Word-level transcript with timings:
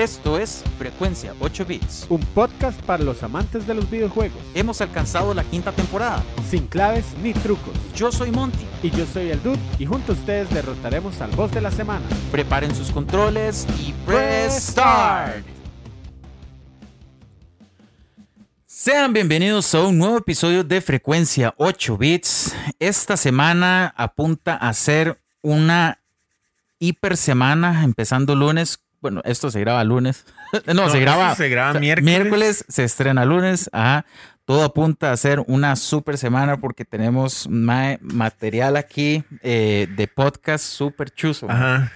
Esto 0.00 0.38
es 0.38 0.64
Frecuencia 0.78 1.34
8 1.40 1.66
Bits. 1.66 2.06
Un 2.08 2.20
podcast 2.20 2.80
para 2.84 3.04
los 3.04 3.22
amantes 3.22 3.66
de 3.66 3.74
los 3.74 3.90
videojuegos. 3.90 4.40
Hemos 4.54 4.80
alcanzado 4.80 5.34
la 5.34 5.44
quinta 5.44 5.72
temporada. 5.72 6.24
Sin 6.48 6.68
claves 6.68 7.04
ni 7.22 7.34
trucos. 7.34 7.74
Yo 7.94 8.10
soy 8.10 8.30
Monty. 8.30 8.64
Y 8.82 8.88
yo 8.92 9.04
soy 9.04 9.28
el 9.28 9.42
Dude. 9.42 9.58
Y 9.78 9.84
junto 9.84 10.12
a 10.12 10.14
ustedes 10.14 10.48
derrotaremos 10.54 11.20
al 11.20 11.32
boss 11.32 11.52
de 11.52 11.60
la 11.60 11.70
semana. 11.70 12.06
Preparen 12.32 12.74
sus 12.74 12.90
controles 12.90 13.66
y 13.78 13.92
press 14.06 14.70
start. 14.70 15.44
Sean 18.64 19.12
bienvenidos 19.12 19.74
a 19.74 19.82
un 19.82 19.98
nuevo 19.98 20.16
episodio 20.16 20.64
de 20.64 20.80
Frecuencia 20.80 21.52
8 21.58 21.98
Bits. 21.98 22.54
Esta 22.78 23.18
semana 23.18 23.92
apunta 23.94 24.54
a 24.56 24.72
ser 24.72 25.20
una 25.42 26.00
hiper 26.78 27.18
semana, 27.18 27.84
empezando 27.84 28.34
lunes. 28.34 28.80
Bueno, 29.00 29.22
esto 29.24 29.50
se 29.50 29.60
graba 29.60 29.82
lunes. 29.84 30.26
no, 30.74 30.90
se 30.90 31.00
graba. 31.00 31.34
Se 31.34 31.48
graba 31.48 31.70
o 31.70 31.72
sea, 31.72 31.80
miércoles. 31.80 32.04
Miércoles 32.04 32.64
se 32.68 32.84
estrena 32.84 33.24
lunes. 33.24 33.70
Ajá. 33.72 34.04
Todo 34.50 34.64
apunta 34.64 35.12
a 35.12 35.16
ser 35.16 35.44
una 35.46 35.76
super 35.76 36.18
semana 36.18 36.56
porque 36.56 36.84
tenemos 36.84 37.46
material 37.48 38.76
aquí 38.76 39.22
eh, 39.44 39.86
de 39.94 40.08
podcast 40.08 40.64
súper 40.64 41.10
chuzo. 41.10 41.48
Ajá. 41.48 41.92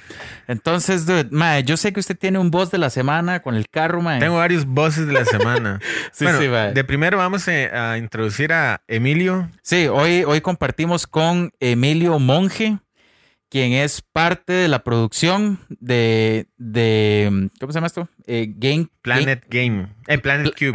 Entonces, 0.47 1.05
dude, 1.05 1.29
yo 1.65 1.77
sé 1.77 1.93
que 1.93 1.99
usted 1.99 2.17
tiene 2.17 2.39
un 2.39 2.53
boss 2.53 2.71
de 2.71 2.79
la 2.79 2.91
semana 2.91 3.43
con 3.43 3.57
el 3.57 3.69
carro, 3.69 4.03
mae. 4.03 4.21
Tengo 4.21 4.37
varios 4.37 4.67
bosses 4.67 5.09
de 5.09 5.13
la 5.13 5.25
semana. 5.25 5.81
Sí, 6.13 6.25
bueno, 6.25 6.39
sí, 6.39 6.75
de 6.75 6.85
primero 6.85 7.19
vamos 7.19 7.49
eh, 7.49 7.71
a 7.73 7.99
introducir 7.99 8.53
a 8.53 8.83
Emilio. 8.87 9.51
Sí, 9.63 9.89
hoy, 9.89 10.23
hoy 10.23 10.41
compartimos 10.41 11.09
con 11.09 11.53
Emilio 11.59 12.21
Monge, 12.21 12.79
quien 13.55 13.73
es 13.73 14.03
parte 14.03 14.53
de 14.53 14.67
la 14.67 14.83
producción 14.83 15.61
de, 15.69 16.49
de 16.57 17.51
¿cómo 17.61 17.71
se 17.71 17.77
llama 17.77 17.87
esto? 17.87 18.09
Eh, 18.27 18.53
Game 18.57 18.89
Planet 19.01 19.47
Game. 19.49 19.95
Eh, 20.09 20.19
Planet 20.19 20.53
Cube. 20.59 20.73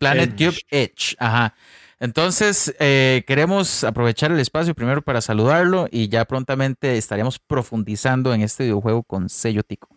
Planet 0.00 0.32
Edge. 0.32 0.36
Cube 0.50 0.58
Edge. 0.68 1.14
Ajá. 1.20 1.54
Entonces, 2.00 2.74
eh, 2.80 3.22
queremos 3.24 3.84
aprovechar 3.84 4.32
el 4.32 4.40
espacio 4.40 4.74
primero 4.74 5.00
para 5.00 5.20
saludarlo 5.20 5.86
y 5.92 6.08
ya 6.08 6.24
prontamente 6.24 6.96
estaremos 6.96 7.38
profundizando 7.38 8.34
en 8.34 8.40
este 8.42 8.64
videojuego 8.64 9.04
con 9.04 9.28
sello 9.28 9.62
tico. 9.62 9.88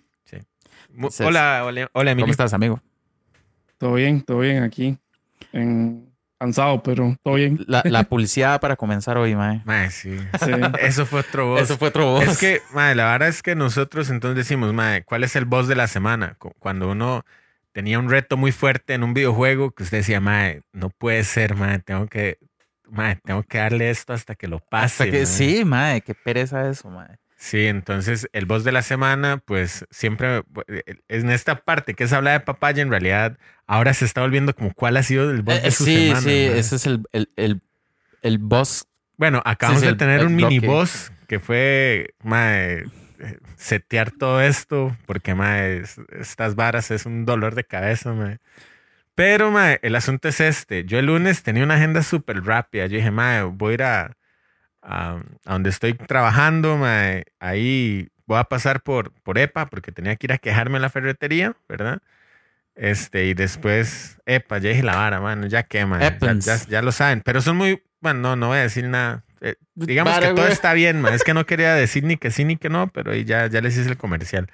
Entonces, 0.94 1.26
hola, 1.26 1.64
hola, 1.66 1.90
hola, 1.94 2.12
¿Cómo 2.12 2.12
Emilio. 2.12 2.30
estás, 2.30 2.54
amigo? 2.54 2.80
Todo 3.80 3.94
bien, 3.96 4.22
todo 4.22 4.38
bien 4.42 4.62
aquí. 4.62 4.96
En- 5.54 6.11
Cansado, 6.42 6.82
pero 6.82 7.16
todo 7.22 7.36
bien. 7.36 7.60
La, 7.68 7.84
la 7.86 8.04
publicidad 8.10 8.60
para 8.60 8.76
comenzar 8.76 9.16
hoy, 9.16 9.36
mae. 9.36 9.62
Mae, 9.64 9.92
sí. 9.92 10.18
Sí. 10.44 10.52
Eso 10.80 11.06
fue 11.06 11.20
otro 11.20 11.50
boss. 11.50 11.62
Eso 11.62 11.78
fue 11.78 11.90
otro 11.90 12.06
voz. 12.14 12.24
Es 12.24 12.40
que, 12.40 12.62
mae, 12.74 12.96
la 12.96 13.12
verdad 13.12 13.28
es 13.30 13.44
que 13.44 13.54
nosotros 13.56 14.10
entonces 14.10 14.38
decimos, 14.38 14.74
mae, 14.74 15.04
¿cuál 15.04 15.24
es 15.24 15.36
el 15.36 15.46
boss 15.46 15.68
de 15.68 15.76
la 15.76 15.88
semana? 15.88 16.34
Cu- 16.40 16.54
Cuando 16.58 16.90
uno 16.90 17.24
tenía 17.74 18.00
un 18.00 18.10
reto 18.10 18.38
muy 18.38 18.52
fuerte 18.52 18.96
en 18.96 19.04
un 19.04 19.14
videojuego 19.14 19.70
que 19.70 19.84
usted 19.84 19.98
decía, 20.00 20.20
mae, 20.20 20.64
no 20.74 20.90
puede 20.90 21.24
ser, 21.26 21.56
mae, 21.56 21.78
tengo 21.78 22.08
que, 22.08 22.40
mae, 22.90 23.18
tengo 23.24 23.44
que 23.44 23.60
darle 23.60 23.92
esto 23.92 24.14
hasta 24.14 24.34
que 24.34 24.48
lo 24.48 24.58
pase. 24.60 24.86
Hasta 24.86 25.06
que, 25.06 25.12
mae". 25.20 25.26
sí, 25.28 25.64
mae, 25.64 26.02
qué 26.02 26.16
pereza 26.16 26.68
eso, 26.68 26.90
mae. 26.90 27.18
Sí, 27.44 27.66
entonces 27.66 28.30
el 28.34 28.46
boss 28.46 28.64
de 28.64 28.72
la 28.72 28.84
semana, 28.84 29.38
pues 29.44 29.84
siempre 29.90 30.44
eh, 30.68 30.84
en 31.08 31.32
esta 31.32 31.56
parte 31.56 31.96
que 31.96 32.04
es 32.04 32.14
hablar 32.14 32.40
de 32.40 32.46
papaya, 32.46 32.84
en 32.84 32.92
realidad 32.92 33.40
ahora 33.66 33.96
se 33.96 34.06
está 34.06 34.22
volviendo 34.22 34.54
como 34.54 34.72
cuál 34.76 34.96
ha 34.96 35.02
sido 35.02 35.32
el 35.32 35.42
boss 35.42 35.56
Eh, 35.58 35.62
de 35.64 35.72
su 35.72 35.86
sí, 35.86 35.94
semana. 36.10 36.22
sí, 36.22 36.28
mae. 36.28 36.60
ese 36.60 36.76
es 36.76 36.86
el, 36.86 37.02
el, 37.14 37.30
el, 37.38 37.62
el 38.22 38.38
boss. 38.38 38.86
Bueno, 39.18 39.42
acabamos 39.44 39.82
sí, 39.82 39.88
de 39.88 39.96
tener 39.96 40.20
el 40.22 40.28
un 40.28 40.36
mini 40.36 40.60
boss 40.60 41.12
que 41.28 41.40
fue 41.40 42.14
mae, 42.24 42.84
eh, 43.20 43.40
setear 43.56 44.12
todo 44.12 44.40
esto, 44.40 44.96
porque 45.08 45.32
es- 45.82 46.00
estas 46.12 46.54
varas 46.54 46.92
es 46.92 47.08
un 47.08 47.26
dolor 47.26 47.56
de 47.56 47.64
cabeza, 47.64 48.14
mae. 48.14 48.38
Pero 49.16 49.50
mae, 49.50 49.80
el 49.82 49.96
asunto 49.96 50.28
es 50.30 50.40
este. 50.40 50.86
Yo 50.86 51.00
el 51.00 51.08
lunes 51.08 51.42
tenía 51.42 51.64
una 51.64 51.74
agenda 51.76 52.04
súper 52.04 52.44
rápida. 52.44 52.86
Yo 52.86 52.98
dije, 52.98 53.10
mae, 53.10 53.42
voy 53.44 53.72
a 53.72 53.74
ir 53.74 53.84
a, 53.84 54.18
a, 54.82 55.18
a 55.46 55.54
donde 55.54 55.70
estoy 55.70 55.94
trabajando, 55.94 56.78
mae. 56.78 57.26
Ahí 57.40 58.10
voy 58.26 58.40
a 58.40 58.44
pasar 58.46 58.82
por, 58.82 59.12
por 59.24 59.38
EPA, 59.38 59.68
porque 59.68 59.92
tenía 59.92 60.16
que 60.16 60.28
ir 60.28 60.34
a 60.34 60.38
quejarme 60.38 60.78
en 60.78 60.82
la 60.84 60.90
ferretería, 60.90 61.56
¿verdad? 61.70 62.00
Este, 62.76 63.26
y 63.26 63.34
después, 63.34 64.18
EPA, 64.26 64.58
ya 64.60 64.70
dije 64.70 64.84
la 64.84 64.96
vara, 64.96 65.20
mano, 65.20 65.46
ya 65.48 65.64
que, 65.64 65.86
mae, 65.86 66.02
ya, 66.02 66.08
ya- 66.46 66.66
ya 66.70 66.82
lo 66.82 66.92
saben. 66.92 67.22
Pero 67.22 67.42
son 67.42 67.58
muy, 67.58 67.84
bueno, 68.00 68.20
no, 68.22 68.36
no 68.36 68.48
voy 68.48 68.60
a 68.60 68.62
decir 68.62 68.86
nada. 68.88 69.24
Eh, 69.42 69.56
digamos 69.76 70.14
que 70.22 70.28
todo 70.36 70.46
está 70.54 70.74
bien, 70.74 71.02
man. 71.02 71.14
Es 71.14 71.24
que 71.24 71.34
no 71.34 71.46
quería 71.46 71.74
decir 71.76 72.04
ni 72.04 72.16
que 72.18 72.32
sí 72.32 72.46
ni 72.46 72.56
que 72.58 72.70
no, 72.70 72.88
pero 72.88 73.12
ahí 73.12 73.26
ya, 73.26 73.48
ya 73.48 73.60
les 73.62 73.78
hice 73.78 73.90
el 73.90 73.98
comercial. 73.98 74.48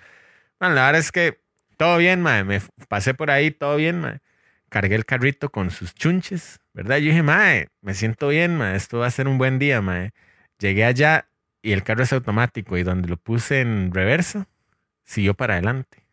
Bueno, 0.60 0.76
la 0.76 0.86
verdad 0.88 1.00
es 1.00 1.12
que 1.12 1.40
todo 1.78 1.98
bien. 1.98 2.22
Me 2.24 2.62
pasé 2.88 3.14
por 3.14 3.30
ahí, 3.30 3.52
todo 3.52 3.76
bien. 3.76 4.22
Cargué 4.70 4.96
el 4.96 5.06
carrito 5.06 5.50
con 5.50 5.70
sus 5.72 5.94
chunches, 5.94 6.60
¿verdad? 6.78 6.98
Yo 6.98 7.06
dije, 7.10 7.24
mae, 7.24 7.70
me 7.82 7.96
siento 7.96 8.28
bien, 8.28 8.56
mae. 8.56 8.76
Esto 8.76 9.00
va 9.00 9.08
a 9.08 9.12
ser 9.12 9.28
un 9.28 9.40
buen 9.40 9.58
día, 9.58 9.82
mae. 9.82 10.12
Llegué 10.60 10.86
allá 10.86 11.28
y 11.64 11.72
el 11.72 11.82
carro 11.84 12.04
es 12.04 12.14
automático 12.14 12.78
y 12.78 12.84
donde 12.84 13.10
lo 13.10 13.18
puse 13.18 13.62
en 13.62 13.92
reversa, 13.92 14.48
siguió 15.04 15.34
para 15.34 15.56
adelante. 15.56 16.04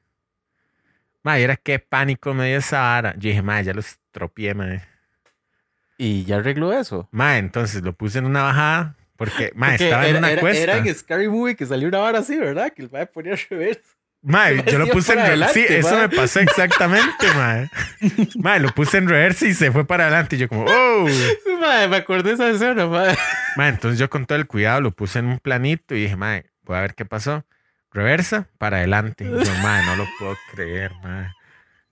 Mae, 1.23 1.43
era 1.43 1.57
qué 1.57 1.79
pánico 1.79 2.33
me 2.33 2.49
dio 2.49 2.59
esa 2.59 2.81
vara. 2.81 3.13
Yo 3.15 3.29
dije, 3.29 3.43
mae, 3.43 3.63
ya 3.63 3.75
lo 3.75 3.81
estropeé, 3.81 4.55
mae. 4.55 4.83
Y 5.99 6.25
ya 6.25 6.37
arregló 6.37 6.73
eso. 6.73 7.09
Mae, 7.13 7.39
entonces 7.39 7.83
lo 7.83 7.93
puse 7.93 8.19
en 8.19 8.25
una 8.27 8.43
bajada 8.43 8.97
porque, 9.17 9.53
mae, 9.57 9.73
Porque 9.73 9.85
estaba 9.85 10.09
en 10.09 10.17
una 10.17 10.31
era- 10.33 10.41
cuesta. 10.41 10.63
Era 10.63 10.77
en 10.79 10.95
Scary 10.95 11.29
Movie 11.29 11.57
que 11.57 11.67
salió 11.67 11.89
una 11.89 11.99
vara 11.99 12.21
así, 12.21 12.37
¿verdad? 12.39 12.73
Que 12.73 12.83
el 12.83 12.91
mae 12.91 13.07
ponía 13.07 13.37
revés. 13.51 13.79
Mae, 14.27 14.65
yo 14.65 14.79
lo 14.79 14.87
puse 14.87 15.13
en 15.13 15.19
reversa. 15.19 15.53
Sí, 15.53 15.61
adelante, 15.61 15.79
eso 15.79 15.99
me 15.99 16.09
pasó 16.09 16.41
exactamente, 16.41 17.27
mae. 17.37 17.71
Mae, 18.37 18.59
lo 18.59 18.71
puse 18.71 18.97
en 18.97 19.07
reversa 19.07 19.47
y 19.47 19.53
se 19.53 19.71
fue 19.71 19.87
para 19.87 20.05
adelante. 20.05 20.37
Y 20.37 20.39
yo 20.39 20.49
como, 20.49 20.65
oh. 20.65 21.07
Mae, 21.61 21.89
me 21.89 21.97
acordé 21.97 22.31
de 22.31 22.35
esa 22.35 22.49
escena, 22.49 22.87
mae. 22.87 23.15
Mae, 23.57 23.69
entonces 23.69 23.99
yo 23.99 24.09
con 24.09 24.25
todo 24.25 24.39
el 24.39 24.47
cuidado 24.47 24.81
lo 24.81 24.93
puse 24.93 25.19
en 25.19 25.27
un 25.27 25.39
planito 25.41 25.95
y 25.95 26.05
dije, 26.05 26.17
mae, 26.17 26.47
voy 26.63 26.79
a 26.79 26.81
ver 26.81 26.95
qué 26.95 27.05
pasó. 27.05 27.45
Reversa, 27.93 28.49
para 28.57 28.79
adelante. 28.79 29.25
Y 29.25 29.29
yo, 29.29 29.55
mae, 29.63 29.85
no 29.85 29.97
lo 29.97 30.07
puedo 30.19 30.37
creer, 30.53 30.93
mae. 31.03 31.31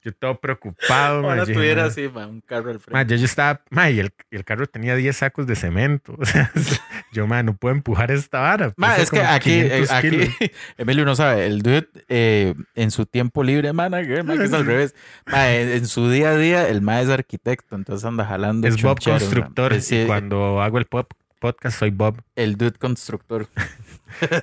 Yo 0.04 0.12
todo 0.12 0.40
preocupado. 0.40 1.18
Ahora 1.28 1.36
Yo 1.38 1.46
dije, 1.46 1.54
tuviera 1.54 1.84
así, 1.84 2.08
mae, 2.08 2.26
un 2.26 2.40
carro 2.40 2.70
al 2.70 2.80
frente. 2.80 3.14
yo, 3.14 3.20
yo 3.20 3.24
estaba, 3.24 3.62
mae, 3.70 3.92
y 3.92 4.00
el, 4.00 4.12
el 4.30 4.44
carro 4.44 4.66
tenía 4.66 4.96
10 4.96 5.16
sacos 5.16 5.46
de 5.46 5.54
cemento. 5.56 6.16
O 6.18 6.24
sea, 6.24 6.50
yo, 7.12 7.26
mae, 7.26 7.42
no 7.42 7.54
puedo 7.54 7.74
empujar 7.74 8.10
esta 8.10 8.40
vara. 8.40 8.72
Ma, 8.76 8.90
Pesa 8.96 9.02
es 9.02 9.10
que 9.10 9.20
aquí, 9.20 9.52
eh, 9.60 9.84
500 9.86 9.90
aquí. 9.92 10.50
Emilio 10.78 11.04
no 11.04 11.14
sabe, 11.14 11.46
el 11.46 11.62
dude 11.62 11.88
eh, 12.08 12.54
en 12.74 12.90
su 12.90 13.06
tiempo 13.06 13.44
libre, 13.44 13.72
manager, 13.72 14.24
ma, 14.24 14.36
que 14.36 14.44
es 14.44 14.52
al 14.52 14.66
revés. 14.66 14.94
En, 15.32 15.86
su 15.86 16.10
día 16.10 16.30
a 16.30 16.36
día, 16.36 16.68
el 16.68 16.80
ma 16.82 17.00
es 17.00 17.08
arquitecto, 17.08 17.76
entonces 17.76 18.04
anda 18.04 18.24
jalando. 18.24 18.66
Es 18.66 18.82
Bob. 18.82 18.98
Constructor. 19.02 19.74
Y 19.90 20.06
cuando 20.06 20.60
hago 20.62 20.78
el 20.78 20.86
pop- 20.86 21.12
podcast 21.38 21.78
soy 21.78 21.90
Bob. 21.90 22.22
El 22.36 22.56
dude 22.56 22.78
constructor. 22.78 23.48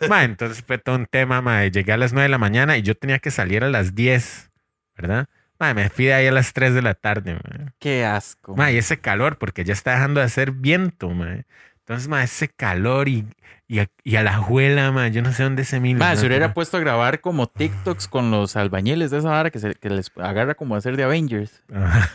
Ma, 0.10 0.24
entonces 0.24 0.64
fue 0.66 0.78
todo 0.78 0.96
un 0.96 1.06
tema, 1.06 1.42
ma. 1.42 1.66
Llegué 1.66 1.94
a 1.94 1.98
las 1.98 2.12
9 2.14 2.24
de 2.24 2.30
la 2.30 2.38
mañana 2.38 2.78
y 2.78 2.82
yo 2.82 2.96
tenía 2.96 3.20
que 3.20 3.32
salir 3.32 3.64
a 3.64 3.70
las 3.70 3.96
10, 3.96 4.50
¿verdad? 4.98 5.28
Ma, 5.60 5.74
me 5.74 5.90
fui 5.90 6.06
de 6.06 6.14
ahí 6.14 6.28
a 6.28 6.32
las 6.32 6.54
3 6.54 6.74
de 6.74 6.82
la 6.82 6.94
tarde, 6.94 7.34
ma. 7.34 7.74
Qué 7.80 8.06
asco. 8.06 8.56
Ma, 8.56 8.72
y 8.72 8.78
ese 8.78 9.00
calor, 9.00 9.38
porque 9.38 9.66
ya 9.66 9.74
está 9.74 9.92
dejando 9.92 10.22
de 10.22 10.26
hacer 10.26 10.52
viento, 10.52 11.10
ma. 11.10 11.44
Entonces, 11.80 12.08
ma, 12.08 12.24
ese 12.24 12.48
calor 12.48 13.10
y, 13.10 13.28
y, 13.68 13.80
a, 13.80 13.88
y 14.04 14.16
a 14.16 14.24
la 14.24 14.38
juela, 14.38 14.92
ma. 14.94 15.10
Yo 15.10 15.22
no 15.22 15.34
sé 15.34 15.44
dónde 15.44 15.66
se 15.66 15.82
mil. 15.82 15.98
Ma, 15.98 16.16
se 16.16 16.28
hubiera 16.28 16.54
puesto 16.54 16.78
a 16.78 16.80
grabar 16.80 17.20
como 17.20 17.48
TikToks 17.48 18.08
con 18.08 18.32
los 18.32 18.56
albañiles 18.56 19.12
de 19.12 19.18
esa 19.18 19.30
vara 19.32 19.50
que, 19.50 19.60
se, 19.60 19.76
que 19.76 19.90
les 19.90 20.12
agarra 20.16 20.56
como 20.56 20.76
a 20.76 20.78
hacer 20.78 20.96
de 20.96 21.04
Avengers. 21.04 21.62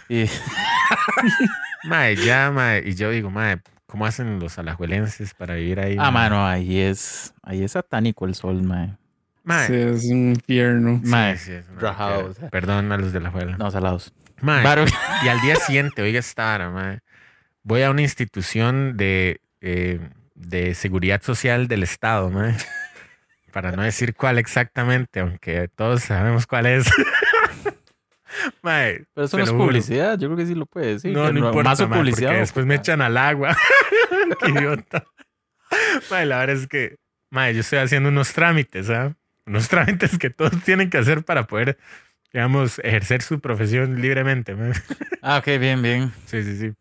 Y, 0.09 0.25
Ma, 1.85 2.11
ya, 2.13 2.51
ma. 2.51 2.79
Y 2.79 2.95
yo 2.95 3.11
digo, 3.11 3.31
ma, 3.31 3.61
¿cómo 3.87 4.07
hacen 4.07 4.41
los 4.41 4.59
alajuelenses 4.59 5.35
para 5.35 5.55
vivir 5.55 5.81
ahí? 5.81 5.97
ah, 5.99 6.05
ma? 6.05 6.11
mano, 6.11 6.47
ahí 6.47 6.79
es, 6.81 7.35
ahí 7.43 7.63
es 7.63 7.73
satánico 7.73 8.25
el 8.25 8.35
sol, 8.35 8.63
ma. 8.63 8.97
Ma, 9.45 9.67
Sí, 9.67 9.75
es 9.75 10.05
un 10.07 10.31
infierno. 10.31 11.01
sí, 11.05 11.09
Ma, 11.11 11.37
sí, 11.37 11.53
es 11.53 11.69
una 11.71 11.81
rajado, 11.81 12.15
locura. 12.17 12.31
o 12.31 12.35
sea. 12.35 12.49
Perdón 12.51 12.91
a 12.93 12.97
los 12.97 13.13
de 13.13 13.21
la 13.21 13.31
juela. 13.31 13.57
no, 13.57 13.71
salados. 13.71 14.13
Ma, 14.41 14.63
Varo- 14.63 14.85
Y 15.25 15.29
al 15.29 15.41
día 15.43 15.57
siguiente, 15.57 16.03
oiga 16.03 16.19
esta 16.19 16.45
vara, 16.45 16.71
mae, 16.71 17.01
voy 17.63 17.83
a 17.83 17.91
una 17.91 18.03
institución 18.03 18.97
de, 18.97 19.41
eh, 19.61 20.01
de 20.35 20.75
seguridad 20.75 21.23
social 21.23 21.69
del 21.69 21.83
Estado, 21.83 22.31
mae, 22.31 22.55
para 23.53 23.71
no 23.73 23.83
decir 23.83 24.15
cuál 24.15 24.39
exactamente, 24.39 25.21
aunque 25.21 25.69
todos 25.77 26.03
sabemos 26.03 26.47
cuál 26.47 26.67
es. 26.67 26.87
Mae, 28.63 29.05
Pero 29.15 29.27
eso 29.27 29.37
te 29.37 29.43
no 29.43 29.45
es 29.45 29.51
lo 29.51 29.55
juro. 29.57 29.67
publicidad, 29.69 30.19
yo 30.19 30.27
creo 30.29 30.37
que 30.37 30.47
sí 30.47 30.55
lo 30.57 30.67
puede 30.67 30.87
decir. 30.95 31.13
No, 31.13 31.27
que 31.27 31.33
no 31.35 31.47
importa, 31.47 31.71
Más 31.71 31.79
su 31.79 31.89
mae, 31.89 31.99
publicidad. 32.01 32.31
porque 32.31 32.41
después 32.41 32.67
me 32.67 32.75
echan 32.75 33.01
al 33.01 33.17
agua. 33.17 33.57
Qué 34.41 34.51
idiota. 34.51 35.05
Mae, 36.11 36.27
la 36.27 36.39
verdad 36.39 36.57
es 36.57 36.67
que, 36.67 36.97
mae, 37.31 37.55
yo 37.55 37.61
estoy 37.61 37.79
haciendo 37.79 38.09
unos 38.09 38.33
trámites, 38.33 38.91
¿ah? 38.91 39.15
Unos 39.47 39.69
trámites 39.69 40.19
que 40.19 40.31
todos 40.31 40.63
tienen 40.63 40.91
que 40.91 40.99
hacer 40.99 41.25
para 41.25 41.47
poder, 41.47 41.79
digamos, 42.33 42.79
ejercer 42.81 43.23
su 43.23 43.41
profesión 43.41 44.01
libremente. 44.01 44.57
Ah, 45.23 45.39
ok, 45.39 45.47
bien, 45.59 45.83
bien. 45.83 46.13
Sí, 46.27 46.43
sí, 46.43 46.57
sí. 46.57 46.73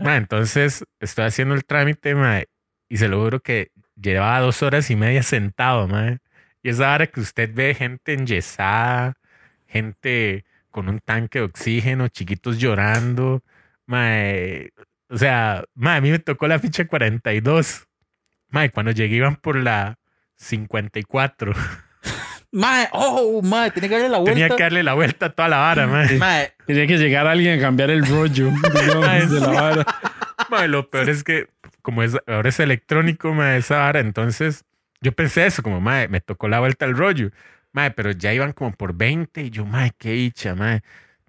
Ma, 0.00 0.16
entonces 0.16 0.84
estoy 1.00 1.26
haciendo 1.26 1.54
el 1.54 1.64
trámite, 1.64 2.14
ma, 2.14 2.42
y 2.88 2.96
se 2.96 3.08
lo 3.08 3.22
juro 3.22 3.40
que 3.40 3.70
llevaba 4.00 4.40
dos 4.40 4.62
horas 4.62 4.90
y 4.90 4.96
media 4.96 5.22
sentado. 5.22 5.88
Y 6.62 6.68
esa 6.70 6.94
hora 6.94 7.06
que 7.06 7.20
usted 7.20 7.50
ve 7.54 7.74
gente 7.74 8.14
enyesada, 8.14 9.14
gente 9.66 10.44
con 10.70 10.88
un 10.88 11.00
tanque 11.00 11.38
de 11.40 11.44
oxígeno, 11.44 12.08
chiquitos 12.08 12.58
llorando. 12.58 13.42
O 15.10 15.16
sea, 15.16 15.64
a 15.80 16.00
mí 16.00 16.10
me 16.10 16.18
tocó 16.18 16.48
la 16.48 16.58
ficha 16.58 16.86
42. 16.86 17.86
Mae, 18.50 18.70
cuando 18.70 18.92
llegué 18.92 19.16
iban 19.16 19.36
por 19.36 19.56
la 19.56 19.98
54. 20.36 21.52
Mae, 22.50 22.88
oh, 22.92 23.42
mae, 23.42 23.70
tenía 23.70 23.88
que 23.90 23.94
darle 23.96 24.08
la 24.08 24.18
vuelta. 24.18 24.32
Tenía 24.32 24.56
que 24.56 24.62
darle 24.62 24.82
la 24.82 24.94
vuelta 24.94 25.26
a 25.26 25.30
toda 25.30 25.48
la 25.48 25.58
vara, 25.58 25.86
mae. 25.86 26.16
Mae, 26.18 26.52
Tenía 26.66 26.86
que 26.86 26.96
llegar 26.96 27.26
alguien 27.26 27.58
a 27.58 27.62
cambiar 27.62 27.90
el 27.90 28.06
rollo 28.06 28.50
digamos, 28.84 29.30
de 29.30 29.40
la 29.40 29.48
vara. 29.48 29.86
Mae, 30.50 30.68
lo 30.68 30.88
peor 30.88 31.10
es 31.10 31.24
que 31.24 31.48
como 31.82 32.02
es, 32.02 32.16
ahora 32.26 32.48
es 32.48 32.60
electrónico, 32.60 33.34
mae, 33.34 33.58
esa 33.58 33.78
vara, 33.78 34.00
entonces 34.00 34.64
yo 35.00 35.12
pensé 35.12 35.46
eso, 35.46 35.62
como, 35.62 35.80
mae, 35.80 36.08
me 36.08 36.20
tocó 36.20 36.48
la 36.48 36.60
vuelta 36.60 36.84
al 36.84 36.96
rollo. 36.96 37.30
Mae, 37.72 37.90
pero 37.90 38.10
ya 38.12 38.32
iban 38.32 38.52
como 38.52 38.72
por 38.72 38.94
20 38.94 39.42
y 39.42 39.50
yo, 39.50 39.66
mae, 39.66 39.92
qué 39.98 40.12
dicha, 40.12 40.54
mae. 40.54 40.82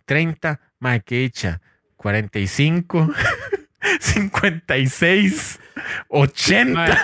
30, 0.05 0.59
mae, 0.79 1.01
qué 1.01 1.15
dicha. 1.15 1.61
45, 1.97 3.13
56, 3.99 5.59
80. 6.07 6.73
Mae, 6.73 6.97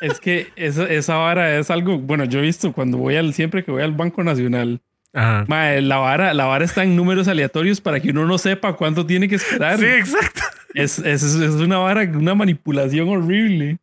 Es 0.00 0.20
que 0.20 0.52
esa, 0.56 0.84
esa 0.84 1.16
vara 1.16 1.58
es 1.58 1.70
algo, 1.70 1.98
bueno, 1.98 2.24
yo 2.24 2.38
he 2.38 2.42
visto 2.42 2.72
cuando 2.72 2.98
voy 2.98 3.16
al, 3.16 3.34
siempre 3.34 3.64
que 3.64 3.70
voy 3.70 3.82
al 3.82 3.92
Banco 3.92 4.24
Nacional, 4.24 4.80
Ajá. 5.12 5.44
la 5.80 5.96
vara, 5.98 6.34
la 6.34 6.44
vara 6.46 6.64
está 6.64 6.84
en 6.84 6.96
números 6.96 7.28
aleatorios 7.28 7.80
para 7.80 8.00
que 8.00 8.10
uno 8.10 8.26
no 8.26 8.38
sepa 8.38 8.74
cuánto 8.76 9.04
tiene 9.04 9.28
que 9.28 9.34
esperar. 9.34 9.78
Sí, 9.78 9.84
exacto. 9.86 10.42
Es, 10.72 10.98
es, 11.00 11.22
es 11.22 11.54
una 11.54 11.78
vara, 11.78 12.02
una 12.02 12.34
manipulación 12.34 13.08
horrible. 13.08 13.78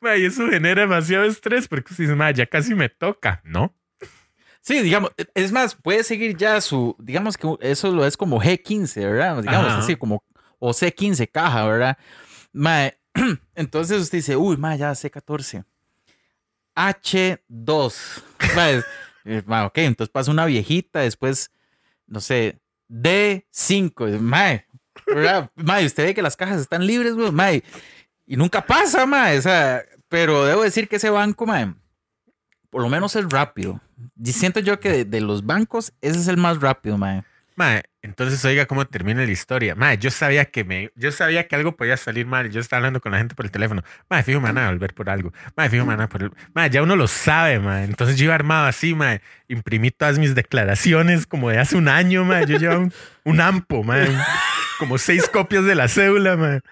Mae, 0.00 0.20
y 0.20 0.24
eso 0.26 0.48
genera 0.48 0.82
demasiado 0.82 1.24
estrés 1.24 1.68
porque 1.68 1.94
si 1.94 2.02
mae, 2.02 2.34
ya 2.34 2.46
casi 2.46 2.74
me 2.74 2.88
toca, 2.88 3.40
¿no? 3.44 3.74
Sí, 4.60 4.80
digamos, 4.80 5.10
es 5.34 5.50
más, 5.50 5.74
puede 5.74 6.04
seguir 6.04 6.36
ya 6.36 6.60
su, 6.60 6.96
digamos 6.98 7.36
que 7.36 7.48
eso 7.60 7.90
lo 7.90 8.06
es 8.06 8.16
como 8.16 8.40
G15, 8.40 9.00
¿verdad? 9.00 9.42
Digamos 9.42 9.68
Ajá. 9.72 9.78
así, 9.78 9.96
como, 9.96 10.22
o 10.58 10.70
C15 10.70 11.28
caja, 11.30 11.66
¿verdad? 11.66 11.98
Mae, 12.52 12.94
entonces 13.54 14.00
usted 14.00 14.18
dice, 14.18 14.36
uy, 14.36 14.56
mae, 14.56 14.78
ya 14.78 14.92
C14. 14.92 15.64
H2. 16.74 17.94
Mae, 18.56 18.82
eh, 19.24 19.42
mae, 19.46 19.66
ok, 19.66 19.78
entonces 19.78 20.12
pasa 20.12 20.30
una 20.30 20.46
viejita, 20.46 21.00
después, 21.00 21.50
no 22.06 22.20
sé, 22.20 22.60
D5. 22.88 24.18
Mae. 24.20 24.66
Mae, 25.54 25.86
usted 25.86 26.06
ve 26.06 26.14
que 26.14 26.22
las 26.22 26.36
cajas 26.36 26.60
están 26.60 26.86
libres, 26.86 27.14
mae, 27.32 27.62
y 28.26 28.36
nunca 28.36 28.64
pasa, 28.64 29.06
mae, 29.06 29.38
o 29.38 29.42
sea, 29.42 29.82
pero 30.08 30.44
debo 30.44 30.62
decir 30.62 30.88
que 30.88 30.96
ese 30.96 31.10
banco, 31.10 31.46
mae, 31.46 31.74
por 32.70 32.82
lo 32.82 32.88
menos 32.88 33.16
es 33.16 33.28
rápido. 33.28 33.80
Siento 34.24 34.60
yo 34.60 34.80
que 34.80 34.90
de, 34.90 35.04
de 35.04 35.20
los 35.20 35.44
bancos, 35.44 35.92
ese 36.00 36.18
es 36.18 36.28
el 36.28 36.36
más 36.36 36.60
rápido, 36.60 36.98
mae. 36.98 37.24
Mae, 37.54 37.82
entonces 38.00 38.44
oiga 38.44 38.66
cómo 38.66 38.86
termina 38.86 39.24
la 39.24 39.30
historia. 39.30 39.74
Mae, 39.74 39.98
yo 39.98 40.10
sabía 40.10 40.46
que 40.46 40.64
me, 40.64 40.90
yo 40.94 41.12
sabía 41.12 41.46
que 41.46 41.56
algo 41.56 41.76
podía 41.76 41.96
salir 41.96 42.26
mal. 42.26 42.50
Yo 42.50 42.60
estaba 42.60 42.78
hablando 42.78 43.00
con 43.00 43.12
la 43.12 43.18
gente 43.18 43.34
por 43.34 43.44
el 43.44 43.50
teléfono. 43.50 43.82
Mae, 44.08 44.22
fijo, 44.22 44.40
me 44.40 44.52
van 44.52 44.58
a 44.58 44.70
volver 44.70 44.94
por 44.94 45.10
algo. 45.10 45.32
Mae, 45.56 45.68
fijo, 45.68 45.84
me 45.84 45.94
van 45.94 46.02
a 46.02 46.08
por 46.08 46.22
el... 46.22 46.30
Mae, 46.54 46.70
ya 46.70 46.82
uno 46.82 46.96
lo 46.96 47.06
sabe, 47.08 47.58
mae. 47.58 47.84
Entonces 47.84 48.16
yo 48.16 48.24
iba 48.24 48.34
armado 48.34 48.66
así, 48.66 48.94
mae. 48.94 49.20
Imprimí 49.48 49.90
todas 49.90 50.18
mis 50.18 50.34
declaraciones 50.34 51.26
como 51.26 51.50
de 51.50 51.58
hace 51.58 51.76
un 51.76 51.88
año, 51.88 52.24
mae. 52.24 52.46
Yo 52.46 52.58
llevaba 52.58 52.80
un, 52.80 52.92
un 53.24 53.40
ampo, 53.40 53.84
mae. 53.84 54.08
Como 54.78 54.98
seis 54.98 55.28
copias 55.28 55.64
de 55.64 55.74
la 55.74 55.88
cédula, 55.88 56.36
mae. 56.36 56.60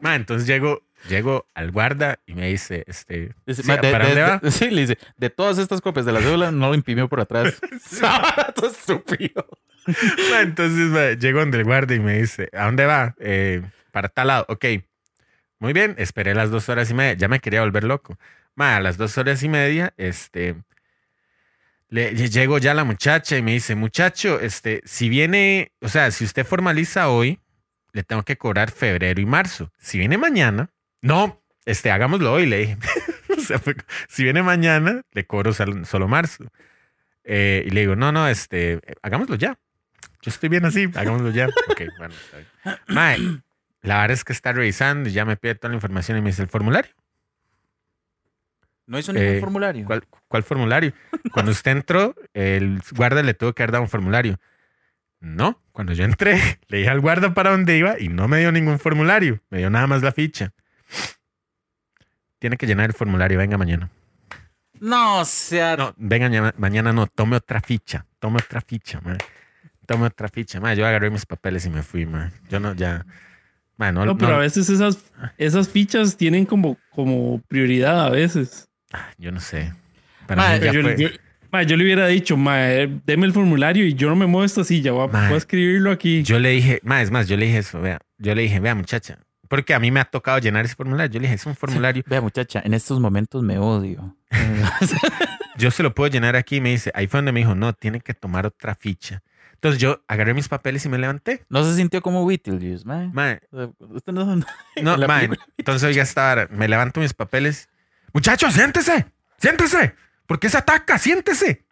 Mae, 0.00 0.16
entonces 0.16 0.46
llego, 0.48 0.82
llego 1.08 1.46
al 1.54 1.70
guarda 1.70 2.18
y 2.26 2.34
me 2.34 2.48
dice, 2.48 2.84
este, 2.86 3.34
Dice, 3.46 3.62
sí, 3.62 3.68
"Ma, 3.68 3.76
de, 3.78 3.90
¿para 3.90 4.06
de- 4.08 4.14
dónde 4.14 4.22
va? 4.30 4.38
de- 4.38 4.50
sí, 4.50 4.70
le 4.70 4.80
dice, 4.82 4.98
de 5.16 5.30
todas 5.30 5.58
estas 5.58 5.80
copias 5.80 6.04
de 6.06 6.12
la 6.12 6.20
cédula, 6.20 6.50
no 6.50 6.68
lo 6.68 6.74
imprimió 6.74 7.08
por 7.08 7.20
atrás. 7.20 7.58
Esto 7.82 8.66
es 8.66 8.78
estúpido. 8.78 9.46
Entonces 10.40 11.18
llego 11.18 11.40
donde 11.40 11.58
el 11.58 11.64
guardia 11.64 11.96
y 11.96 12.00
me 12.00 12.18
dice, 12.20 12.48
¿a 12.52 12.64
dónde 12.66 12.86
va? 12.86 13.14
"Eh, 13.18 13.62
para 13.92 14.08
tal 14.08 14.28
lado. 14.28 14.44
Ok. 14.48 14.64
Muy 15.58 15.72
bien, 15.72 15.94
esperé 15.98 16.34
las 16.34 16.50
dos 16.50 16.68
horas 16.68 16.90
y 16.90 16.94
media. 16.94 17.14
Ya 17.14 17.28
me 17.28 17.40
quería 17.40 17.60
volver 17.60 17.84
loco. 17.84 18.16
Ma, 18.54 18.76
a 18.76 18.80
las 18.80 18.96
dos 18.96 19.16
horas 19.18 19.42
y 19.42 19.48
media, 19.48 19.92
este, 19.96 20.54
le, 21.88 22.12
lle- 22.14 22.30
llego 22.30 22.58
ya 22.58 22.72
la 22.74 22.84
muchacha 22.84 23.36
y 23.36 23.42
me 23.42 23.52
dice, 23.52 23.74
muchacho, 23.74 24.40
este, 24.40 24.80
si 24.84 25.08
viene, 25.08 25.72
o 25.80 25.88
sea, 25.88 26.10
si 26.12 26.24
usted 26.24 26.46
formaliza 26.46 27.08
hoy, 27.08 27.40
le 27.92 28.02
tengo 28.04 28.22
que 28.22 28.36
cobrar 28.38 28.70
febrero 28.70 29.20
y 29.20 29.26
marzo. 29.26 29.72
Si 29.78 29.98
viene 29.98 30.16
mañana, 30.18 30.70
no, 31.02 31.42
este, 31.64 31.90
hagámoslo 31.90 32.32
hoy, 32.32 32.46
le 32.46 32.58
dije. 32.58 32.76
o 33.36 33.40
sea, 33.40 33.58
fue- 33.58 33.76
si 34.08 34.22
viene 34.24 34.42
mañana, 34.42 35.02
le 35.12 35.26
cobro 35.26 35.52
sal- 35.52 35.84
solo 35.86 36.08
marzo. 36.08 36.44
Eh, 37.24 37.64
y 37.66 37.70
le 37.70 37.80
digo, 37.82 37.96
no, 37.96 38.12
no, 38.12 38.28
este, 38.28 38.80
hagámoslo 39.02 39.36
ya. 39.36 39.58
Yo 40.22 40.30
estoy 40.30 40.48
bien 40.48 40.64
así, 40.66 40.88
hagámoslo 40.94 41.30
ya. 41.30 41.46
Ok, 41.46 41.82
bueno, 41.98 42.14
está 42.14 42.36
bien. 42.38 42.78
Mae, 42.88 43.18
la 43.82 43.96
verdad 44.00 44.10
es 44.12 44.24
que 44.24 44.32
está 44.32 44.52
revisando 44.52 45.08
y 45.08 45.12
ya 45.12 45.24
me 45.24 45.36
pide 45.36 45.54
toda 45.54 45.70
la 45.70 45.76
información 45.76 46.18
y 46.18 46.20
me 46.22 46.30
dice 46.30 46.42
el 46.42 46.48
formulario. 46.48 46.92
No 48.86 48.98
hizo 48.98 49.12
ningún 49.12 49.36
Eh, 49.36 49.40
formulario. 49.40 49.86
¿Cuál, 49.86 50.02
cuál 50.28 50.42
formulario? 50.42 50.92
Cuando 51.32 51.52
usted 51.52 51.70
entró, 51.70 52.14
el 52.34 52.82
guarda 52.96 53.22
le 53.22 53.34
tuvo 53.34 53.52
que 53.52 53.62
haber 53.62 53.72
dado 53.72 53.82
un 53.84 53.88
formulario. 53.88 54.38
No, 55.20 55.62
cuando 55.72 55.92
yo 55.92 56.04
entré, 56.04 56.58
le 56.68 56.78
dije 56.78 56.90
al 56.90 57.00
guarda 57.00 57.32
para 57.34 57.50
dónde 57.50 57.76
iba 57.76 57.98
y 58.00 58.08
no 58.08 58.26
me 58.26 58.38
dio 58.38 58.50
ningún 58.52 58.78
formulario. 58.78 59.40
Me 59.50 59.58
dio 59.58 59.70
nada 59.70 59.86
más 59.86 60.02
la 60.02 60.12
ficha. 60.12 60.52
Tiene 62.38 62.56
que 62.56 62.66
llenar 62.66 62.86
el 62.90 62.94
formulario, 62.94 63.38
venga 63.38 63.58
mañana. 63.58 63.90
No, 64.80 65.20
o 65.20 65.24
sea, 65.26 65.76
No, 65.76 65.94
venga 65.98 66.28
ña- 66.28 66.54
mañana, 66.56 66.92
no, 66.92 67.06
tome 67.06 67.36
otra 67.36 67.60
ficha. 67.60 68.06
Tome 68.18 68.38
otra 68.38 68.60
ficha, 68.62 69.00
man. 69.02 69.18
Tome 69.86 70.06
otra 70.06 70.28
ficha. 70.28 70.58
Man, 70.60 70.74
yo 70.76 70.86
agarré 70.86 71.10
mis 71.10 71.26
papeles 71.26 71.66
y 71.66 71.70
me 71.70 71.82
fui, 71.82 72.06
man. 72.06 72.32
Yo 72.48 72.60
no, 72.60 72.74
ya. 72.74 73.04
Man, 73.76 73.94
no, 73.94 74.06
No, 74.06 74.16
pero 74.16 74.30
no- 74.30 74.36
a 74.36 74.40
veces 74.40 74.70
esas, 74.70 74.98
esas 75.36 75.68
fichas 75.68 76.16
tienen 76.16 76.46
como, 76.46 76.78
como 76.90 77.42
prioridad 77.48 78.06
a 78.06 78.10
veces. 78.10 78.68
yo 79.18 79.32
no 79.32 79.40
sé. 79.40 79.72
Para 80.26 80.42
Mae, 80.42 80.58
mí 80.60 80.64
ya 80.66 80.72
yo, 80.72 80.82
fue- 80.82 80.96
yo- 80.96 81.76
le 81.76 81.84
hubiera 81.84 82.06
dicho, 82.06 82.36
mae, 82.36 83.00
deme 83.04 83.26
el 83.26 83.32
formulario 83.32 83.84
y 83.84 83.94
yo 83.94 84.08
no 84.08 84.16
me 84.16 84.26
muevo 84.26 84.44
esta 84.44 84.64
silla, 84.64 84.92
voy 84.92 85.08
a, 85.08 85.12
Mae. 85.12 85.26
voy 85.28 85.34
a 85.34 85.38
escribirlo 85.38 85.90
aquí. 85.90 86.22
Yo 86.22 86.38
le 86.38 86.50
dije, 86.50 86.80
más 86.84 87.02
es 87.02 87.10
más, 87.10 87.26
yo 87.28 87.36
le 87.36 87.46
dije 87.46 87.58
eso, 87.58 87.80
vea. 87.80 87.98
Yo 88.18 88.34
le 88.34 88.42
dije, 88.42 88.60
vea, 88.60 88.74
muchacha. 88.74 89.18
Porque 89.50 89.74
a 89.74 89.80
mí 89.80 89.90
me 89.90 89.98
ha 89.98 90.04
tocado 90.04 90.38
llenar 90.38 90.64
ese 90.64 90.76
formulario. 90.76 91.12
Yo 91.12 91.18
le 91.18 91.26
dije, 91.26 91.34
es 91.34 91.44
un 91.44 91.56
formulario. 91.56 92.04
vea 92.06 92.20
muchacha, 92.20 92.62
en 92.64 92.72
estos 92.72 93.00
momentos 93.00 93.42
me 93.42 93.58
odio. 93.58 94.16
Yo 95.58 95.72
se 95.72 95.82
lo 95.82 95.92
puedo 95.92 96.08
llenar 96.08 96.36
aquí. 96.36 96.58
Y 96.58 96.60
me 96.60 96.70
dice, 96.70 96.92
ahí 96.94 97.08
fue 97.08 97.18
donde 97.18 97.32
me 97.32 97.40
dijo, 97.40 97.56
no, 97.56 97.72
tiene 97.72 98.00
que 98.00 98.14
tomar 98.14 98.46
otra 98.46 98.76
ficha. 98.76 99.24
Entonces 99.54 99.80
yo 99.80 100.04
agarré 100.06 100.34
mis 100.34 100.48
papeles 100.48 100.86
y 100.86 100.88
me 100.88 100.98
levanté. 100.98 101.44
no 101.48 101.64
se 101.64 101.74
sintió 101.74 102.00
como 102.00 102.24
Beetlejuice, 102.24 102.84
O 102.88 103.12
sea, 103.56 103.70
Usted 103.80 104.12
no, 104.12 104.24
no, 104.82 104.98
mae, 104.98 105.26
película. 105.26 105.46
Entonces 105.58 105.88
oiga, 105.88 106.04
esta 106.04 106.22
vara, 106.22 106.48
me 106.52 106.68
levanto 106.68 107.00
mis 107.00 107.12
papeles. 107.12 107.68
Muchacho, 108.12 108.50
siéntese, 108.52 109.06
siéntese. 109.36 109.96
¿Por 110.26 110.38
qué 110.38 110.48
se 110.48 110.58
ataca? 110.58 110.96
Siéntese. 110.96 111.66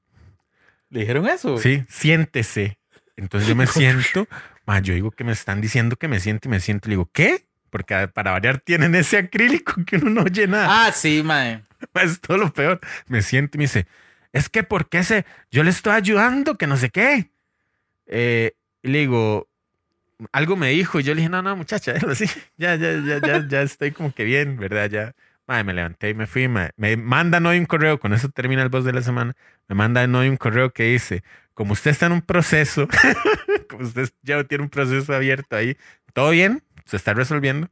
¿Le 0.90 1.00
dijeron 1.00 1.28
eso? 1.28 1.58
Sí, 1.58 1.84
siéntese. 1.88 2.78
Entonces 3.16 3.48
yo 3.48 3.54
me 3.54 3.68
siento, 3.68 4.26
ma, 4.66 4.80
yo 4.80 4.94
digo 4.94 5.12
que 5.12 5.22
me 5.22 5.32
están 5.32 5.60
diciendo 5.60 5.96
que 5.96 6.08
me 6.08 6.18
siento 6.18 6.48
y 6.48 6.50
me 6.50 6.58
siento 6.60 6.88
y 6.88 6.90
le 6.90 6.96
digo, 6.96 7.08
¿qué? 7.12 7.47
Porque 7.70 8.08
para 8.08 8.32
variar 8.32 8.60
tienen 8.60 8.94
ese 8.94 9.18
acrílico 9.18 9.74
que 9.84 9.96
uno 9.96 10.10
no 10.10 10.22
oye 10.22 10.46
nada. 10.46 10.86
Ah, 10.86 10.92
sí, 10.92 11.22
mae. 11.22 11.62
Ma, 11.94 12.02
Es 12.02 12.20
todo 12.20 12.38
lo 12.38 12.52
peor. 12.52 12.80
Me 13.06 13.22
siento 13.22 13.56
y 13.56 13.58
me 13.58 13.64
dice, 13.64 13.86
es 14.32 14.48
que 14.48 14.62
¿por 14.62 14.88
qué 14.88 15.02
se, 15.02 15.24
yo 15.50 15.62
le 15.62 15.70
estoy 15.70 15.92
ayudando, 15.92 16.56
que 16.56 16.66
no 16.66 16.76
sé 16.76 16.90
qué? 16.90 17.30
Eh, 18.06 18.52
y 18.82 18.88
le 18.88 18.98
digo, 19.00 19.48
algo 20.32 20.56
me 20.56 20.70
dijo 20.70 21.00
y 21.00 21.02
yo 21.02 21.14
le 21.14 21.20
dije, 21.20 21.30
no, 21.30 21.42
no, 21.42 21.56
muchacha, 21.56 21.94
así. 22.08 22.26
Ya, 22.56 22.74
ya, 22.76 22.92
ya, 23.04 23.20
ya, 23.20 23.46
ya 23.46 23.62
estoy 23.62 23.92
como 23.92 24.12
que 24.12 24.24
bien, 24.24 24.56
¿verdad? 24.58 24.90
Ya. 24.90 25.14
Ma, 25.46 25.62
me 25.64 25.72
levanté 25.72 26.10
y 26.10 26.14
me 26.14 26.26
fui. 26.26 26.46
Me 26.48 26.96
mandan 26.96 27.46
hoy 27.46 27.58
un 27.58 27.64
correo, 27.64 27.98
con 27.98 28.12
eso 28.12 28.28
termina 28.28 28.62
el 28.62 28.68
voz 28.68 28.84
de 28.84 28.92
la 28.92 29.00
semana. 29.00 29.34
Me 29.66 29.74
mandan 29.74 30.14
hoy 30.14 30.28
un 30.28 30.36
correo 30.36 30.72
que 30.72 30.84
dice, 30.84 31.22
como 31.54 31.72
usted 31.72 31.90
está 31.90 32.06
en 32.06 32.12
un 32.12 32.22
proceso, 32.22 32.86
como 33.70 33.84
usted 33.84 34.10
ya 34.22 34.44
tiene 34.44 34.64
un 34.64 34.70
proceso 34.70 35.14
abierto 35.14 35.56
ahí, 35.56 35.76
todo 36.12 36.30
bien, 36.30 36.62
se 36.88 36.96
está 36.96 37.14
resolviendo. 37.14 37.68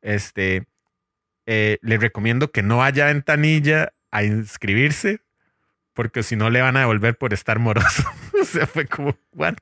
Este, 0.00 0.66
eh, 1.46 1.78
le 1.82 1.98
recomiendo 1.98 2.50
que 2.50 2.62
no 2.62 2.78
vaya 2.78 3.04
a 3.04 3.12
ventanilla 3.12 3.92
a 4.10 4.24
inscribirse, 4.24 5.20
porque 5.94 6.22
si 6.22 6.36
no 6.36 6.50
le 6.50 6.62
van 6.62 6.76
a 6.76 6.80
devolver 6.80 7.16
por 7.16 7.32
estar 7.34 7.58
moroso. 7.58 8.04
o 8.40 8.44
sea, 8.44 8.66
fue 8.66 8.86
como, 8.86 9.16
¿what? 9.32 9.54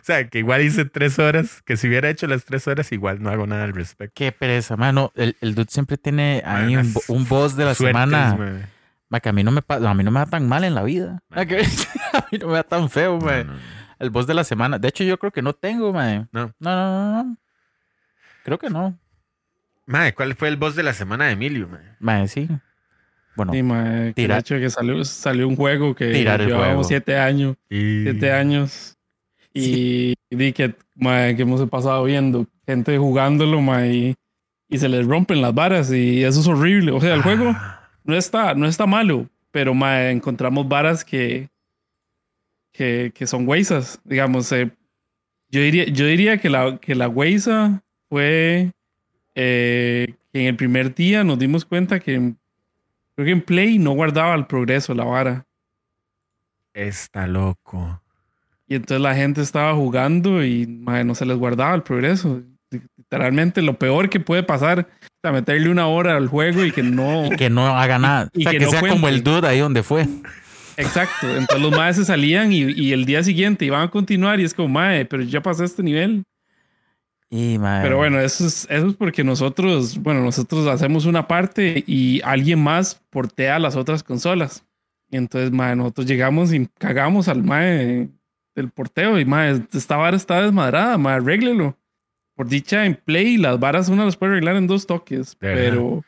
O 0.00 0.02
sea, 0.04 0.28
que 0.28 0.38
igual 0.38 0.62
hice 0.62 0.86
tres 0.86 1.18
horas, 1.18 1.60
que 1.62 1.76
si 1.76 1.88
hubiera 1.88 2.08
hecho 2.08 2.26
las 2.26 2.44
tres 2.46 2.66
horas, 2.66 2.90
igual 2.92 3.22
no 3.22 3.28
hago 3.30 3.46
nada 3.46 3.64
al 3.64 3.74
respecto. 3.74 4.14
Qué 4.16 4.32
pereza, 4.32 4.76
mano. 4.78 5.12
El, 5.14 5.36
el 5.42 5.54
dude 5.54 5.66
siempre 5.70 5.98
tiene 5.98 6.42
ahí 6.46 6.74
Man, 6.74 6.86
un, 7.08 7.16
un 7.18 7.28
boss 7.28 7.54
de 7.54 7.66
la 7.66 7.74
Suertes, 7.74 8.00
semana. 8.00 8.70
que 9.22 9.28
a 9.28 9.32
mí 9.32 9.44
no 9.44 9.50
me 9.52 9.60
a 9.68 9.94
mí 9.94 10.02
no 10.02 10.10
me 10.10 10.20
va 10.20 10.26
tan 10.26 10.48
mal 10.48 10.64
en 10.64 10.74
la 10.74 10.82
vida. 10.84 11.22
A 11.30 11.44
mí 12.30 12.38
no 12.38 12.46
me 12.46 12.52
va 12.54 12.62
tan 12.62 12.88
feo, 12.88 13.18
No, 13.18 13.26
mae. 13.26 13.44
no, 13.44 13.52
no. 13.52 13.58
El 13.98 14.10
boss 14.10 14.26
de 14.26 14.34
la 14.34 14.44
semana. 14.44 14.78
De 14.78 14.88
hecho, 14.88 15.04
yo 15.04 15.18
creo 15.18 15.30
que 15.32 15.42
no 15.42 15.52
tengo. 15.52 15.92
No, 15.92 16.26
no, 16.32 16.54
no, 16.58 17.24
no. 17.24 17.36
Creo 18.44 18.58
que 18.58 18.70
no. 18.70 18.96
Mae, 19.86 20.14
¿cuál 20.14 20.34
fue 20.36 20.48
el 20.48 20.56
boss 20.56 20.76
de 20.76 20.82
la 20.84 20.92
semana 20.92 21.26
de 21.26 21.32
Emilio? 21.32 21.66
mae? 21.68 21.80
Mae, 21.98 22.28
sí. 22.28 22.48
Bueno, 23.36 23.52
Sí, 23.52 23.62
mae, 23.64 24.14
que 24.14 24.22
tira- 24.22 24.34
de 24.36 24.40
hecho 24.40 24.54
que 24.60 24.70
salió, 24.70 25.04
salió 25.04 25.48
un 25.48 25.56
juego 25.56 25.94
que 25.94 26.12
llevábamos 26.12 26.52
juego. 26.66 26.84
siete 26.84 27.18
años, 27.18 27.56
Y... 27.68 28.02
siete 28.04 28.30
años. 28.32 28.96
Y 29.52 30.14
di 30.30 30.52
que, 30.52 30.74
mae, 30.94 31.34
que 31.36 31.42
hemos 31.42 31.68
pasado 31.68 32.04
viendo 32.04 32.46
gente 32.66 32.96
jugándolo, 32.98 33.60
mae, 33.60 33.92
y, 33.92 34.14
y 34.68 34.78
se 34.78 34.88
les 34.88 35.06
rompen 35.06 35.40
las 35.42 35.54
varas 35.54 35.90
y 35.92 36.22
eso 36.24 36.40
es 36.40 36.46
horrible. 36.46 36.92
O 36.92 37.00
sea, 37.00 37.14
el 37.14 37.22
juego 37.22 37.52
Ah, 37.54 37.88
no 38.04 38.16
está, 38.16 38.54
no 38.54 38.66
está 38.66 38.86
malo, 38.86 39.28
pero 39.50 39.74
mae, 39.74 40.10
encontramos 40.10 40.66
varas 40.68 41.04
que, 41.04 41.48
que, 42.72 43.12
que 43.14 43.26
son 43.26 43.46
huesas. 43.48 44.00
Digamos, 44.04 44.50
eh, 44.52 44.70
yo 45.50 45.60
diría, 45.60 45.84
yo 45.86 46.06
diría 46.06 46.38
que 46.38 46.50
la, 46.50 46.78
que 46.78 46.94
la 46.94 47.08
huesa 47.08 47.82
fue 48.14 48.70
eh, 49.34 50.14
que 50.32 50.40
en 50.40 50.46
el 50.46 50.54
primer 50.54 50.94
día 50.94 51.24
nos 51.24 51.36
dimos 51.36 51.64
cuenta 51.64 51.98
que 51.98 52.34
creo 53.16 53.26
que 53.26 53.32
en 53.32 53.42
Play 53.42 53.80
no 53.80 53.90
guardaba 53.90 54.36
el 54.36 54.46
progreso 54.46 54.94
la 54.94 55.02
vara. 55.02 55.44
Está 56.72 57.26
loco. 57.26 58.00
Y 58.68 58.76
entonces 58.76 59.00
la 59.00 59.16
gente 59.16 59.40
estaba 59.42 59.74
jugando 59.74 60.44
y 60.44 60.64
no 60.64 61.16
se 61.16 61.26
les 61.26 61.36
guardaba 61.36 61.74
el 61.74 61.82
progreso. 61.82 62.40
Literalmente 62.96 63.62
lo 63.62 63.80
peor 63.80 64.08
que 64.08 64.20
puede 64.20 64.44
pasar 64.44 64.86
es 65.20 65.32
meterle 65.32 65.68
una 65.68 65.88
hora 65.88 66.16
al 66.16 66.28
juego 66.28 66.64
y 66.64 66.70
que 66.70 66.84
no... 66.84 67.30
que 67.36 67.50
no 67.50 67.66
haga 67.66 67.98
nada. 67.98 68.30
y 68.32 68.42
o 68.42 68.42
sea, 68.44 68.52
que 68.52 68.58
que, 68.58 68.64
no 68.64 68.70
sea 68.70 68.88
como 68.88 69.08
el 69.08 69.24
dude 69.24 69.48
ahí 69.48 69.58
donde 69.58 69.82
fue. 69.82 70.06
Exacto. 70.76 71.28
Entonces 71.36 71.60
los 71.60 71.76
maes 71.76 71.96
se 71.96 72.04
salían 72.04 72.52
y, 72.52 72.58
y 72.58 72.92
el 72.92 73.06
día 73.06 73.24
siguiente 73.24 73.64
iban 73.64 73.82
a 73.82 73.90
continuar 73.90 74.38
y 74.38 74.44
es 74.44 74.54
como, 74.54 74.68
mae, 74.68 75.04
pero 75.04 75.24
ya 75.24 75.42
pasé 75.42 75.64
este 75.64 75.82
nivel. 75.82 76.22
Y, 77.36 77.58
Pero 77.58 77.96
bueno, 77.96 78.20
eso 78.20 78.46
es, 78.46 78.64
eso 78.70 78.86
es 78.86 78.94
porque 78.94 79.24
nosotros, 79.24 79.98
bueno, 79.98 80.20
nosotros 80.20 80.68
hacemos 80.68 81.04
una 81.04 81.26
parte 81.26 81.82
y 81.84 82.20
alguien 82.22 82.62
más 82.62 83.02
portea 83.10 83.58
las 83.58 83.74
otras 83.74 84.04
consolas. 84.04 84.64
Y 85.10 85.16
entonces, 85.16 85.50
mae, 85.50 85.74
nosotros 85.74 86.06
llegamos 86.06 86.52
y 86.52 86.68
cagamos 86.78 87.26
al 87.26 87.42
mae 87.42 88.08
del 88.54 88.70
porteo 88.70 89.18
y 89.18 89.24
mae, 89.24 89.60
esta 89.72 89.96
vara 89.96 90.16
está 90.16 90.42
desmadrada, 90.42 90.96
mae, 90.96 91.16
arréglelo. 91.16 91.76
Por 92.36 92.46
dicha 92.46 92.86
en 92.86 92.94
Play, 92.94 93.36
las 93.36 93.58
varas 93.58 93.88
uno 93.88 94.04
las 94.04 94.16
puede 94.16 94.34
arreglar 94.34 94.54
en 94.54 94.68
dos 94.68 94.86
toques, 94.86 95.34
pero, 95.34 96.04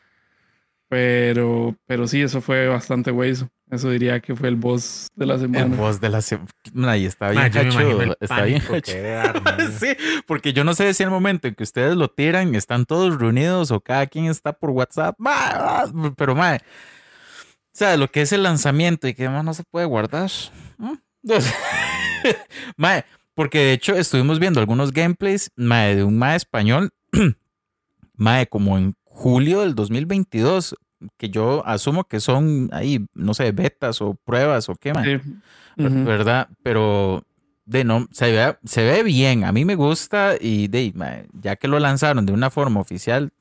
pero, 0.87 1.75
pero 1.85 2.07
sí, 2.07 2.21
eso 2.21 2.39
fue 2.39 2.69
bastante 2.69 3.11
hueso. 3.11 3.49
Eso 3.69 3.89
diría 3.89 4.21
que 4.21 4.33
fue 4.33 4.47
el 4.47 4.55
boss 4.55 5.09
de 5.15 5.25
la 5.25 5.33
el 5.33 5.41
semana. 5.41 5.75
voz 5.75 5.99
de 5.99 6.09
la 6.09 6.21
semana. 6.21 6.97
Y 6.97 7.05
está 7.05 7.31
bien 7.31 7.43
el 7.45 8.15
Está 8.19 8.43
bien 8.43 8.63
dar. 8.63 9.43
Sí, 9.79 9.87
porque 10.25 10.53
yo 10.53 10.63
no 10.63 10.73
sé 10.73 10.93
si 10.93 11.03
el 11.03 11.09
momento 11.09 11.47
en 11.49 11.55
que 11.55 11.63
ustedes 11.63 11.95
lo 11.95 12.07
tiran, 12.09 12.55
están 12.55 12.85
todos 12.85 13.19
reunidos 13.19 13.71
o 13.71 13.81
cada 13.81 14.07
quien 14.07 14.25
está 14.25 14.53
por 14.53 14.69
WhatsApp. 14.69 15.17
Pero, 16.15 16.33
mae, 16.35 16.57
o 16.57 16.59
sea, 17.73 17.97
lo 17.97 18.09
que 18.09 18.21
es 18.21 18.31
el 18.31 18.43
lanzamiento 18.43 19.07
y 19.07 19.13
que 19.13 19.25
además 19.25 19.43
no 19.43 19.53
se 19.53 19.63
puede 19.63 19.85
guardar. 19.85 20.31
¿no? 20.77 20.97
mae, 22.77 23.03
porque 23.35 23.59
de 23.59 23.73
hecho 23.73 23.95
estuvimos 23.95 24.39
viendo 24.39 24.61
algunos 24.61 24.93
gameplays, 24.93 25.51
mae, 25.57 25.95
de 25.95 26.03
un 26.05 26.17
mae 26.17 26.37
español, 26.37 26.89
mae, 28.15 28.47
como 28.47 28.77
en 28.77 28.95
julio 29.03 29.59
del 29.59 29.75
2022, 29.75 30.75
que 31.17 31.29
yo 31.29 31.65
asumo 31.65 32.03
que 32.05 32.19
son 32.19 32.69
ahí, 32.71 33.05
no 33.13 33.33
sé, 33.33 33.51
betas 33.51 34.01
o 34.01 34.13
pruebas 34.15 34.69
o 34.69 34.75
qué. 34.75 34.93
Sí. 35.03 35.83
Ujú. 35.83 36.03
¿verdad? 36.05 36.47
Pero 36.63 37.23
de 37.65 37.83
no, 37.83 38.07
se 38.11 38.31
ve, 38.31 38.57
se 38.65 38.83
ve 38.83 39.03
bien, 39.03 39.43
a 39.43 39.51
mí 39.51 39.63
me 39.65 39.75
gusta 39.75 40.35
y 40.39 40.67
de, 40.69 40.93
ya 41.33 41.55
que 41.57 41.67
lo 41.67 41.79
lanzaron 41.79 42.25
de 42.25 42.33
una 42.33 42.49
forma 42.49 42.79
oficial, 42.79 43.31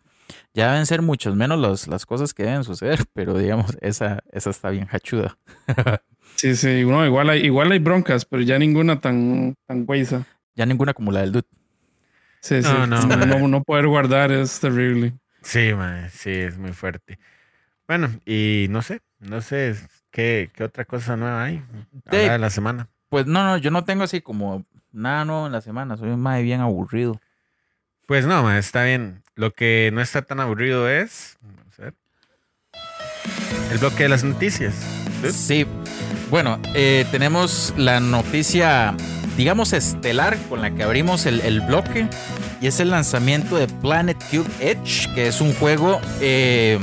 ya 0.52 0.70
deben 0.72 0.84
ser 0.86 1.00
muchos 1.00 1.34
menos 1.36 1.58
los- 1.58 1.86
las 1.88 2.04
cosas 2.04 2.34
que 2.34 2.42
deben 2.42 2.64
suceder, 2.64 2.98
pero 3.14 3.38
digamos, 3.38 3.76
esa, 3.80 4.22
esa 4.32 4.50
está 4.50 4.70
bien 4.70 4.88
hachuda. 4.90 5.36
Sí, 6.34 6.54
sí, 6.54 6.84
no, 6.84 7.06
igual 7.06 7.30
hay, 7.30 7.46
igual 7.46 7.72
hay 7.72 7.78
broncas, 7.78 8.26
pero 8.26 8.42
ya 8.42 8.58
ninguna 8.58 9.00
tan, 9.00 9.54
tan 9.66 9.86
huesa. 9.88 10.26
Ya 10.54 10.66
ninguna 10.66 10.92
como 10.92 11.10
la 11.10 11.20
del 11.20 11.32
dude. 11.32 11.46
Sí, 12.42 12.62
sí. 12.62 12.68
No, 12.68 12.86
No, 13.06 13.06
no, 13.16 13.25
no, 13.26 13.48
no 13.48 13.62
poder 13.62 13.86
guardar 13.86 14.30
es 14.32 14.60
terrible. 14.60 15.14
Sí, 15.42 15.72
man, 15.72 16.10
sí, 16.12 16.30
es 16.30 16.58
muy 16.58 16.72
fuerte. 16.72 17.18
Bueno, 17.88 18.09
y 18.26 18.66
no 18.71 18.83
sé, 18.83 19.00
no 19.21 19.40
sé 19.40 19.76
qué, 20.11 20.50
qué 20.55 20.64
otra 20.64 20.85
cosa 20.85 21.16
nueva 21.16 21.45
hay. 21.45 21.62
De- 22.11 22.38
la 22.38 22.50
semana. 22.50 22.88
Pues 23.09 23.26
no, 23.26 23.45
no, 23.45 23.57
yo 23.57 23.71
no 23.71 23.85
tengo 23.85 24.02
así 24.02 24.21
como 24.21 24.64
nada 24.93 25.25
nuevo 25.25 25.47
en 25.47 25.52
la 25.52 25.61
semana, 25.61 25.97
soy 25.97 26.16
mae 26.16 26.43
bien 26.43 26.61
aburrido. 26.61 27.21
Pues 28.07 28.26
no, 28.26 28.52
está 28.57 28.85
bien. 28.85 29.23
Lo 29.35 29.52
que 29.52 29.90
no 29.93 30.00
está 30.00 30.23
tan 30.23 30.40
aburrido 30.40 30.88
es. 30.88 31.37
Vamos 31.40 31.78
a 31.78 31.83
ver. 31.83 31.95
El 33.71 33.78
bloque 33.78 34.05
de 34.05 34.09
las 34.09 34.25
noticias. 34.25 34.75
Sí, 35.33 35.66
bueno, 36.31 36.61
eh, 36.75 37.05
tenemos 37.11 37.75
la 37.76 38.00
noticia, 38.00 38.95
digamos, 39.37 39.73
estelar 39.73 40.37
con 40.49 40.61
la 40.62 40.73
que 40.75 40.83
abrimos 40.83 41.26
el, 41.26 41.40
el 41.40 41.61
bloque 41.62 42.09
y 42.61 42.66
es 42.69 42.81
el 42.81 42.90
lanzamiento 42.90 43.57
de 43.57 43.66
Planet 43.69 44.16
Cube 44.31 44.49
Edge, 44.61 45.12
que 45.14 45.28
es 45.28 45.40
un 45.40 45.52
juego 45.55 46.00
eh, 46.21 46.78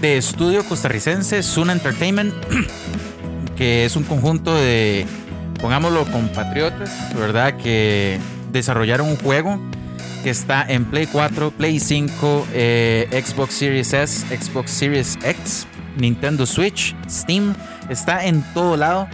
de 0.00 0.16
estudio 0.16 0.64
costarricense, 0.64 1.42
Sun 1.42 1.70
Entertainment, 1.70 2.32
que 3.56 3.84
es 3.84 3.96
un 3.96 4.04
conjunto 4.04 4.54
de, 4.54 5.06
pongámoslo, 5.60 6.04
compatriotas, 6.06 6.90
¿verdad? 7.14 7.56
Que 7.56 8.18
desarrollaron 8.52 9.08
un 9.08 9.16
juego 9.16 9.60
que 10.22 10.30
está 10.30 10.64
en 10.68 10.84
Play 10.84 11.06
4, 11.06 11.50
Play 11.52 11.80
5, 11.80 12.48
eh, 12.52 13.24
Xbox 13.24 13.54
Series 13.54 13.92
S, 13.92 14.26
Xbox 14.36 14.70
Series 14.70 15.18
X, 15.22 15.66
Nintendo 15.96 16.46
Switch, 16.46 16.94
Steam, 17.08 17.54
está 17.88 18.24
en 18.24 18.42
todo 18.54 18.76
lado. 18.76 19.08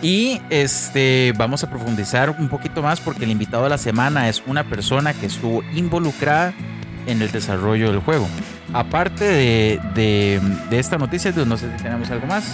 Y 0.00 0.40
este 0.48 1.32
vamos 1.36 1.64
a 1.64 1.70
profundizar 1.70 2.30
un 2.30 2.48
poquito 2.48 2.82
más 2.82 3.00
porque 3.00 3.24
el 3.24 3.32
invitado 3.32 3.64
de 3.64 3.70
la 3.70 3.78
semana 3.78 4.28
es 4.28 4.44
una 4.46 4.62
persona 4.62 5.12
que 5.12 5.26
estuvo 5.26 5.64
involucrada 5.74 6.54
en 7.06 7.20
el 7.20 7.32
desarrollo 7.32 7.90
del 7.90 7.98
juego. 7.98 8.28
Aparte 8.72 9.24
de, 9.24 9.80
de- 9.94 10.40
de 10.70 10.78
esta 10.78 10.98
noticia, 10.98 11.32
no 11.46 11.56
sé 11.56 11.70
si 11.76 11.82
tenemos 11.82 12.10
algo 12.10 12.26
más. 12.26 12.44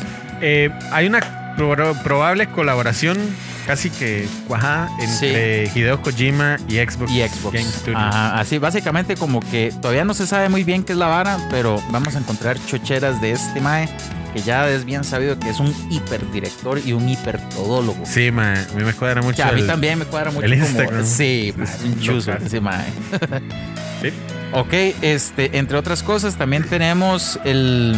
Eh, 0.40 0.71
hay 0.92 1.06
una 1.06 1.54
pro- 1.56 1.94
probable 2.02 2.47
colaboración 2.49 3.18
casi 3.66 3.88
que 3.90 4.28
cuajada 4.47 4.90
entre 5.00 5.71
Hideo 5.75 6.02
Kojima 6.02 6.59
y 6.68 6.76
Xbox, 6.76 7.11
y 7.11 7.23
Xbox. 7.23 7.54
Game 7.54 7.64
Studios. 7.71 7.97
Ajá, 8.00 8.38
así 8.38 8.59
básicamente 8.59 9.16
como 9.16 9.40
que 9.40 9.73
todavía 9.80 10.04
no 10.04 10.12
se 10.14 10.26
sabe 10.26 10.49
muy 10.50 10.64
bien 10.64 10.85
qué 10.85 10.92
es 10.92 10.99
la 10.99 11.06
vara, 11.06 11.38
pero 11.50 11.83
vamos 11.90 12.14
a 12.14 12.18
encontrar 12.18 12.59
chocheras 12.66 13.21
de 13.23 13.33
este 13.33 13.61
mae 13.61 13.88
que 14.35 14.42
ya 14.42 14.68
es 14.68 14.85
bien 14.85 15.04
sabido 15.04 15.38
que 15.38 15.49
es 15.49 15.61
un 15.61 15.73
hiperdirector 15.90 16.80
y 16.85 16.92
un 16.92 17.09
hipertodólogo. 17.09 18.04
Sí, 18.04 18.30
man, 18.33 18.56
a 18.71 18.76
mí 18.76 18.85
me 18.85 18.92
cuadra 18.92 19.23
mucho. 19.23 19.42
A 19.44 19.52
mí 19.52 19.61
el- 19.61 19.66
también 19.66 19.99
me 19.99 20.04
cuadra 20.04 20.30
mucho 20.30 20.44
el 20.47 20.54
como 20.54 20.66
Instagram. 20.66 21.06
sí, 21.06 21.54
mae, 21.56 21.68
un 21.85 22.00
chuzo 22.00 22.33
ese 22.33 22.61
mae. 22.61 22.85
Sí. 24.02 24.12
Ok, 24.54 24.73
este, 25.02 25.58
entre 25.58 25.76
otras 25.76 26.04
cosas, 26.04 26.37
también 26.37 26.62
tenemos 26.68 27.40
el 27.44 27.96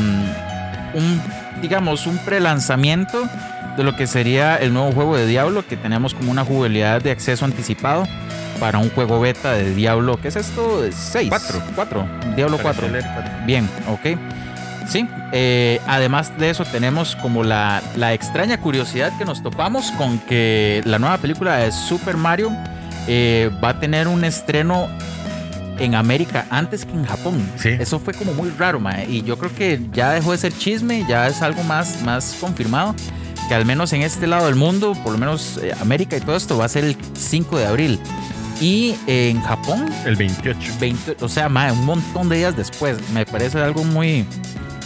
un, 0.94 1.22
digamos, 1.60 2.06
un 2.06 2.16
prelanzamiento 2.18 3.28
de 3.76 3.84
lo 3.84 3.94
que 3.94 4.06
sería 4.06 4.56
el 4.56 4.72
nuevo 4.72 4.90
juego 4.92 5.16
de 5.18 5.26
Diablo, 5.26 5.66
que 5.66 5.76
tenemos 5.76 6.14
como 6.14 6.30
una 6.30 6.44
jugabilidad 6.44 7.02
de 7.02 7.10
acceso 7.10 7.44
anticipado 7.44 8.08
para 8.58 8.78
un 8.78 8.88
juego 8.88 9.20
beta 9.20 9.52
de 9.52 9.74
Diablo. 9.74 10.18
¿Qué 10.18 10.28
es 10.28 10.36
esto? 10.36 10.82
6. 10.90 11.28
Cuatro. 11.28 11.62
4. 11.74 12.08
Diablo 12.36 12.58
4. 12.60 12.80
Parece 12.80 12.90
leer 12.90 13.14
cuatro. 13.14 13.32
Bien, 13.44 13.68
ok. 13.88 14.18
Sí, 14.88 15.06
eh, 15.32 15.78
además 15.86 16.38
de 16.38 16.48
eso 16.48 16.64
tenemos 16.64 17.16
como 17.16 17.44
la, 17.44 17.82
la 17.96 18.14
extraña 18.14 18.58
curiosidad 18.60 19.12
que 19.18 19.24
nos 19.24 19.42
topamos 19.42 19.90
con 19.92 20.18
que 20.20 20.80
la 20.84 20.98
nueva 20.98 21.18
película 21.18 21.56
de 21.56 21.72
Super 21.72 22.16
Mario 22.16 22.50
eh, 23.08 23.50
va 23.62 23.70
a 23.70 23.80
tener 23.80 24.08
un 24.08 24.24
estreno 24.24 24.88
en 25.78 25.94
América 25.94 26.46
antes 26.50 26.84
que 26.84 26.92
en 26.92 27.04
Japón. 27.04 27.48
Sí. 27.56 27.70
Eso 27.70 27.98
fue 27.98 28.14
como 28.14 28.32
muy 28.34 28.50
raro, 28.50 28.80
mae. 28.80 29.06
Y 29.08 29.22
yo 29.22 29.38
creo 29.38 29.54
que 29.54 29.80
ya 29.92 30.12
dejó 30.12 30.32
de 30.32 30.38
ser 30.38 30.56
chisme, 30.56 31.04
ya 31.08 31.26
es 31.28 31.42
algo 31.42 31.62
más, 31.64 32.02
más 32.02 32.36
confirmado. 32.40 32.94
Que 33.48 33.54
al 33.54 33.64
menos 33.64 33.92
en 33.92 34.02
este 34.02 34.26
lado 34.26 34.46
del 34.46 34.56
mundo, 34.56 34.94
por 35.04 35.12
lo 35.12 35.18
menos 35.18 35.58
eh, 35.62 35.72
América 35.80 36.16
y 36.16 36.20
todo 36.20 36.36
esto, 36.36 36.58
va 36.58 36.64
a 36.64 36.68
ser 36.68 36.84
el 36.84 36.96
5 37.14 37.58
de 37.58 37.66
abril. 37.66 38.00
Y 38.60 38.96
eh, 39.06 39.30
en 39.30 39.40
Japón 39.42 39.86
El 40.04 40.16
28. 40.16 40.72
20, 40.80 41.16
o 41.20 41.28
sea, 41.28 41.48
mae, 41.48 41.70
un 41.72 41.84
montón 41.84 42.28
de 42.28 42.38
días 42.38 42.56
después. 42.56 42.96
Me 43.10 43.26
parece 43.26 43.58
algo 43.58 43.84
muy 43.84 44.24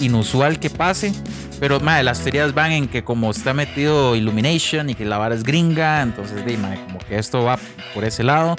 inusual 0.00 0.58
que 0.58 0.70
pase. 0.70 1.12
Pero, 1.60 1.78
mae, 1.80 2.02
las 2.02 2.20
teorías 2.20 2.54
van 2.54 2.72
en 2.72 2.88
que 2.88 3.04
como 3.04 3.30
está 3.30 3.52
metido 3.52 4.16
Illumination 4.16 4.88
y 4.90 4.94
que 4.94 5.04
la 5.04 5.18
vara 5.18 5.34
es 5.34 5.42
gringa, 5.42 6.00
entonces, 6.02 6.44
di, 6.46 6.56
mae, 6.56 6.82
como 6.86 6.98
que 7.00 7.18
esto 7.18 7.44
va 7.44 7.58
por 7.94 8.04
ese 8.04 8.22
lado. 8.24 8.56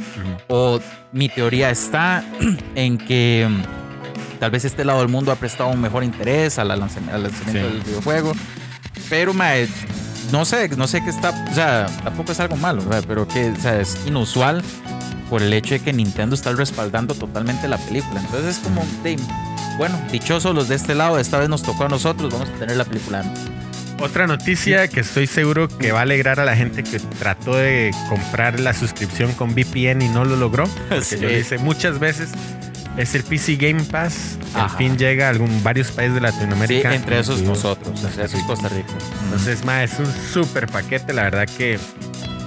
O 0.48 0.80
mi 1.12 1.28
teoría 1.30 1.70
está 1.72 2.24
en 2.76 2.98
que 3.00 3.48
mm, 3.50 4.40
tal 4.40 4.52
vez 4.52 4.66
este 4.66 4.86
lado 4.86 5.00
del 5.00 5.08
mundo 5.10 5.32
ha 5.32 5.36
prestado 5.36 5.70
un 5.72 5.82
mejor 5.82 6.04
interés 6.04 6.60
al 6.60 6.68
lanzamiento, 6.68 7.16
al 7.16 7.24
lanzamiento 7.24 7.68
Sí. 7.70 7.74
del 7.76 7.84
videojuego. 7.84 8.34
Pero, 9.10 9.34
mae, 9.34 9.68
no 10.32 10.46
sé, 10.46 10.70
no 10.78 10.88
sé 10.88 11.04
qué 11.04 11.10
está, 11.10 11.32
o 11.50 11.54
sea, 11.56 11.88
tampoco 12.04 12.32
es 12.32 12.40
algo 12.40 12.56
malo, 12.56 12.84
pero 13.08 13.28
que, 13.28 13.50
o 13.50 13.56
sea, 13.62 13.82
es 13.82 13.98
inusual 14.06 14.62
por 15.30 15.42
el 15.42 15.52
hecho 15.54 15.74
de 15.74 15.80
que 15.80 15.92
Nintendo 15.92 16.36
está 16.36 16.52
respaldando 16.54 17.16
totalmente 17.16 17.68
la 17.68 17.78
película. 17.78 18.20
Entonces 18.22 18.58
es 18.58 18.64
como, 18.64 18.84
de, 19.04 19.18
bueno, 19.82 20.00
dichosos 20.12 20.54
los 20.54 20.68
de 20.68 20.76
este 20.76 20.94
lado, 20.94 21.18
esta 21.18 21.40
vez 21.40 21.50
nos 21.50 21.64
tocó 21.64 21.86
a 21.86 21.90
nosotros, 21.90 22.32
vamos 22.32 22.48
a 22.50 22.60
tener 22.60 22.78
la 22.78 22.86
película. 22.86 23.24
Otra 24.00 24.28
noticia 24.28 24.88
que 24.88 25.00
estoy 25.00 25.26
seguro 25.26 25.68
que 25.68 25.92
va 25.92 26.00
a 26.00 26.02
alegrar 26.04 26.40
a 26.40 26.46
la 26.46 26.56
gente 26.56 26.84
que 26.84 27.00
trató 27.00 27.56
de 27.56 27.90
comprar 28.08 28.60
la 28.60 28.74
suscripción 28.76 29.32
con 29.34 29.56
VPN 29.56 30.04
y 30.04 30.10
no 30.10 30.24
lo 30.24 30.36
logró, 30.36 30.66
porque 30.90 31.04
Sí. 31.04 31.18
yo 31.20 31.30
lo 31.30 31.36
hice 31.36 31.58
muchas 31.58 31.98
veces, 31.98 32.30
es 32.96 33.16
el 33.16 33.24
PC 33.24 33.56
Game 33.56 33.84
Pass. 33.86 34.38
Al 34.54 34.70
fin 34.70 34.98
llega 35.00 35.26
a 35.26 35.30
algún, 35.32 35.64
varios 35.64 35.90
países 35.92 36.14
de 36.14 36.20
Sí, 36.20 36.26
Latinoamérica. 36.26 36.94
entre 36.94 37.20
esos 37.20 37.42
nosotros, 37.42 38.04
entre 38.04 38.26
esos 38.26 38.44
Costa 38.44 38.70
Rica. 38.70 38.94
Entonces, 39.26 39.66
ma, 39.66 39.84
es 39.84 39.98
un 39.98 40.06
súper 40.32 40.68
paquete, 40.68 41.12
la 41.12 41.24
verdad 41.24 41.48
que 41.58 41.80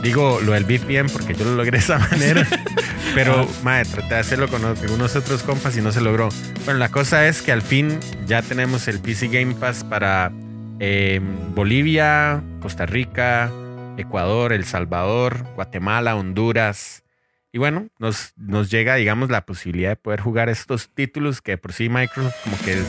digo 0.04 0.38
lo 0.42 0.52
del 0.52 0.64
VPN 0.64 1.08
porque 1.08 1.34
yo 1.34 1.44
lo 1.46 1.54
logré 1.56 1.72
de 1.72 1.78
esa 1.78 1.98
manera, 1.98 2.46
pero 3.14 3.48
ma, 3.62 3.82
traté 3.84 4.14
de 4.14 4.20
hacerlo 4.20 4.48
con 4.48 4.64
algunos 4.64 5.16
otros 5.16 5.42
compas 5.42 5.76
y 5.76 5.80
no 5.80 5.90
se 5.90 6.02
logró. 6.02 6.28
Bueno, 6.66 6.78
la 6.78 6.90
cosa 6.90 7.26
es 7.26 7.40
que 7.42 7.50
al 7.50 7.62
fin 7.62 7.98
ya 8.26 8.42
tenemos 8.42 8.86
el 8.86 9.00
PC 9.00 9.28
Game 9.28 9.54
Pass 9.54 9.82
para 9.82 10.30
eh, 10.78 11.20
Bolivia, 11.54 12.42
Costa 12.60 12.84
Rica, 12.84 13.50
Ecuador, 13.96 14.52
El 14.52 14.64
Salvador, 14.66 15.46
Guatemala, 15.54 16.16
Honduras. 16.16 17.02
Y 17.50 17.58
bueno, 17.58 17.88
nos, 17.98 18.34
nos 18.36 18.70
llega, 18.70 18.96
digamos, 18.96 19.30
la 19.30 19.46
posibilidad 19.46 19.90
de 19.90 19.96
poder 19.96 20.20
jugar 20.20 20.50
estos 20.50 20.90
títulos 20.90 21.40
que 21.40 21.56
por 21.56 21.72
sí 21.72 21.88
Microsoft 21.88 22.34
como 22.44 22.58
que 22.58 22.82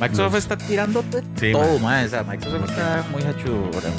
Microsoft 0.00 0.32
Los- 0.32 0.42
está 0.42 0.56
tirando 0.56 1.04
Sí, 1.38 1.52
todo, 1.52 1.78
mae, 1.78 2.06
o 2.06 2.08
sea, 2.08 2.22
Microsoft 2.22 2.70
está 2.70 3.04
muy 3.12 3.22
hachura. 3.22 3.90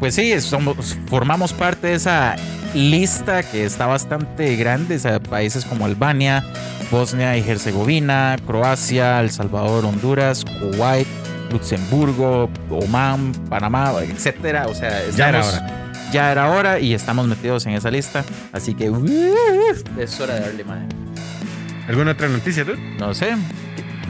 Pues 0.00 0.14
sí, 0.14 0.40
somos, 0.40 0.96
formamos 1.06 1.52
parte 1.52 1.88
de 1.88 1.94
esa 1.94 2.36
lista 2.74 3.42
que 3.42 3.64
está 3.64 3.86
bastante 3.86 4.56
grande, 4.56 4.96
o 4.96 4.98
sea, 4.98 5.20
países 5.20 5.64
como 5.64 5.84
Albania, 5.86 6.42
Bosnia 6.90 7.36
y 7.36 7.48
Herzegovina, 7.48 8.36
Croacia, 8.46 9.20
El 9.20 9.30
Salvador, 9.30 9.84
Honduras, 9.84 10.44
Kuwait, 10.44 11.06
Luxemburgo, 11.50 12.50
Oman, 12.70 13.32
Panamá, 13.48 13.92
etcétera. 14.02 14.66
O 14.68 14.74
sea, 14.74 15.02
ya 15.14 15.28
era 15.28 15.40
estamos- 15.40 15.62
hora. 15.62 15.78
Ya 16.12 16.30
era 16.30 16.50
hora 16.50 16.78
y 16.78 16.92
estamos 16.92 17.26
metidos 17.26 17.64
en 17.64 17.72
esa 17.72 17.90
lista. 17.90 18.22
Así 18.52 18.74
que 18.74 18.90
uh, 18.90 19.02
es 19.98 20.20
hora 20.20 20.34
de 20.34 20.40
darle 20.40 20.64
madre. 20.64 20.86
¿Alguna 21.88 22.10
otra 22.12 22.28
noticia, 22.28 22.64
tú? 22.66 22.72
No 22.98 23.14
sé. 23.14 23.34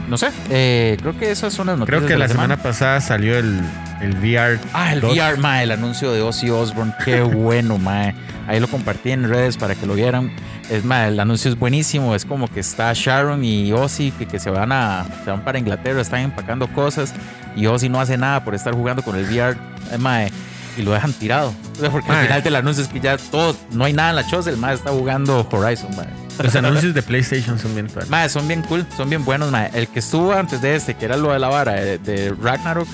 No 0.09 0.17
sé. 0.17 0.29
Eh, 0.49 0.97
creo 0.99 1.17
que 1.17 1.31
esas 1.31 1.53
son 1.53 1.67
las 1.67 1.77
noticias. 1.77 1.99
Creo 1.99 2.07
que 2.07 2.13
de 2.13 2.19
la 2.19 2.27
semana 2.27 2.57
pasada 2.57 2.99
salió 3.01 3.37
el, 3.37 3.61
el 4.01 4.15
VR. 4.17 4.59
Ah, 4.73 4.93
el. 4.93 5.03
VR, 5.03 5.37
mae, 5.37 5.63
el 5.63 5.71
anuncio 5.71 6.11
de 6.11 6.21
Ozzy 6.21 6.49
Osbourne. 6.49 6.93
Qué 7.03 7.21
bueno, 7.21 7.77
mae. 7.77 8.13
Ahí 8.47 8.59
lo 8.59 8.67
compartí 8.67 9.11
en 9.11 9.27
redes 9.29 9.57
para 9.57 9.75
que 9.75 9.85
lo 9.85 9.93
vieran. 9.93 10.31
Es 10.69 10.83
mae, 10.83 11.07
el 11.09 11.19
anuncio 11.19 11.49
es 11.49 11.57
buenísimo. 11.57 12.15
Es 12.15 12.25
como 12.25 12.47
que 12.47 12.59
está 12.59 12.91
Sharon 12.93 13.43
y 13.43 13.71
Ozzy 13.71 14.11
que, 14.11 14.27
que 14.27 14.39
se 14.39 14.49
van 14.49 14.71
a 14.71 15.05
se 15.23 15.31
van 15.31 15.43
para 15.43 15.57
Inglaterra, 15.57 16.01
están 16.01 16.21
empacando 16.21 16.67
cosas 16.67 17.13
y 17.55 17.67
Ozzy 17.67 17.89
no 17.89 17.99
hace 18.01 18.17
nada 18.17 18.43
por 18.43 18.55
estar 18.55 18.73
jugando 18.73 19.03
con 19.03 19.15
el 19.15 19.25
VR, 19.25 19.57
eh, 19.91 19.97
mae, 19.97 20.31
y 20.77 20.81
lo 20.81 20.91
dejan 20.91 21.13
tirado. 21.13 21.53
O 21.73 21.79
sea, 21.79 21.89
porque 21.89 22.11
al 22.11 22.25
final 22.25 22.43
del 22.43 22.55
anuncio 22.55 22.83
es 22.83 22.89
que 22.89 22.99
ya 22.99 23.17
todo, 23.17 23.55
no 23.71 23.85
hay 23.85 23.93
nada 23.93 24.09
en 24.11 24.15
la 24.17 24.27
choza, 24.27 24.49
el 24.49 24.57
mae 24.57 24.75
está 24.75 24.91
jugando 24.91 25.47
Horizon, 25.51 25.95
mae. 25.95 26.22
Los 26.41 26.55
anuncios 26.55 26.93
de 26.93 27.01
PlayStation 27.03 27.59
son 27.59 27.73
bien 27.75 27.87
tuanes. 27.87 28.09
Mae, 28.09 28.29
son 28.29 28.47
bien 28.47 28.61
cool, 28.63 28.85
son 28.95 29.09
bien 29.09 29.23
buenos, 29.25 29.51
mae. 29.51 29.69
El 29.73 29.87
que 29.87 29.99
estuvo 29.99 30.33
antes 30.33 30.61
de 30.61 30.75
este, 30.75 30.95
que 30.95 31.05
era 31.05 31.17
lo 31.17 31.31
de 31.33 31.39
la 31.39 31.47
vara 31.49 31.73
de, 31.73 31.97
de 31.99 32.33
Ragnarok, 32.41 32.87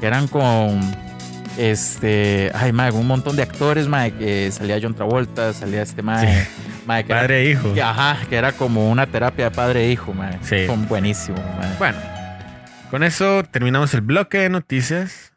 que 0.00 0.06
eran 0.06 0.28
con 0.28 0.80
este, 1.58 2.50
ay, 2.54 2.72
mae, 2.72 2.90
un 2.92 3.06
montón 3.06 3.36
de 3.36 3.42
actores, 3.42 3.88
mae, 3.88 4.12
que 4.12 4.50
salía 4.52 4.78
John 4.80 4.94
Travolta, 4.94 5.52
salía 5.52 5.82
este 5.82 6.02
mae, 6.02 6.46
mae, 6.86 7.04
que 7.04 7.12
era- 7.12 7.20
Padre 7.22 7.42
e 7.42 7.50
hijo. 7.50 7.74
que, 7.74 7.82
ajá, 7.82 8.18
que 8.28 8.36
era 8.36 8.52
como 8.52 8.90
una 8.90 9.06
terapia 9.06 9.46
de 9.46 9.50
padre 9.50 9.84
e 9.86 9.90
hijo, 9.92 10.14
mae. 10.14 10.38
Sí. 10.42 10.66
Son 10.66 10.86
buenísimos, 10.88 11.40
mae. 11.58 11.74
Bueno, 11.78 11.98
con 12.90 13.02
eso 13.02 13.42
terminamos 13.50 13.92
el 13.94 14.00
bloque 14.02 14.38
de 14.38 14.48
noticias. 14.50 15.32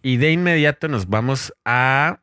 Y 0.00 0.16
de 0.18 0.30
inmediato 0.30 0.86
nos 0.88 1.08
vamos 1.08 1.52
a 1.64 2.20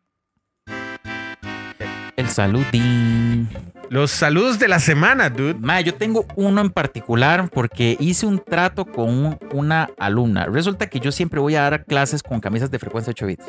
El 2.15 2.29
saludín. 2.29 3.49
Los 3.89 4.11
saludos 4.11 4.59
de 4.59 4.67
la 4.67 4.79
semana, 4.79 5.29
dude. 5.29 5.55
Mae, 5.59 5.83
yo 5.83 5.93
tengo 5.95 6.25
uno 6.35 6.61
en 6.61 6.69
particular 6.69 7.49
porque 7.53 7.95
hice 7.99 8.25
un 8.25 8.39
trato 8.39 8.85
con 8.85 9.09
un- 9.09 9.39
una 9.53 9.89
alumna. 9.97 10.45
Resulta 10.45 10.87
que 10.87 10.99
yo 10.99 11.11
siempre 11.11 11.39
voy 11.39 11.55
a 11.55 11.61
dar 11.61 11.85
clases 11.85 12.21
con 12.23 12.39
camisas 12.39 12.71
de 12.71 12.79
frecuencia 12.79 13.11
8 13.11 13.25
bits. 13.27 13.45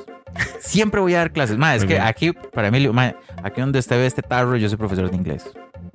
Siempre 0.61 1.00
voy 1.00 1.14
a 1.14 1.18
dar 1.18 1.32
clases. 1.32 1.56
Mae, 1.56 1.76
es 1.76 1.82
Muy 1.82 1.88
que 1.88 1.94
bien. 1.94 2.06
aquí, 2.06 2.32
para 2.52 2.68
Emilio, 2.68 2.92
mae, 2.92 3.16
aquí 3.42 3.61
donde 3.61 3.78
usted 3.78 3.96
ve 3.96 4.06
este 4.06 4.22
tarro, 4.22 4.56
yo 4.56 4.68
soy 4.68 4.76
profesor 4.78 5.11
de 5.11 5.16
inglés. 5.16 5.44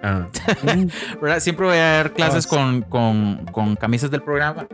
Ah, 0.03 0.27
¿Verdad? 1.21 1.39
Siempre 1.39 1.65
voy 1.67 1.77
a 1.77 1.91
dar 1.97 2.13
clases 2.13 2.45
Ah, 2.47 2.49
con, 2.49 2.81
con, 2.81 3.45
con 3.51 3.75
camisas 3.75 4.09
del 4.11 4.21
programa, 4.21 4.67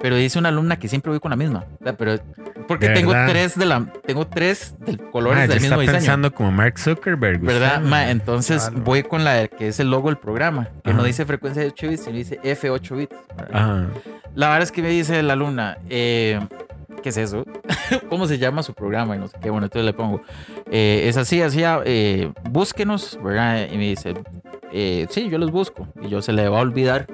pero 0.00 0.16
dice 0.16 0.38
una 0.38 0.50
alumna 0.50 0.78
que 0.78 0.88
siempre 0.88 1.10
voy 1.10 1.20
con 1.20 1.30
la 1.30 1.36
misma. 1.36 1.64
Pero 1.96 2.18
porque 2.68 2.88
¿De 2.88 2.94
tengo 2.94 3.12
verdad? 3.12 3.28
tres 3.28 3.58
de 3.58 3.66
la, 3.66 3.86
tengo 4.06 4.26
tres 4.26 4.74
del 4.80 4.98
colores 5.10 5.40
ya 5.48 5.54
del 5.54 5.60
mismo 5.60 5.80
está 5.80 5.80
diseño. 5.80 5.98
pensando 5.98 6.32
como 6.34 6.50
Mark 6.52 6.78
Zuckerberg. 6.78 7.40
¿Verdad? 7.40 7.80
Ma? 7.82 8.10
Entonces 8.10 8.68
Claro. 8.68 8.84
voy 8.84 9.02
con 9.02 9.24
la 9.24 9.48
que 9.48 9.68
es 9.68 9.80
el 9.80 9.90
logo 9.90 10.08
del 10.08 10.18
programa, 10.18 10.68
que 10.82 10.92
no 10.92 10.98
Ajá. 10.98 11.06
dice 11.06 11.24
frecuencia 11.26 11.62
de 11.62 11.68
8 11.68 11.88
bits, 11.88 12.04
sino 12.04 12.16
dice 12.16 12.40
F8 12.42 12.96
bits. 12.96 13.16
Ah, 13.52 13.84
La 14.34 14.48
verdad 14.48 14.62
es 14.64 14.72
que 14.72 14.82
me 14.82 14.88
dice 14.88 15.22
la 15.22 15.34
alumna, 15.34 15.78
eh, 15.88 16.40
¿qué 17.02 17.08
es 17.10 17.16
eso? 17.16 17.44
¿Cómo 18.08 18.26
se 18.26 18.38
llama 18.38 18.62
su 18.62 18.74
programa? 18.74 19.16
Y 19.16 19.18
no 19.18 19.28
sé 19.28 19.36
qué. 19.40 19.50
Bueno, 19.50 19.66
entonces 19.66 19.84
le 19.84 19.92
pongo, 19.92 20.20
eh, 20.70 21.04
es 21.08 21.16
así, 21.16 21.40
así, 21.42 21.62
eh, 21.64 22.32
búsquenos, 22.50 23.18
¿verdad? 23.22 23.68
Y 23.70 23.76
me 23.76 23.88
dice, 23.90 24.14
eh, 24.72 25.06
sí, 25.10 25.28
yo 25.28 25.38
los 25.38 25.50
busco. 25.50 25.86
Y 26.02 26.08
yo 26.08 26.22
se 26.22 26.32
le 26.32 26.48
va 26.48 26.58
a 26.58 26.62
olvidar. 26.62 27.06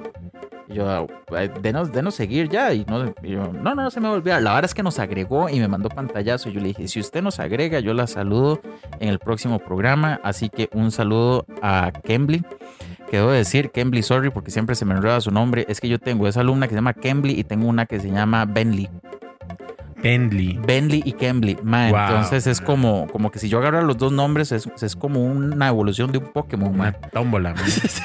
Yo, 0.67 1.07
"Ay, 1.35 1.51
denos, 1.61 1.91
denos 1.91 2.15
seguir 2.15 2.47
ya. 2.47 2.73
Y, 2.73 2.85
no, 2.85 3.13
yo, 3.23 3.51
no, 3.51 3.75
no, 3.75 3.83
no 3.83 3.91
se 3.91 3.99
me 3.99 4.07
va 4.07 4.13
a 4.13 4.17
olvidar. 4.17 4.41
La 4.41 4.51
verdad 4.53 4.65
es 4.69 4.73
que 4.73 4.83
nos 4.83 4.99
agregó 4.99 5.49
y 5.49 5.59
me 5.59 5.67
mandó 5.67 5.89
pantallazo. 5.89 6.49
Y 6.49 6.53
yo 6.53 6.61
le 6.61 6.67
dije, 6.69 6.87
si 6.87 6.99
usted 7.01 7.21
nos 7.21 7.39
agrega, 7.39 7.79
yo 7.81 7.93
la 7.93 8.07
saludo 8.07 8.61
en 9.01 9.09
el 9.09 9.19
próximo 9.19 9.59
programa. 9.59 10.21
Así 10.23 10.49
que 10.49 10.69
un 10.73 10.91
saludo 10.91 11.45
a 11.61 11.91
Kembly. 12.03 12.43
Que 13.09 13.17
debo 13.17 13.31
decir, 13.31 13.71
Kembly, 13.71 14.01
sorry, 14.01 14.29
porque 14.29 14.51
siempre 14.51 14.75
se 14.75 14.85
me 14.85 14.95
enreda 14.95 15.19
su 15.19 15.31
nombre. 15.31 15.65
Es 15.67 15.81
que 15.81 15.89
yo 15.89 15.99
tengo 15.99 16.27
esa 16.29 16.39
alumna 16.39 16.67
que 16.67 16.71
se 16.71 16.75
llama 16.77 16.93
Kembly 16.93 17.37
y 17.37 17.43
tengo 17.43 17.67
una 17.67 17.85
que 17.85 17.99
se 17.99 18.09
llama 18.09 18.45
Benly. 18.45 18.89
Bentley. 20.01 20.59
Benly 20.65 21.01
y 21.05 21.13
Kembly. 21.13 21.57
Ma, 21.63 21.89
Wow. 21.89 21.99
Entonces 21.99 22.47
es 22.47 22.61
como, 22.61 23.07
como 23.07 23.31
que 23.31 23.39
si 23.39 23.49
yo 23.49 23.59
agarrara 23.59 23.83
los 23.83 23.97
dos 23.97 24.11
nombres, 24.11 24.51
es, 24.51 24.67
es 24.81 24.95
como 24.95 25.23
una 25.23 25.67
evolución 25.67 26.11
de 26.11 26.19
un 26.19 26.25
Pokémon. 26.25 26.75
ma. 26.75 26.89
Una 26.89 26.93
tómbola. 26.93 27.55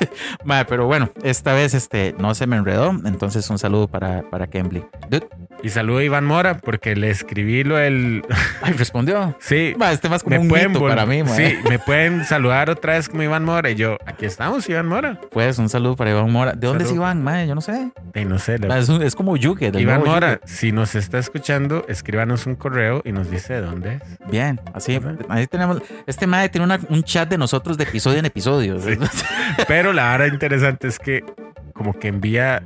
pero 0.68 0.87
bueno, 0.87 1.11
esta 1.22 1.52
vez 1.52 1.74
este, 1.74 2.14
no 2.18 2.35
se 2.35 2.46
me 2.46 2.56
enredó. 2.56 2.90
Entonces 3.04 3.48
un 3.50 3.59
saludo 3.59 3.88
para, 3.88 4.22
para 4.30 4.46
Kembly. 4.46 4.85
Dude, 5.11 5.28
Y 5.66 5.70
saludo 5.70 5.98
a 5.98 6.05
Iván 6.05 6.24
Mora 6.24 6.59
porque 6.59 6.94
le 6.94 7.11
escribí 7.11 7.64
lo 7.64 7.74
del. 7.74 8.22
Ay, 8.62 8.74
respondió. 8.74 9.37
Sí. 9.40 9.74
Ma, 9.76 9.90
este 9.90 10.09
más 10.09 10.22
como 10.22 10.37
Me 10.37 10.42
un 10.42 10.46
pueden, 10.48 10.68
mito 10.70 10.87
para 10.87 11.05
mí, 11.07 11.24
ma. 11.24 11.31
sí, 11.31 11.57
me 11.68 11.81
pueden 11.81 12.24
saludar 12.24 12.70
otra 12.70 12.92
vez 12.92 13.09
como 13.09 13.24
Iván 13.24 13.44
Mora. 13.44 13.68
Y 13.70 13.74
yo, 13.74 13.96
aquí 14.07 14.26
estamos, 14.26 14.68
Iván 14.68 14.87
Mora. 14.87 15.20
Pues 15.33 15.59
un 15.59 15.68
saludo 15.68 15.96
para 15.96 16.12
Iván 16.12 16.31
Mora. 16.31 16.52
¿De 16.52 16.68
dónde 16.68 16.85
es 16.85 16.90
Saludo. 16.90 17.02
Iván, 17.07 17.24
ma? 17.24 17.44
Yo 17.44 17.57
no 17.57 17.61
sé. 17.61 17.90
No 18.26 18.38
sé, 18.38 18.59
le- 18.61 18.68
Ma, 18.68 18.79
es, 18.79 18.88
un- 18.88 19.02
es 19.02 19.16
como 19.16 19.37
Yuke. 19.37 19.72
del 19.72 19.83
Iván 19.83 20.05
Mora, 20.05 20.35
Yuke. 20.35 20.46
si 20.46 20.70
nos 20.70 20.94
está 20.94 21.18
escuchando, 21.18 21.85
escríbanos 21.88 22.46
un 22.46 22.55
correo 22.55 23.02
y 23.05 23.11
nos 23.11 23.29
dice 23.29 23.55
de 23.55 23.62
dónde 23.62 23.94
es. 23.94 24.31
Bien, 24.31 24.61
así. 24.72 25.00
Ahí 25.29 25.48
tenemos. 25.48 25.83
Este 26.07 26.29
madre 26.29 26.48
tiene 26.48 26.64
una- 26.66 26.79
un 26.90 27.02
chat 27.02 27.29
de 27.29 27.38
nosotros 27.38 27.76
de 27.76 27.83
episodio 27.83 28.20
en 28.20 28.26
episodio. 28.26 28.79
Sí. 28.79 28.90
Pero 29.66 29.92
la 29.92 30.14
hora 30.14 30.29
interesante 30.29 30.87
es 30.87 31.00
que 31.00 31.24
como 31.72 31.98
que 31.98 32.07
envía 32.07 32.62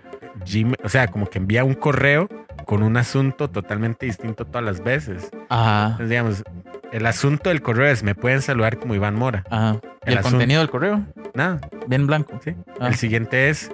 Gmail, 0.47 0.77
o 0.85 0.89
sea, 0.91 1.09
como 1.09 1.31
que 1.31 1.39
envía 1.39 1.65
un 1.65 1.75
correo 1.75 2.29
con 2.71 2.85
un 2.85 2.97
asunto 2.97 3.51
totalmente 3.51 4.07
distinto 4.07 4.45
todas 4.47 4.65
las 4.65 4.85
veces. 4.85 5.29
Ajá. 5.49 5.87
Entonces, 5.87 6.09
digamos, 6.09 6.45
el 6.93 7.05
asunto 7.05 7.49
del 7.51 7.63
correo 7.63 7.91
es 7.91 8.05
me 8.05 8.15
pueden 8.15 8.43
saludar 8.43 8.79
como 8.79 8.95
Iván 8.95 9.17
Mora. 9.17 9.43
Ajá. 9.51 9.81
¿Y 10.07 10.13
El 10.13 10.21
contenido 10.21 10.61
del 10.61 10.71
correo? 10.71 11.05
Nada, 11.35 11.59
Bien 11.89 12.07
blanco. 12.07 12.39
sí. 12.45 12.55
Ah. 12.79 12.87
El 12.87 12.95
siguiente 12.95 13.49
es 13.51 13.73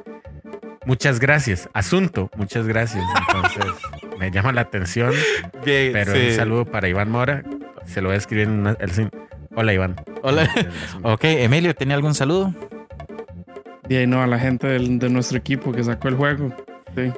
muchas 0.87 1.21
gracias. 1.21 1.69
Asunto, 1.75 2.31
muchas 2.39 2.67
gracias. 2.67 3.05
Entonces, 3.29 3.67
me 4.19 4.31
llama 4.31 4.53
la 4.53 4.63
atención, 4.63 5.13
pero 5.63 6.13
un 6.15 6.33
saludo 6.35 6.65
para 6.65 6.89
Iván 6.89 7.11
Mora. 7.11 7.43
Se 7.85 8.01
lo 8.01 8.09
voy 8.09 8.15
a 8.15 8.19
escribir 8.19 8.45
en 8.49 8.61
una, 8.61 8.77
el 8.81 8.91
sin- 8.93 9.11
Hola, 9.55 9.75
Iván. 9.75 9.95
Hola. 10.23 10.49
Ok, 11.03 11.25
Emilio, 11.25 11.75
¿tenía 11.75 11.97
algún 11.97 12.15
saludo? 12.15 12.55
Y 13.91 13.97
ahí 13.97 14.07
no, 14.07 14.23
a 14.23 14.27
la 14.27 14.39
gente 14.39 14.67
del- 14.67 14.99
de 14.99 15.11
nuestro 15.11 15.37
equipo 15.37 15.71
que 15.73 15.85
sacó 15.85 16.09
el 16.09 16.15
juego. 16.15 16.57
Sí. 16.97 17.13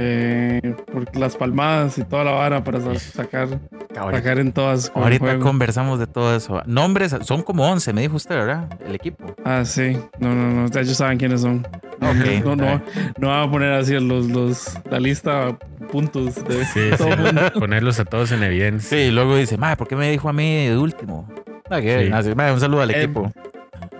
Eh, 0.00 0.76
por 0.92 1.16
las 1.16 1.34
palmadas 1.36 1.98
y 1.98 2.04
toda 2.04 2.22
la 2.22 2.30
vara 2.30 2.62
para 2.62 2.80
sa- 2.80 2.94
sacar, 2.98 3.48
sacar 3.92 4.38
en 4.38 4.52
todas 4.52 4.90
con 4.90 5.02
Ahorita 5.02 5.38
conversamos 5.40 5.98
de 5.98 6.06
todo 6.06 6.36
eso. 6.36 6.62
Nombres, 6.66 7.16
son 7.22 7.42
como 7.42 7.68
11, 7.68 7.92
me 7.92 8.02
dijo 8.02 8.14
usted, 8.14 8.36
¿verdad? 8.36 8.68
El 8.86 8.94
equipo. 8.94 9.34
Ah, 9.44 9.64
sí. 9.64 9.98
No, 10.20 10.34
no, 10.36 10.50
no. 10.52 10.66
Ellos 10.66 10.96
saben 10.96 11.18
quiénes 11.18 11.40
son. 11.40 11.66
Ok. 12.00 12.44
No, 12.44 12.54
no, 12.54 12.80
no 13.18 13.28
van 13.28 13.48
a 13.48 13.50
poner 13.50 13.72
así 13.72 13.92
los, 13.98 14.26
los, 14.28 14.78
la 14.88 15.00
lista 15.00 15.58
puntos 15.90 16.36
de 16.44 16.64
Sí, 16.66 16.80
todo 16.96 17.08
sí, 17.08 17.12
el 17.14 17.18
mundo. 17.20 17.40
ponerlos 17.58 17.98
a 17.98 18.04
todos 18.04 18.30
en 18.30 18.44
evidencia. 18.44 18.88
Sí, 18.96 19.04
y 19.06 19.10
luego 19.10 19.36
dice, 19.36 19.56
madre, 19.58 19.76
¿por 19.76 19.88
qué 19.88 19.96
me 19.96 20.08
dijo 20.08 20.28
a 20.28 20.32
mí 20.32 20.68
de 20.68 20.78
último? 20.78 21.28
Que- 21.68 22.06
Sí. 22.06 22.12
así, 22.12 22.34
madre, 22.36 22.52
un 22.52 22.60
saludo 22.60 22.82
al 22.82 22.92
Eh, 22.92 23.02
equipo. 23.02 23.32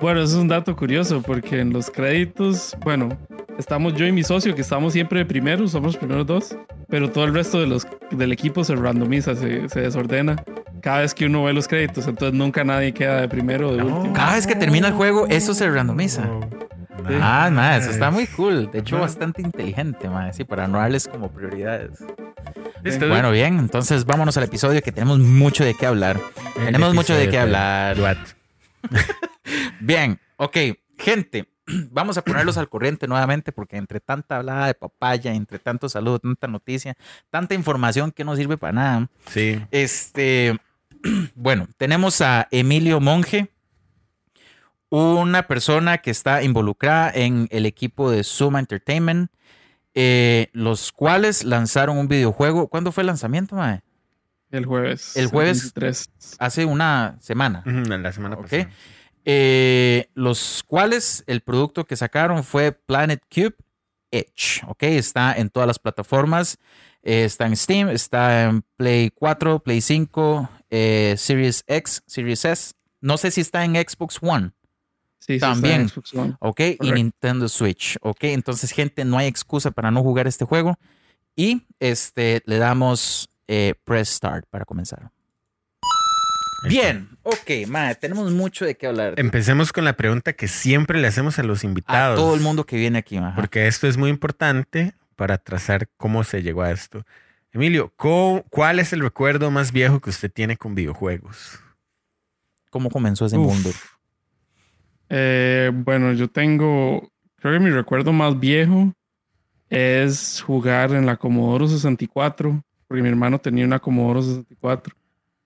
Bueno, 0.00 0.20
eso 0.20 0.36
es 0.36 0.40
un 0.40 0.48
dato 0.48 0.74
curioso 0.76 1.22
porque 1.22 1.60
en 1.60 1.72
los 1.72 1.90
créditos, 1.90 2.76
bueno, 2.84 3.08
estamos 3.58 3.94
yo 3.94 4.06
y 4.06 4.12
mi 4.12 4.22
socio, 4.22 4.54
que 4.54 4.62
estamos 4.62 4.92
siempre 4.92 5.20
de 5.20 5.26
primeros, 5.26 5.72
somos 5.72 5.94
los 5.94 5.96
primeros 5.96 6.26
dos, 6.26 6.56
pero 6.88 7.10
todo 7.10 7.24
el 7.24 7.34
resto 7.34 7.60
de 7.60 7.66
los, 7.66 7.86
del 8.10 8.32
equipo 8.32 8.64
se 8.64 8.76
randomiza, 8.76 9.34
se, 9.34 9.68
se 9.68 9.80
desordena 9.80 10.36
cada 10.80 11.00
vez 11.00 11.14
que 11.14 11.26
uno 11.26 11.44
ve 11.44 11.52
los 11.52 11.68
créditos, 11.68 12.06
entonces 12.06 12.38
nunca 12.38 12.64
nadie 12.64 12.92
queda 12.92 13.20
de 13.20 13.28
primero 13.28 13.70
o 13.70 13.76
de 13.76 13.82
último. 13.82 14.12
Cada 14.12 14.34
vez 14.34 14.46
que 14.46 14.54
termina 14.54 14.88
el 14.88 14.94
juego, 14.94 15.26
eso 15.28 15.54
se 15.54 15.68
randomiza. 15.68 16.28
Ah, 17.20 17.48
ma, 17.52 17.76
eso 17.76 17.90
está 17.90 18.10
muy 18.10 18.26
cool. 18.26 18.70
De 18.70 18.80
hecho, 18.80 18.98
bastante 18.98 19.40
inteligente, 19.40 20.08
ma. 20.08 20.32
Sí, 20.32 20.44
para 20.44 20.68
no 20.68 20.78
darles 20.78 21.08
como 21.08 21.30
prioridades. 21.30 22.04
Listo, 22.82 23.08
Bueno, 23.08 23.30
bien, 23.30 23.58
entonces 23.58 24.04
vámonos 24.04 24.36
al 24.36 24.44
episodio 24.44 24.82
que 24.82 24.92
tenemos 24.92 25.18
mucho 25.18 25.64
de 25.64 25.74
qué 25.74 25.86
hablar. 25.86 26.20
El 26.58 26.66
Tenemos 26.66 26.94
mucho 26.94 27.14
de 27.14 27.28
qué 27.28 27.38
hablar. 27.38 27.98
What? 28.00 28.16
Bien, 29.80 30.20
ok, 30.36 30.56
gente, 30.98 31.48
vamos 31.90 32.18
a 32.18 32.22
ponerlos 32.22 32.56
al 32.56 32.68
corriente 32.68 33.06
nuevamente 33.06 33.52
porque 33.52 33.76
entre 33.76 34.00
tanta 34.00 34.36
hablada 34.36 34.66
de 34.66 34.74
papaya, 34.74 35.34
entre 35.34 35.58
tanto 35.58 35.88
saludo, 35.88 36.18
tanta 36.18 36.48
noticia, 36.48 36.96
tanta 37.30 37.54
información 37.54 38.12
que 38.12 38.24
no 38.24 38.36
sirve 38.36 38.56
para 38.56 38.72
nada. 38.72 39.10
Sí. 39.28 39.60
Este, 39.70 40.58
bueno, 41.34 41.68
tenemos 41.76 42.20
a 42.20 42.48
Emilio 42.50 43.00
Monge, 43.00 43.50
una 44.90 45.46
persona 45.46 45.98
que 45.98 46.10
está 46.10 46.42
involucrada 46.42 47.12
en 47.14 47.46
el 47.50 47.66
equipo 47.66 48.10
de 48.10 48.24
Suma 48.24 48.58
Entertainment, 48.58 49.30
eh, 49.94 50.48
los 50.52 50.92
cuales 50.92 51.44
lanzaron 51.44 51.98
un 51.98 52.08
videojuego. 52.08 52.68
¿Cuándo 52.68 52.92
fue 52.92 53.02
el 53.02 53.08
lanzamiento, 53.08 53.56
mae? 53.56 53.82
El 54.50 54.64
jueves. 54.66 55.16
El 55.16 55.26
jueves. 55.26 55.62
23. 55.74 56.10
Hace 56.38 56.64
una 56.64 57.16
semana. 57.20 57.62
Ujú, 57.66 57.88
La 57.90 58.12
semana 58.12 58.36
pasada. 58.36 58.70
Eh, 59.24 60.08
los 60.14 60.62
cuales 60.66 61.22
el 61.26 61.42
producto 61.42 61.84
que 61.84 61.96
sacaron 61.96 62.42
fue 62.44 62.72
Planet 62.72 63.22
Cube 63.32 63.56
Edge. 64.10 64.62
Ok, 64.66 64.84
está 64.84 65.34
en 65.34 65.50
todas 65.50 65.66
las 65.66 65.78
plataformas. 65.78 66.56
Eh, 67.02 67.24
está 67.24 67.46
en 67.46 67.56
Steam, 67.56 67.88
está 67.90 68.44
en 68.44 68.62
Play 68.76 69.10
4, 69.14 69.60
Play 69.60 69.80
5, 69.80 70.48
eh, 70.70 71.14
Series 71.18 71.62
X, 71.66 72.02
Series 72.06 72.44
S. 72.44 72.72
No 73.00 73.18
sé 73.18 73.30
si 73.30 73.42
está 73.42 73.64
en 73.64 73.74
Xbox 73.76 74.18
One. 74.22 74.52
Sí, 75.18 75.26
sí, 75.26 75.34
está 75.34 75.48
en 75.48 75.52
También. 75.52 75.88
Xbox 75.88 76.14
One. 76.14 76.36
Ok, 76.40 76.60
y. 76.80 76.92
Nintendo 76.92 77.48
Switch. 77.48 77.98
Ok, 78.00 78.24
entonces, 78.24 78.70
gente, 78.72 79.04
no 79.04 79.18
hay 79.18 79.26
excusa 79.26 79.70
para 79.70 79.90
no 79.90 80.02
jugar 80.02 80.26
este 80.26 80.44
juego. 80.44 80.76
Y 81.36 81.66
este, 81.78 82.42
le 82.46 82.58
damos 82.58 83.28
eh, 83.48 83.74
Press 83.84 84.10
Start 84.10 84.46
para 84.50 84.64
comenzar. 84.64 85.10
Bien, 86.68 87.08
ok, 87.22 87.66
madre, 87.68 87.94
tenemos 87.94 88.32
mucho 88.32 88.64
de 88.64 88.76
qué 88.76 88.88
hablar. 88.88 89.14
Empecemos 89.16 89.72
con 89.72 89.84
la 89.84 89.92
pregunta 89.96 90.32
que 90.32 90.48
siempre 90.48 91.00
le 91.00 91.06
hacemos 91.06 91.38
a 91.38 91.42
los 91.44 91.62
a 91.62 91.66
invitados. 91.66 92.16
todo 92.18 92.34
el 92.34 92.40
mundo 92.40 92.66
que 92.66 92.76
viene 92.76 92.98
aquí. 92.98 93.18
Porque 93.36 93.68
esto 93.68 93.86
es 93.86 93.96
muy 93.96 94.10
importante 94.10 94.92
para 95.14 95.38
trazar 95.38 95.88
cómo 95.96 96.24
se 96.24 96.42
llegó 96.42 96.62
a 96.62 96.70
esto. 96.72 97.04
Emilio, 97.52 97.92
¿cu- 97.96 98.44
¿cuál 98.50 98.80
es 98.80 98.92
el 98.92 99.00
recuerdo 99.00 99.50
más 99.52 99.70
viejo 99.72 100.00
que 100.00 100.10
usted 100.10 100.30
tiene 100.32 100.56
con 100.56 100.74
videojuegos? 100.74 101.60
¿Cómo 102.70 102.90
comenzó 102.90 103.26
ese 103.26 103.38
Uf. 103.38 103.46
mundo? 103.54 103.70
Eh, 105.08 105.70
bueno, 105.72 106.12
yo 106.12 106.28
tengo. 106.28 107.08
Creo 107.36 107.54
que 107.54 107.60
mi 107.60 107.70
recuerdo 107.70 108.12
más 108.12 108.38
viejo 108.38 108.92
es 109.70 110.42
jugar 110.44 110.90
en 110.92 111.06
la 111.06 111.16
Commodore 111.16 111.68
64. 111.68 112.62
Porque 112.88 113.02
mi 113.02 113.08
hermano 113.08 113.38
tenía 113.38 113.64
una 113.64 113.78
Commodore 113.78 114.22
64. 114.22 114.94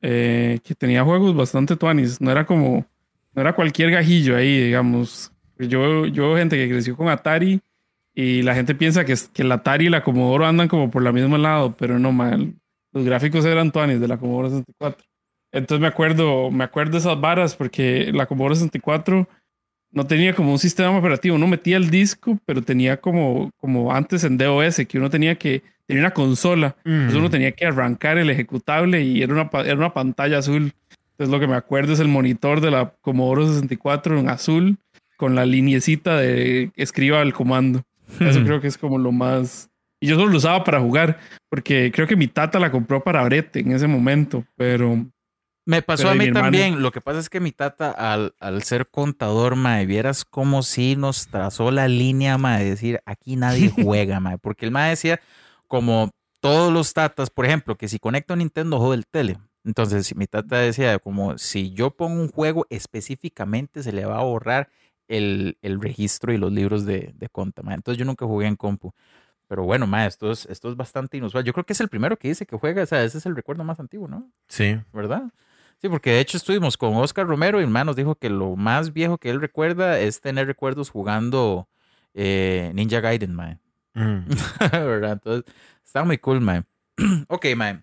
eh, 0.01 0.59
que 0.65 0.75
tenía 0.75 1.05
juegos 1.05 1.35
bastante 1.37 1.77
tuanis. 1.77 2.21
No 2.21 2.31
era 2.31 2.47
como. 2.47 2.87
No 3.35 3.43
era 3.43 3.55
cualquier 3.55 3.91
gajillo 3.91 4.37
ahí, 4.37 4.65
digamos. 4.65 5.33
Yo, 5.59 6.07
yo 6.07 6.37
gente 6.37 6.57
que 6.57 6.69
creció 6.69 6.97
con 6.97 7.09
Atari. 7.09 7.61
Y 8.15 8.43
la 8.43 8.55
gente 8.55 8.75
piensa 8.75 9.05
que, 9.05 9.15
que 9.33 9.43
el 9.43 9.53
Atari 9.53 9.87
y 9.87 9.91
la 9.91 10.03
Commodore 10.03 10.47
andan 10.47 10.69
como 10.69 10.91
por 10.91 11.03
la 11.03 11.13
mismo 11.13 11.37
lado. 11.39 11.77
Pero 11.77 11.99
no, 11.99 12.13
mal. 12.13 12.55
Los 12.93 13.05
gráficos 13.05 13.45
eran 13.45 13.73
tuanis 13.73 14.01
de 14.01 14.09
la 14.09 14.19
Commodore 14.19 14.51
64. 14.51 15.05
Entonces 15.53 15.81
me 15.81 15.87
acuerdo, 15.87 16.51
me 16.51 16.65
acuerdo 16.65 16.93
de 16.93 16.99
esas 16.99 17.21
varas 17.21 17.55
porque 17.57 18.11
la 18.13 18.27
Commodore 18.27 18.57
64 18.57 19.29
no 19.93 20.07
tenía 20.07 20.35
como 20.35 20.53
un 20.53 20.59
sistema 20.59 20.97
operativo. 20.97 21.37
Uno 21.37 21.47
metía 21.47 21.77
el 21.77 21.91
disco, 21.91 22.39
pero 22.47 22.63
tenía 22.63 22.97
como, 22.99 23.51
como 23.59 23.93
antes 23.93 24.25
en 24.25 24.39
DOS, 24.39 24.83
que 24.89 24.99
uno 24.99 25.11
tenía 25.11 25.37
que 25.37 25.63
tenía 25.87 26.03
una 26.03 26.15
consola. 26.15 26.77
Entonces 26.85 27.19
uno 27.19 27.31
tenía 27.31 27.53
que 27.53 27.67
arrancar 27.67 28.19
el 28.19 28.31
ejecutable 28.31 29.03
y 29.03 29.23
era 29.23 29.35
una, 29.35 29.51
era 29.61 29.77
una 29.77 29.93
pantalla 29.93 30.39
azul. 30.39 30.73
Entonces 31.13 31.31
lo 31.31 31.39
que 31.39 31.47
me 31.47 31.57
acuerdo 31.57 31.93
es 31.93 32.01
el 32.01 32.09
monitor 32.09 32.61
de 32.61 32.71
la 32.71 32.95
Commodore 33.03 33.47
64 33.47 34.19
en 34.19 34.29
azul 34.29 34.79
con 35.17 35.35
la 35.35 35.47
liniecita 35.47 36.17
de 36.17 36.73
escriba 36.77 37.23
el 37.23 37.33
comando. 37.33 37.83
Eso 38.21 38.43
creo 38.45 38.61
que 38.61 38.69
es 38.69 38.79
como 38.79 38.99
lo 38.99 39.13
más... 39.13 39.71
Y 40.01 40.09
yo 40.09 40.17
solo 40.17 40.33
lo 40.33 40.39
usaba 40.39 40.65
para 40.65 40.81
jugar, 40.81 41.19
porque 41.49 41.93
creo 41.95 42.09
que 42.09 42.17
mi 42.17 42.27
tata 42.27 42.59
la 42.59 42.73
compró 42.73 43.05
para 43.05 43.23
brete 43.23 43.61
en 43.61 43.73
ese 43.73 43.87
momento, 43.87 44.45
pero... 44.57 45.07
Me 45.65 45.81
pasó 45.83 46.09
a 46.11 46.15
mí 46.15 46.25
hermano. 46.25 46.47
también. 46.47 46.83
Lo 46.83 46.91
que 46.91 47.01
pasa 47.01 47.21
es 47.21 47.31
que 47.31 47.41
mi 47.41 47.53
tata, 47.53 47.91
al, 47.91 48.35
al 48.41 48.63
ser 48.63 48.89
contador, 48.89 49.55
mae, 49.57 49.87
vieras 49.87 50.25
como 50.25 50.63
si 50.63 50.97
nos 50.97 51.29
trazó 51.29 51.71
la 51.71 51.87
línea, 51.89 52.37
mae, 52.39 52.65
de 52.65 52.71
decir, 52.71 53.01
aquí 53.07 53.37
nadie 53.37 53.71
juega, 53.75 54.19
mae. 54.21 54.39
Porque 54.39 54.65
el 54.65 54.73
mae 54.73 54.91
decía, 54.91 55.21
como 55.69 56.11
todos 56.41 56.73
los 56.73 56.93
tatas, 56.93 57.31
por 57.31 57.47
ejemplo, 57.47 57.77
que 57.77 57.89
si 57.89 57.99
conecto 57.99 58.35
a 58.35 58.37
Nintendo, 58.37 58.79
jode 58.79 58.97
el 58.97 59.07
tele. 59.07 59.39
Entonces, 59.65 60.07
si 60.07 60.17
mi 60.17 60.27
tata 60.27 60.57
decía, 60.59 60.99
como 60.99 61.39
si 61.39 61.73
yo 61.73 61.91
pongo 61.91 62.21
un 62.21 62.29
juego 62.29 62.67
específicamente, 62.69 63.85
se 63.85 63.93
le 63.93 64.05
va 64.05 64.19
a 64.19 64.25
borrar 64.25 64.69
el, 65.07 65.59
el 65.63 65.81
registro 65.81 66.33
y 66.33 66.39
los 66.39 66.51
libros 66.51 66.85
de, 66.85 67.13
de 67.15 67.29
conta, 67.29 67.63
mae. 67.63 67.77
Entonces, 67.77 67.99
yo 67.99 68.05
nunca 68.05 68.27
jugué 68.27 68.49
en 68.49 68.57
compu. 68.57 68.93
Pero 69.47 69.65
bueno, 69.65 69.87
mae, 69.87 70.09
esto 70.09 70.33
es, 70.33 70.47
esto 70.47 70.71
es 70.71 70.77
bastante 70.77 71.19
inusual. 71.19 71.45
Yo 71.45 71.53
creo 71.53 71.65
que 71.65 71.75
es 71.75 71.81
el 71.81 71.89
primero 71.89 72.17
que 72.17 72.27
dice 72.29 72.47
que 72.47 72.57
juega, 72.57 72.83
o 72.83 72.87
sea, 72.87 73.05
ese 73.05 73.19
es 73.19 73.27
el 73.27 73.37
recuerdo 73.37 73.63
más 73.65 73.79
antiguo, 73.79 74.09
¿no? 74.09 74.29
Sí. 74.49 74.81
¿verdad? 74.93 75.25
Sí, 75.83 75.89
porque 75.89 76.11
de 76.13 76.21
hecho 76.21 76.37
estuvimos 76.37 76.77
con 76.77 76.95
Oscar 76.95 77.27
Romero 77.27 77.59
y 77.61 77.65
hermano 77.65 77.87
nos 77.87 77.97
dijo 77.97 78.15
que 78.15 78.31
lo 78.31 78.55
más 78.55 78.93
viejo 78.93 79.19
que 79.19 79.31
él 79.31 79.41
recuerda 79.41 79.99
es 79.99 80.21
tener 80.21 80.47
recuerdos 80.47 80.91
jugando 80.91 81.69
eh, 82.15 82.71
Ninja 82.75 83.01
Gaiden, 83.01 83.35
mae. 83.35 83.59
Mm. 83.95 84.21
¿verdad? 84.73 85.13
Entonces, 85.15 85.53
está 85.85 86.05
muy 86.05 86.19
cool, 86.19 86.41
mae. 86.41 86.63
ok, 87.29 87.47
mae. 87.57 87.83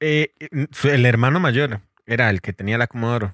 Eh, 0.00 0.32
su- 0.72 0.90
el 0.90 1.06
hermano 1.06 1.40
mayor 1.40 1.80
era 2.06 2.28
el 2.28 2.42
que 2.42 2.52
tenía 2.52 2.76
la 2.76 2.86
Commodore. 2.86 3.32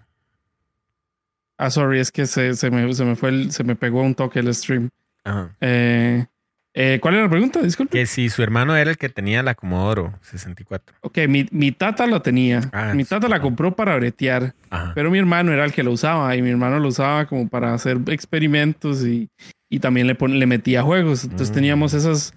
Ah, 1.59 1.71
sorry, 1.71 1.99
es 2.01 2.11
que 2.13 2.27
se, 2.27 2.55
se 2.55 2.71
me, 2.71 2.93
se 2.95 3.05
me 3.05 3.17
fue 3.17 3.31
el- 3.31 3.51
se 3.53 3.65
me 3.65 3.75
pegó 3.77 4.03
un 4.03 4.15
toque 4.15 4.39
el 4.41 4.55
stream. 4.55 4.91
Ajá. 5.25 5.57
Eh, 5.61 6.27
eh, 6.75 6.99
¿Cuál 7.01 7.15
era 7.15 7.23
la 7.25 7.31
pregunta? 7.31 7.63
Disculpe. 7.63 7.97
Que 7.99 8.07
si 8.07 8.29
su 8.29 8.43
hermano 8.43 8.77
era 8.77 8.91
el 8.91 8.97
que 8.99 9.09
tenía 9.09 9.43
la 9.43 9.55
Commodore 9.55 10.11
64. 10.23 10.97
Ok, 11.03 11.19
mi, 11.29 11.47
mi 11.53 11.71
tata 11.73 12.07
la 12.07 12.21
tenía. 12.21 12.69
Ah, 12.73 12.93
mi 12.95 13.05
tata 13.05 13.29
la 13.29 13.37
sí. 13.37 13.43
compró 13.43 13.77
para 13.77 13.97
bretear, 13.97 14.55
Ajá. 14.71 14.93
pero 14.95 15.11
mi 15.11 15.19
hermano 15.19 15.53
era 15.53 15.65
el 15.65 15.73
que 15.73 15.83
lo 15.85 15.93
usaba 15.93 16.35
y 16.37 16.43
mi 16.43 16.51
hermano 16.51 16.81
lo 16.81 16.89
usaba 16.89 17.27
como 17.27 17.49
para 17.49 17.73
hacer 17.75 17.99
experimentos 18.09 19.05
y, 19.07 19.29
y 19.71 19.79
también 19.79 20.07
le, 20.07 20.15
pon- 20.15 20.39
le 20.39 20.47
metía 20.47 20.83
juegos. 20.83 21.25
Entonces 21.25 21.51
Mm. 21.51 21.55
teníamos 21.55 21.95
esas, 21.95 22.35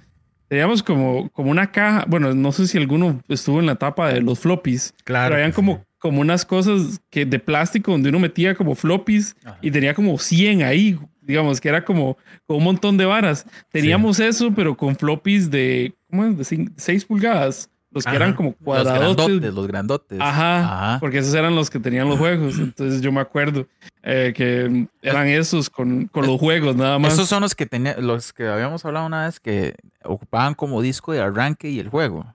teníamos 0.48 0.84
como, 0.84 1.30
como 1.32 1.50
una 1.52 1.72
caja. 1.72 2.06
Bueno, 2.08 2.34
no 2.36 2.52
sé 2.52 2.68
si 2.68 2.78
alguno 2.78 3.22
estuvo 3.28 3.60
en 3.60 3.66
la 3.66 3.72
etapa 3.74 4.10
de 4.14 4.22
los 4.22 4.40
floppies, 4.40 4.94
claro. 5.04 5.26
pero 5.30 5.36
habían 5.38 5.52
como, 5.52 5.78
sí. 5.78 5.84
como 5.98 6.22
unas 6.22 6.46
cosas 6.46 7.02
que 7.10 7.26
de 7.26 7.40
plástico 7.40 7.92
donde 7.92 8.10
uno 8.10 8.20
metía 8.20 8.54
como 8.56 8.76
floppies 8.76 9.36
y 9.62 9.72
tenía 9.72 9.94
como 9.96 10.18
100 10.20 10.62
ahí, 10.64 10.98
digamos, 11.28 11.62
que 11.62 11.70
era 11.70 11.84
como, 11.86 12.18
como 12.48 12.58
un 12.60 12.64
montón 12.64 12.98
de 12.98 13.06
varas. 13.06 13.46
Teníamos 13.72 14.20
eso, 14.20 14.52
pero 14.56 14.76
con 14.76 14.96
floppies 14.96 15.52
de, 15.52 15.94
¿cómo 16.10 16.26
es? 16.26 16.38
De 16.50 16.70
6 16.78 17.06
pulgadas, 17.06 17.70
los 17.92 18.04
que 18.04 18.10
Ajá. 18.10 18.16
eran 18.18 18.34
como 18.34 18.50
Los 18.50 18.58
cuadrados. 18.64 19.16
grandotes, 19.16 19.54
los 19.54 19.68
grandotes. 19.68 20.20
Ajá, 20.22 20.60
Ajá. 20.60 21.00
porque 21.00 21.20
esos 21.20 21.34
eran 21.34 21.56
los 21.56 21.70
que 21.70 21.80
tenían 21.80 22.08
los 22.10 22.18
juegos. 22.18 22.58
Entonces 22.60 23.02
yo 23.02 23.12
me 23.12 23.22
acuerdo 23.22 23.68
eh, 24.04 24.34
que 24.36 24.88
eran 25.02 25.28
esos 25.28 25.70
con, 25.70 26.06
con 26.08 26.26
los 26.26 26.40
juegos 26.40 26.76
nada 26.76 26.98
más. 27.00 27.14
Esos 27.14 27.28
son 27.30 27.42
los 27.42 27.56
que 27.56 27.66
tenía, 27.66 27.98
los 27.98 28.34
que 28.34 28.48
habíamos 28.48 28.84
hablado 28.86 29.06
una 29.06 29.26
vez 29.26 29.40
que 29.40 29.76
ocupaban 30.04 30.54
como 30.54 30.82
disco 30.82 31.12
de 31.14 31.22
arranque 31.22 31.70
y 31.70 31.80
el 31.80 31.90
juego. 31.90 32.26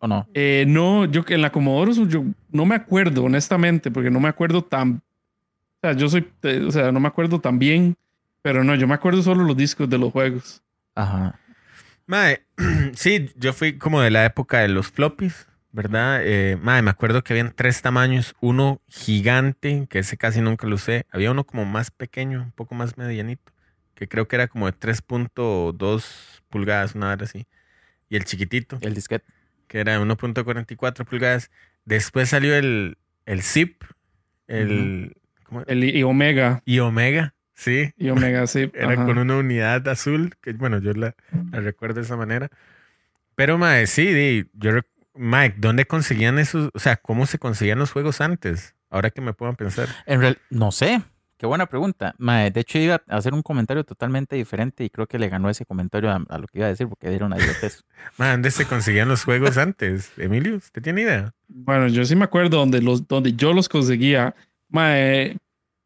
¿O 0.00 0.06
no? 0.08 0.26
Eh, 0.34 0.64
no, 0.68 1.06
yo 1.06 1.24
que 1.24 1.34
en 1.34 1.40
la 1.40 1.50
Commodore 1.50 1.92
yo 2.08 2.24
no 2.50 2.66
me 2.66 2.74
acuerdo, 2.74 3.24
honestamente, 3.24 3.90
porque 3.90 4.10
no 4.10 4.20
me 4.20 4.28
acuerdo 4.28 4.62
tan. 4.62 5.00
O 5.84 5.86
sea, 5.86 5.92
yo 5.92 6.08
soy. 6.08 6.26
O 6.66 6.70
sea, 6.70 6.92
no 6.92 6.98
me 6.98 7.08
acuerdo 7.08 7.42
tan 7.42 7.58
bien, 7.58 7.94
pero 8.40 8.64
no, 8.64 8.74
yo 8.74 8.88
me 8.88 8.94
acuerdo 8.94 9.22
solo 9.22 9.44
los 9.44 9.54
discos 9.54 9.90
de 9.90 9.98
los 9.98 10.12
juegos. 10.12 10.62
Ajá. 10.94 11.38
Mae, 12.06 12.42
sí, 12.94 13.30
yo 13.36 13.52
fui 13.52 13.76
como 13.76 14.00
de 14.00 14.10
la 14.10 14.24
época 14.24 14.60
de 14.60 14.68
los 14.68 14.88
floppies, 14.88 15.46
¿verdad? 15.72 16.20
Eh, 16.22 16.56
mae, 16.58 16.80
me 16.80 16.88
acuerdo 16.88 17.22
que 17.22 17.34
habían 17.34 17.52
tres 17.54 17.82
tamaños. 17.82 18.34
Uno 18.40 18.80
gigante, 18.88 19.86
que 19.90 19.98
ese 19.98 20.16
casi 20.16 20.40
nunca 20.40 20.66
lo 20.66 20.76
usé. 20.76 21.04
Había 21.10 21.30
uno 21.30 21.44
como 21.44 21.66
más 21.66 21.90
pequeño, 21.90 22.40
un 22.40 22.52
poco 22.52 22.74
más 22.74 22.96
medianito, 22.96 23.52
que 23.94 24.08
creo 24.08 24.26
que 24.26 24.36
era 24.36 24.48
como 24.48 24.64
de 24.64 24.72
3.2 24.72 26.42
pulgadas, 26.48 26.94
una 26.94 27.10
hora 27.10 27.24
así. 27.24 27.46
Y 28.08 28.16
el 28.16 28.24
chiquitito, 28.24 28.78
El 28.80 28.94
disquete. 28.94 29.26
que 29.68 29.80
era 29.80 30.00
1.44 30.00 31.04
pulgadas. 31.04 31.50
Después 31.84 32.30
salió 32.30 32.54
el, 32.54 32.96
el 33.26 33.42
Zip, 33.42 33.82
el, 34.46 35.14
¿cómo? 35.44 35.62
El 35.66 35.84
y 35.84 36.02
Omega. 36.02 36.62
y 36.64 36.78
Omega. 36.80 37.34
Sí. 37.54 37.92
Y 37.96 38.10
Omega 38.10 38.46
Zip. 38.46 38.74
Era 38.76 38.92
ajá. 38.94 39.04
con 39.04 39.18
una 39.18 39.36
unidad 39.36 39.86
azul, 39.88 40.34
que 40.40 40.52
bueno, 40.52 40.78
yo 40.78 40.92
la, 40.92 41.14
la 41.52 41.60
recuerdo 41.60 41.96
de 41.96 42.02
esa 42.02 42.16
manera. 42.16 42.50
Pero, 43.36 43.58
mae, 43.58 43.86
sí, 43.86 44.06
di, 44.06 44.50
yo, 44.54 44.72
Mike, 45.14 45.56
¿dónde 45.58 45.86
conseguían 45.86 46.38
esos? 46.38 46.70
O 46.74 46.78
sea, 46.78 46.96
¿cómo 46.96 47.26
se 47.26 47.38
conseguían 47.38 47.78
los 47.78 47.92
juegos 47.92 48.20
antes? 48.20 48.74
Ahora 48.90 49.10
que 49.10 49.20
me 49.20 49.32
puedo 49.32 49.52
pensar. 49.54 49.88
En 50.06 50.20
real, 50.20 50.38
no 50.50 50.72
sé. 50.72 51.02
Qué 51.36 51.46
buena 51.46 51.66
pregunta. 51.66 52.14
Mae, 52.18 52.50
de 52.52 52.60
hecho, 52.60 52.78
iba 52.78 53.02
a 53.08 53.16
hacer 53.16 53.34
un 53.34 53.42
comentario 53.42 53.82
totalmente 53.84 54.36
diferente 54.36 54.84
y 54.84 54.90
creo 54.90 55.08
que 55.08 55.18
le 55.18 55.28
ganó 55.28 55.50
ese 55.50 55.66
comentario 55.66 56.10
a, 56.10 56.24
a 56.28 56.38
lo 56.38 56.46
que 56.46 56.58
iba 56.58 56.66
a 56.66 56.70
decir 56.70 56.88
porque 56.88 57.10
dieron 57.10 57.32
a 57.32 57.38
idiotez. 57.38 57.84
Mae, 58.18 58.30
¿dónde 58.30 58.50
se 58.52 58.66
conseguían 58.66 59.08
los 59.08 59.24
juegos 59.24 59.58
antes? 59.58 60.12
Emilio, 60.16 60.56
¿usted 60.56 60.80
tiene 60.80 61.02
idea? 61.02 61.34
Bueno, 61.48 61.88
yo 61.88 62.04
sí 62.04 62.14
me 62.14 62.24
acuerdo 62.24 62.58
donde, 62.58 62.80
los, 62.80 63.06
donde 63.08 63.32
yo 63.34 63.52
los 63.52 63.68
conseguía. 63.68 64.34
Mae, 64.74 65.36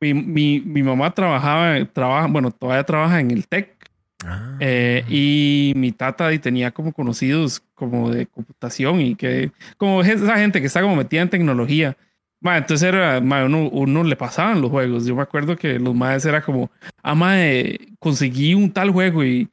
mi, 0.01 0.15
mi, 0.15 0.61
mi 0.61 0.83
mamá 0.83 1.13
trabajaba, 1.13 1.85
trabaja, 1.93 2.27
bueno, 2.27 2.51
todavía 2.51 2.85
trabaja 2.85 3.21
en 3.21 3.31
el 3.31 3.47
TEC. 3.47 3.77
Ah. 4.25 4.57
eh, 4.59 5.05
y 5.09 5.73
mi 5.77 5.93
tata 5.93 6.33
y 6.33 6.41
tenía 6.41 6.73
como 6.73 6.93
conocidos 6.93 7.63
como 7.77 8.11
de 8.11 8.27
computación 8.27 9.01
y 9.01 9.15
que 9.15 9.53
como 9.77 10.03
esa 10.03 10.37
gente 10.39 10.61
que 10.61 10.67
está 10.67 10.83
como 10.83 10.97
metida 10.97 11.21
en 11.23 11.31
tecnología. 11.31 11.97
Ma, 12.41 12.57
entonces 12.57 12.89
era, 12.89 13.21
ma, 13.21 13.45
uno, 13.45 13.69
uno 13.69 14.05
le 14.05 14.17
pasaban 14.17 14.61
los 14.61 14.71
juegos. 14.71 15.05
Yo 15.07 15.15
me 15.15 15.23
acuerdo 15.23 15.57
que 15.57 15.79
los 15.79 15.95
maes 15.95 16.25
era 16.25 16.43
como, 16.43 16.71
ah, 17.03 17.15
mae, 17.15 17.79
conseguí 17.99 18.55
un 18.55 18.73
tal 18.73 18.91
juego 18.91 19.23
y, 19.25 19.49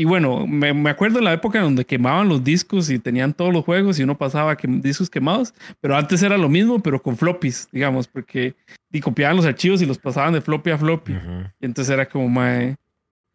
y 0.00 0.04
bueno, 0.04 0.46
me, 0.46 0.72
me 0.72 0.88
acuerdo 0.88 1.18
de 1.18 1.24
la 1.24 1.34
época 1.34 1.58
en 1.58 1.64
donde 1.64 1.84
quemaban 1.84 2.26
los 2.26 2.42
discos 2.42 2.88
y 2.88 2.98
tenían 2.98 3.34
todos 3.34 3.52
los 3.52 3.66
juegos 3.66 3.98
y 3.98 4.02
uno 4.02 4.16
pasaba 4.16 4.56
que, 4.56 4.66
discos 4.66 5.10
quemados, 5.10 5.52
pero 5.78 5.94
antes 5.94 6.22
era 6.22 6.38
lo 6.38 6.48
mismo, 6.48 6.80
pero 6.80 7.02
con 7.02 7.18
floppies, 7.18 7.68
digamos, 7.70 8.08
porque 8.08 8.56
y 8.90 9.00
copiaban 9.02 9.36
los 9.36 9.44
archivos 9.44 9.82
y 9.82 9.84
los 9.84 9.98
pasaban 9.98 10.32
de 10.32 10.40
floppy 10.40 10.70
a 10.70 10.78
floppy. 10.78 11.12
Y 11.60 11.66
entonces 11.66 11.92
era 11.92 12.06
como, 12.06 12.30
mae, 12.30 12.76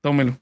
tómelo. 0.02 0.40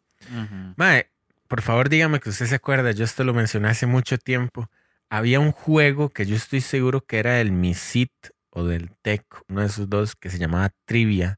Mae, 0.78 1.08
por 1.50 1.62
favor 1.62 1.90
dígame 1.90 2.22
que 2.22 2.30
usted 2.30 2.46
se 2.46 2.56
acuerda, 2.56 2.92
yo 2.92 3.04
esto 3.04 3.26
lo 3.26 3.34
mencioné 3.34 3.68
hace 3.68 3.86
mucho 3.86 4.18
tiempo. 4.18 4.70
Había 5.10 5.42
un 5.42 5.52
juego 5.52 6.08
que 6.08 6.26
yo 6.26 6.38
estoy 6.38 6.62
seguro 6.62 7.02
que 7.02 7.20
era 7.20 7.34
del 7.34 7.52
Misit 7.52 8.14
o 8.50 8.64
del 8.64 8.92
Tech, 9.02 9.26
uno 9.50 9.60
de 9.60 9.68
esos 9.68 9.90
dos, 9.90 10.16
que 10.16 10.30
se 10.30 10.40
llamaba 10.40 10.72
Trivia. 10.86 11.38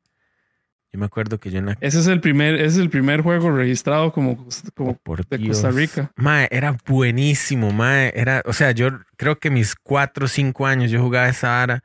Yo 0.95 0.99
me 0.99 1.07
acuerdo 1.07 1.37
que 1.41 1.51
yo 1.51 1.59
en 1.59 1.65
la... 1.65 1.77
Ese 1.81 1.99
es 1.99 2.07
el 2.07 2.21
primer, 2.21 2.55
ese 2.55 2.67
es 2.67 2.77
el 2.77 2.89
primer 2.89 3.19
juego 3.19 3.51
registrado 3.51 4.13
como, 4.13 4.37
como 4.73 4.91
Oh, 4.91 4.97
por 5.03 5.27
de 5.27 5.37
Dios. 5.37 5.57
Costa 5.61 5.71
Rica. 5.77 6.09
Mae, 6.15 6.47
era 6.51 6.77
buenísimo, 6.87 7.73
mae. 7.73 8.13
Era, 8.15 8.41
o 8.45 8.53
sea, 8.53 8.71
yo 8.71 8.91
creo 9.17 9.37
que 9.37 9.49
mis 9.49 9.75
cuatro 9.75 10.23
o 10.23 10.27
cinco 10.29 10.65
años 10.65 10.91
yo 10.91 11.01
jugaba 11.01 11.27
esa 11.27 11.61
ara. 11.61 11.83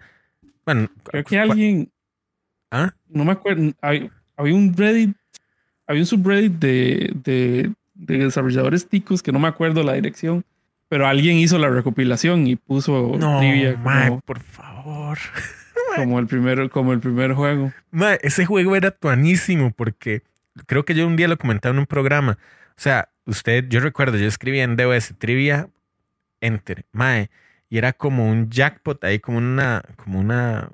Bueno, 0.65 0.89
Creo 1.03 1.25
que 1.25 1.41
alguien, 1.41 1.91
¿Ah? 2.71 2.95
no 3.09 3.25
me 3.25 3.33
acuerdo, 3.33 3.73
había 3.81 4.55
un 4.55 4.77
Reddit, 4.77 5.17
había 5.89 6.03
un 6.03 6.07
subreddit 6.07 6.53
de, 6.53 7.11
de, 7.25 7.73
de 7.95 8.19
desarrolladores 8.19 8.89
ticos 8.89 9.25
que 9.25 9.33
no 9.33 9.41
me 9.41 9.49
acuerdo 9.49 9.83
la 9.83 9.95
dirección, 9.95 10.45
pero 10.89 11.09
alguien 11.09 11.37
hizo 11.39 11.59
la 11.59 11.69
recopilación 11.69 12.47
y 12.47 12.55
puso 12.55 13.17
No, 13.19 13.41
trivia 13.41 13.77
mae, 13.83 14.09
como, 14.11 14.21
por 14.21 14.39
favor. 14.39 15.19
como 16.01 16.19
el 16.19 16.27
primer, 16.27 16.71
como 16.71 16.93
el 16.93 17.01
primer 17.01 17.33
juego. 17.35 17.73
Mae, 17.91 18.19
ese 18.23 18.47
juego 18.47 18.77
era 18.77 18.91
tuanísimo 18.91 19.71
porque 19.73 20.23
creo 20.67 20.85
que 20.85 20.95
yo 20.95 21.07
un 21.07 21.17
día 21.17 21.29
lo 21.29 21.39
comentaba 21.39 21.73
en 21.73 21.79
un 21.79 21.87
programa. 21.87 22.39
O 22.71 22.81
sea, 22.83 23.09
usted, 23.27 23.67
yo 23.69 23.81
recuerdo, 23.81 24.17
yo 24.17 24.27
escribía 24.27 24.65
en 24.65 24.77
DOS 24.77 25.15
Trivia, 25.19 25.69
Enter, 26.41 26.85
Mae, 26.93 27.31
y 27.69 27.79
era 27.79 27.93
como 27.93 28.29
un 28.29 28.51
jackpot 28.51 29.03
ahí, 29.05 29.19
como 29.19 29.39
una, 29.39 29.83
como 29.97 30.19
una 30.19 30.71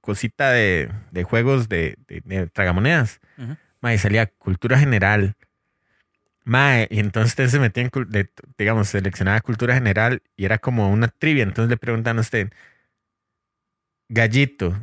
cosita 0.00 0.52
de, 0.52 0.90
de 1.10 1.24
juegos 1.24 1.68
de, 1.68 1.96
de, 2.06 2.22
de 2.24 2.46
tragamonedas. 2.46 3.20
Ujú. 3.36 3.56
Mae, 3.80 3.94
y 3.94 3.98
salía 3.98 4.26
cultura 4.26 4.78
general. 4.78 5.36
Mae, 6.44 6.88
y 6.90 7.00
entonces 7.00 7.32
usted 7.32 7.48
se 7.48 7.60
metía 7.60 7.82
en, 7.82 7.90
digamos, 8.56 8.88
seleccionaba 8.88 9.40
cultura 9.42 9.74
general 9.74 10.22
y 10.34 10.46
era 10.46 10.58
como 10.58 10.90
una 10.90 11.08
trivia. 11.08 11.42
Entonces 11.42 11.68
le 11.68 11.76
preguntan 11.76 12.16
a 12.16 12.22
usted, 12.22 12.50
gallito, 14.08 14.74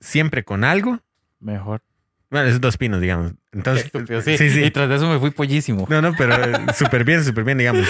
siempre 0.00 0.44
con 0.44 0.64
algo. 0.64 1.00
Mejor. 1.40 1.82
Bueno, 2.30 2.48
esos 2.48 2.60
dos 2.60 2.76
pinos, 2.76 3.00
digamos. 3.00 3.32
Entonces, 3.52 3.86
estúpido, 3.86 4.20
sí, 4.22 4.36
sí. 4.38 4.50
sí. 4.50 4.64
Y 4.64 4.70
tras 4.70 4.88
de 4.88 4.96
eso 4.96 5.08
me 5.08 5.18
fui 5.18 5.30
pollísimo. 5.30 5.86
No, 5.88 6.02
no, 6.02 6.14
pero 6.16 6.34
eh, 6.44 6.66
súper 6.74 7.04
bien, 7.04 7.22
súper 7.24 7.44
bien, 7.44 7.58
digamos. 7.58 7.86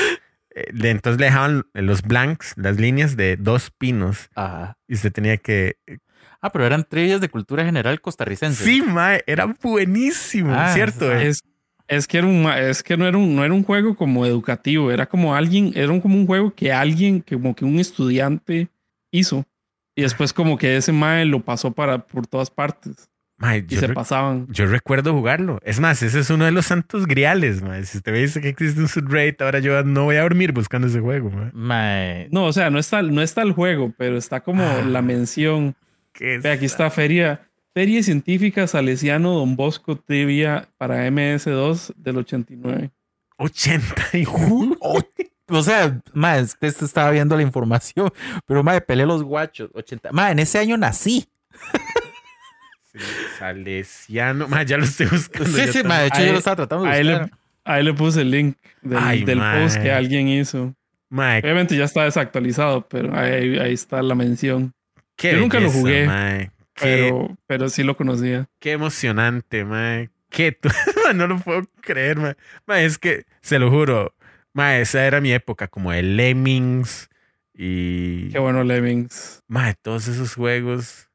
Eh, 0.54 0.70
Entonces 0.82 1.18
le 1.18 1.26
dejaban 1.26 1.64
los 1.72 2.02
blanks, 2.02 2.54
las 2.56 2.78
líneas 2.78 3.16
de 3.16 3.36
dos 3.36 3.70
pinos 3.70 4.28
Ajá. 4.34 4.76
y 4.86 4.94
usted 4.94 5.12
tenía 5.12 5.36
que... 5.38 5.76
Ah, 6.40 6.52
pero 6.52 6.66
eran 6.66 6.84
trivias 6.84 7.20
de 7.22 7.30
cultura 7.30 7.64
general 7.64 8.00
costarricense. 8.02 8.62
Sí, 8.64 8.82
mae, 8.82 9.24
era 9.26 9.46
buenísimo, 9.62 10.52
Ah, 10.52 10.74
¿cierto? 10.74 11.10
eh? 11.10 11.28
Es, 11.28 11.40
es 11.88 12.06
que 12.06 12.18
era 12.18 12.26
un, 12.26 12.46
es 12.52 12.82
que 12.82 12.98
no 12.98 13.06
era 13.06 13.16
un, 13.16 13.34
no 13.34 13.44
era 13.44 13.54
un 13.54 13.62
juego 13.64 13.96
como 13.96 14.26
educativo, 14.26 14.90
era 14.90 15.06
como 15.06 15.34
alguien, 15.34 15.72
era 15.74 15.90
un- 15.90 16.02
como 16.02 16.16
un 16.16 16.26
juego 16.26 16.54
que 16.54 16.70
alguien, 16.70 17.20
como 17.26 17.54
que 17.56 17.64
un 17.64 17.78
estudiante 17.80 18.68
hizo. 19.10 19.46
Y 19.96 20.02
después 20.02 20.32
como 20.32 20.56
que 20.58 20.76
ese 20.76 20.92
mae 20.92 21.24
lo 21.24 21.40
pasó 21.40 21.70
para 21.72 21.98
por 22.06 22.26
todas 22.26 22.50
partes 22.50 23.08
Mae, 23.36 23.64
y 23.68 23.76
se 23.76 23.88
pasaban. 23.88 24.46
yo 24.48 24.66
recuerdo 24.66 25.12
jugarlo. 25.12 25.58
Es 25.64 25.80
más, 25.80 26.02
ese 26.02 26.20
es 26.20 26.30
uno 26.30 26.44
de 26.44 26.52
los 26.52 26.66
santos 26.66 27.06
griales, 27.06 27.62
mae. 27.62 27.84
Si 27.84 27.98
usted 27.98 28.12
me 28.12 28.18
dice 28.20 28.40
que 28.40 28.48
existe 28.48 28.80
un 28.80 28.88
subrate, 28.88 29.36
ahora 29.40 29.58
yo 29.58 29.82
no 29.84 30.04
voy 30.04 30.16
a 30.16 30.22
dormir 30.22 30.52
buscando 30.52 30.86
ese 30.88 31.00
juego, 31.00 31.30
mae. 31.30 31.50
Mae, 31.52 32.28
No, 32.30 32.44
o 32.46 32.52
sea, 32.52 32.70
no 32.70 32.78
está, 32.78 33.02
no 33.02 33.22
está 33.22 33.42
el 33.42 33.52
juego, 33.52 33.92
pero 33.96 34.16
está 34.16 34.40
como 34.40 34.62
Ah. 34.64 34.82
la 34.86 35.02
mención. 35.02 35.74
¿Qué 36.12 36.38
Ve, 36.38 36.52
aquí 36.52 36.64
está 36.64 36.88
Feria, 36.90 37.48
Feria 37.74 38.02
Científica 38.04 38.68
Salesiano 38.68 39.32
Don 39.34 39.56
Bosco 39.56 39.96
Trivia 39.96 40.68
para 40.78 41.04
MS2 41.08 41.92
del 41.96 42.18
89. 42.18 42.90
80 43.36 44.04
y 44.12 44.24
O 45.48 45.62
sea, 45.62 46.00
que 46.58 46.66
este 46.66 46.84
estaba 46.84 47.10
viendo 47.10 47.36
la 47.36 47.42
información, 47.42 48.10
pero 48.46 48.62
mae, 48.62 48.80
peleé 48.80 49.06
los 49.06 49.22
guachos. 49.22 49.70
80. 49.74 50.10
Mae, 50.12 50.32
en 50.32 50.38
ese 50.38 50.58
año 50.58 50.76
nací. 50.76 51.28
Salesiano. 53.38 54.48
Mae, 54.48 54.64
ya 54.66 54.76
lo 54.78 54.84
estoy 54.84 55.06
buscando. 55.06 55.48
Sí, 55.50 55.72
sí, 55.72 55.82
mae, 55.84 56.02
de 56.02 56.06
hecho 56.08 56.16
Ahí- 56.18 56.26
yo 56.26 56.32
lo 56.32 56.38
estaba 56.38 56.56
tratando 56.56 56.84
de 56.84 56.90
Ahí 56.90 57.02
buscar. 57.08 57.26
le, 57.26 57.32
ahí 57.64 57.82
le 57.82 57.92
puse 57.94 58.20
el 58.22 58.30
link 58.30 58.56
del, 58.82 58.98
Ay, 59.00 59.24
del 59.24 59.38
post 59.40 59.78
que 59.82 59.92
alguien 59.92 60.28
hizo. 60.28 60.74
Mae, 61.10 61.40
Obviamente 61.40 61.76
ya 61.76 61.84
está 61.84 62.04
desactualizado, 62.04 62.86
pero 62.88 63.16
ahí, 63.16 63.58
ahí 63.58 63.72
está 63.72 64.02
la 64.02 64.14
mención. 64.14 64.72
qué 65.16 65.32
yo 65.32 65.38
nunca 65.40 65.60
lo 65.60 65.70
jugué, 65.70 66.06
mae. 66.06 66.50
Qué, 66.74 66.84
Pero, 67.06 67.36
pero 67.46 67.68
sí 67.68 67.84
lo 67.84 67.96
conocía. 67.96 68.46
qué 68.58 68.72
emocionante, 68.72 69.64
mae. 69.64 70.10
Qué 70.28 70.58
no 71.14 71.26
lo 71.28 71.38
puedo 71.38 71.62
creer, 71.80 72.18
mae. 72.18 72.36
Mae, 72.66 72.84
es 72.84 72.98
que, 72.98 73.24
se 73.40 73.58
lo 73.60 73.70
juro, 73.70 74.14
mae, 74.54 74.80
esa 74.80 75.04
era 75.06 75.20
mi 75.20 75.32
época, 75.32 75.68
como 75.68 75.92
de 75.92 76.02
Lemmings 76.02 77.10
y... 77.52 78.30
Qué 78.30 78.38
bueno, 78.38 78.64
Lemmings. 78.64 79.42
Mae, 79.46 79.74
todos 79.74 80.08
esos 80.08 80.34
juegos. 80.34 81.10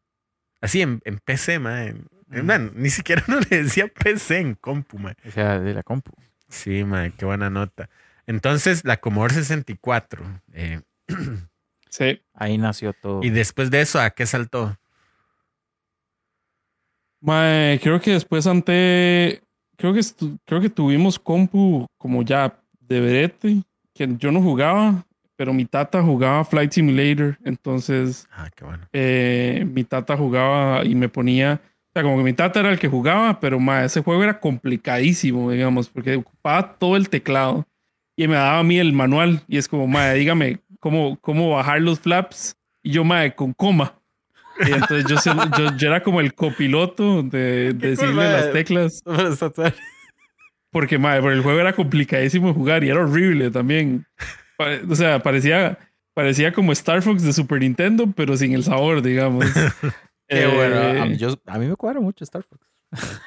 Así 0.62 0.82
en, 0.82 1.02
en 1.06 1.17
PC, 1.17 1.58
mae. 1.60 1.93
Ujú. 2.32 2.43
Man, 2.43 2.71
ni 2.75 2.89
siquiera 2.91 3.23
no 3.28 3.39
le 3.39 3.63
decía 3.63 3.88
PC 3.88 4.39
en 4.39 4.54
compu, 4.56 4.99
mae. 4.99 5.15
O 5.28 5.32
sea, 5.32 5.60
de 5.60 5.73
la 5.73 5.82
compu. 5.84 6.12
Sí, 6.47 6.84
mae, 6.84 7.12
qué 7.12 7.25
buena 7.25 7.49
nota. 7.49 7.89
Entonces, 8.28 8.86
la 8.86 8.97
Commodore 8.97 9.34
64. 9.34 10.41
eh, 10.54 10.82
Sí. 11.89 12.21
Ahí 12.34 12.60
nació 12.60 12.93
todo. 12.93 13.23
y 13.23 13.32
después 13.32 13.71
de 13.71 13.82
eso, 13.82 13.99
¿a 13.99 14.12
qué 14.12 14.28
saltó? 14.28 14.78
Mae, 17.21 17.80
creo 17.82 17.99
que 17.99 18.12
después 18.12 18.47
ante. 18.47 19.41
Creo 19.75 19.93
que, 19.93 20.02
creo 20.45 20.62
que 20.62 20.69
tuvimos 20.69 21.17
compu 21.17 21.88
como 21.97 22.21
ya 22.21 22.59
de 22.89 22.99
verete, 22.99 23.63
que 23.93 24.08
yo 24.17 24.32
no 24.32 24.41
jugaba, 24.41 25.06
pero 25.36 25.54
mi 25.54 25.65
tata 25.65 26.02
jugaba 26.02 26.43
Flight 26.43 26.71
Simulator. 26.73 27.38
Entonces, 27.45 28.28
Ah, 28.32 28.49
qué 28.54 28.65
bueno. 28.65 28.88
eh, 28.91 29.65
mi 29.71 29.84
tata 29.84 30.17
jugaba 30.17 30.84
y 30.84 30.95
me 30.95 31.08
ponía. 31.08 31.62
O 31.63 31.91
sea, 31.93 32.04
como 32.04 32.17
que 32.17 32.23
mi 32.23 32.34
tata 32.34 32.60
era 32.60 32.71
el 32.71 32.80
que 32.80 32.88
jugaba, 32.88 33.39
pero 33.39 33.60
mae, 33.60 33.86
ese 33.86 34.02
juego 34.02 34.23
era 34.23 34.39
complicadísimo, 34.39 35.49
digamos, 35.52 35.88
porque 35.89 36.15
ocupaba 36.17 36.73
todo 36.78 36.95
el 36.97 37.10
teclado 37.10 37.65
y 38.17 38.28
me 38.28 38.36
daba 38.36 38.60
a 38.60 38.63
mí 38.63 38.78
el 38.80 38.91
manual. 38.93 39.41
Y 39.47 39.58
es 39.58 39.67
como, 39.67 39.88
mae, 39.88 40.15
dígame 40.17 40.60
cómo, 40.80 41.17
cómo 41.21 41.52
bajar 41.52 41.82
los 41.82 41.99
flaps. 41.99 42.56
Y 42.84 42.91
yo, 42.91 43.04
mae, 43.04 43.34
con 43.34 43.54
coma. 43.54 43.95
Y 44.65 44.71
entonces 44.71 45.06
yo, 45.06 45.17
se- 45.17 45.32
yo, 45.58 45.75
yo 45.78 45.88
era 45.88 46.04
como 46.04 46.19
el 46.19 46.34
copiloto 46.34 47.23
de, 47.23 47.73
decirle 47.78 48.23
cool, 48.25 48.32
las 48.34 48.52
teclas. 48.52 49.04
Porque, 50.71 50.97
mae, 50.99 51.19
pero 51.21 51.34
el 51.34 51.41
juego 51.41 51.60
era 51.60 51.73
complicadísimo 51.73 52.53
jugar 52.53 52.84
y 52.84 52.89
era 52.89 53.01
horrible 53.01 53.49
también. 53.51 54.05
O 54.89 54.95
sea, 54.95 55.19
parecía, 55.19 55.77
parecía 56.13 56.51
como 56.51 56.71
Star 56.73 57.01
Fox 57.01 57.23
de 57.23 57.34
Super 57.34 57.60
Nintendo, 57.62 58.12
pero 58.15 58.36
sin 58.38 58.53
el 58.53 58.63
sabor, 58.63 59.01
digamos. 59.01 59.45
Qué 60.27 60.43
Eh, 60.43 60.47
bueno. 60.47 61.01
A 61.01 61.05
mí, 61.05 61.17
yo- 61.17 61.39
a 61.47 61.58
mí 61.58 61.65
me 61.67 61.75
cuadra 61.75 61.99
mucho 61.99 62.23
Star 62.23 62.43
Fox. 62.43 62.62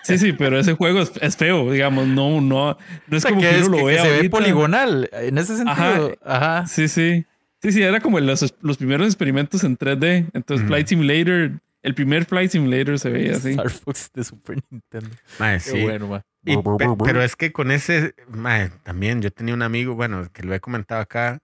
Sí, 0.02 0.18
sí, 0.18 0.33
pero 0.33 0.59
ese 0.59 0.74
juego 0.74 1.00
es, 1.00 1.12
es 1.20 1.37
feo, 1.37 1.70
digamos. 1.72 2.07
No, 2.09 2.40
no, 2.40 2.76
no 3.07 3.16
es 3.16 3.24
O 3.24 3.28
sea, 3.28 3.31
como 3.31 3.40
que, 3.42 3.48
que 3.48 3.59
es 3.61 3.66
uno 3.68 3.76
que- 3.76 3.83
lo 3.83 3.87
que 3.88 3.92
vea 3.94 4.02
se 4.02 4.22
ve 4.22 4.31
poligonal. 4.31 5.09
En 5.12 5.38
ese 5.38 5.57
sentido. 5.57 6.12
Ajá. 6.24 6.59
Ajá. 6.61 6.66
Sí, 6.66 6.88
sí. 6.88 7.24
Sí, 7.62 7.70
sí, 7.72 7.83
era 7.83 8.00
como 8.00 8.18
los, 8.20 8.55
los 8.61 8.76
primeros 8.76 9.07
experimentos 9.07 9.62
en 9.64 9.76
3D. 9.78 10.26
Entonces, 10.35 10.64
Ujú. 10.64 10.68
Flight 10.68 10.88
Simulator 10.88 11.52
el 11.83 11.95
primer 11.95 12.25
Flight 12.25 12.51
Simulator 12.53 12.99
se 12.99 13.11
veía 13.11 13.37
así. 13.37 13.51
Star 13.51 13.71
Fox 13.71 14.11
de 14.14 14.25
Super 14.25 14.59
Nintendo. 14.71 15.11
Mae, 15.38 15.55
Qué 15.59 15.61
sí. 15.61 15.83
bueno, 15.83 16.07
ma. 16.09 16.23
Y 16.45 16.57
pe- 16.57 16.87
pero 17.05 17.23
es 17.23 17.37
que 17.37 17.53
con 17.53 17.71
ese, 17.71 18.14
mae, 18.29 18.71
también 18.83 19.23
yo 19.23 19.31
tenía 19.31 19.55
un 19.55 19.62
amigo, 19.62 19.95
bueno, 19.95 20.29
que 20.33 20.42
lo 20.42 20.55
he 20.55 20.61
comentado 20.61 21.01
acá, 21.01 21.38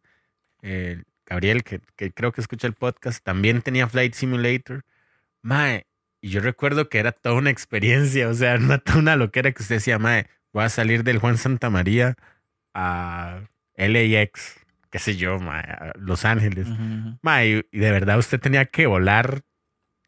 eh, 0.62 1.02
Gabriel, 1.26 1.62
que, 1.62 1.80
que 1.96 2.10
creo 2.12 2.32
que 2.32 2.40
escucha 2.40 2.66
el 2.66 2.72
podcast, 2.74 3.22
también 3.22 3.62
tenía 3.62 3.86
Flight 3.88 4.14
Simulator. 4.14 4.82
Mae, 5.42 5.86
y 6.20 6.30
yo 6.30 6.40
recuerdo 6.40 6.88
que 6.88 6.98
era 6.98 7.12
toda 7.12 7.36
una 7.36 7.50
experiencia, 7.50 8.28
o 8.28 8.34
sea, 8.34 8.58
no 8.58 8.78
toda 8.80 8.98
una 8.98 9.16
loquera 9.16 9.52
que 9.52 9.62
usted 9.62 9.76
decía, 9.76 9.98
mae, 9.98 10.26
voy 10.52 10.64
a 10.64 10.68
salir 10.68 11.04
del 11.04 11.18
Juan 11.18 11.36
Santa 11.38 11.70
María 11.70 12.16
a 12.74 13.40
LAX, 13.76 14.56
qué 14.90 14.98
sé 14.98 15.16
yo, 15.16 15.38
mae, 15.38 15.62
a 15.62 15.92
Los 15.98 16.24
Ángeles. 16.24 16.66
Mae, 17.22 17.48
y, 17.48 17.62
y 17.70 17.78
de 17.78 17.90
verdad 17.92 18.18
usted 18.18 18.40
tenía 18.40 18.64
que 18.66 18.86
volar 18.86 19.42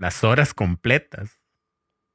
las 0.00 0.24
horas 0.24 0.52
completas. 0.54 1.38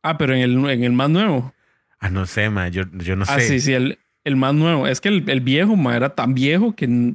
Ah, 0.04 0.18
pero 0.18 0.34
en 0.34 0.42
el, 0.42 0.70
en 0.70 0.84
el 0.84 0.92
más 0.92 1.10
nuevo. 1.10 1.54
Ah, 2.00 2.10
no 2.10 2.26
sé, 2.26 2.50
mae, 2.50 2.70
yo, 2.72 2.84
yo 2.94 3.16
no 3.16 3.26
sé. 3.26 3.32
Ah, 3.34 3.40
sí, 3.40 3.60
sí, 3.62 3.74
el, 3.74 3.98
el 4.26 4.36
más 4.36 4.54
nuevo. 4.54 4.86
Es 4.88 5.00
que 5.00 5.08
el, 5.10 5.28
el 5.30 5.40
viejo 5.40 5.76
ma, 5.78 5.96
era 5.96 6.10
tan 6.10 6.34
viejo 6.34 6.76
que 6.76 7.14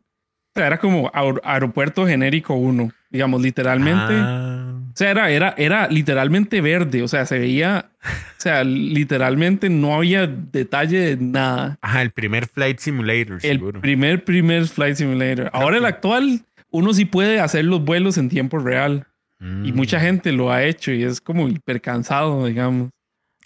era 0.55 0.79
como 0.79 1.11
aer- 1.13 1.41
aeropuerto 1.45 2.07
genérico 2.07 2.55
1, 2.55 2.91
digamos, 3.11 3.43
literalmente. 3.43 4.15
Ah. 4.17 4.57
O 4.93 4.97
sea, 4.97 5.11
era, 5.13 5.31
era, 5.31 5.55
era 5.57 5.89
literalmente 5.89 6.61
verde. 6.61 7.03
O 7.03 7.09
sea, 7.09 7.27
se 7.27 7.39
veía, 7.39 7.91
o 8.03 8.41
sea, 8.41 8.65
literalmente 8.65 9.71
no 9.71 9.95
había 9.95 10.27
detalle 10.27 10.99
de 10.99 11.17
nada. 11.25 11.79
Ajá, 11.81 12.03
el 12.03 12.11
primer 12.11 12.47
Flight 12.49 12.79
Simulator, 12.79 13.35
El 13.43 13.59
seguro. 13.59 13.81
primer, 13.81 14.25
primer 14.25 14.67
Flight 14.67 14.97
Simulator. 14.97 15.51
Ahora 15.53 15.77
el 15.79 15.85
actual, 15.85 16.41
uno 16.71 16.93
sí 16.93 17.05
puede 17.05 17.39
hacer 17.41 17.65
los 17.67 17.85
vuelos 17.85 18.19
en 18.19 18.29
tiempo 18.29 18.59
real. 18.59 19.07
Y 19.41 19.73
Mm. 19.73 19.75
mucha 19.77 19.99
gente 20.01 20.33
lo 20.33 20.51
ha 20.53 20.63
hecho 20.65 20.93
y 20.93 21.03
es 21.03 21.21
como 21.21 21.49
hiper 21.49 21.81
cansado, 21.81 22.45
digamos. 22.47 22.91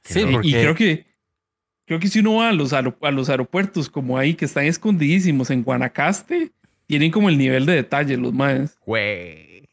Sí, 0.02 0.20
Y- 0.20 0.22
Y- 0.22 0.32
porque 0.32 0.48
Y 0.48 0.52
creo 0.52 0.74
que 0.74 1.06
creo 1.86 2.00
que 2.00 2.08
si 2.08 2.20
uno 2.20 2.36
va 2.36 2.48
a 2.48 2.52
los, 2.52 2.72
a 2.72 2.82
los 2.82 3.28
aeropuertos 3.28 3.88
como 3.88 4.18
ahí 4.18 4.34
que 4.34 4.44
están 4.46 4.64
escondidísimos 4.64 5.50
en 5.50 5.62
Guanacaste, 5.62 6.50
tienen 6.86 7.10
como 7.10 7.28
el 7.28 7.38
nivel 7.38 7.64
de 7.66 7.74
detalle 7.74 8.16
los 8.16 8.32
más. 8.32 8.76
Güey. 8.84 9.68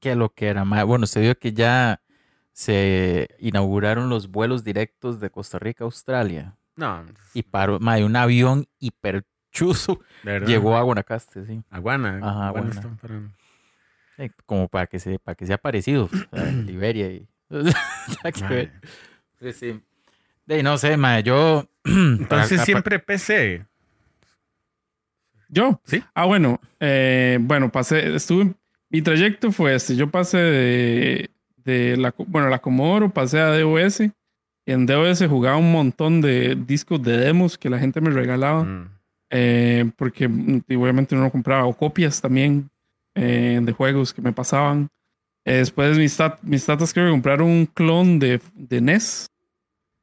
qué 0.00 0.14
lo 0.14 0.28
que 0.32 0.46
era, 0.46 0.64
ma. 0.64 0.84
Bueno, 0.84 1.06
se 1.06 1.20
vio 1.20 1.36
que 1.38 1.52
ya 1.52 2.00
se 2.52 3.28
inauguraron 3.40 4.08
los 4.08 4.28
vuelos 4.30 4.62
directos 4.64 5.18
de 5.20 5.30
Costa 5.30 5.58
Rica 5.58 5.84
a 5.84 5.86
Australia. 5.86 6.56
No, 6.76 7.04
Y 7.34 7.42
paró, 7.42 7.78
ma, 7.80 7.98
y 7.98 8.04
un 8.04 8.14
avión 8.14 8.66
hiperchuzo 8.78 10.00
llegó 10.46 10.76
a 10.76 10.82
Guanacaste, 10.82 11.44
sí. 11.46 11.62
a 11.70 11.78
Guana. 11.80 12.20
Ajá, 12.22 12.50
Guana 12.50 12.80
Guana. 12.80 13.32
Eh, 14.18 14.30
Como 14.46 14.68
para 14.68 14.86
que, 14.86 14.98
se, 14.98 15.18
para 15.18 15.34
que 15.34 15.46
sea 15.46 15.58
parecido. 15.58 16.10
o 16.32 16.36
sea, 16.36 16.44
Liberia 16.66 17.10
y. 17.10 17.26
Sí, 19.40 19.52
sí. 19.52 19.80
De 20.46 20.62
no 20.62 20.76
sé, 20.78 20.96
ma, 20.96 21.20
yo. 21.20 21.68
Entonces 21.84 22.58
para- 22.58 22.64
siempre 22.64 22.98
PC. 22.98 23.64
Yo. 25.48 25.80
Sí. 25.84 26.02
Ah, 26.14 26.26
bueno. 26.26 26.60
eh, 26.80 27.38
bueno, 27.40 27.70
pasé, 27.70 28.14
estuve, 28.14 28.52
mi 28.90 29.00
trayecto 29.02 29.50
fue 29.52 29.74
este. 29.74 29.96
Yo 29.96 30.10
pasé 30.10 30.38
de, 30.38 31.30
de 31.64 31.96
la, 31.96 32.14
bueno, 32.26 32.48
la 32.48 32.58
Comodoro, 32.58 33.10
pasé 33.10 33.38
a 33.40 33.56
DOS. 33.58 34.00
Y 34.00 34.72
en 34.72 34.84
DOS 34.84 35.24
jugaba 35.26 35.56
un 35.56 35.72
montón 35.72 36.20
de 36.20 36.54
discos 36.54 37.02
de 37.02 37.16
demos 37.16 37.56
que 37.56 37.70
la 37.70 37.78
gente 37.78 38.00
me 38.00 38.10
regalaba. 38.10 38.64
Mm. 38.64 38.90
eh, 39.30 39.90
porque 39.96 40.28
mm, 40.28 40.62
y 40.68 40.74
obviamente 40.76 41.14
uno 41.14 41.30
compraba 41.30 41.64
o 41.64 41.74
copias 41.74 42.20
también 42.20 42.68
eh, 43.18 43.58
de 43.62 43.72
juegos 43.72 44.14
que 44.14 44.22
me 44.22 44.32
pasaban. 44.32 44.88
Eh, 45.44 45.56
después 45.56 45.96
mis, 45.98 46.16
tat- 46.18 46.38
mis 46.42 46.64
tatas 46.64 46.92
creo 46.92 47.06
que 47.06 47.10
compraron 47.12 47.48
un 47.48 47.66
clon 47.66 48.18
de, 48.18 48.40
de 48.54 48.80
NES, 48.80 49.26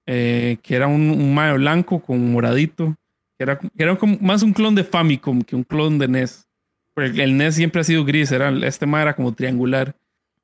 eh, 0.05 0.57
que 0.61 0.75
era 0.75 0.87
un, 0.87 1.09
un 1.09 1.33
mayo 1.33 1.55
blanco 1.55 1.99
con 2.01 2.31
moradito, 2.31 2.95
que 3.37 3.43
era, 3.43 3.57
que 3.57 3.69
era 3.77 3.95
como 3.95 4.17
más 4.19 4.43
un 4.43 4.53
clon 4.53 4.75
de 4.75 4.83
Famicom 4.83 5.41
que 5.41 5.55
un 5.55 5.63
clon 5.63 5.97
de 5.97 6.07
NES. 6.07 6.45
Porque 6.93 7.23
el 7.23 7.37
NES 7.37 7.55
siempre 7.55 7.81
ha 7.81 7.83
sido 7.83 8.05
gris, 8.05 8.31
era, 8.31 8.49
este 8.65 8.85
ma 8.85 9.01
era 9.01 9.15
como 9.15 9.33
triangular. 9.33 9.95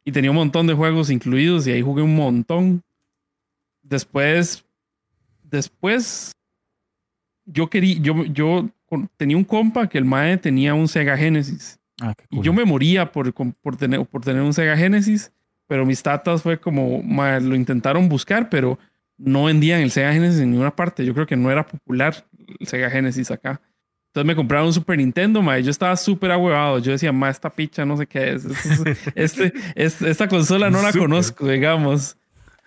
Y 0.04 0.12
tenía 0.12 0.32
un 0.32 0.38
montón 0.38 0.68
de 0.68 0.74
juegos 0.74 1.10
incluidos 1.10 1.68
y 1.68 1.72
ahí 1.72 1.82
jugué 1.82 2.02
un 2.02 2.16
montón. 2.16 2.82
Después, 3.84 4.64
después 5.44 6.32
yo 7.46 7.70
quería, 7.70 7.98
yo, 8.00 8.26
yo 8.26 8.70
tenía 9.18 9.38
un 9.38 9.44
compa 9.44 9.88
que 9.88 9.98
el 9.98 10.06
mae 10.06 10.38
tenía 10.38 10.74
un 10.74 10.88
Sega 10.88 11.18
Genesis. 11.18 11.80
Ah, 12.04 12.14
qué 12.18 12.26
Y 12.32 12.36
cool. 12.38 12.46
yo 12.46 12.54
me 12.54 12.66
moría 12.66 13.12
por, 13.12 13.32
por, 13.34 13.78
tener, 13.78 14.04
por 14.06 14.22
tener 14.24 14.42
un 14.42 14.54
Sega 14.54 14.76
Genesis, 14.76 15.32
pero 15.68 15.86
mis 15.86 16.02
tatas 16.04 16.42
fue 16.42 16.60
como, 16.60 17.02
mae, 17.04 17.40
lo 17.42 17.56
intentaron 17.56 18.10
buscar, 18.10 18.50
pero 18.50 18.80
no 19.18 19.44
vendían 19.46 19.82
el 19.82 19.92
Sega 19.92 20.12
Genesis 20.14 20.40
en 20.42 20.52
ninguna 20.52 20.76
parte. 20.76 21.06
Yo 21.06 21.14
creo 21.14 21.28
que 21.28 21.38
no 21.38 21.52
era 21.52 21.66
popular 21.66 22.26
el 22.60 22.68
Sega 22.68 22.90
Genesis 22.90 23.30
acá. 23.32 23.62
Entonces 24.08 24.26
me 24.28 24.36
compraron 24.36 24.68
un 24.68 24.74
Super 24.74 24.98
Nintendo, 24.98 25.42
mae. 25.42 25.64
Yo 25.64 25.70
estaba 25.72 25.96
súper 25.96 26.32
ahuevado. 26.32 26.80
Yo 26.80 26.92
decía, 26.92 27.14
ma, 27.14 27.30
esta 27.30 27.50
picha 27.50 27.86
no 27.86 27.96
sé 27.96 28.08
qué 28.08 28.32
es. 28.34 28.46
Este, 29.16 29.54
es- 29.76 30.02
esta 30.02 30.28
consola 30.28 30.70
no 30.70 30.82
la 30.82 30.92
conozco, 30.92 31.48
digamos. 31.48 32.18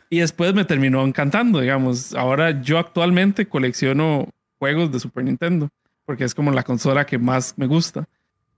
Y 0.08 0.20
después 0.20 0.54
me 0.54 0.64
terminó 0.64 1.04
encantando, 1.04 1.60
digamos. 1.60 2.14
Ahora 2.14 2.62
yo 2.62 2.78
actualmente 2.78 3.46
colecciono 3.46 4.28
juegos 4.58 4.92
de 4.92 5.00
Super 5.00 5.24
Nintendo, 5.24 5.68
porque 6.06 6.24
es 6.24 6.34
como 6.34 6.50
la 6.52 6.62
consola 6.62 7.04
que 7.04 7.18
más 7.18 7.52
me 7.58 7.66
gusta. 7.66 8.06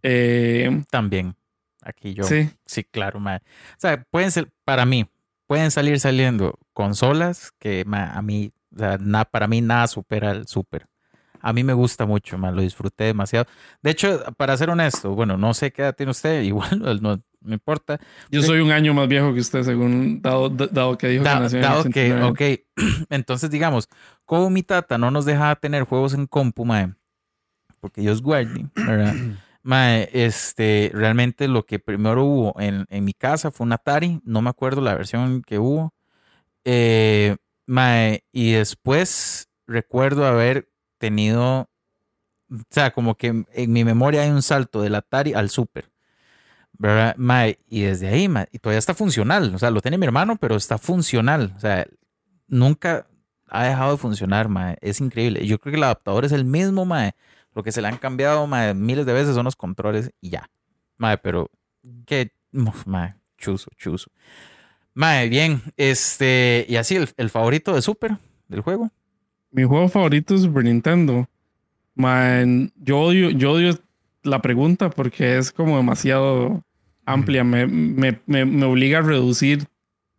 Eh, 0.02 0.82
También. 0.90 1.34
Aquí 1.82 2.14
yo. 2.14 2.24
Sí, 2.24 2.50
sí, 2.64 2.82
claro, 2.84 3.20
ma. 3.20 3.36
O 3.36 3.76
sea, 3.78 4.02
pueden 4.10 4.30
ser, 4.32 4.50
para 4.64 4.84
mí, 4.84 5.06
pueden 5.46 5.70
salir 5.70 6.00
saliendo 6.00 6.58
consolas 6.72 7.52
que 7.60 7.84
ma, 7.86 8.10
a 8.12 8.22
mí, 8.22 8.52
o 8.74 8.78
sea, 8.78 8.98
na- 8.98 9.24
para 9.24 9.46
mí 9.46 9.60
nada 9.60 9.86
supera 9.86 10.32
el 10.32 10.48
Super. 10.48 10.86
A 11.40 11.52
mí 11.52 11.62
me 11.62 11.74
gusta 11.74 12.04
mucho, 12.06 12.38
ma, 12.38 12.50
lo 12.50 12.60
disfruté 12.62 13.04
demasiado. 13.04 13.46
De 13.82 13.90
hecho, 13.90 14.20
para 14.36 14.56
ser 14.56 14.70
honesto, 14.70 15.14
bueno, 15.14 15.36
no 15.36 15.54
sé 15.54 15.70
qué 15.70 15.82
edad 15.82 15.94
tiene 15.94 16.10
usted, 16.10 16.42
igual 16.80 16.80
no, 17.02 17.22
no 17.40 17.52
importa. 17.54 18.00
yo 18.32 18.42
soy 18.42 18.58
un 18.60 18.72
año 18.72 18.92
más 18.92 19.06
viejo 19.06 19.32
que 19.32 19.38
usted, 19.40 19.62
según 19.62 20.20
dado, 20.20 20.48
dado 20.48 20.98
que 20.98 21.06
dijo 21.06 21.22
Da- 21.22 21.34
que 21.34 21.40
nació 21.40 21.58
en 21.58 21.62
dado 21.62 21.82
que, 21.84 22.12
89. 22.12 22.60
ok, 22.74 23.06
entonces 23.10 23.48
digamos, 23.50 23.88
como 24.24 24.50
mi 24.50 24.64
tata 24.64 24.98
no 24.98 25.12
nos 25.12 25.24
dejaba 25.24 25.54
tener 25.54 25.84
juegos 25.84 26.14
en 26.14 26.26
compu, 26.26 26.64
mae, 26.64 26.92
porque 27.78 28.00
Dios 28.00 28.20
guarde, 28.22 28.66
¿verdad? 28.74 29.14
Mae, 29.66 30.08
este, 30.12 30.92
realmente 30.94 31.48
lo 31.48 31.66
que 31.66 31.80
primero 31.80 32.24
hubo 32.24 32.60
en, 32.60 32.86
en 32.88 33.04
mi 33.04 33.14
casa 33.14 33.50
fue 33.50 33.66
un 33.66 33.72
Atari, 33.72 34.20
no 34.24 34.40
me 34.40 34.50
acuerdo 34.50 34.80
la 34.80 34.94
versión 34.94 35.42
que 35.42 35.58
hubo. 35.58 35.92
Eh, 36.64 37.36
mae, 37.66 38.24
y 38.32 38.52
después 38.52 39.48
recuerdo 39.66 40.26
haber 40.26 40.70
tenido, 40.98 41.68
o 42.50 42.58
sea, 42.70 42.92
como 42.92 43.16
que 43.16 43.44
en 43.52 43.72
mi 43.72 43.84
memoria 43.84 44.22
hay 44.22 44.30
un 44.30 44.42
salto 44.42 44.82
del 44.82 44.94
Atari 44.94 45.34
al 45.34 45.50
Super. 45.50 45.90
¿verdad? 46.78 47.16
Mae, 47.16 47.58
y 47.68 47.82
desde 47.82 48.08
ahí, 48.08 48.28
mae, 48.28 48.48
y 48.52 48.58
todavía 48.60 48.78
está 48.78 48.94
funcional. 48.94 49.54
O 49.54 49.58
sea, 49.58 49.70
lo 49.70 49.80
tiene 49.80 49.98
mi 49.98 50.06
hermano, 50.06 50.36
pero 50.36 50.56
está 50.56 50.78
funcional. 50.78 51.52
O 51.56 51.60
sea, 51.60 51.86
nunca 52.48 53.08
ha 53.48 53.64
dejado 53.64 53.92
de 53.92 53.98
funcionar, 53.98 54.48
mae. 54.48 54.76
Es 54.80 55.00
increíble. 55.00 55.46
Yo 55.46 55.58
creo 55.58 55.72
que 55.72 55.78
el 55.78 55.84
adaptador 55.84 56.24
es 56.24 56.32
el 56.32 56.44
mismo, 56.44 56.84
mae. 56.84 57.14
Lo 57.56 57.62
que 57.62 57.72
se 57.72 57.80
le 57.80 57.88
han 57.88 57.96
cambiado, 57.96 58.46
miles 58.74 59.06
de 59.06 59.14
veces 59.14 59.34
son 59.34 59.44
los 59.44 59.56
controles 59.56 60.10
y 60.20 60.28
ya. 60.28 60.50
Mae, 60.98 61.16
pero 61.16 61.50
qué, 62.04 62.30
mae, 62.52 63.14
chuzo, 63.38 63.70
chuzo. 63.78 64.10
Mae, 64.92 65.30
bien, 65.30 65.62
este, 65.78 66.66
y 66.68 66.76
así 66.76 66.96
el, 66.96 67.08
el 67.16 67.30
favorito 67.30 67.74
de 67.74 67.80
Super 67.80 68.18
del 68.48 68.60
juego. 68.60 68.90
Mi 69.50 69.64
juego 69.64 69.88
favorito 69.88 70.34
es 70.34 70.42
Super 70.42 70.64
Nintendo. 70.64 71.30
Man, 71.94 72.74
yo 72.76 73.00
odio, 73.00 73.30
yo 73.30 73.52
odio 73.52 73.78
la 74.22 74.42
pregunta 74.42 74.90
porque 74.90 75.38
es 75.38 75.50
como 75.50 75.78
demasiado 75.78 76.62
amplia. 77.06 77.42
Me, 77.42 77.66
me, 77.66 78.20
me, 78.26 78.44
me 78.44 78.66
obliga 78.66 78.98
a 78.98 79.02
reducir 79.02 79.64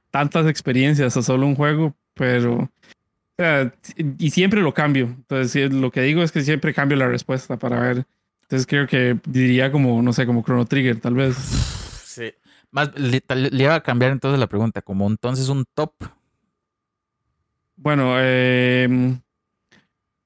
tantas 0.09 0.47
experiencias 0.47 1.15
a 1.15 1.21
solo 1.21 1.45
un 1.45 1.53
juego, 1.53 1.95
pero 2.15 2.71
sea, 3.37 3.73
y 4.17 4.29
siempre 4.31 4.61
lo 4.61 4.73
cambio. 4.73 5.05
Entonces, 5.05 5.71
lo 5.73 5.91
que 5.91 6.01
digo 6.01 6.23
es 6.23 6.31
que 6.31 6.41
siempre 6.41 6.73
cambio 6.73 6.97
la 6.97 7.07
respuesta 7.07 7.57
para 7.57 7.79
ver. 7.79 8.05
Entonces, 8.43 8.65
creo 8.67 8.87
que 8.87 9.19
diría 9.27 9.71
como, 9.71 10.01
no 10.01 10.13
sé, 10.13 10.25
como 10.25 10.43
Chrono 10.43 10.65
Trigger, 10.65 10.99
tal 10.99 11.13
vez. 11.15 11.35
Sí. 11.35 12.33
Más, 12.71 12.91
le, 12.99 13.21
le 13.51 13.63
iba 13.63 13.75
a 13.75 13.83
cambiar 13.83 14.11
entonces 14.11 14.39
la 14.39 14.47
pregunta, 14.47 14.81
como 14.81 15.07
entonces 15.07 15.49
un 15.49 15.65
top. 15.73 15.91
Bueno, 17.75 18.15
eh, 18.17 19.15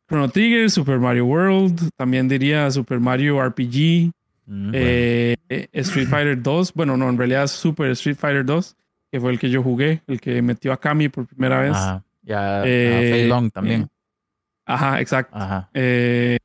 Chrono 0.08 0.30
Trigger, 0.30 0.70
Super 0.70 1.00
Mario 1.00 1.26
World, 1.26 1.90
también 1.96 2.28
diría 2.28 2.70
Super 2.72 3.00
Mario 3.00 3.44
RPG. 3.44 4.12
Mm, 4.46 4.72
Eh, 4.74 5.36
eh, 5.50 5.68
Street 5.74 6.08
Fighter 6.08 6.42
2, 6.42 6.74
bueno, 6.74 6.98
no, 6.98 7.10
en 7.10 7.18
realidad 7.18 7.48
Super 7.48 7.92
Street 7.92 8.18
Fighter 8.18 8.46
2, 8.46 8.76
que 9.12 9.20
fue 9.20 9.32
el 9.32 9.40
que 9.40 9.50
yo 9.50 9.62
jugué, 9.64 10.02
el 10.08 10.20
que 10.20 10.42
metió 10.42 10.74
a 10.74 10.80
Kami 10.80 11.10
por 11.10 11.28
primera 11.28 11.62
vez. 11.62 11.74
Ajá. 11.76 12.04
Ya, 12.24 12.62
a 12.62 12.66
Eh, 12.66 13.10
Fei 13.12 13.28
Long 13.28 13.50
también. 13.52 13.82
eh, 13.84 13.88
Ajá, 14.66 15.02
exacto. 15.02 15.36
Ajá. 15.36 15.70
Eh, 15.74 16.38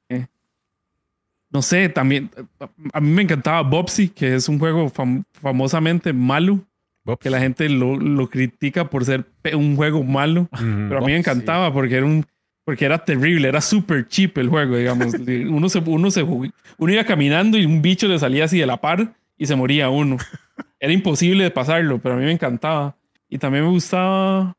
no 1.50 1.62
sé, 1.62 1.88
también 1.88 2.30
a- 2.60 2.68
a 2.92 3.00
mí 3.00 3.10
me 3.10 3.22
encantaba 3.22 3.62
Bobsy, 3.62 4.08
que 4.08 4.34
es 4.34 4.48
un 4.48 4.58
juego 4.58 4.90
fam- 4.90 5.22
famosamente 5.32 6.12
malo, 6.12 6.60
Bobs. 7.04 7.20
que 7.20 7.30
la 7.30 7.38
gente 7.40 7.68
lo, 7.68 7.96
lo 7.96 8.28
critica 8.28 8.90
por 8.90 9.04
ser 9.04 9.24
un 9.54 9.76
juego 9.76 10.02
malo. 10.02 10.48
Ujú. 10.52 10.86
Pero 10.88 10.98
a 10.98 11.00
mí 11.00 11.12
me 11.12 11.18
encantaba 11.18 11.72
porque 11.72 11.96
era 11.96 12.06
un 12.06 12.24
porque 12.64 12.84
era 12.84 12.98
terrible, 13.04 13.46
era 13.46 13.60
súper 13.60 14.08
cheap 14.08 14.38
el 14.38 14.48
juego, 14.48 14.76
digamos. 14.76 15.14
Uno 15.48 15.68
se, 15.68 15.78
uno 15.78 16.10
se 16.10 16.24
uno 16.24 16.92
iba 16.92 17.04
caminando 17.04 17.56
y 17.58 17.64
un 17.64 17.80
bicho 17.80 18.08
le 18.08 18.18
salía 18.18 18.46
así 18.46 18.58
de 18.58 18.66
la 18.66 18.80
par 18.80 19.14
y 19.38 19.46
se 19.46 19.54
moría 19.54 19.88
uno. 19.88 20.16
Era 20.80 20.92
imposible 20.92 21.44
de 21.44 21.50
pasarlo, 21.52 21.98
pero 22.00 22.16
a 22.16 22.18
mí 22.18 22.24
me 22.24 22.32
encantaba. 22.32 22.96
Y 23.28 23.38
también 23.38 23.64
me 23.64 23.70
gustaba. 23.70 24.55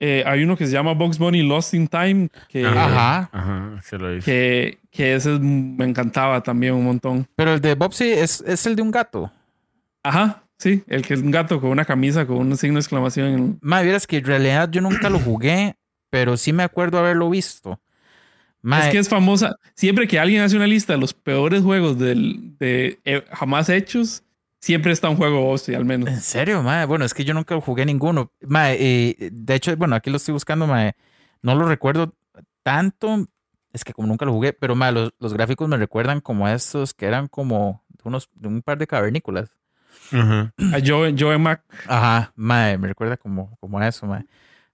Eh, 0.00 0.24
hay 0.26 0.42
uno 0.42 0.56
que 0.56 0.66
se 0.66 0.72
llama 0.72 0.94
Box 0.94 1.18
Bunny 1.18 1.42
Lost 1.42 1.74
in 1.74 1.86
Time, 1.86 2.28
que, 2.48 2.64
Ajá. 2.66 3.28
Ajá, 3.32 3.80
se 3.82 3.98
lo 3.98 4.16
hizo. 4.16 4.24
que, 4.24 4.78
que 4.90 5.14
ese 5.14 5.34
es- 5.34 5.40
me 5.40 5.84
encantaba 5.84 6.42
también 6.42 6.74
un 6.74 6.84
montón. 6.84 7.26
Pero 7.36 7.52
el 7.54 7.60
de 7.60 7.74
Bobsy 7.74 8.10
es, 8.10 8.40
es 8.46 8.66
el 8.66 8.76
de 8.76 8.82
un 8.82 8.90
gato. 8.90 9.30
Ajá, 10.02 10.42
sí, 10.58 10.82
el 10.88 11.02
que 11.02 11.14
es 11.14 11.20
un 11.20 11.30
gato 11.30 11.60
con 11.60 11.70
una 11.70 11.84
camisa 11.84 12.26
con 12.26 12.38
un 12.38 12.56
signo 12.56 12.74
de 12.76 12.80
exclamación. 12.80 13.58
Mae, 13.60 13.84
vieras 13.84 14.06
que 14.06 14.16
en 14.18 14.24
realidad 14.24 14.70
yo 14.70 14.80
nunca 14.80 15.10
lo 15.10 15.18
jugué, 15.18 15.76
pero 16.08 16.36
sí 16.36 16.52
me 16.52 16.62
acuerdo 16.62 16.98
haberlo 16.98 17.28
visto. 17.28 17.78
Mae, 18.62 18.84
Es 18.86 18.88
que 18.92 18.98
es 18.98 19.08
famosa. 19.08 19.56
Siempre 19.74 20.08
que 20.08 20.18
alguien 20.18 20.42
hace 20.42 20.56
una 20.56 20.66
lista 20.66 20.92
de 20.94 20.98
los 20.98 21.12
peores 21.14 21.62
juegos 21.62 21.98
del, 21.98 22.56
de 22.58 22.98
eh, 23.04 23.22
jamás 23.32 23.68
hechos, 23.68 24.22
siempre 24.60 24.92
está 24.92 25.08
un 25.08 25.16
juego 25.16 25.42
Bossy, 25.42 25.74
al 25.74 25.84
menos. 25.84 26.08
¿En 26.08 26.20
serio, 26.20 26.62
mae? 26.62 26.86
Bueno, 26.86 27.04
es 27.04 27.14
que 27.14 27.24
yo 27.24 27.34
nunca 27.34 27.60
jugué 27.60 27.84
ninguno. 27.84 28.32
Mae, 28.42 28.76
eh, 28.78 29.30
de 29.32 29.54
hecho, 29.54 29.76
bueno, 29.76 29.96
aquí 29.96 30.10
lo 30.10 30.18
estoy 30.18 30.32
buscando, 30.32 30.66
mae. 30.66 30.94
No 31.42 31.54
lo 31.54 31.66
recuerdo 31.66 32.14
tanto. 32.62 33.26
Es 33.72 33.84
que 33.84 33.92
como 33.92 34.08
nunca 34.08 34.24
lo 34.24 34.32
jugué, 34.32 34.52
pero 34.52 34.74
mae, 34.76 34.92
los, 34.92 35.12
los 35.18 35.32
gráficos 35.34 35.68
me 35.68 35.76
recuerdan 35.76 36.20
como 36.20 36.46
a 36.46 36.52
estos 36.52 36.94
que 36.94 37.06
eran 37.06 37.28
como 37.28 37.82
de 37.88 38.02
unos, 38.04 38.28
de 38.34 38.48
un 38.48 38.62
par 38.62 38.78
de 38.78 38.86
cavernícolas. 38.86 39.56
Ajá. 40.12 40.52
A 40.72 40.78
Joe, 40.84 41.14
Joe 41.18 41.38
Mac. 41.38 41.62
Ajá, 41.86 42.32
mae, 42.36 42.78
me 42.78 42.88
recuerda 42.88 43.16
como, 43.16 43.56
como 43.60 43.78
a 43.78 43.88
eso, 43.88 44.06
mae. 44.06 44.26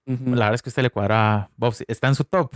La 0.05 0.45
verdad 0.45 0.53
es 0.55 0.61
que 0.61 0.69
usted 0.69 0.83
le 0.83 0.89
cuadra 0.89 1.35
a 1.35 1.49
Bobsy. 1.57 1.83
Está 1.87 2.07
en 2.07 2.15
su 2.15 2.23
top. 2.23 2.55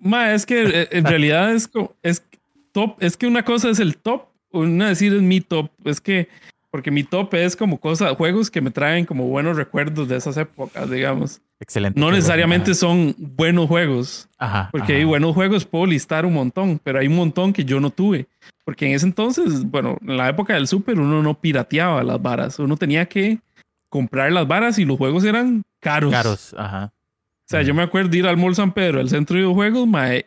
Ma, 0.00 0.32
es 0.32 0.46
que 0.46 0.62
eh, 0.62 0.88
en 0.90 1.04
realidad 1.06 1.52
es, 1.52 1.70
es 2.02 2.24
top. 2.72 2.96
Es 2.98 3.16
que 3.16 3.26
una 3.26 3.44
cosa 3.44 3.68
es 3.68 3.78
el 3.78 3.98
top, 3.98 4.29
una 4.52 4.88
decir 4.88 5.14
es 5.14 5.22
mi 5.22 5.40
top. 5.40 5.70
Es 5.84 6.00
que, 6.00 6.28
porque 6.70 6.90
mi 6.90 7.02
top 7.04 7.34
es 7.34 7.56
como 7.56 7.78
cosas, 7.78 8.12
juegos 8.16 8.50
que 8.50 8.60
me 8.60 8.70
traen 8.70 9.04
como 9.04 9.26
buenos 9.26 9.56
recuerdos 9.56 10.08
de 10.08 10.16
esas 10.16 10.36
épocas, 10.36 10.90
digamos. 10.90 11.40
Excelente. 11.58 12.00
No 12.00 12.10
necesariamente 12.10 12.74
son 12.74 13.14
buenos 13.18 13.66
juegos. 13.66 14.28
Ajá, 14.38 14.68
Porque 14.72 14.92
ajá. 14.92 14.98
hay 15.00 15.04
buenos 15.04 15.34
juegos, 15.34 15.64
puedo 15.64 15.86
listar 15.86 16.24
un 16.24 16.34
montón, 16.34 16.80
pero 16.82 16.98
hay 16.98 17.06
un 17.06 17.16
montón 17.16 17.52
que 17.52 17.64
yo 17.64 17.80
no 17.80 17.90
tuve. 17.90 18.26
Porque 18.64 18.86
en 18.86 18.94
ese 18.94 19.06
entonces, 19.06 19.64
bueno, 19.64 19.98
en 20.00 20.16
la 20.16 20.28
época 20.28 20.54
del 20.54 20.68
Super, 20.68 20.98
uno 20.98 21.22
no 21.22 21.34
pirateaba 21.34 22.02
las 22.02 22.22
varas. 22.22 22.58
Uno 22.58 22.76
tenía 22.76 23.06
que 23.06 23.40
comprar 23.88 24.32
las 24.32 24.46
varas 24.46 24.78
y 24.78 24.84
los 24.84 24.96
juegos 24.96 25.24
eran 25.24 25.62
caros. 25.80 26.12
Caros, 26.12 26.54
ajá. 26.56 26.92
O 26.94 27.50
sea, 27.50 27.62
yo 27.62 27.74
me 27.74 27.82
acuerdo 27.82 28.10
de 28.10 28.18
ir 28.18 28.26
al 28.28 28.36
Mall 28.36 28.54
San 28.54 28.72
Pedro, 28.72 29.00
al 29.00 29.08
centro 29.08 29.34
de 29.34 29.42
videojuegos, 29.42 29.86
mae, 29.88 30.26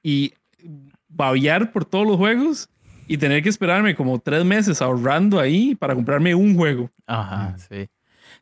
y 0.00 0.32
babear 1.08 1.72
por 1.72 1.84
todos 1.84 2.06
los 2.06 2.16
juegos 2.16 2.68
y 3.12 3.18
tener 3.18 3.42
que 3.42 3.48
esperarme 3.48 3.94
como 3.94 4.18
tres 4.18 4.44
meses 4.44 4.80
ahorrando 4.80 5.38
ahí 5.38 5.74
para 5.74 5.94
comprarme 5.94 6.34
un 6.34 6.56
juego. 6.56 6.90
Ajá, 7.06 7.56
sí. 7.58 7.88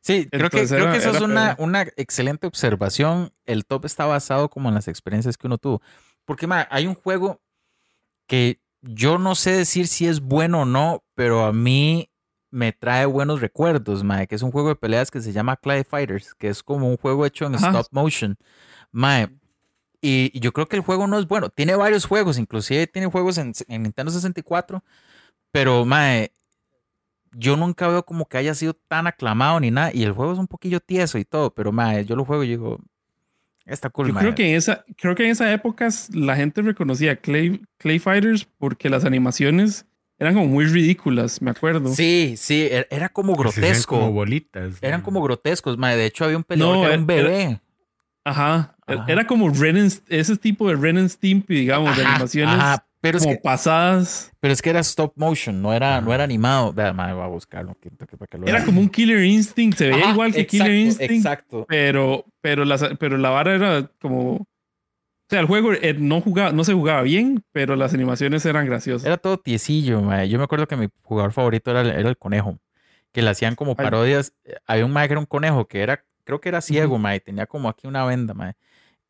Sí, 0.01 0.29
creo 0.31 0.49
que, 0.51 0.59
Entonces 0.61 0.71
creo 0.71 0.83
era- 0.85 0.93
que 0.93 0.99
eso 0.99 1.11
es 1.11 1.21
una, 1.21 1.57
una 1.59 1.83
excelente 1.97 2.47
observación. 2.47 3.33
El 3.45 3.65
top 3.67 3.85
está 3.87 4.07
basado 4.07 4.49
como 4.49 4.69
en 4.69 4.75
las 4.77 4.89
experiencias 4.89 5.37
que 5.37 5.47
uno 5.47 5.59
tuvo. 5.59 5.83
Porque 6.25 6.47
ma, 6.47 6.67
hay 6.71 6.87
un 6.87 6.95
juego 6.95 7.41
que 8.27 8.61
yo 8.83 9.19
no 9.19 9.35
sé 9.35 9.51
decir 9.53 9.89
si 9.89 10.07
es 10.07 10.21
bueno 10.21 10.63
o 10.63 10.65
no, 10.65 11.03
pero 11.15 11.45
a 11.45 11.53
mí 11.53 12.09
me 12.51 12.73
trae 12.73 13.07
buenos 13.07 13.41
recuerdos, 13.41 14.03
ma, 14.05 14.27
que 14.27 14.35
es 14.35 14.43
un 14.43 14.51
juego 14.53 14.69
de 14.69 14.77
peleas 14.77 15.11
que 15.11 15.21
se 15.21 15.33
llama 15.33 15.57
Clay 15.57 15.85
Fighters, 15.85 16.35
que 16.35 16.49
es 16.49 16.63
como 16.63 16.89
un 16.89 16.97
juego 16.97 17.27
hecho 17.27 17.47
en 17.47 17.55
Ajá. 17.57 17.69
stop 17.71 17.87
motion. 17.91 18.37
Ma, 18.93 19.31
y, 20.01 20.31
y 20.33 20.41
yo 20.41 20.53
creo 20.53 20.67
que 20.69 20.77
el 20.77 20.83
juego 20.83 21.07
no 21.07 21.19
es 21.19 21.27
bueno. 21.29 21.49
Tiene 21.51 21.75
varios 21.77 22.05
juegos, 22.07 22.39
inclusive 22.39 22.87
tiene 22.87 23.09
juegos 23.09 23.39
en, 23.39 23.53
en 23.69 23.83
Nintendo 23.83 24.11
64, 24.13 24.83
pero 25.53 25.85
mae, 25.85 26.33
yo 27.33 27.57
nunca 27.57 27.87
veo 27.89 28.05
como 28.05 28.27
que 28.27 28.39
haya 28.39 28.55
sido 28.55 28.75
tan 28.89 29.07
aclamado 29.07 29.61
ni 29.61 29.71
nada. 29.71 29.91
Y 29.95 30.03
el 30.03 30.13
juego 30.13 30.33
es 30.33 30.39
un 30.39 30.47
poquillo 30.49 30.81
tieso 30.81 31.19
y 31.19 31.25
todo, 31.25 31.55
pero 31.55 31.73
mae, 31.73 32.05
yo 32.05 32.17
lo 32.17 32.25
juego 32.25 32.45
y 32.45 32.49
digo, 32.49 32.79
está 33.67 33.91
cool, 33.91 34.09
Yo 34.09 34.15
mae. 34.15 34.23
creo 34.23 34.35
que 34.35 34.49
en 34.51 34.57
esa, 34.57 34.85
creo 34.97 35.15
que 35.15 35.25
en 35.25 35.31
esa 35.31 35.53
época 35.53 35.89
la 36.13 36.35
gente 36.37 36.63
reconocía 36.63 37.17
Clay, 37.17 37.63
Clay 37.79 37.99
Fighters 37.99 38.47
porque 38.59 38.89
las 38.91 39.05
animaciones 39.05 39.87
eran 40.19 40.35
como 40.35 40.47
muy 40.49 40.67
ridículas, 40.67 41.41
me 41.41 41.51
acuerdo. 41.51 41.89
Sí, 41.95 42.35
sí, 42.37 42.69
era, 42.71 42.87
era 42.91 43.09
como 43.09 43.35
grotesco. 43.37 43.99
Como 43.99 44.13
bolitas. 44.13 44.75
Eran 44.83 45.01
como 45.03 45.23
grotescos, 45.23 45.79
mae. 45.79 45.97
De 45.97 46.07
hecho, 46.07 46.25
había 46.25 46.37
un 46.37 46.45
peleador 46.45 46.75
No, 46.77 46.81
que 46.83 46.89
era 46.89 46.99
un 47.03 47.11
era- 47.11 47.23
bebé. 47.29 47.61
Ajá. 48.25 48.77
Ajá. 48.99 49.05
Era 49.13 49.27
como 49.27 49.49
Ren 49.51 49.77
and- 49.77 49.93
ese 50.09 50.37
tipo 50.37 50.69
de 50.69 50.77
Ren 50.77 50.99
and 50.99 51.09
Stimpy, 51.09 51.55
digamos, 51.55 51.97
de 51.97 52.05
animaciones 52.05 52.55
ajá, 52.55 52.87
pero 53.01 53.19
es 53.19 53.25
como 53.25 53.37
que 53.37 53.41
pasadas. 53.43 54.31
Pero 54.41 54.53
es 54.53 54.61
que 54.61 54.71
era 54.71 54.81
stop 54.81 55.13
motion, 55.17 55.61
no 55.63 55.73
era, 55.73 56.01
no 56.01 56.13
era 56.13 56.25
animado. 56.25 56.73
Vea, 56.73 56.93
madre, 56.93 57.15
voy 57.15 57.25
a 57.25 57.29
buscarlo. 57.29 57.75
que- 57.81 57.91
que- 57.91 58.17
para 58.17 58.27
que 58.27 58.39
lo 58.39 58.47
Era 58.47 58.65
como 58.65 58.81
un 58.81 58.89
Killer 58.89 59.25
Instinct, 59.25 59.79
se 59.79 59.89
veía 59.89 60.05
Ajá, 60.05 60.13
igual 60.13 60.33
que 60.33 60.41
exacto, 60.43 60.65
Killer 60.65 60.79
Instinct, 60.79 61.13
Exacto. 61.13 61.67
pero, 61.69 62.25
pero, 62.41 62.65
la, 62.65 62.77
pero 62.99 63.17
la 63.19 63.31
vara 63.31 63.55
era 63.55 63.91
como. 64.01 64.33
O 64.37 64.47
sea, 65.33 65.41
el 65.41 65.47
juego 65.47 65.73
eh, 65.73 65.95
no, 65.97 66.21
jugaba, 66.21 66.51
no 66.53 66.65
se 66.65 66.73
jugaba 66.75 67.03
bien, 67.03 67.45
pero 67.53 67.77
las 67.77 67.95
animaciones 67.95 68.45
eran 68.47 68.67
graciosas. 68.67 69.07
Era 69.07 69.17
todo 69.17 69.39
tiesillo, 69.39 70.01
mae. 70.03 70.29
Yo 70.29 70.39
me 70.39 70.45
acuerdo 70.45 70.67
que 70.67 70.77
mi 70.77 70.89
jugador 71.03 71.31
favorito 71.33 71.71
era, 71.71 71.83
el- 71.83 71.91
era 71.91 72.09
el 72.09 72.17
conejo. 72.19 72.59
Que 73.13 73.23
le 73.23 73.31
hacían 73.31 73.55
como 73.55 73.73
Ay. 73.79 73.85
parodias. 73.85 74.33
Eh, 74.45 74.57
Había 74.67 74.85
un 74.87 74.93
mae 74.93 75.07
que 75.09 75.13
era 75.15 75.21
un 75.21 75.27
conejo 75.27 75.67
que 75.69 75.81
era, 75.83 76.05
creo 76.25 76.41
que 76.41 76.49
era 76.49 76.61
ciego, 76.61 76.99
mae. 76.99 77.21
Tenía 77.21 77.47
como 77.47 77.69
aquí 77.69 77.87
una 77.87 78.05
venda, 78.05 78.35
mae. 78.35 78.55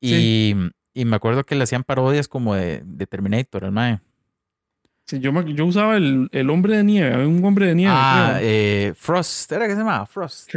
Y, 0.00 0.54
y 0.94 1.04
me 1.04 1.16
acuerdo 1.16 1.44
que 1.44 1.54
le 1.54 1.64
hacían 1.64 1.84
parodias 1.84 2.28
como 2.28 2.54
de, 2.54 2.82
de 2.84 3.06
Terminator, 3.06 3.64
el 3.64 3.72
mae. 3.72 4.00
Sí, 5.06 5.18
yo, 5.18 5.32
me- 5.32 5.52
yo 5.54 5.66
usaba 5.66 5.96
el, 5.96 6.28
el 6.32 6.50
hombre 6.50 6.76
de 6.76 6.84
nieve, 6.84 7.26
un 7.26 7.44
hombre 7.44 7.66
de 7.66 7.74
nieve. 7.74 7.92
Ah, 7.94 8.38
eh, 8.40 8.92
Frost, 8.96 9.50
¿era 9.50 9.66
que 9.66 9.72
se 9.72 9.78
llamaba? 9.78 10.06
Frost. 10.06 10.50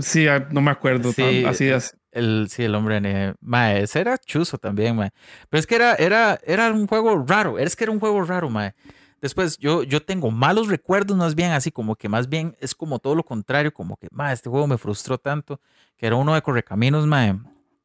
Sí, 0.00 0.28
ah, 0.28 0.46
no 0.52 0.60
me 0.60 0.70
acuerdo. 0.70 1.12
Sí, 1.12 1.42
tan- 1.42 1.50
así 1.52 1.66
es. 1.68 1.96
El, 2.12 2.46
sí, 2.48 2.62
el 2.62 2.74
hombre 2.74 2.96
de 2.96 3.00
nieve. 3.00 3.34
Mae, 3.40 3.82
ese 3.82 4.00
era 4.00 4.16
chuzo 4.18 4.56
también, 4.58 4.94
mae. 4.96 5.10
Pero 5.50 5.58
es 5.58 5.66
que 5.66 5.74
era, 5.74 5.94
era, 5.96 6.38
era 6.46 6.70
un 6.72 6.86
juego 6.86 7.24
raro. 7.26 7.58
Es 7.58 7.74
que 7.74 7.84
era 7.84 7.92
un 7.92 7.98
juego 8.00 8.22
raro, 8.22 8.48
mae. 8.50 8.74
Después, 9.20 9.58
yo, 9.58 9.82
yo 9.82 10.00
tengo 10.00 10.30
malos 10.30 10.68
recuerdos, 10.68 11.16
más 11.16 11.34
bien, 11.34 11.50
así 11.50 11.72
como 11.72 11.96
que 11.96 12.08
más 12.08 12.28
bien 12.28 12.56
es 12.60 12.76
como 12.76 13.00
todo 13.00 13.16
lo 13.16 13.24
contrario, 13.24 13.74
como 13.74 13.96
que, 13.96 14.06
mae, 14.12 14.32
este 14.32 14.48
juego 14.48 14.68
me 14.68 14.78
frustró 14.78 15.18
tanto, 15.18 15.60
que 15.96 16.06
era 16.06 16.14
uno 16.14 16.34
de 16.34 16.42
Correcaminos, 16.42 17.04
mae. 17.04 17.34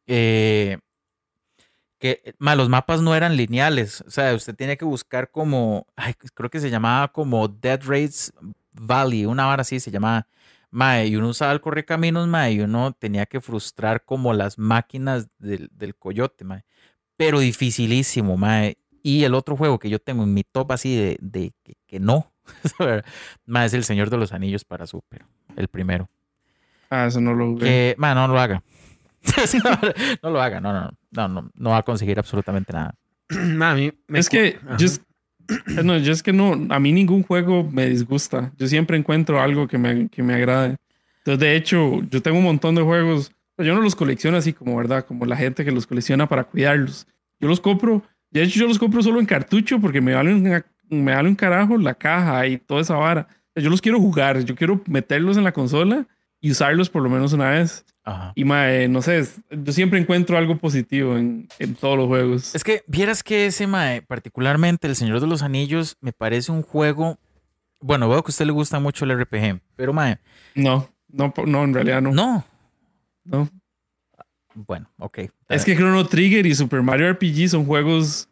Eh, 0.06 0.78
que, 2.04 2.36
mae, 2.38 2.58
los 2.58 2.68
mapas 2.68 3.02
no 3.02 3.16
eran 3.16 3.38
lineales. 3.38 4.02
O 4.02 4.12
sea, 4.12 4.34
usted 4.34 4.54
tiene 4.54 4.76
que 4.76 4.84
buscar 4.84 5.32
como, 5.32 5.88
ay, 5.96 6.14
creo 6.34 6.50
que 6.50 6.60
se 6.60 6.70
llamaba 6.70 7.08
como 7.14 7.48
Dead 7.48 7.80
Race 7.82 8.30
Valley, 8.74 9.26
una 9.26 9.48
hora 9.48 9.62
así 9.62 9.80
se 9.80 9.90
llamaba. 9.90 10.28
Mae, 10.70 11.08
y 11.08 11.16
uno 11.16 11.30
usaba 11.30 11.54
el 11.54 11.62
correcaminos, 11.62 12.28
mae, 12.28 12.52
y 12.52 12.60
uno 12.60 12.92
tenía 12.92 13.26
que 13.26 13.40
frustrar 13.40 14.04
como 14.04 14.34
las 14.34 14.58
máquinas 14.60 15.30
del, 15.40 15.70
del 15.72 15.96
coyote, 15.96 16.44
mae. 16.44 16.66
Pero 17.16 17.40
dificilísimo, 17.40 18.36
mae. 18.36 18.78
Y 19.02 19.24
el 19.24 19.34
otro 19.34 19.56
juego 19.56 19.80
que 19.80 19.90
yo 19.90 20.00
tengo 20.00 20.24
en 20.24 20.34
mi 20.34 20.44
top 20.44 20.74
así 20.74 20.94
de, 20.98 21.18
de 21.22 21.54
que, 21.64 21.76
que 21.88 22.02
no, 22.02 22.34
mae, 23.46 23.66
es 23.66 23.74
el 23.74 23.86
Señor 23.86 24.10
de 24.10 24.18
los 24.18 24.34
Anillos 24.34 24.66
para 24.66 24.88
Super, 24.88 25.24
el 25.56 25.70
primero. 25.70 26.10
Ah, 26.90 27.06
eso 27.06 27.22
no 27.22 27.34
lo 27.34 27.46
jugué. 27.46 27.66
Que, 27.66 27.96
mae, 27.98 28.14
no 28.14 28.28
lo 28.28 28.38
haga. 28.42 28.62
no 30.24 30.30
lo 30.30 30.42
haga, 30.42 30.60
no, 30.60 30.74
no, 30.74 30.92
no, 31.12 31.28
no, 31.28 31.52
no 31.54 31.70
va 31.70 31.78
a 31.78 31.84
conseguir 31.84 32.20
absolutamente 32.20 32.74
nada. 32.74 32.96
A 33.30 33.76
mí 33.76 33.92
me 34.08 34.20
es 34.20 34.30
que 34.30 34.60
Ajá. 34.66 34.78
yo 34.78 34.86
es, 34.86 35.02
no, 35.84 35.98
yo 35.98 36.12
es 36.12 36.24
que 36.24 36.34
no, 36.34 36.54
a 36.70 36.80
mí 36.80 36.92
ningún 36.92 37.24
juego 37.24 37.64
me 37.64 37.88
disgusta. 37.90 38.52
Yo 38.58 38.68
siempre 38.68 38.98
encuentro 38.98 39.42
algo 39.42 39.68
que 39.68 39.78
me, 39.78 40.10
que 40.10 40.24
me 40.24 40.36
agrade. 40.36 40.78
Entonces, 41.20 41.40
de 41.40 41.56
hecho, 41.56 42.02
yo 42.10 42.22
tengo 42.22 42.38
un 42.38 42.44
montón 42.44 42.76
de 42.76 42.82
juegos. 42.82 43.32
Yo 43.58 43.74
no 43.76 43.82
los 43.82 43.96
colecciono 43.96 44.38
así 44.38 44.52
como, 44.54 44.76
¿verdad? 44.76 45.06
Como 45.06 45.26
la 45.26 45.38
gente 45.38 45.64
que 45.64 45.72
los 45.72 45.88
colecciona 45.88 46.28
para 46.28 46.44
cuidarlos. 46.44 47.08
Yo 47.40 47.48
los 47.48 47.60
compro. 47.60 48.04
De 48.32 48.44
hecho, 48.44 48.60
yo 48.60 48.68
los 48.68 48.80
compro 48.80 49.02
solo 49.04 49.20
en 49.20 49.26
cartucho 49.26 49.80
porque 49.80 50.02
me 50.02 50.14
vale 50.14 50.34
un, 50.34 50.64
me 50.90 51.14
vale 51.14 51.30
un 51.30 51.36
carajo 51.36 51.78
la 51.78 51.94
caja 51.94 52.48
y 52.48 52.58
toda 52.58 52.82
esa 52.82 52.96
vara. 52.96 53.28
Yo 53.56 53.70
los 53.70 53.82
quiero 53.82 54.00
jugar. 54.00 54.44
Yo 54.44 54.56
quiero 54.56 54.82
meterlos 54.88 55.38
en 55.38 55.44
la 55.44 55.52
consola 55.52 56.08
y 56.42 56.52
usarlos 56.52 56.90
por 56.90 57.04
lo 57.04 57.10
menos 57.10 57.32
una 57.34 57.52
vez. 57.52 57.86
Ajá. 58.06 58.34
Y 58.36 58.44
mae, 58.44 58.88
no 58.90 59.02
sé, 59.02 59.26
yo 59.50 59.72
siempre 59.72 60.00
encuentro 60.00 60.38
algo 60.38 60.58
positivo 60.58 61.18
en, 61.18 61.48
en 61.60 61.76
todos 61.76 61.98
los 61.98 62.08
juegos. 62.08 62.54
Es 62.56 62.64
que 62.64 62.84
vieras 62.88 63.24
que 63.24 63.46
ese, 63.46 63.66
mae, 63.66 64.02
particularmente 64.02 64.88
El 64.88 64.96
Señor 64.96 65.22
de 65.22 65.28
los 65.28 65.42
Anillos, 65.42 65.98
me 66.02 66.12
parece 66.12 66.52
un 66.52 66.64
juego. 66.64 67.18
Bueno, 67.80 68.10
veo 68.10 68.22
que 68.24 68.30
a 68.30 68.34
usted 68.34 68.46
le 68.46 68.52
gusta 68.52 68.80
mucho 68.80 69.06
el 69.06 69.20
RPG, 69.20 69.62
pero 69.76 69.94
mae, 69.94 70.18
No, 70.56 70.90
no, 71.08 71.34
no, 71.46 71.64
en 71.64 71.74
realidad 71.74 72.02
no. 72.02 72.12
no. 72.12 72.46
no. 73.24 73.50
Bueno, 74.56 74.90
ok. 75.00 75.20
Es 75.50 75.66
que 75.66 75.76
Chrono 75.76 76.06
Trigger 76.06 76.46
y 76.46 76.54
Super 76.54 76.82
Mario 76.82 77.12
RPG 77.12 77.50
son 77.50 77.66
juegos 77.66 78.30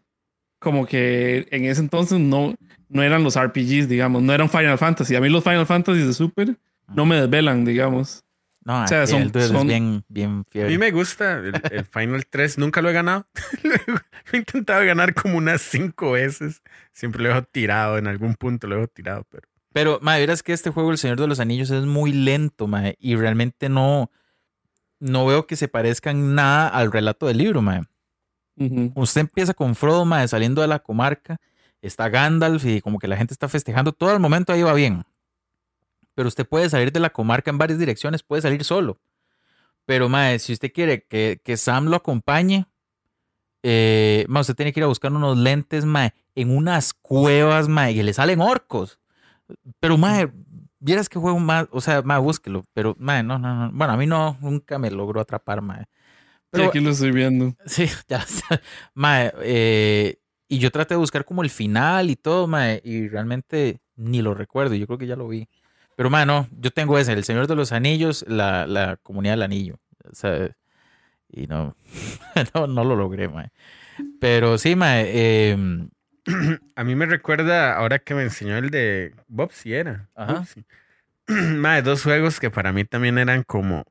como 0.59 0.85
que 0.85 1.47
en 1.49 1.65
ese 1.65 1.81
entonces 1.81 2.19
no, 2.19 2.53
no 2.87 3.01
eran 3.01 3.23
los 3.23 3.39
RPGs, 3.39 3.87
digamos, 3.89 4.21
no 4.21 4.31
eran 4.33 4.49
Final 4.49 4.77
Fantasy. 4.77 5.15
A 5.15 5.21
mí 5.21 5.29
los 5.29 5.43
Final 5.43 5.65
Fantasy 5.65 5.99
de 5.99 6.13
Super 6.13 6.57
no 6.93 7.05
me 7.05 7.15
desvelan, 7.15 7.65
digamos. 7.65 8.23
No, 8.63 8.83
O 8.83 8.87
sea, 8.87 9.01
aquí 9.03 9.11
son- 9.11 9.21
el 9.23 9.35
es 9.35 9.65
bien, 9.65 10.05
bien 10.07 10.45
A 10.55 10.67
mí 10.67 10.77
me 10.77 10.91
gusta 10.91 11.39
el, 11.39 11.53
el 11.71 11.85
Final 11.85 12.25
3. 12.27 12.57
Nunca 12.59 12.81
lo 12.81 12.89
he 12.89 12.93
ganado. 12.93 13.25
lo 13.63 13.95
he 14.33 14.37
intentado 14.37 14.85
ganar 14.85 15.13
como 15.15 15.37
unas 15.37 15.61
cinco 15.61 16.11
veces. 16.11 16.61
Siempre 16.91 17.23
lo 17.23 17.29
dejo 17.29 17.43
tirado. 17.43 17.97
En 17.97 18.07
algún 18.07 18.35
punto 18.35 18.67
lo 18.67 18.75
dejo 18.75 18.87
tirado. 18.87 19.25
Pero 19.29 19.47
Pero, 19.73 19.99
madre, 20.01 20.21
verás 20.21 20.43
que 20.43 20.53
este 20.53 20.69
juego, 20.69 20.91
El 20.91 20.97
Señor 20.99 21.19
de 21.19 21.27
los 21.27 21.39
Anillos, 21.39 21.71
es 21.71 21.85
muy 21.85 22.11
lento, 22.13 22.67
madre, 22.67 22.97
y 22.99 23.15
realmente 23.15 23.67
no, 23.69 24.11
no 24.99 25.25
veo 25.25 25.47
que 25.47 25.55
se 25.55 25.67
parezcan 25.67 26.35
nada 26.35 26.67
al 26.67 26.91
relato 26.91 27.25
del 27.27 27.37
libro, 27.37 27.61
madre. 27.61 27.87
Usted 28.93 29.21
empieza 29.21 29.55
con 29.55 29.73
Frodo, 29.75 30.05
madre, 30.05 30.27
saliendo 30.27 30.61
de 30.61 30.67
la 30.67 30.79
comarca, 30.79 31.37
está 31.81 32.09
Gandalf 32.09 32.63
y 32.65 32.79
como 32.81 32.99
que 32.99 33.07
la 33.07 33.17
gente 33.17 33.33
está 33.33 33.47
festejando, 33.47 33.91
todo 33.91 34.13
el 34.13 34.19
momento 34.19 34.53
ahí 34.53 34.61
va 34.61 34.73
bien. 34.75 35.03
Pero 36.15 36.27
usted 36.27 36.47
puede 36.47 36.69
salir 36.69 36.91
de 36.91 36.99
la 36.99 37.11
comarca 37.11 37.51
en 37.51 37.57
varias 37.57 37.79
direcciones, 37.79 38.23
puede 38.23 38.41
salir 38.41 38.63
solo. 38.63 38.99
Pero, 39.85 40.09
madre, 40.09 40.39
si 40.39 40.53
usted 40.53 40.71
quiere 40.71 41.05
que, 41.05 41.41
que 41.43 41.57
Sam 41.57 41.85
lo 41.85 41.95
acompañe, 41.95 42.65
eh, 43.63 44.25
mae, 44.27 44.41
usted 44.41 44.55
tiene 44.55 44.73
que 44.73 44.79
ir 44.79 44.83
a 44.83 44.87
buscar 44.87 45.11
unos 45.11 45.37
lentes, 45.37 45.85
madre, 45.85 46.13
en 46.35 46.55
unas 46.55 46.93
cuevas, 46.93 47.67
madre, 47.67 47.91
y 47.91 48.03
le 48.03 48.13
salen 48.13 48.41
orcos. 48.41 48.99
Pero, 49.79 49.97
madre, 49.97 50.31
vieras 50.79 51.09
que 51.09 51.19
juego 51.19 51.39
más, 51.39 51.67
o 51.71 51.81
sea, 51.81 52.01
madre, 52.01 52.21
búsquelo. 52.21 52.65
Pero, 52.73 52.95
madre, 52.99 53.23
no, 53.23 53.39
no, 53.39 53.53
no. 53.55 53.71
Bueno, 53.73 53.93
a 53.93 53.97
mí 53.97 54.07
no, 54.07 54.37
nunca 54.41 54.79
me 54.79 54.91
logró 54.91 55.21
atrapar, 55.21 55.61
madre. 55.61 55.87
Sí, 56.53 56.61
aquí 56.61 56.79
lo 56.79 56.91
estoy 56.91 57.11
viendo. 57.11 57.55
Sí, 57.65 57.85
ya 58.07 58.17
está. 58.17 58.61
Mae, 58.93 59.33
eh, 59.41 60.19
y 60.47 60.59
yo 60.59 60.69
traté 60.69 60.95
de 60.95 60.99
buscar 60.99 61.23
como 61.23 61.43
el 61.43 61.49
final 61.49 62.09
y 62.09 62.15
todo, 62.15 62.47
mae, 62.47 62.81
y 62.83 63.07
realmente 63.07 63.81
ni 63.95 64.21
lo 64.21 64.33
recuerdo. 64.33 64.75
Yo 64.75 64.85
creo 64.85 64.97
que 64.97 65.07
ya 65.07 65.15
lo 65.15 65.27
vi. 65.27 65.47
Pero, 66.01 66.09
mae, 66.09 66.25
no, 66.25 66.47
yo 66.59 66.71
tengo 66.71 66.97
ese, 66.97 67.13
El 67.13 67.23
Señor 67.23 67.45
de 67.45 67.55
los 67.55 67.71
Anillos, 67.71 68.25
la, 68.27 68.65
la 68.65 68.97
Comunidad 69.03 69.33
del 69.33 69.43
Anillo. 69.43 69.75
O 70.11 70.15
sea, 70.15 70.49
y 71.29 71.45
no, 71.45 71.75
no, 72.55 72.65
no 72.65 72.83
lo 72.83 72.95
logré, 72.95 73.29
mae. 73.29 73.51
Pero 74.19 74.57
sí, 74.57 74.75
mae, 74.75 75.05
eh, 75.13 75.57
a 76.75 76.83
mí 76.83 76.95
me 76.95 77.05
recuerda, 77.05 77.77
ahora 77.77 77.99
que 77.99 78.15
me 78.15 78.23
enseñó 78.23 78.57
el 78.57 78.71
de 78.71 79.13
Bob, 79.27 79.51
si 79.51 79.75
era. 79.75 80.09
Ajá. 80.15 80.43
Mae, 81.27 81.83
dos 81.83 82.01
juegos 82.01 82.39
que 82.39 82.49
para 82.49 82.73
mí 82.73 82.83
también 82.83 83.19
eran 83.19 83.43
como, 83.43 83.85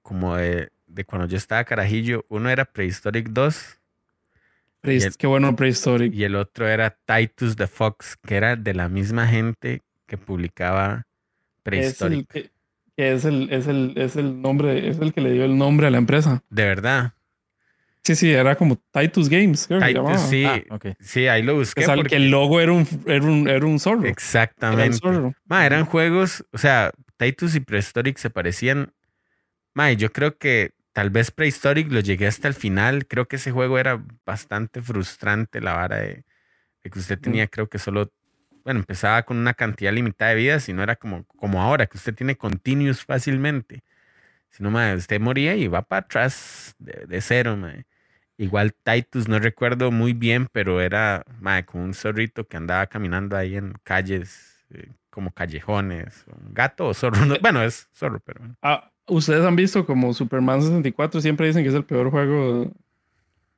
como 0.00 0.36
de, 0.36 0.70
de 0.86 1.04
cuando 1.04 1.28
yo 1.28 1.36
estaba 1.36 1.62
carajillo. 1.64 2.24
Uno 2.30 2.48
era 2.48 2.64
Prehistoric 2.64 3.28
2 3.28 3.78
Prehist- 4.82 5.02
Y 5.02 5.06
el- 5.08 5.16
Qué 5.18 5.26
bueno 5.26 5.54
Prehistoric. 5.54 6.14
y 6.14 6.24
el 6.24 6.36
otro 6.36 6.66
era 6.66 6.96
Titus 7.04 7.54
the 7.56 7.66
Fox, 7.66 8.16
que 8.26 8.36
era 8.36 8.56
de 8.56 8.72
la 8.72 8.88
misma 8.88 9.26
gente 9.26 9.82
que 10.06 10.16
publicaba 10.16 11.04
Es 11.64 12.02
el, 12.02 12.18
Prehistoric. 12.18 12.28
que, 12.28 12.50
que 12.96 13.12
es, 13.12 13.24
el, 13.24 13.52
es, 13.52 13.66
el, 13.66 13.92
es 13.96 14.16
el 14.16 14.40
nombre, 14.40 14.88
es 14.88 14.98
el 14.98 15.12
que 15.12 15.20
le 15.20 15.32
dio 15.32 15.44
el 15.44 15.56
nombre 15.56 15.86
a 15.86 15.90
la 15.90 15.98
empresa. 15.98 16.42
De 16.50 16.64
verdad. 16.64 17.14
Sí, 18.02 18.16
sí, 18.16 18.32
era 18.32 18.56
como 18.56 18.76
Titus 18.92 19.28
Games, 19.28 19.66
creo 19.66 19.78
que 19.80 19.86
Titus, 19.88 20.20
sí, 20.22 20.44
ah, 20.46 20.62
sí, 21.00 21.26
ahí 21.28 21.42
lo 21.42 21.56
busqué. 21.56 21.82
O 21.82 21.84
sea, 21.86 21.94
porque- 21.96 22.08
que 22.10 22.16
el 22.16 22.30
logo 22.30 22.58
era 22.60 22.72
un, 22.72 22.86
era 23.06 23.24
un, 23.24 23.46
era 23.46 23.66
un 23.66 23.78
zorro. 23.78 23.98
Era 24.00 24.06
un 24.08 24.12
Exactamente. 24.12 24.96
zorro. 24.96 25.34
Ma, 25.44 25.66
eran 25.66 25.84
juegos, 25.84 26.44
o 26.50 26.56
sea, 26.58 26.92
Titus 27.18 27.54
y 27.54 27.60
Prehistoric 27.60 28.16
se 28.16 28.30
parecían. 28.30 28.94
Ma, 29.74 29.92
yo 29.92 30.10
creo 30.12 30.38
que 30.38 30.72
tal 30.94 31.10
vez 31.10 31.30
Prehistoric 31.30 31.92
lo 31.92 32.00
llegué 32.00 32.26
hasta 32.26 32.48
el 32.48 32.54
final. 32.54 33.06
Creo 33.06 33.28
que 33.28 33.36
ese 33.36 33.52
juego 33.52 33.78
era 33.78 34.02
bastante 34.24 34.80
frustrante, 34.80 35.60
la 35.60 35.74
vara 35.74 35.98
de, 35.98 36.24
de 36.82 36.90
que 36.90 36.98
usted 36.98 37.18
tenía, 37.20 37.48
creo 37.48 37.68
que 37.68 37.78
solo, 37.78 38.10
bueno, 38.64 38.80
empezaba 38.80 39.22
con 39.24 39.36
una 39.38 39.54
cantidad 39.54 39.92
limitada 39.92 40.30
de 40.32 40.36
vidas 40.36 40.68
y 40.68 40.72
no 40.72 40.82
era 40.82 40.96
como, 40.96 41.24
como 41.26 41.62
ahora, 41.62 41.86
que 41.86 41.96
usted 41.98 42.14
tiene 42.14 42.36
continuous 42.36 43.04
fácilmente. 43.04 43.82
Sino, 44.50 44.70
ma, 44.70 44.94
usted 44.94 45.20
moría 45.20 45.54
y 45.56 45.68
va 45.68 45.82
para 45.82 46.00
atrás 46.00 46.74
de, 46.78 47.06
de 47.06 47.20
cero, 47.20 47.56
ma. 47.56 47.74
Igual 48.36 48.72
Titus, 48.74 49.28
no 49.28 49.38
recuerdo 49.38 49.90
muy 49.92 50.12
bien, 50.14 50.48
pero 50.52 50.80
era 50.80 51.24
ma, 51.40 51.62
como 51.64 51.84
un 51.84 51.94
zorrito 51.94 52.46
que 52.46 52.56
andaba 52.56 52.86
caminando 52.86 53.36
ahí 53.36 53.56
en 53.56 53.74
calles, 53.84 54.64
eh, 54.70 54.88
como 55.10 55.30
callejones. 55.32 56.24
Un 56.46 56.54
gato 56.54 56.86
o 56.88 56.94
zorro. 56.94 57.26
no- 57.26 57.36
bueno, 57.42 57.62
es 57.62 57.88
zorro, 57.94 58.20
pero 58.20 58.40
bueno. 58.40 58.56
Ah, 58.62 58.90
Ustedes 59.06 59.44
han 59.44 59.56
visto 59.56 59.84
como 59.84 60.14
Superman 60.14 60.62
64, 60.62 61.20
siempre 61.20 61.48
dicen 61.48 61.64
que 61.64 61.68
es 61.70 61.74
el 61.74 61.84
peor 61.84 62.10
juego. 62.12 62.70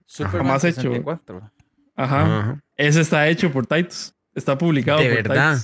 Superman 0.06 0.46
Jamás 0.46 0.64
hecho. 0.64 0.80
64. 0.82 1.50
Ajá. 1.94 2.38
Ajá. 2.38 2.60
Ese 2.76 3.00
está 3.02 3.28
hecho 3.28 3.52
por 3.52 3.66
Titus. 3.66 4.14
Está 4.34 4.56
publicado 4.56 5.00
¿De 5.00 5.08
por 5.08 5.16
verdad? 5.16 5.58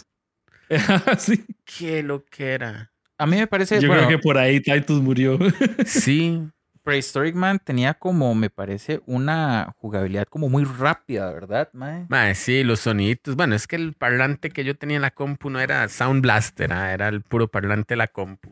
Sí. 1.18 1.44
¿Qué 1.64 2.02
lo 2.02 2.24
que 2.24 2.52
era? 2.52 2.92
A 3.16 3.26
mí 3.26 3.36
me 3.36 3.46
parece, 3.46 3.80
Yo 3.80 3.88
bueno, 3.88 4.06
creo 4.06 4.18
que 4.18 4.22
por 4.22 4.38
ahí 4.38 4.60
Titus 4.60 5.00
murió. 5.00 5.38
Sí. 5.86 6.46
Prehistoric 6.82 7.34
Man 7.34 7.60
tenía 7.62 7.92
como, 7.92 8.34
me 8.34 8.48
parece, 8.48 9.02
una 9.04 9.74
jugabilidad 9.76 10.26
como 10.26 10.48
muy 10.48 10.64
rápida, 10.64 11.30
¿verdad, 11.30 11.68
mae? 11.74 12.06
Ma, 12.08 12.32
sí, 12.34 12.64
los 12.64 12.80
soniditos. 12.80 13.36
Bueno, 13.36 13.54
es 13.54 13.66
que 13.66 13.76
el 13.76 13.92
parlante 13.92 14.48
que 14.48 14.64
yo 14.64 14.74
tenía 14.74 14.96
en 14.96 15.02
la 15.02 15.10
compu 15.10 15.50
no 15.50 15.60
era 15.60 15.86
Sound 15.88 16.22
Blaster, 16.22 16.72
ah, 16.72 16.94
era 16.94 17.08
el 17.08 17.20
puro 17.20 17.48
parlante 17.48 17.92
de 17.92 17.96
la 17.98 18.06
compu. 18.06 18.50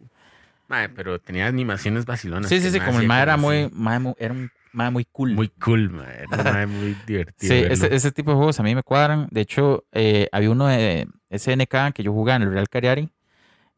Ma, 0.68 0.90
pero 0.94 1.18
tenía 1.18 1.46
animaciones 1.46 2.04
vacilonas. 2.04 2.50
Sí, 2.50 2.60
sí, 2.60 2.70
sí, 2.70 2.80
como 2.80 3.00
el 3.00 3.06
mae 3.06 3.22
era 3.22 3.38
muy, 3.38 3.70
mae 3.72 4.14
era 4.18 4.34
un 4.34 4.50
mae 4.76 4.90
muy 4.90 5.06
cool. 5.06 5.32
Muy 5.32 5.48
cool, 5.48 5.90
ma. 5.90 6.04
Era 6.12 6.28
un 6.30 6.44
mae 6.44 6.66
muy 6.66 6.96
divertido. 7.06 7.52
Sí, 7.52 7.64
ese, 7.68 7.94
ese 7.94 8.12
tipo 8.12 8.30
de 8.30 8.36
juegos 8.36 8.60
a 8.60 8.62
mí 8.62 8.74
me 8.74 8.82
cuadran. 8.82 9.26
De 9.30 9.40
hecho, 9.40 9.84
eh, 9.92 10.28
había 10.32 10.50
uno 10.50 10.66
de 10.66 11.08
SNK 11.30 11.94
que 11.94 12.02
yo 12.02 12.12
jugaba 12.12 12.36
en 12.36 12.42
el 12.42 12.52
Real 12.52 12.68
Cariari, 12.68 13.10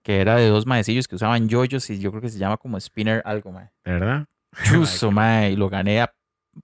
que 0.03 0.21
era 0.21 0.37
de 0.37 0.49
dos 0.49 0.67
maecillos 0.67 1.07
que 1.07 1.15
usaban 1.15 1.49
yoyos 1.49 1.89
y 1.91 2.01
yo 2.01 2.11
creo 2.11 2.21
que 2.21 2.29
se 2.29 2.39
llama 2.39 2.57
como 2.57 2.79
Spinner 2.81 3.23
algo, 3.25 3.53
mae. 3.53 3.71
¿De 3.85 3.93
verdad? 3.93 4.27
Chuzo, 4.65 5.13
mae, 5.13 5.53
y 5.53 5.57
lo 5.57 5.69
gané 5.69 6.01
a 6.01 6.13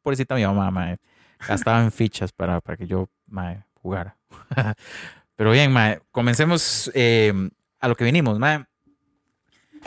pobrecita 0.03 0.35
mi 0.35 0.45
mamá, 0.45 0.71
mae. 0.71 0.99
Gastaban 1.47 1.93
fichas 1.93 2.33
para, 2.33 2.61
para 2.61 2.77
que 2.77 2.87
yo, 2.87 3.09
mae, 3.27 3.63
jugara. 3.75 4.17
Pero 5.37 5.53
bien, 5.53 5.73
mae, 5.73 6.01
comencemos 6.11 6.91
eh, 6.95 7.33
a 7.79 7.89
lo 7.89 7.95
que 7.95 8.05
vinimos, 8.05 8.39
mae. 8.39 8.65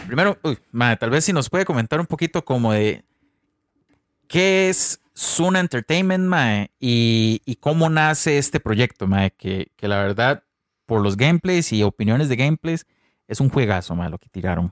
Primero, 0.05 0.37
uy, 0.43 0.57
mae, 0.71 0.95
tal 0.95 1.09
vez 1.09 1.25
si 1.25 1.33
nos 1.33 1.49
puede 1.49 1.65
comentar 1.65 1.99
un 1.99 2.05
poquito 2.05 2.45
como 2.45 2.71
de 2.71 3.03
qué 4.27 4.69
es 4.69 5.01
Suna 5.13 5.59
Entertainment, 5.59 6.25
mae, 6.25 6.71
y, 6.79 7.41
y 7.45 7.55
cómo 7.55 7.89
nace 7.89 8.37
este 8.37 8.59
proyecto, 8.59 9.07
mae, 9.07 9.31
que, 9.31 9.71
que 9.75 9.87
la 9.87 9.97
verdad, 9.97 10.43
por 10.85 11.01
los 11.01 11.17
gameplays 11.17 11.73
y 11.73 11.83
opiniones 11.83 12.29
de 12.29 12.35
gameplays, 12.35 12.85
es 13.27 13.39
un 13.39 13.49
juegazo, 13.49 13.95
mae, 13.95 14.09
lo 14.09 14.17
que 14.17 14.29
tiraron. 14.29 14.71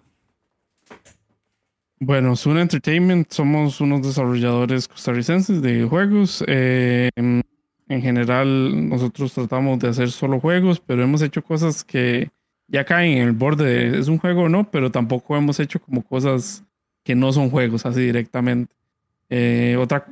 Bueno, 1.99 2.36
Sun 2.36 2.58
Entertainment 2.58 3.32
somos 3.32 3.82
unos 3.82 4.03
desarrolladores 4.03 4.88
costarricenses 4.88 5.62
de 5.62 5.86
juegos. 5.86 6.43
Eh, 6.47 7.10
en 7.16 7.41
en 7.88 8.01
general, 8.01 8.89
nosotros 8.89 9.34
tratamos 9.34 9.78
de 9.80 9.89
hacer 9.89 10.10
solo 10.10 10.39
juegos, 10.39 10.80
pero 10.80 11.03
hemos 11.03 11.22
hecho 11.22 11.43
cosas 11.43 11.84
que 11.84 12.32
ya 12.68 12.84
caen 12.84 13.20
en 13.20 13.28
el 13.28 13.32
borde 13.34 13.91
de 13.91 13.99
es 13.99 14.08
un 14.08 14.18
juego 14.18 14.43
o 14.43 14.49
no, 14.49 14.72
pero 14.72 14.91
tampoco 14.91 15.38
hemos 15.38 15.60
hecho 15.60 15.80
como 15.80 16.01
cosas 16.01 16.64
que 17.03 17.14
no 17.14 17.32
son 17.32 17.51
juegos 17.51 17.86
así 17.86 18.01
directamente. 18.01 18.76
Eh, 19.30 19.76
otra, 19.80 20.05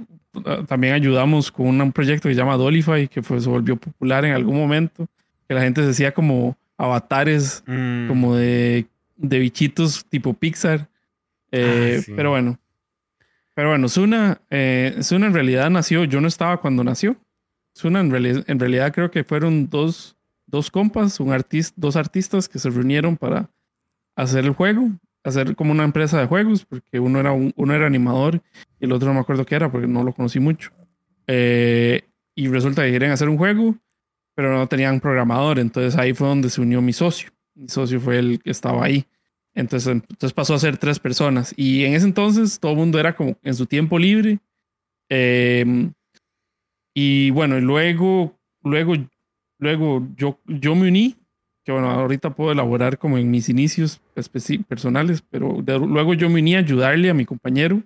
también 0.68 0.94
ayudamos 0.94 1.52
con 1.52 1.80
un 1.80 1.92
proyecto 1.92 2.28
que 2.28 2.34
se 2.36 2.40
llama 2.40 2.58
Dolify, 2.58 3.08
que 3.08 3.22
fue, 3.22 3.40
se 3.40 3.50
volvió 3.50 3.76
popular 3.76 4.26
en 4.26 4.34
algún 4.34 4.58
momento, 4.58 5.08
que 5.48 5.54
la 5.54 5.62
gente 5.62 5.84
se 5.84 5.90
hacía 5.92 6.14
como 6.14 6.58
avatares 6.78 7.64
Mm, 7.68 8.08
como 8.08 8.36
de, 8.36 8.86
de 9.16 9.40
bichitos 9.40 10.06
tipo 10.06 10.34
Pixar. 10.34 10.88
Eh, 11.52 11.98
Ah, 12.00 12.02
sí. 12.04 12.14
Pero 12.16 12.32
bueno. 12.32 12.58
Pero 13.56 13.70
bueno, 13.70 13.88
Suna, 13.88 14.42
eh, 14.50 14.98
Suna 15.02 15.28
en 15.28 15.34
realidad 15.34 15.70
nació, 15.70 16.04
yo 16.06 16.20
no 16.20 16.28
estaba 16.28 16.58
cuando 16.58 16.84
nació. 16.84 17.16
Suna 17.76 18.00
en, 18.00 18.12
reali- 18.12 18.44
en 18.48 18.60
realidad 18.60 18.92
creo 18.94 19.12
que 19.12 19.24
fueron 19.24 19.70
dos, 19.70 20.16
dos 20.48 20.72
compas, 20.72 21.20
un 21.20 21.32
artista, 21.32 21.74
dos 21.78 21.96
artistas 21.96 22.50
que 22.50 22.58
se 22.58 22.70
reunieron 22.72 23.16
para 23.18 23.50
hacer 24.16 24.46
el 24.46 24.52
juego, 24.54 24.90
hacer 25.24 25.56
como 25.56 25.72
una 25.72 25.84
empresa 25.84 26.20
de 26.20 26.28
juegos, 26.28 26.66
porque 26.66 27.00
uno 27.00 27.20
era, 27.20 27.32
un- 27.32 27.54
uno 27.56 27.74
era 27.74 27.86
animador 27.88 28.42
y 28.80 28.86
el 28.86 28.92
otro 28.92 29.08
no 29.10 29.16
me 29.16 29.20
acuerdo 29.22 29.46
qué 29.46 29.56
era, 29.56 29.72
porque 29.72 29.88
no 29.88 30.04
lo 30.04 30.14
conocí 30.14 30.40
mucho. 30.40 30.72
Eh, 31.28 32.02
y 32.36 32.48
resulta 32.48 32.84
que 32.84 32.92
querían 32.92 33.12
hacer 33.12 33.30
un 33.30 33.38
juego, 33.38 33.76
pero 34.36 34.52
no 34.58 34.68
tenían 34.68 35.00
programador, 35.00 35.60
entonces 35.60 35.96
ahí 36.00 36.14
fue 36.14 36.28
donde 36.28 36.50
se 36.50 36.60
unió 36.62 36.82
mi 36.82 36.94
socio. 36.94 37.30
Mi 37.56 37.70
socio 37.70 38.00
fue 38.00 38.18
el 38.20 38.40
que 38.42 38.50
estaba 38.52 38.84
ahí. 38.84 39.06
Entonces, 39.56 39.88
entonces 39.92 40.34
pasó 40.34 40.56
a 40.56 40.60
ser 40.60 40.78
tres 40.78 40.98
personas. 41.00 41.54
Y 41.56 41.86
en 41.86 41.94
ese 41.94 42.08
entonces 42.08 42.60
todo 42.60 42.72
el 42.72 42.78
mundo 42.80 43.00
era 43.00 43.14
como 43.16 43.38
en 43.44 43.54
su 43.54 43.68
tiempo 43.68 44.00
libre. 44.00 44.40
Eh, 45.10 45.92
y 46.96 47.30
bueno, 47.32 47.58
y 47.58 47.62
luego, 47.62 48.36
luego, 48.64 48.94
luego 49.60 50.08
yo, 50.16 50.40
yo 50.48 50.76
me 50.76 50.88
uní, 50.88 51.16
que 51.64 51.72
bueno, 51.72 51.90
ahorita 51.92 52.32
puedo 52.32 52.52
elaborar 52.52 52.98
como 52.98 53.18
en 53.18 53.32
mis 53.32 53.48
inicios 53.50 54.02
personales, 54.68 55.24
pero 55.30 55.62
de- 55.64 55.80
luego 55.80 56.14
yo 56.14 56.30
me 56.30 56.42
uní 56.42 56.56
a 56.56 56.60
ayudarle 56.60 57.10
a 57.10 57.14
mi 57.14 57.26
compañero 57.26 57.82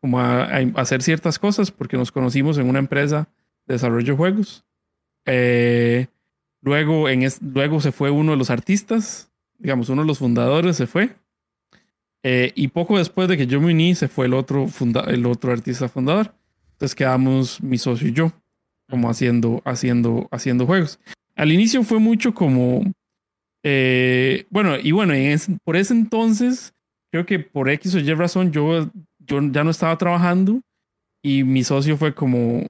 como 0.00 0.20
a, 0.20 0.44
a 0.44 0.58
hacer 0.76 1.02
ciertas 1.02 1.38
cosas 1.38 1.70
porque 1.70 1.96
nos 1.96 2.12
conocimos 2.12 2.58
en 2.58 2.68
una 2.68 2.78
empresa 2.78 3.28
de 3.66 3.74
desarrollo 3.74 4.12
de 4.12 4.16
juegos. 4.16 4.64
Eh, 5.26 6.08
luego, 6.60 7.08
en 7.08 7.22
es- 7.22 7.40
luego 7.40 7.80
se 7.80 7.92
fue 7.92 8.10
uno 8.10 8.32
de 8.32 8.38
los 8.38 8.50
artistas, 8.50 9.30
digamos, 9.58 9.88
uno 9.88 10.02
de 10.02 10.08
los 10.08 10.18
fundadores 10.18 10.76
se 10.76 10.86
fue 10.86 11.10
Eh, 12.24 12.52
y 12.54 12.68
poco 12.68 12.98
después 12.98 13.26
de 13.28 13.36
que 13.36 13.46
yo 13.48 13.60
me 13.60 13.72
uní, 13.72 13.94
se 13.96 14.06
fue 14.06 14.26
el 14.26 14.34
otro, 14.34 14.68
funda 14.68 15.00
el 15.08 15.26
otro 15.26 15.50
artista 15.52 15.88
fundador. 15.88 16.32
Entonces 16.72 16.94
quedamos 16.94 17.60
mi 17.62 17.78
socio 17.78 18.06
y 18.08 18.12
yo, 18.12 18.30
como 18.88 19.10
haciendo, 19.10 19.60
haciendo, 19.64 20.28
haciendo 20.30 20.64
juegos. 20.66 21.00
Al 21.34 21.50
inicio 21.50 21.82
fue 21.82 21.98
mucho 21.98 22.32
como, 22.32 22.82
eh, 23.62 24.46
bueno, 24.50 24.76
y 24.76 24.92
bueno, 24.92 25.14
por 25.64 25.76
ese 25.76 25.94
entonces, 25.94 26.74
creo 27.10 27.26
que 27.26 27.38
por 27.38 27.68
X 27.70 27.94
o 27.94 27.98
Y 27.98 28.14
razón, 28.14 28.52
yo, 28.52 28.90
yo 29.18 29.40
ya 29.50 29.64
no 29.64 29.70
estaba 29.70 29.96
trabajando 29.98 30.60
y 31.22 31.44
mi 31.44 31.62
socio 31.62 31.96
fue 31.96 32.14
como, 32.14 32.66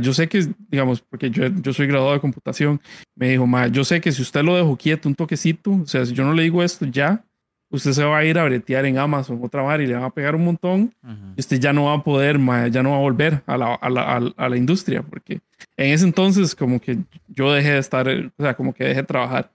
yo 0.00 0.12
sé 0.12 0.28
que, 0.28 0.46
digamos, 0.68 1.00
porque 1.00 1.30
yo, 1.30 1.46
yo 1.46 1.72
soy 1.72 1.86
graduado 1.86 2.14
de 2.14 2.20
computación, 2.20 2.80
me 3.14 3.30
dijo, 3.30 3.46
yo 3.72 3.84
sé 3.84 4.00
que 4.00 4.12
si 4.12 4.22
usted 4.22 4.42
lo 4.42 4.56
dejó 4.56 4.76
quieto 4.76 5.08
un 5.08 5.14
toquecito, 5.14 5.72
o 5.72 5.86
sea, 5.86 6.04
si 6.04 6.12
yo 6.12 6.24
no 6.24 6.34
le 6.34 6.42
digo 6.42 6.62
esto 6.62 6.84
ya, 6.84 7.24
usted 7.70 7.92
se 7.92 8.04
va 8.04 8.18
a 8.18 8.24
ir 8.24 8.38
a 8.38 8.44
bretear 8.44 8.84
en 8.86 8.98
Amazon 8.98 9.40
otra 9.42 9.62
vez 9.62 9.86
y 9.86 9.90
le 9.90 9.98
va 9.98 10.06
a 10.06 10.14
pegar 10.14 10.34
un 10.34 10.44
montón 10.44 10.94
y 11.36 11.40
usted 11.40 11.58
ya 11.58 11.72
no 11.72 11.86
va 11.86 11.94
a 11.94 12.02
poder, 12.02 12.38
ya 12.70 12.82
no 12.82 12.90
va 12.90 12.96
a 12.96 13.00
volver 13.00 13.42
a 13.46 13.56
la, 13.56 13.74
a, 13.74 13.90
la, 13.90 14.32
a 14.36 14.48
la, 14.48 14.56
industria, 14.56 15.02
porque 15.02 15.40
en 15.76 15.92
ese 15.92 16.04
entonces 16.04 16.54
como 16.54 16.80
que 16.80 16.98
yo 17.28 17.52
dejé 17.52 17.72
de 17.72 17.78
estar, 17.78 18.08
o 18.08 18.42
sea, 18.42 18.54
como 18.54 18.72
que 18.72 18.84
dejé 18.84 19.00
de 19.00 19.06
trabajar. 19.06 19.50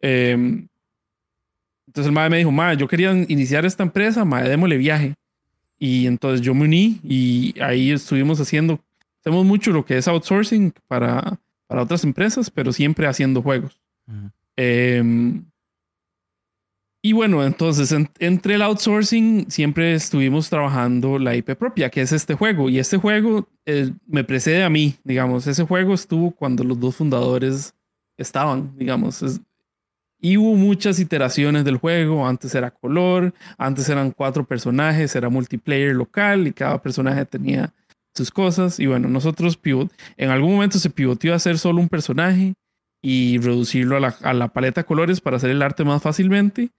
Em, 0.00 0.68
entonces 1.86 2.08
el 2.08 2.12
madre 2.12 2.30
me 2.30 2.38
dijo, 2.38 2.50
madre, 2.50 2.76
yo 2.76 2.88
quería 2.88 3.12
iniciar 3.28 3.64
esta 3.64 3.82
empresa, 3.82 4.24
madre, 4.24 4.50
démosle 4.50 4.76
viaje. 4.76 5.14
Y 5.78 6.06
entonces 6.06 6.40
yo 6.40 6.54
me 6.54 6.64
uní 6.64 7.00
y 7.02 7.54
ahí 7.60 7.90
estuvimos 7.90 8.40
haciendo, 8.40 8.80
hacemos 9.20 9.44
mucho 9.44 9.72
lo 9.72 9.84
que 9.84 9.98
es 9.98 10.08
outsourcing 10.08 10.72
para, 10.88 11.38
para 11.66 11.82
otras 11.82 12.04
empresas, 12.04 12.50
pero 12.50 12.72
siempre 12.72 13.06
haciendo 13.06 13.42
juegos. 13.42 13.80
Y 17.06 17.12
bueno, 17.12 17.44
entonces 17.44 17.94
entre 18.18 18.56
el 18.56 18.62
outsourcing 18.62 19.48
siempre 19.48 19.94
estuvimos 19.94 20.50
trabajando 20.50 21.20
la 21.20 21.36
IP 21.36 21.54
propia, 21.54 21.88
que 21.88 22.00
es 22.00 22.10
este 22.10 22.34
juego. 22.34 22.68
Y 22.68 22.80
este 22.80 22.96
juego 22.96 23.48
eh, 23.64 23.92
me 24.08 24.24
precede 24.24 24.64
a 24.64 24.70
mí, 24.70 24.96
digamos. 25.04 25.46
Ese 25.46 25.62
juego 25.62 25.94
estuvo 25.94 26.32
cuando 26.32 26.64
los 26.64 26.80
dos 26.80 26.96
fundadores 26.96 27.74
estaban, 28.16 28.76
digamos. 28.76 29.22
Y 30.20 30.36
hubo 30.36 30.54
muchas 30.54 30.98
iteraciones 30.98 31.64
del 31.64 31.76
juego. 31.76 32.26
Antes 32.26 32.54
era 32.54 32.70
color, 32.70 33.34
antes 33.58 33.88
eran 33.88 34.10
cuatro 34.10 34.44
personajes, 34.44 35.14
era 35.14 35.28
multiplayer 35.28 35.94
local 35.94 36.46
y 36.46 36.52
cada 36.52 36.80
personaje 36.80 37.24
tenía 37.24 37.72
sus 38.14 38.30
cosas. 38.30 38.80
Y 38.80 38.86
bueno, 38.86 39.08
nosotros 39.08 39.56
pivot, 39.56 39.92
en 40.16 40.30
algún 40.30 40.54
momento 40.54 40.78
se 40.78 40.90
pivoteó 40.90 41.32
a 41.32 41.36
hacer 41.36 41.58
solo 41.58 41.80
un 41.80 41.88
personaje 41.88 42.54
y 43.02 43.38
reducirlo 43.38 43.96
a 43.96 44.00
la, 44.00 44.16
a 44.22 44.32
la 44.32 44.48
paleta 44.48 44.80
de 44.80 44.86
colores 44.86 45.20
para 45.20 45.36
hacer 45.36 45.50
el 45.50 45.62
arte 45.62 45.84
más 45.84 46.02
fácilmente. 46.02 46.70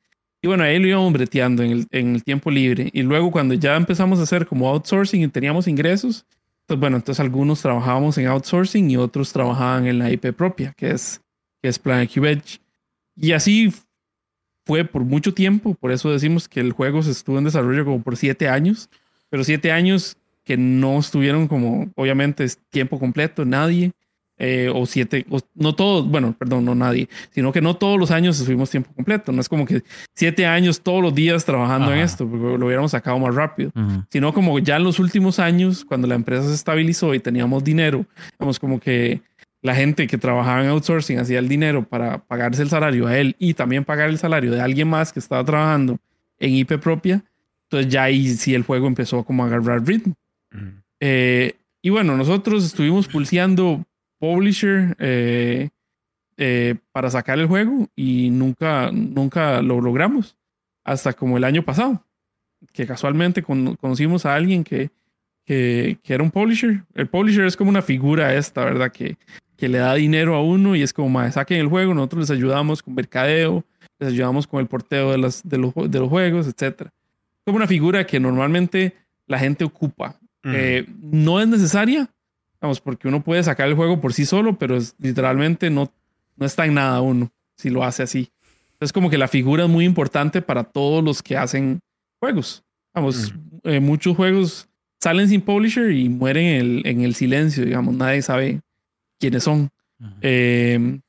Y 0.41 0.47
bueno, 0.47 0.63
ahí 0.63 0.77
lo 0.79 0.87
íbamos 0.87 1.13
breteando 1.13 1.63
en 1.63 1.71
el, 1.71 1.87
en 1.91 2.15
el 2.15 2.23
tiempo 2.23 2.51
libre. 2.51 2.89
Y 2.93 3.01
luego 3.01 3.31
cuando 3.31 3.53
ya 3.53 3.75
empezamos 3.75 4.19
a 4.19 4.23
hacer 4.23 4.45
como 4.45 4.69
outsourcing 4.69 5.21
y 5.21 5.27
teníamos 5.27 5.67
ingresos, 5.67 6.25
pues 6.65 6.79
bueno, 6.79 6.97
entonces 6.97 7.19
algunos 7.21 7.61
trabajábamos 7.61 8.17
en 8.17 8.27
outsourcing 8.27 8.91
y 8.91 8.97
otros 8.97 9.31
trabajaban 9.31 9.87
en 9.87 9.99
la 9.99 10.11
IP 10.11 10.33
propia, 10.33 10.73
que 10.75 10.91
es, 10.91 11.21
que 11.61 11.69
es 11.69 11.79
Planet 11.79 12.15
Edge. 12.17 12.59
Y 13.19 13.31
así 13.31 13.73
fue 14.65 14.85
por 14.85 15.03
mucho 15.03 15.33
tiempo, 15.33 15.73
por 15.75 15.91
eso 15.91 16.11
decimos 16.11 16.47
que 16.47 16.59
el 16.59 16.71
juego 16.71 17.01
se 17.01 17.11
estuvo 17.11 17.37
en 17.37 17.45
desarrollo 17.45 17.85
como 17.85 18.03
por 18.03 18.17
siete 18.17 18.49
años, 18.49 18.89
pero 19.29 19.43
siete 19.43 19.71
años 19.71 20.17
que 20.43 20.57
no 20.57 20.99
estuvieron 20.99 21.47
como, 21.47 21.89
obviamente, 21.95 22.43
es 22.43 22.59
tiempo 22.69 22.99
completo, 22.99 23.45
nadie. 23.45 23.91
Eh, 24.39 24.71
o 24.71 24.85
siete, 24.85 25.25
no 25.55 25.73
todos, 25.73 26.07
bueno, 26.07 26.35
perdón, 26.37 26.63
no 26.63 26.75
nadie, 26.75 27.09
sino 27.31 27.51
que 27.51 27.59
no 27.59 27.75
todos 27.75 27.99
los 27.99 28.11
años 28.11 28.39
estuvimos 28.39 28.69
tiempo 28.69 28.91
completo. 28.93 29.31
No 29.31 29.41
es 29.41 29.49
como 29.49 29.65
que 29.65 29.81
siete 30.13 30.45
años 30.45 30.81
todos 30.81 31.01
los 31.01 31.15
días 31.15 31.43
trabajando 31.43 31.91
en 31.91 31.97
esto, 31.97 32.29
porque 32.29 32.55
lo 32.55 32.67
hubiéramos 32.67 32.91
sacado 32.91 33.17
más 33.17 33.33
rápido, 33.33 33.71
sino 34.11 34.31
como 34.33 34.59
ya 34.59 34.75
en 34.75 34.83
los 34.83 34.99
últimos 34.99 35.39
años, 35.39 35.83
cuando 35.83 36.05
la 36.05 36.13
empresa 36.13 36.47
se 36.47 36.53
estabilizó 36.53 37.15
y 37.15 37.19
teníamos 37.19 37.63
dinero, 37.63 38.05
vamos 38.37 38.59
como 38.59 38.79
que 38.79 39.21
la 39.61 39.75
gente 39.75 40.07
que 40.07 40.17
trabajaba 40.17 40.63
en 40.63 40.69
outsourcing 40.69 41.19
hacía 41.19 41.39
el 41.39 41.49
dinero 41.49 41.83
para 41.83 42.19
pagarse 42.19 42.61
el 42.61 42.69
salario 42.69 43.07
a 43.07 43.17
él 43.17 43.35
y 43.39 43.53
también 43.53 43.83
pagar 43.83 44.09
el 44.09 44.17
salario 44.17 44.51
de 44.51 44.61
alguien 44.61 44.87
más 44.87 45.11
que 45.11 45.19
estaba 45.19 45.43
trabajando 45.43 45.97
en 46.39 46.53
IP 46.53 46.77
propia. 46.79 47.23
Entonces 47.63 47.91
ya 47.91 48.03
ahí 48.03 48.29
sí 48.29 48.53
el 48.53 48.63
juego 48.63 48.87
empezó 48.87 49.23
como 49.23 49.43
a 49.43 49.47
agarrar 49.47 49.85
ritmo. 49.85 50.15
Eh, 50.99 51.53
y 51.81 51.89
bueno, 51.89 52.15
nosotros 52.15 52.65
estuvimos 52.65 53.07
pulseando 53.07 53.83
publisher 54.19 54.95
eh, 54.99 55.69
eh, 56.37 56.75
para 56.91 57.09
sacar 57.09 57.39
el 57.39 57.47
juego 57.47 57.87
y 57.95 58.29
nunca, 58.29 58.91
nunca 58.91 59.61
lo 59.61 59.81
logramos 59.81 60.37
hasta 60.83 61.13
como 61.13 61.37
el 61.37 61.43
año 61.43 61.63
pasado, 61.63 62.05
que 62.71 62.87
casualmente 62.87 63.43
conocimos 63.43 64.25
a 64.25 64.35
alguien 64.35 64.63
que, 64.63 64.89
que, 65.45 65.99
era 66.05 66.23
un 66.23 66.31
publisher. 66.31 66.83
El 66.95 67.07
publisher 67.07 67.45
es 67.45 67.57
como 67.57 67.69
una 67.69 67.81
figura 67.81 68.33
esta, 68.33 68.63
¿verdad? 68.63 68.91
Que, 68.91 69.17
que 69.57 69.67
le 69.67 69.79
da 69.79 69.95
dinero 69.95 70.35
a 70.35 70.41
uno 70.41 70.75
y 70.75 70.83
es 70.83 70.93
como, 70.93 71.19
saquen 71.31 71.59
el 71.59 71.67
juego, 71.67 71.93
nosotros 71.93 72.29
les 72.29 72.37
ayudamos 72.37 72.83
con 72.83 72.93
mercadeo, 72.93 73.65
les 73.99 74.09
ayudamos 74.09 74.47
con 74.47 74.59
el 74.59 74.67
porteo 74.67 75.11
de, 75.11 75.17
las, 75.17 75.47
de, 75.47 75.57
los, 75.57 75.73
de 75.75 75.99
los 75.99 76.09
juegos, 76.09 76.47
etc. 76.47 76.89
Como 77.43 77.57
una 77.57 77.67
figura 77.67 78.05
que 78.05 78.19
normalmente 78.19 78.95
la 79.25 79.39
gente 79.39 79.65
ocupa. 79.65 80.19
Eh, 80.43 80.85
no 81.01 81.41
es 81.41 81.47
necesaria, 81.49 82.09
Vamos, 82.59 82.81
porque 82.81 83.07
uno 83.07 83.23
puede 83.23 83.43
sacar 83.43 83.67
el 83.67 83.75
juego 83.75 84.01
por 84.01 84.13
sí 84.13 84.25
solo, 84.25 84.57
pero 84.57 84.75
es, 84.75 84.95
literalmente 84.99 85.69
no, 85.69 85.91
no 86.35 86.45
está 86.45 86.65
en 86.65 86.73
nada 86.75 87.01
uno 87.01 87.31
si 87.55 87.69
lo 87.69 87.83
hace 87.83 88.03
así. 88.03 88.29
Es 88.79 88.93
como 88.93 89.09
que 89.09 89.17
la 89.17 89.27
figura 89.27 89.63
es 89.63 89.69
muy 89.69 89.85
importante 89.85 90.41
para 90.41 90.63
todos 90.63 91.03
los 91.03 91.21
que 91.21 91.37
hacen 91.37 91.79
juegos. 92.19 92.63
Vamos, 92.93 93.33
eh, 93.63 93.79
muchos 93.79 94.15
juegos 94.15 94.67
salen 94.99 95.29
sin 95.29 95.41
publisher 95.41 95.91
y 95.91 96.09
mueren 96.09 96.45
en 96.45 96.61
el, 96.61 96.87
en 96.87 97.01
el 97.01 97.15
silencio, 97.15 97.65
digamos, 97.65 97.95
nadie 97.95 98.21
sabe 98.21 98.61
quiénes 99.19 99.43
son. 99.43 99.69
Em, 100.21 101.01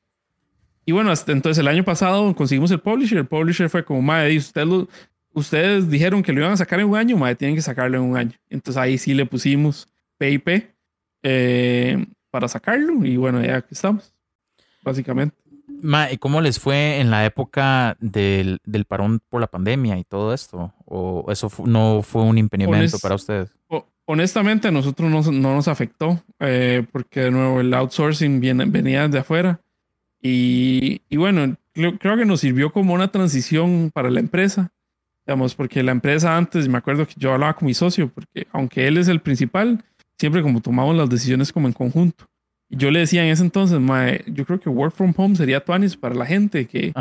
y 0.85 0.93
bueno, 0.93 1.11
hasta 1.11 1.33
entonces 1.33 1.59
el 1.59 1.69
año 1.69 1.85
pasado 1.85 2.35
conseguimos 2.35 2.71
el 2.71 2.81
publisher. 2.81 3.19
El 3.19 3.27
publisher 3.27 3.69
fue 3.69 3.85
como, 3.85 4.01
madre, 4.03 4.37
ustedes, 4.37 4.87
ustedes 5.33 5.91
dijeron 5.91 6.23
que 6.23 6.33
lo 6.33 6.41
iban 6.41 6.53
a 6.53 6.57
sacar 6.57 6.81
en 6.81 6.87
un 6.87 6.97
año, 6.97 7.17
madre, 7.17 7.37
tienen 7.37 7.57
que 7.57 7.63
sacarlo 7.63 7.99
en 7.99 8.05
un 8.05 8.17
año. 8.17 8.33
Entonces 8.49 8.81
ahí 8.81 8.99
sí 8.99 9.15
le 9.15 9.27
pusimos 9.27 9.89
PIP 10.17 10.49
eh, 11.23 12.07
para 12.31 12.49
sacarlo. 12.49 13.05
Y 13.05 13.17
bueno, 13.17 13.43
ya 13.45 13.57
aquí 13.57 13.69
estamos, 13.73 14.15
básicamente. 14.83 15.37
Ma, 15.83 16.11
¿Y 16.11 16.19
cómo 16.19 16.41
les 16.41 16.59
fue 16.59 16.99
en 17.01 17.11
la 17.11 17.25
época 17.25 17.97
del, 18.01 18.59
del, 18.65 18.85
parón 18.85 19.21
por 19.29 19.41
la 19.41 19.47
pandemia 19.47 19.99
y 19.99 20.05
todo 20.05 20.33
esto? 20.33 20.73
¿O 20.87 21.27
eso 21.29 21.51
no 21.67 22.03
fue 22.03 22.23
un 22.23 22.39
impedimento 22.39 22.99
para 22.99 23.15
ustedes? 23.15 23.58
Honestamente, 24.11 24.69
a 24.69 24.71
nosotros 24.71 25.11
no, 25.11 25.21
no 25.33 25.55
nos 25.55 25.69
afectó, 25.69 26.19
eh, 26.41 26.83
porque 26.93 27.21
de 27.21 27.31
nuevo 27.31 27.61
el 27.61 27.75
outsourcing 27.75 28.41
venía 28.41 29.07
de 29.07 29.19
afuera. 29.19 29.61
Y, 30.23 31.03
bueno, 31.15 31.57
creo, 31.75 32.17
que 32.17 32.25
nos 32.25 32.41
sirvió 32.41 32.73
como 32.73 32.95
una 32.95 33.09
transición 33.09 33.91
para 33.93 34.09
la 34.09 34.21
empresa. 34.21 34.73
Digamos, 35.27 35.55
porque 35.55 35.83
la 35.83 35.93
empresa 35.93 36.39
antes, 36.39 36.71
me 36.71 36.79
acuerdo 36.79 37.07
que 37.07 37.13
yo 37.19 37.35
hablaba 37.35 37.53
con 37.53 37.67
mi 37.67 37.75
socio, 37.75 38.09
porque 38.09 38.47
aunque 38.51 38.89
él 38.89 38.97
es 38.97 39.09
el 39.09 39.21
principal, 39.21 39.85
siempre 40.19 40.41
como 40.41 40.63
tomamos 40.63 40.97
las 40.97 41.11
decisiones 41.11 41.53
como 41.53 41.67
en 41.67 41.75
conjunto. 41.75 42.25
Yo 42.71 42.91
le 42.91 43.01
decía 43.01 43.27
en 43.27 43.31
ese 43.31 43.43
entonces, 43.43 43.79
yo 44.27 44.47
creo 44.47 44.59
que 44.59 44.71
work 44.71 44.95
from 44.95 45.13
home 45.15 45.37
sería 45.37 45.63
tuanis 45.63 45.99
para 45.99 46.15
la 46.15 46.25
gente 46.25 46.65
que... 46.65 46.95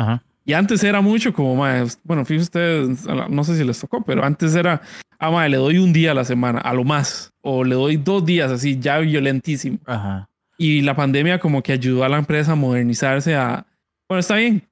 Y 0.48 0.54
antes 0.54 0.82
era 0.82 1.02
mucho 1.02 1.34
como, 1.34 1.54
mae, 1.56 1.84
bueno, 2.04 2.24
fíjense 2.24 2.44
ustedes, 2.44 3.06
no 3.28 3.44
sé 3.44 3.54
si 3.54 3.64
les 3.64 3.78
tocó, 3.78 4.02
pero 4.02 4.24
antes 4.24 4.54
era, 4.54 4.80
ah, 5.18 5.30
mae, 5.30 5.50
le 5.50 5.58
doy 5.58 5.76
un 5.76 5.92
día 5.92 6.12
a 6.12 6.14
la 6.14 6.24
semana, 6.24 6.58
a 6.58 6.72
lo 6.72 6.84
más, 6.84 7.34
o 7.42 7.64
le 7.64 7.74
doy 7.74 7.98
dos 7.98 8.24
días 8.24 8.50
así, 8.50 8.78
ya 8.80 8.96
violentísimo. 8.96 9.76
Ajá. 9.84 10.26
Y 10.56 10.80
la 10.80 10.96
pandemia 10.96 11.38
como 11.38 11.62
que 11.62 11.72
ayudó 11.72 12.02
a 12.02 12.08
la 12.08 12.16
empresa 12.16 12.52
a 12.52 12.54
modernizarse 12.54 13.36
a, 13.36 13.66
bueno, 14.08 14.20
está 14.20 14.36
bien, 14.36 14.62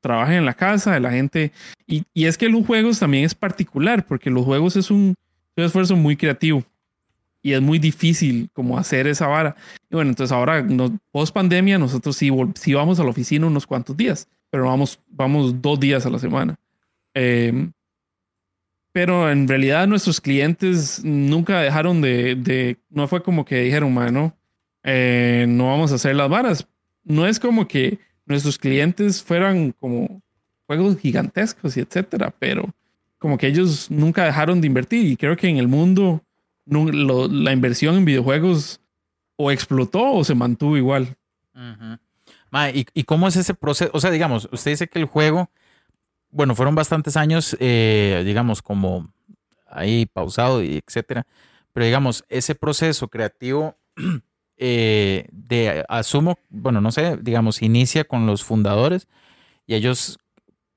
trabajen 0.00 0.36
en 0.36 0.46
la 0.46 0.54
casa, 0.54 0.94
de 0.94 1.00
la 1.00 1.10
gente. 1.10 1.52
Y, 1.86 2.04
y, 2.14 2.24
es 2.24 2.38
que 2.38 2.48
los 2.48 2.64
juegos 2.64 2.98
también 2.98 3.26
es 3.26 3.34
particular, 3.34 4.06
porque 4.06 4.30
los 4.30 4.46
juegos 4.46 4.76
es 4.76 4.90
un, 4.90 5.14
un 5.54 5.64
esfuerzo 5.64 5.96
muy 5.96 6.16
creativo 6.16 6.64
y 7.42 7.52
es 7.52 7.60
muy 7.60 7.78
difícil 7.78 8.48
como 8.54 8.78
hacer 8.78 9.06
esa 9.06 9.26
vara. 9.26 9.54
Y 9.90 9.96
bueno, 9.96 10.12
entonces 10.12 10.32
ahora, 10.32 10.66
post 11.12 11.34
pandemia, 11.34 11.78
nosotros 11.78 12.16
sí, 12.16 12.30
sí, 12.54 12.72
vamos 12.72 12.98
a 13.00 13.04
la 13.04 13.10
oficina 13.10 13.46
unos 13.46 13.66
cuantos 13.66 13.94
días, 13.94 14.26
pero 14.50 14.66
vamos, 14.66 15.00
vamos 15.08 15.62
dos 15.62 15.78
días 15.78 16.04
a 16.04 16.10
la 16.10 16.18
semana. 16.18 16.56
Em, 17.14 17.72
pero 18.92 19.30
en 19.30 19.46
realidad 19.46 19.86
nuestros 19.86 20.20
clientes 20.20 21.02
nunca 21.04 21.60
dejaron 21.60 22.00
de, 22.00 22.34
de 22.34 22.76
no 22.88 23.06
fue 23.06 23.22
como 23.22 23.44
que 23.44 23.60
dijeron, 23.60 23.94
mano, 23.94 24.36
eh, 24.82 25.46
no 25.48 25.68
vamos 25.68 25.92
a 25.92 25.96
hacer 25.96 26.16
las 26.16 26.28
varas. 26.28 26.66
No 27.04 27.26
es 27.26 27.38
como 27.38 27.68
que 27.68 27.98
nuestros 28.26 28.58
clientes 28.58 29.22
fueran 29.22 29.72
como 29.72 30.22
juegos 30.66 30.98
gigantescos 30.98 31.76
y 31.76 31.80
etcétera, 31.80 32.34
pero 32.38 32.68
como 33.18 33.36
que 33.38 33.46
ellos 33.46 33.90
nunca 33.90 34.24
dejaron 34.24 34.60
de 34.60 34.66
invertir 34.66 35.06
y 35.06 35.16
creo 35.16 35.36
que 35.36 35.48
en 35.48 35.58
el 35.58 35.68
mundo 35.68 36.22
la 36.66 37.52
inversión 37.52 37.96
en 37.96 38.04
videojuegos 38.04 38.80
o 39.36 39.50
explotó 39.50 40.12
o 40.12 40.24
se 40.24 40.34
mantuvo 40.34 40.76
igual. 40.76 41.16
¿Y, 42.72 43.04
cómo 43.04 43.28
es 43.28 43.36
ese 43.36 43.54
proceso? 43.54 43.90
O 43.94 44.00
sea, 44.00 44.10
digamos, 44.10 44.48
usted 44.52 44.72
dice 44.72 44.88
que 44.88 44.98
el 44.98 45.04
juego 45.06 45.50
bueno, 46.30 46.54
fueron 46.54 46.74
bastantes 46.74 47.16
años, 47.16 47.56
eh, 47.60 48.22
digamos, 48.24 48.62
como 48.62 49.12
ahí 49.66 50.06
pausado 50.06 50.62
y 50.62 50.82
etcétera. 50.86 51.26
Pero 51.72 51.86
digamos, 51.86 52.24
ese 52.28 52.54
proceso 52.54 53.08
creativo 53.08 53.76
eh, 54.56 55.28
de, 55.32 55.84
asumo, 55.88 56.38
bueno, 56.48 56.80
no 56.80 56.92
sé, 56.92 57.16
digamos, 57.20 57.62
inicia 57.62 58.04
con 58.04 58.26
los 58.26 58.44
fundadores 58.44 59.08
y 59.66 59.74
ellos, 59.74 60.18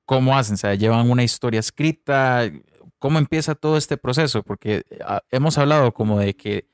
¿cómo 0.04 0.36
hacen? 0.36 0.54
O 0.54 0.58
sea, 0.58 0.74
llevan 0.74 1.10
una 1.10 1.24
historia 1.24 1.60
escrita. 1.60 2.50
¿Cómo 2.98 3.18
empieza 3.18 3.54
todo 3.54 3.76
este 3.76 3.96
proceso? 3.96 4.42
Porque 4.42 4.84
ah, 5.04 5.22
hemos 5.30 5.58
hablado 5.58 5.92
como 5.92 6.18
de 6.18 6.34
que 6.36 6.68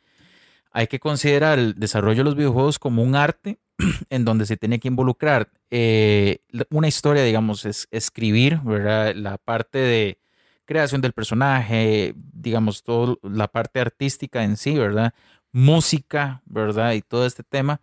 hay 0.73 0.87
que 0.87 1.01
considerar 1.01 1.59
el 1.59 1.75
desarrollo 1.75 2.19
de 2.19 2.25
los 2.25 2.37
videojuegos 2.37 2.79
como 2.79 3.03
un 3.03 3.17
arte 3.17 3.59
en 4.11 4.25
donde 4.25 4.47
se 4.47 4.57
tiene 4.57 4.79
que 4.79 4.89
involucrar 4.89 5.51
eh, 5.71 6.39
una 6.71 6.89
historia, 6.89 7.23
digamos, 7.23 7.65
es 7.65 7.89
escribir, 7.91 8.61
¿verdad? 8.65 9.15
La 9.15 9.39
parte 9.39 9.79
de 9.79 10.19
creación 10.65 11.01
del 11.01 11.13
personaje, 11.13 12.15
digamos, 12.33 12.83
toda 12.83 13.17
la 13.23 13.49
parte 13.49 13.81
artística 13.81 14.45
en 14.45 14.57
sí, 14.57 14.77
¿verdad? 14.77 15.13
Música, 15.53 16.43
¿verdad? 16.47 16.93
Y 16.93 17.03
todo 17.03 17.27
este 17.27 17.43
tema. 17.43 17.81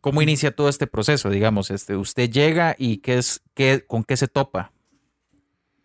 ¿Cómo 0.00 0.22
inicia 0.22 0.54
todo 0.54 0.68
este 0.68 0.86
proceso? 0.86 1.30
Digamos, 1.30 1.70
este, 1.70 1.96
usted 1.96 2.30
llega 2.30 2.76
y 2.78 2.98
qué 2.98 3.18
es, 3.18 3.42
qué, 3.54 3.84
con 3.86 4.04
qué 4.04 4.16
se 4.16 4.28
topa. 4.28 4.72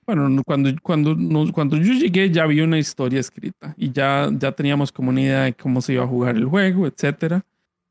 Bueno, 0.06 0.44
cuando, 0.46 0.70
cuando, 0.84 1.16
cuando 1.54 1.78
yo 1.78 1.94
llegué 1.94 2.30
ya 2.30 2.44
había 2.44 2.66
una 2.66 2.78
historia 2.78 3.22
escrita 3.22 3.74
y 3.78 3.92
ya, 3.92 4.30
ya 4.34 4.52
teníamos 4.52 4.92
como 4.92 5.10
una 5.10 5.22
idea 5.22 5.44
de 5.44 5.54
cómo 5.54 5.82
se 5.82 5.94
iba 5.94 6.04
a 6.04 6.08
jugar 6.08 6.36
el 6.36 6.46
juego, 6.46 6.86
etcétera. 6.86 7.46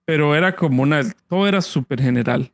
Pero 0.05 0.35
era 0.35 0.55
como 0.55 0.83
una, 0.83 1.03
todo 1.29 1.47
era 1.47 1.61
súper 1.61 2.01
general. 2.01 2.53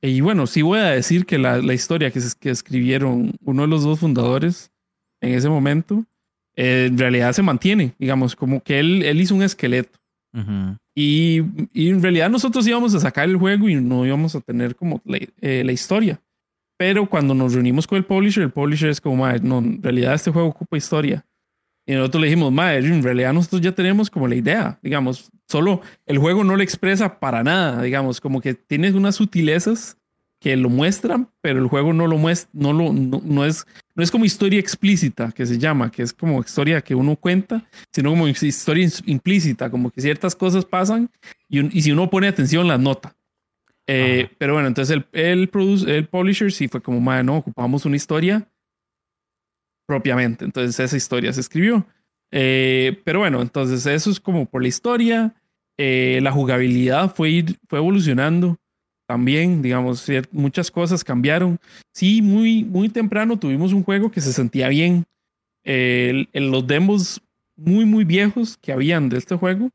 Y 0.00 0.20
bueno, 0.20 0.46
sí 0.46 0.62
voy 0.62 0.78
a 0.78 0.90
decir 0.90 1.26
que 1.26 1.38
la, 1.38 1.58
la 1.58 1.74
historia 1.74 2.10
que, 2.10 2.20
que 2.38 2.50
escribieron 2.50 3.32
uno 3.44 3.62
de 3.62 3.68
los 3.68 3.82
dos 3.82 4.00
fundadores 4.00 4.70
en 5.20 5.34
ese 5.34 5.48
momento, 5.48 6.04
eh, 6.54 6.86
en 6.88 6.98
realidad 6.98 7.32
se 7.32 7.42
mantiene, 7.42 7.94
digamos, 7.98 8.36
como 8.36 8.62
que 8.62 8.78
él, 8.78 9.02
él 9.02 9.20
hizo 9.20 9.34
un 9.34 9.42
esqueleto. 9.42 9.98
y, 10.94 11.40
y, 11.72 11.88
en 11.88 12.02
realidad 12.02 12.28
nosotros 12.28 12.66
íbamos 12.66 12.94
a 12.94 13.00
sacar 13.00 13.26
el 13.26 13.36
juego 13.36 13.70
y 13.70 13.76
no 13.76 14.04
íbamos 14.04 14.34
a 14.34 14.40
tener 14.42 14.76
como 14.76 15.00
la, 15.06 15.18
eh, 15.40 15.62
la 15.64 15.72
historia. 15.72 16.20
Pero 16.76 17.08
cuando 17.08 17.34
nos 17.34 17.54
reunimos 17.54 17.86
con 17.86 17.96
el 17.96 18.04
publisher, 18.04 18.42
el 18.42 18.50
publisher 18.50 18.90
es 18.90 19.00
como, 19.00 19.26
no, 19.26 19.58
en 19.58 19.82
realidad 19.82 20.14
este 20.14 20.30
juego 20.30 20.48
ocupa 20.48 20.76
historia. 20.76 21.24
Y 21.86 21.94
nosotros 21.94 22.20
le 22.20 22.26
dijimos, 22.26 22.52
madre, 22.52 22.78
en 22.78 23.02
realidad 23.02 23.32
nosotros 23.32 23.60
ya 23.60 23.72
tenemos 23.72 24.10
como 24.10 24.26
la 24.26 24.34
idea, 24.34 24.78
digamos, 24.82 25.30
solo 25.46 25.82
el 26.04 26.18
juego 26.18 26.42
no 26.42 26.56
lo 26.56 26.62
expresa 26.62 27.20
para 27.20 27.44
nada, 27.44 27.82
digamos, 27.82 28.20
como 28.20 28.40
que 28.40 28.54
tiene 28.54 28.92
unas 28.92 29.14
sutilezas 29.14 29.96
que 30.40 30.56
lo 30.56 30.68
muestran, 30.68 31.30
pero 31.40 31.60
el 31.60 31.68
juego 31.68 31.92
no 31.92 32.06
lo 32.06 32.18
muestra, 32.18 32.50
no, 32.52 32.72
lo, 32.72 32.92
no, 32.92 33.44
es, 33.44 33.66
no 33.94 34.02
es 34.02 34.10
como 34.10 34.24
historia 34.24 34.58
explícita, 34.58 35.30
que 35.32 35.46
se 35.46 35.58
llama, 35.58 35.90
que 35.90 36.02
es 36.02 36.12
como 36.12 36.40
historia 36.40 36.82
que 36.82 36.94
uno 36.94 37.16
cuenta, 37.16 37.64
sino 37.92 38.10
como 38.10 38.28
historia 38.28 38.88
implícita, 39.06 39.70
como 39.70 39.90
que 39.90 40.00
ciertas 40.00 40.34
cosas 40.34 40.64
pasan 40.64 41.10
y, 41.48 41.78
y 41.78 41.82
si 41.82 41.92
uno 41.92 42.10
pone 42.10 42.26
atención 42.26 42.66
las 42.66 42.80
nota. 42.80 43.16
Eh, 43.86 44.28
pero 44.38 44.54
bueno, 44.54 44.66
entonces 44.66 44.96
el, 44.96 45.06
el, 45.12 45.48
produce, 45.48 45.96
el 45.96 46.08
publisher 46.08 46.50
sí 46.50 46.66
fue 46.66 46.82
como, 46.82 47.00
madre, 47.00 47.22
no, 47.22 47.36
ocupamos 47.36 47.86
una 47.86 47.94
historia 47.94 48.48
propiamente. 49.86 50.44
Entonces 50.44 50.78
esa 50.78 50.96
historia 50.96 51.32
se 51.32 51.40
escribió. 51.40 51.86
Eh, 52.30 53.00
pero 53.04 53.20
bueno, 53.20 53.40
entonces 53.40 53.86
eso 53.86 54.10
es 54.10 54.20
como 54.20 54.46
por 54.46 54.62
la 54.62 54.68
historia. 54.68 55.34
Eh, 55.78 56.20
la 56.22 56.32
jugabilidad 56.32 57.14
fue, 57.14 57.44
fue 57.68 57.78
evolucionando 57.78 58.56
también, 59.06 59.62
digamos, 59.62 60.06
muchas 60.32 60.70
cosas 60.70 61.04
cambiaron. 61.04 61.58
Sí, 61.92 62.22
muy, 62.22 62.64
muy 62.64 62.88
temprano 62.88 63.38
tuvimos 63.38 63.72
un 63.72 63.84
juego 63.84 64.10
que 64.10 64.20
se 64.20 64.32
sentía 64.32 64.68
bien. 64.68 65.04
en 65.64 66.50
los 66.50 66.66
demos 66.66 67.22
muy, 67.56 67.84
muy 67.84 68.04
viejos 68.04 68.56
que 68.58 68.72
habían 68.72 69.08
de 69.08 69.18
este 69.18 69.34
juego, 69.34 69.70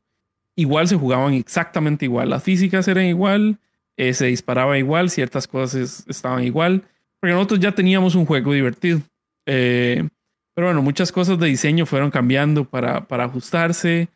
igual 0.56 0.88
se 0.88 0.96
jugaban 0.96 1.34
exactamente 1.34 2.04
igual. 2.04 2.30
Las 2.30 2.42
físicas 2.42 2.86
eran 2.88 3.04
igual, 3.04 3.58
eh, 3.96 4.14
se 4.14 4.26
disparaba 4.26 4.78
igual, 4.78 5.10
ciertas 5.10 5.46
cosas 5.46 6.04
estaban 6.08 6.44
igual, 6.44 6.84
porque 7.20 7.34
nosotros 7.34 7.60
ya 7.60 7.72
teníamos 7.72 8.14
un 8.14 8.24
juego 8.24 8.52
divertido. 8.52 9.00
Eh, 9.46 10.08
pero 10.54 10.68
bueno, 10.68 10.82
muchas 10.82 11.10
cosas 11.12 11.38
de 11.38 11.46
diseño 11.46 11.86
fueron 11.86 12.10
cambiando 12.10 12.64
para, 12.64 13.06
para 13.06 13.24
ajustarse. 13.24 14.08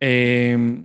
Eh, 0.00 0.82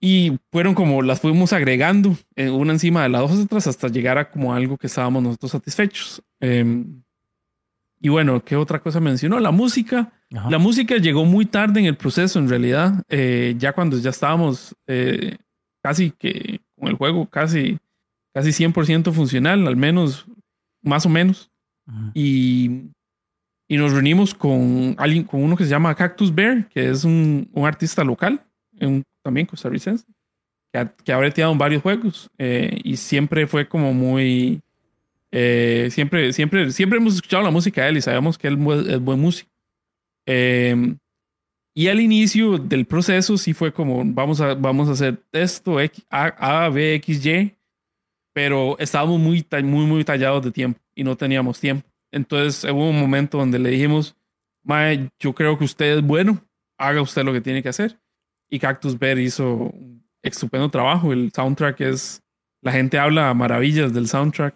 y 0.00 0.38
fueron 0.52 0.74
como 0.74 1.02
las 1.02 1.20
fuimos 1.20 1.52
agregando 1.52 2.16
una 2.36 2.72
encima 2.72 3.02
de 3.02 3.08
las 3.08 3.30
otras 3.32 3.66
hasta 3.66 3.88
llegar 3.88 4.18
a 4.18 4.30
como 4.30 4.54
algo 4.54 4.76
que 4.76 4.86
estábamos 4.86 5.22
nosotros 5.22 5.52
satisfechos. 5.52 6.22
y 6.40 8.08
bueno, 8.08 8.44
¿qué 8.44 8.56
otra 8.56 8.78
cosa 8.78 9.00
mencionó? 9.00 9.40
La 9.40 9.50
música. 9.50 10.12
La 10.30 10.58
música 10.58 10.96
llegó 10.96 11.24
muy 11.24 11.46
tarde 11.46 11.80
en 11.80 11.86
el 11.86 11.96
proceso, 11.96 12.38
en 12.38 12.48
realidad. 12.48 13.02
ya 13.56 13.72
cuando 13.72 13.98
ya 13.98 14.10
estábamos 14.10 14.76
casi 15.82 16.10
que 16.10 16.60
con 16.78 16.88
el 16.88 16.94
juego, 16.94 17.26
casi, 17.26 17.78
casi 18.34 18.50
100% 18.50 19.12
funcional, 19.12 19.66
al 19.66 19.76
menos, 19.76 20.26
más 20.82 21.06
o 21.06 21.08
menos 21.08 21.50
y, 22.14 22.90
y, 23.68 23.76
nos 23.76 23.92
reunimos 23.92 24.34
con 24.34 24.94
alguien, 24.98 25.24
con 25.24 25.42
uno 25.42 25.56
que 25.56 25.64
se 25.64 25.70
llama 25.70 25.94
Cactus 25.94 26.34
Bear, 26.34 26.68
que 26.68 26.90
es 26.90 27.04
un, 27.04 27.48
un 27.52 27.66
artista 27.66 28.02
local, 28.02 28.44
un, 28.80 29.02
también 29.22 29.46
costarricense, 29.46 30.04
que 30.72 30.78
ha, 30.78 30.86
que 30.86 31.12
ha 31.12 31.18
breteado 31.18 31.52
en 31.52 31.58
varios 31.58 31.82
juegos 31.82 32.30
eh, 32.38 32.78
y 32.82 32.96
siempre 32.96 33.46
fue 33.46 33.68
como 33.68 33.92
muy... 33.92 34.60
Eh, 35.32 35.88
siempre, 35.90 36.32
siempre, 36.32 36.70
siempre 36.70 36.98
hemos 36.98 37.16
escuchado 37.16 37.42
la 37.42 37.50
música 37.50 37.82
de 37.82 37.90
él 37.90 37.96
y 37.98 38.02
sabemos 38.02 38.38
que 38.38 38.48
él 38.48 38.58
es 38.88 39.00
buen 39.00 39.20
músico. 39.20 39.50
Em, 40.24 40.98
y 41.74 41.88
al 41.88 42.00
inicio 42.00 42.58
del 42.58 42.86
proceso 42.86 43.36
sí 43.36 43.52
fue 43.52 43.72
como, 43.72 44.02
vamos 44.04 44.40
a, 44.40 44.54
vamos 44.54 44.88
a 44.88 44.92
hacer 44.92 45.22
esto, 45.32 45.78
A, 46.10 46.64
A, 46.64 46.68
B, 46.70 46.94
X, 46.94 47.24
Y, 47.26 47.54
pero 48.36 48.76
estábamos 48.78 49.18
muy, 49.18 49.46
muy, 49.64 49.86
muy 49.86 50.04
tallados 50.04 50.44
de 50.44 50.50
tiempo 50.50 50.78
y 50.94 51.02
no 51.02 51.16
teníamos 51.16 51.58
tiempo. 51.58 51.88
Entonces 52.12 52.70
hubo 52.70 52.90
un 52.90 53.00
momento 53.00 53.38
donde 53.38 53.58
le 53.58 53.70
dijimos, 53.70 54.14
Mae, 54.62 55.08
yo 55.18 55.34
creo 55.34 55.56
que 55.56 55.64
usted 55.64 55.96
es 55.96 56.02
bueno, 56.02 56.44
haga 56.76 57.00
usted 57.00 57.24
lo 57.24 57.32
que 57.32 57.40
tiene 57.40 57.62
que 57.62 57.70
hacer. 57.70 57.98
Y 58.50 58.58
Cactus 58.58 58.98
Bear 58.98 59.18
hizo 59.18 59.54
un 59.54 60.06
estupendo 60.22 60.68
trabajo. 60.68 61.14
El 61.14 61.32
soundtrack 61.34 61.80
es, 61.80 62.22
la 62.60 62.72
gente 62.72 62.98
habla 62.98 63.32
maravillas 63.32 63.94
del 63.94 64.06
soundtrack. 64.06 64.54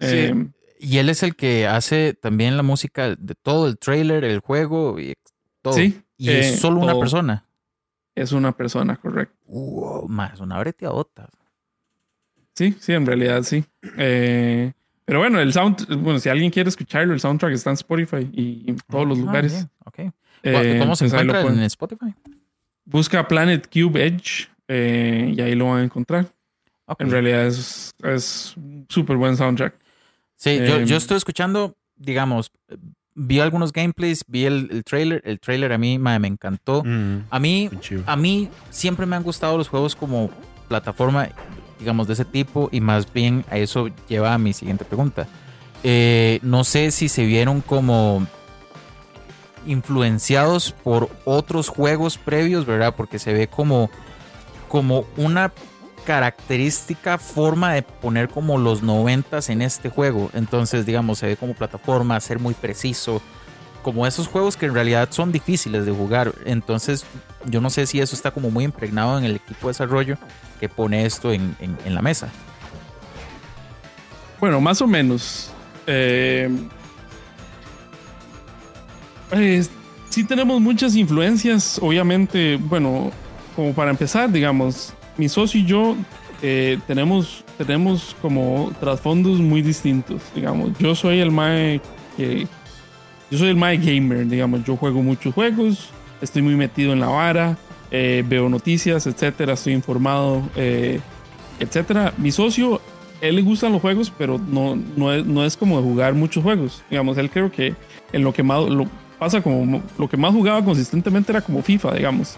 Em, 0.00 0.50
y 0.80 0.98
él 0.98 1.08
es 1.08 1.22
el 1.22 1.36
que 1.36 1.68
hace 1.68 2.14
también 2.14 2.56
la 2.56 2.64
música 2.64 3.14
de 3.14 3.36
todo 3.36 3.68
el 3.68 3.78
trailer, 3.78 4.24
el 4.24 4.40
juego 4.40 4.98
y 4.98 5.14
todo. 5.62 5.74
Sí. 5.74 6.02
Y 6.16 6.30
es 6.30 6.54
eh, 6.54 6.56
solo 6.56 6.80
una 6.80 6.98
persona. 6.98 7.46
Es 8.16 8.32
una 8.32 8.50
persona, 8.50 8.96
correcto. 8.96 9.36
Wow, 9.46 10.08
más 10.08 10.40
una 10.40 10.58
breteadota. 10.58 11.28
Sí, 12.54 12.76
sí, 12.78 12.92
en 12.92 13.06
realidad 13.06 13.42
sí. 13.42 13.64
Eh, 13.96 14.72
pero 15.04 15.18
bueno, 15.18 15.40
el 15.40 15.52
sound, 15.52 15.86
bueno, 16.02 16.18
si 16.18 16.28
alguien 16.28 16.50
quiere 16.50 16.68
escucharlo, 16.68 17.12
el 17.12 17.20
soundtrack 17.20 17.52
está 17.52 17.70
en 17.70 17.74
Spotify 17.74 18.30
y 18.32 18.64
en 18.68 18.78
todos 18.88 19.06
los 19.08 19.18
ah, 19.18 19.20
lugares. 19.22 19.66
Eh, 20.42 20.76
¿Cómo 20.78 20.94
se 20.96 21.08
pues 21.08 21.12
encuentra 21.12 21.40
en 21.42 21.62
Spotify? 21.62 22.14
Busca 22.84 23.26
Planet 23.26 23.68
Cube 23.72 24.06
Edge 24.06 24.48
eh, 24.68 25.34
y 25.36 25.40
ahí 25.40 25.54
lo 25.54 25.66
van 25.66 25.80
a 25.80 25.84
encontrar. 25.84 26.26
En 26.98 27.10
realidad 27.10 27.46
es, 27.46 27.92
es 28.02 28.54
súper 28.88 29.16
buen 29.16 29.36
soundtrack. 29.36 29.74
Sí, 30.36 30.58
yo, 30.58 30.80
yo, 30.80 30.96
estoy 30.96 31.16
escuchando, 31.16 31.76
digamos, 31.96 32.50
vi 33.14 33.40
algunos 33.40 33.72
gameplays, 33.72 34.24
vi 34.26 34.46
el, 34.46 34.68
el 34.70 34.84
trailer. 34.84 35.22
El 35.24 35.38
trailer 35.38 35.72
a 35.72 35.78
mí 35.78 35.98
me 35.98 36.26
encantó. 36.26 36.82
Mm, 36.84 37.26
a 37.30 37.38
mí, 37.38 37.70
a 38.06 38.16
mí 38.16 38.48
siempre 38.70 39.06
me 39.06 39.16
han 39.16 39.22
gustado 39.22 39.58
los 39.58 39.68
juegos 39.68 39.94
como 39.94 40.30
plataforma 40.68 41.28
digamos, 41.80 42.06
de 42.06 42.12
ese 42.12 42.24
tipo 42.24 42.68
y 42.70 42.80
más 42.80 43.12
bien 43.12 43.44
a 43.50 43.58
eso 43.58 43.88
lleva 44.08 44.38
mi 44.38 44.52
siguiente 44.52 44.84
pregunta. 44.84 45.26
Eh, 45.82 46.38
no 46.42 46.62
sé 46.62 46.90
si 46.92 47.08
se 47.08 47.24
vieron 47.24 47.62
como 47.62 48.26
influenciados 49.66 50.72
por 50.72 51.10
otros 51.24 51.68
juegos 51.68 52.18
previos, 52.18 52.66
¿verdad? 52.66 52.94
Porque 52.96 53.18
se 53.18 53.32
ve 53.32 53.48
como, 53.48 53.90
como 54.68 55.04
una 55.16 55.52
característica 56.04 57.18
forma 57.18 57.74
de 57.74 57.82
poner 57.82 58.28
como 58.28 58.58
los 58.58 58.82
noventas 58.82 59.50
en 59.50 59.62
este 59.62 59.90
juego. 59.90 60.30
Entonces, 60.34 60.86
digamos, 60.86 61.18
se 61.18 61.26
ve 61.26 61.36
como 61.36 61.54
plataforma, 61.54 62.20
ser 62.20 62.38
muy 62.38 62.54
preciso, 62.54 63.20
como 63.82 64.06
esos 64.06 64.28
juegos 64.28 64.56
que 64.56 64.66
en 64.66 64.74
realidad 64.74 65.08
son 65.10 65.32
difíciles 65.32 65.86
de 65.86 65.92
jugar. 65.92 66.32
Entonces, 66.44 67.04
yo 67.46 67.60
no 67.60 67.70
sé 67.70 67.86
si 67.86 68.00
eso 68.00 68.14
está 68.14 68.30
como 68.30 68.50
muy 68.50 68.64
impregnado 68.64 69.18
en 69.18 69.24
el 69.24 69.36
equipo 69.36 69.68
de 69.68 69.70
desarrollo 69.70 70.16
que 70.58 70.68
pone 70.68 71.06
esto 71.06 71.32
en, 71.32 71.56
la 71.86 72.02
mesa. 72.02 72.28
Bueno, 74.38 74.60
más 74.60 74.80
o 74.82 74.86
menos. 74.86 75.50
Eh, 75.86 76.48
pues, 79.30 79.70
sí 80.10 80.24
tenemos 80.24 80.60
muchas 80.60 80.94
influencias, 80.96 81.78
obviamente, 81.80 82.56
bueno, 82.56 83.10
como 83.56 83.72
para 83.72 83.90
empezar, 83.90 84.30
digamos, 84.30 84.92
mi 85.16 85.28
socio 85.28 85.60
y 85.60 85.64
yo 85.64 85.96
eh, 86.42 86.78
tenemos, 86.86 87.44
tenemos 87.58 88.16
como 88.22 88.72
trasfondos 88.80 89.38
muy 89.38 89.62
distintos, 89.62 90.22
digamos. 90.34 90.76
Yo 90.78 90.94
soy 90.94 91.20
el 91.20 91.30
mae 91.30 91.80
que... 92.16 92.46
Yo 93.30 93.38
soy 93.38 93.48
el 93.48 93.56
mae 93.56 93.76
gamer, 93.76 94.26
digamos. 94.26 94.64
Yo 94.64 94.76
juego 94.76 95.02
muchos 95.02 95.34
juegos, 95.34 95.90
estoy 96.20 96.42
muy 96.42 96.56
metido 96.56 96.92
en 96.92 97.00
la 97.00 97.08
vara, 97.08 97.56
eh, 97.90 98.24
veo 98.26 98.48
noticias, 98.48 99.06
etcétera, 99.06 99.54
estoy 99.54 99.72
informado, 99.72 100.42
eh, 100.56 101.00
etcétera. 101.58 102.12
Mi 102.18 102.32
socio, 102.32 102.80
él 103.20 103.36
le 103.36 103.42
gustan 103.42 103.72
los 103.72 103.80
juegos, 103.80 104.12
pero 104.16 104.38
no, 104.38 104.76
no, 104.96 105.12
es, 105.12 105.24
no 105.24 105.44
es 105.44 105.56
como 105.56 105.76
de 105.76 105.82
jugar 105.82 106.14
muchos 106.14 106.42
juegos. 106.42 106.82
Digamos, 106.90 107.18
él 107.18 107.30
creo 107.30 107.50
que 107.50 107.74
en 108.12 108.22
lo 108.22 108.32
que 108.32 108.42
más... 108.42 108.68
Lo, 108.68 108.86
pasa 109.20 109.42
como 109.42 109.82
lo 109.98 110.08
que 110.08 110.16
más 110.16 110.32
jugaba 110.32 110.64
consistentemente 110.64 111.30
era 111.30 111.42
como 111.42 111.62
FIFA, 111.62 111.94
digamos. 111.94 112.36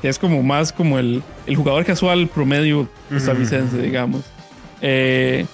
Que 0.00 0.08
es 0.08 0.18
como 0.18 0.42
más 0.42 0.72
como 0.72 0.98
el, 0.98 1.22
el 1.46 1.56
jugador 1.56 1.84
casual 1.84 2.26
promedio 2.26 2.88
costarricense, 3.10 3.80
digamos. 3.80 4.22
Eh, 4.80 5.44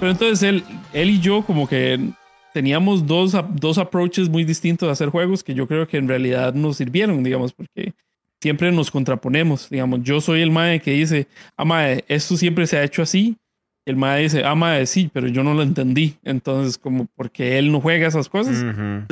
pero 0.00 0.10
entonces 0.10 0.42
él, 0.42 0.64
él 0.94 1.10
y 1.10 1.20
yo 1.20 1.42
como 1.42 1.68
que 1.68 2.12
teníamos 2.52 3.06
dos, 3.06 3.36
dos 3.54 3.78
approaches 3.78 4.28
muy 4.28 4.44
distintos 4.44 4.88
de 4.88 4.92
hacer 4.92 5.08
juegos 5.08 5.42
que 5.42 5.54
yo 5.54 5.66
creo 5.66 5.86
que 5.86 5.98
en 5.98 6.08
realidad 6.08 6.54
nos 6.54 6.76
sirvieron, 6.76 7.22
digamos, 7.22 7.52
porque 7.52 7.92
siempre 8.40 8.72
nos 8.72 8.90
contraponemos, 8.90 9.68
digamos. 9.70 10.02
Yo 10.02 10.20
soy 10.20 10.42
el 10.42 10.50
mae 10.50 10.80
que 10.80 10.92
dice, 10.92 11.26
ah, 11.56 11.64
mae, 11.64 12.04
esto 12.08 12.36
siempre 12.36 12.66
se 12.66 12.76
ha 12.76 12.84
hecho 12.84 13.02
así 13.02 13.36
el 13.84 13.96
mae 13.96 14.22
dice, 14.22 14.44
ah, 14.44 14.54
mae, 14.54 14.86
sí, 14.86 15.10
pero 15.12 15.26
yo 15.28 15.42
no 15.42 15.54
lo 15.54 15.62
entendí. 15.62 16.14
Entonces, 16.22 16.78
como 16.78 17.06
porque 17.16 17.58
él 17.58 17.72
no 17.72 17.80
juega 17.80 18.06
esas 18.06 18.28
cosas, 18.28 18.64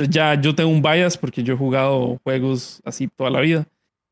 ya 0.09 0.35
yo 0.35 0.55
tengo 0.55 0.69
un 0.69 0.81
bias 0.81 1.17
porque 1.17 1.43
yo 1.43 1.53
he 1.53 1.57
jugado 1.57 2.19
juegos 2.23 2.81
así 2.85 3.07
toda 3.07 3.29
la 3.29 3.41
vida. 3.41 3.65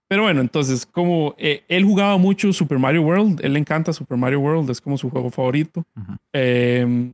Pero 0.10 0.24
bueno, 0.24 0.42
entonces, 0.42 0.86
como 0.86 1.36
eh, 1.38 1.64
él 1.68 1.86
jugaba 1.86 2.18
mucho 2.18 2.52
Super 2.52 2.80
Mario 2.80 3.04
World, 3.04 3.40
él 3.44 3.54
le 3.54 3.60
encanta 3.60 3.94
Super 3.94 4.18
Mario 4.18 4.40
World, 4.40 4.70
es 4.70 4.82
como 4.82 4.98
su 4.98 5.10
juego 5.10 5.30
favorito. 5.30 5.86
Em, 6.34 7.14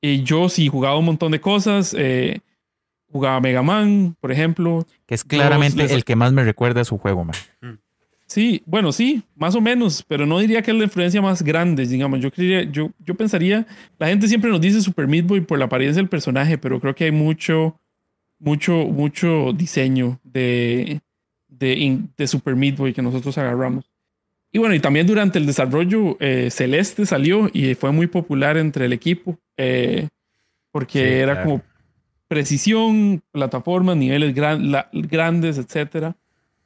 y 0.00 0.22
yo 0.22 0.48
sí 0.48 0.68
jugaba 0.68 0.98
un 0.98 1.04
montón 1.04 1.32
de 1.32 1.40
cosas. 1.40 1.94
Eh, 1.98 2.40
jugaba 3.10 3.40
Mega 3.40 3.62
Man, 3.62 4.16
por 4.20 4.32
ejemplo. 4.32 4.86
Que 5.06 5.14
es 5.14 5.24
claramente 5.24 5.92
el 5.92 6.04
que 6.04 6.16
más 6.16 6.32
me 6.32 6.44
recuerda 6.44 6.80
a 6.80 6.84
su 6.84 6.98
juego, 6.98 7.24
man. 7.24 7.36
Sí, 8.26 8.62
bueno, 8.64 8.92
sí, 8.92 9.24
más 9.34 9.56
o 9.56 9.60
menos, 9.60 10.04
pero 10.06 10.24
no 10.24 10.38
diría 10.38 10.62
que 10.62 10.70
es 10.70 10.76
la 10.76 10.84
influencia 10.84 11.20
más 11.20 11.42
grande, 11.42 11.84
digamos. 11.84 12.20
Yo, 12.20 12.30
creería, 12.30 12.62
yo, 12.70 12.92
yo 13.00 13.16
pensaría, 13.16 13.66
la 13.98 14.06
gente 14.06 14.28
siempre 14.28 14.50
nos 14.50 14.60
dice 14.60 14.80
Super 14.80 15.08
Meat 15.08 15.26
Boy 15.26 15.40
por 15.40 15.58
la 15.58 15.64
apariencia 15.64 16.00
del 16.00 16.08
personaje, 16.08 16.56
pero 16.56 16.78
creo 16.78 16.94
que 16.94 17.06
hay 17.06 17.10
mucho, 17.10 17.80
mucho, 18.38 18.72
mucho 18.86 19.52
diseño 19.52 20.20
de, 20.22 21.00
de, 21.48 22.04
de 22.16 22.26
Super 22.28 22.54
Meat 22.54 22.76
Boy 22.76 22.92
que 22.92 23.02
nosotros 23.02 23.36
agarramos. 23.36 23.89
Y 24.52 24.58
bueno, 24.58 24.74
y 24.74 24.80
también 24.80 25.06
durante 25.06 25.38
el 25.38 25.46
desarrollo, 25.46 26.16
eh, 26.18 26.48
Celeste 26.50 27.06
salió 27.06 27.48
y 27.52 27.74
fue 27.74 27.92
muy 27.92 28.08
popular 28.08 28.56
entre 28.56 28.86
el 28.86 28.92
equipo, 28.92 29.38
eh, 29.56 30.08
porque 30.72 31.20
era 31.20 31.42
como 31.42 31.62
precisión, 32.26 33.22
plataformas, 33.30 33.96
niveles 33.96 34.34
grandes, 34.34 35.58
etcétera. 35.58 36.16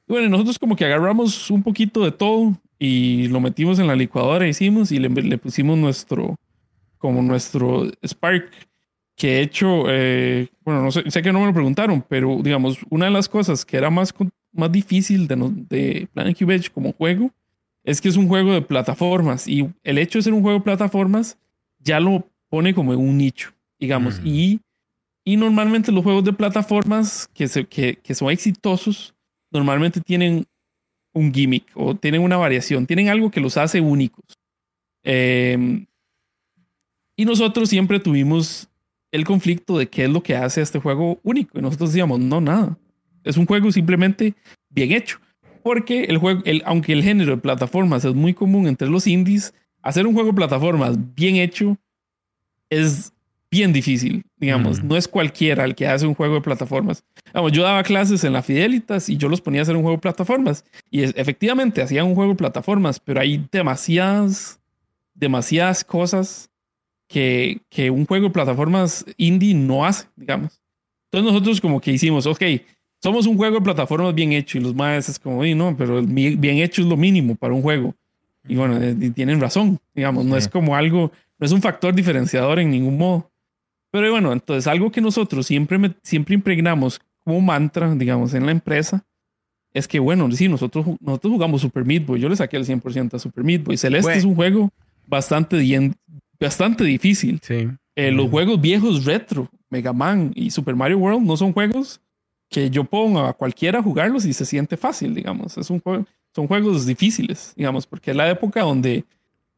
Bueno, 0.07 0.29
nosotros 0.29 0.59
como 0.59 0.77
que 0.77 0.85
agarramos 0.85 1.51
un 1.51 1.63
poquito 1.63 2.05
de 2.05 2.13
todo 2.13 2.59
y 2.79 3.29
lo 3.29 3.41
metimos 3.41 3.79
en 3.79 3.87
la 3.87 3.97
licuadora, 3.97 4.49
hicimos 4.49 4.91
y 4.91 4.99
le, 4.99 5.39
pusimos 5.39 5.77
nuestro, 5.77 6.37
como 6.99 7.23
nuestro 7.23 7.91
Spark, 8.07 8.51
que 9.17 9.39
he 9.39 9.43
hecho, 9.43 9.85
eh, 9.89 10.49
bueno, 10.65 10.83
no 10.83 10.91
sé, 10.91 11.11
sé 11.11 11.23
que 11.23 11.33
no 11.33 11.41
me 11.41 11.47
lo 11.47 11.53
preguntaron, 11.53 12.05
pero 12.09 12.39
digamos, 12.43 12.79
una 12.89 13.07
de 13.07 13.13
las 13.13 13.29
cosas 13.29 13.65
que 13.65 13.77
era 13.77 13.91
más, 13.91 14.13
más 14.53 14.73
difícil 14.73 15.29
de, 15.29 15.37
de 15.69 16.09
Planet 16.13 16.39
Cube 16.39 16.55
Edge 16.55 16.71
como 16.71 16.93
juego 16.93 17.31
es 17.85 18.01
que 18.01 18.09
es 18.09 18.17
un 18.17 18.29
juego 18.29 18.53
de 18.53 18.63
plataformas 18.63 19.47
y 19.47 19.71
el 19.83 19.99
hecho 19.99 20.19
de 20.19 20.23
ser 20.23 20.33
un 20.33 20.43
juego 20.43 20.59
de 20.59 20.65
plataformas 20.65 21.39
ya 21.79 22.01
lo 22.01 22.27
pone 22.49 22.75
como 22.75 22.93
en 22.93 22.99
un 22.99 23.19
nicho, 23.19 23.53
digamos, 23.79 24.21
y, 24.25 24.61
y 25.25 25.37
normalmente 25.37 25.93
los 25.93 26.03
juegos 26.03 26.25
de 26.25 26.33
plataformas 26.33 27.29
que, 27.35 27.47
se, 27.47 27.67
que, 27.67 27.97
que 27.97 28.15
son 28.15 28.31
exitosos 28.31 29.15
normalmente 29.51 30.01
tienen 30.01 30.47
un 31.13 31.33
gimmick 31.33 31.67
o 31.75 31.95
tienen 31.95 32.23
una 32.23 32.37
variación, 32.37 32.87
tienen 32.87 33.09
algo 33.09 33.31
que 33.31 33.41
los 33.41 33.57
hace 33.57 33.81
únicos. 33.81 34.25
Em, 35.05 35.87
y 37.17 37.25
nosotros 37.25 37.69
siempre 37.69 38.01
tuvimos 38.01 38.69
el 39.13 39.25
conflicto 39.25 39.79
de 39.79 39.89
qué 39.89 40.05
es 40.05 40.11
lo 40.11 40.23
que 40.23 40.35
hace 40.35 40.61
a 40.61 40.65
este 40.65 40.81
juego 40.81 41.21
único. 41.23 41.59
Y 41.59 41.63
nosotros 41.63 41.91
decíamos, 41.91 42.19
no, 42.19 42.41
nada. 42.41 42.77
Es 43.23 43.37
un 43.37 43.47
juego 43.47 43.71
simplemente 43.71 44.35
bien 44.69 44.91
hecho. 44.91 45.21
Porque 45.65 46.05
el 46.05 46.19
juego, 46.19 46.43
el, 46.45 46.63
aunque 46.67 46.93
el 46.93 47.03
género 47.03 47.37
de 47.37 47.41
plataformas 47.41 48.05
es 48.05 48.15
muy 48.15 48.35
común 48.35 48.69
entre 48.69 48.87
los 48.87 49.07
indies, 49.07 49.55
hacer 49.81 50.07
un 50.07 50.13
juego 50.13 50.29
de 50.29 50.35
plataformas 50.35 50.99
bien 51.15 51.37
hecho 51.37 51.79
es 52.69 53.15
bien 53.51 53.73
difícil, 53.73 54.27
digamos. 54.37 54.85
No 54.85 54.95
es 54.95 55.09
cualquiera 55.09 55.65
el 55.65 55.75
que 55.75 55.87
hace 55.87 56.07
un 56.07 56.13
juego 56.13 56.35
de 56.35 56.43
plataformas. 56.43 57.03
Vamos, 57.33 57.53
yo 57.53 57.63
daba 57.63 57.83
clases 57.83 58.25
en 58.25 58.35
la 58.35 58.43
Fidelitas 58.43 59.09
y 59.09 59.17
yo 59.17 59.31
los 59.31 59.41
ponía 59.41 59.61
a 59.61 59.63
hacer 59.63 59.75
un 59.75 59.81
juego 59.81 59.97
de 59.97 60.03
plataformas. 60.03 60.67
Y 60.91 61.03
efectivamente 61.03 61.81
hacían 61.81 62.09
un 62.09 62.15
juego 62.15 62.33
de 62.33 62.37
plataformas, 62.37 63.01
pero 63.01 63.23
hay 63.23 63.43
demasiadas, 63.51 64.61
demasiadas 65.15 65.83
cosas 65.83 66.51
que, 67.09 67.63
que 67.71 67.89
un 67.89 68.05
juego 68.05 68.27
de 68.27 68.35
plataformas 68.35 69.07
indie 69.17 69.55
no 69.55 69.87
hace, 69.87 70.09
digamos. 70.15 70.61
Entonces 71.11 71.33
nosotros 71.33 71.61
como 71.63 71.81
que 71.81 71.93
hicimos, 71.93 72.27
ok, 72.27 72.43
somos 73.05 73.27
un 73.27 73.37
juego 73.37 73.57
de 73.57 73.61
plataformas 73.61 74.15
bien 74.15 74.33
hecho 74.33 74.57
y 74.57 74.63
los 74.63 74.75
maestros 74.75 75.17
es 75.17 75.19
como, 75.19 75.45
no, 75.45 75.77
pero 75.77 76.01
bien 76.03 76.57
hecho 76.57 76.81
es 76.81 76.89
lo 76.89 76.97
mínimo 76.97 77.35
para 77.35 77.53
un 77.53 77.61
juego. 77.61 77.95
Y 78.49 78.57
bueno, 78.57 78.81
tienen 79.15 79.43
razón, 79.43 79.79
digamos, 79.95 80.25
no 80.25 80.39
es 80.39 80.49
como 80.49 80.75
algo, 80.75 81.13
no 81.39 81.45
es 81.45 81.53
un 81.53 81.61
factor 81.61 81.95
diferenciador 81.95 82.61
en 82.61 82.71
ningún 82.71 82.97
modo. 82.97 83.31
Pero 83.91 84.11
bueno, 84.11 84.33
entonces 84.33 84.67
algo 84.67 84.91
que 84.91 85.03
nosotros 85.03 85.47
siempre, 85.47 85.79
siempre 86.03 86.35
impregnamos 86.35 86.99
como 87.23 87.43
mantra, 87.43 87.95
digamos, 87.95 88.33
en 88.33 88.47
la 88.47 88.53
empresa, 88.53 89.05
es 89.75 89.87
que, 89.87 89.99
bueno, 89.99 90.31
sí, 90.33 90.49
nosotros, 90.49 90.87
nosotros 90.99 91.35
jugamos 91.35 91.61
Super 91.61 91.85
Meat 91.85 92.07
Boy. 92.07 92.21
Yo 92.21 92.31
le 92.31 92.37
saqué 92.37 92.57
el 92.57 92.65
100% 92.65 93.13
a 93.13 93.19
Super 93.19 93.45
Meat 93.45 93.65
Boy. 93.65 93.77
Celeste 93.77 94.15
es 94.15 94.25
un 94.25 94.35
juego 94.35 94.71
bastante, 95.07 95.63
bastante 96.41 96.85
difícil. 96.85 97.39
Sí. 97.43 97.69
Eh, 97.97 98.11
los 98.13 98.31
juegos 98.31 98.59
viejos 98.63 99.05
retro, 99.05 99.51
Mega 99.69 99.93
Man 99.93 100.33
y 100.35 100.51
Super 100.51 100.75
Mario 100.75 100.97
World, 100.97 101.27
no 101.27 101.37
son 101.37 101.53
juegos 101.53 102.01
que 102.55 102.71
yo 102.71 102.85
pongo 102.85 103.19
a 103.19 103.33
cualquiera 103.33 103.81
a 103.81 103.83
jugarlos 103.83 104.25
y 104.25 104.33
se 104.33 104.45
siente 104.45 104.77
fácil, 104.77 105.13
digamos. 105.13 105.59
Es 105.59 105.71
un 105.71 105.81
juego, 105.81 106.07
son 106.33 106.47
juegos 106.47 106.87
difíciles, 106.87 107.53
digamos, 107.57 107.85
porque 107.85 108.13
es 108.13 108.17
la 108.17 108.31
época 108.31 108.61
donde, 108.61 109.05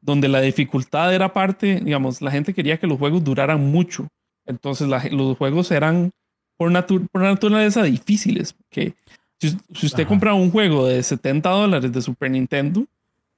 donde 0.00 0.28
la 0.28 0.40
dificultad 0.40 1.14
era 1.14 1.30
parte, 1.30 1.78
digamos, 1.84 2.22
la 2.22 2.30
gente 2.30 2.54
quería 2.54 2.78
que 2.78 2.86
los 2.86 2.98
juegos 2.98 3.22
duraran 3.22 3.70
mucho. 3.70 4.08
Entonces 4.46 4.88
los 5.12 5.36
juegos 5.36 5.70
eran 5.70 6.10
por, 6.56 6.72
por 7.10 7.20
naturaleza 7.20 7.82
difíciles. 7.82 8.54
Que 8.70 8.94
si, 9.38 9.58
usted 9.84 10.06
compraba 10.06 10.38
un 10.38 10.50
juego 10.50 10.86
de 10.86 11.02
70 11.02 11.50
dólares 11.50 11.92
de 11.92 12.00
Super 12.00 12.30
Nintendo 12.30 12.86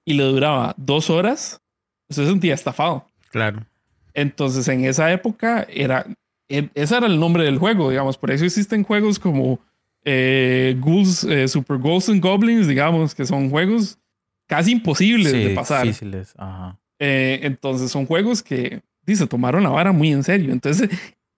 y 0.05 0.13
le 0.13 0.23
duraba 0.23 0.73
dos 0.77 1.11
horas, 1.11 1.61
usted 2.09 2.23
se 2.23 2.31
sentía 2.31 2.55
estafado. 2.55 3.05
Claro. 3.31 3.67
Entonces 4.15 4.69
en 4.69 4.85
esa 4.85 5.11
época 5.11 5.67
era, 5.69 6.07
ese 6.49 6.97
era 6.97 7.07
el 7.07 7.21
nombre 7.21 7.45
del 7.45 7.59
juego, 7.59 7.91
digamos. 7.91 8.17
Por 8.17 8.31
eso 8.31 8.45
existen 8.45 8.85
juegos 8.85 9.19
como 9.19 9.61
eh, 10.05 10.77
Ghouls, 10.81 11.25
eh, 11.25 11.49
Super 11.49 11.79
Ghosts 11.79 12.11
and 12.11 12.23
Goblins, 12.23 12.67
digamos, 12.67 13.15
que 13.15 13.27
son 13.27 13.51
juegos 13.51 13.99
casi 14.47 14.73
imposibles 14.73 15.33
de 15.33 15.51
pasar. 15.51 15.85
Difíciles. 15.85 16.35
Ajá. 16.37 16.79
Eh, 16.99 17.41
entonces 17.43 17.91
son 17.91 18.07
juegos 18.07 18.43
que 18.43 18.83
se 19.07 19.27
tomaron 19.27 19.63
la 19.63 19.71
vara 19.71 19.93
muy 19.93 20.13
en 20.13 20.25
serio. 20.25 20.53
Entonces, 20.53 20.91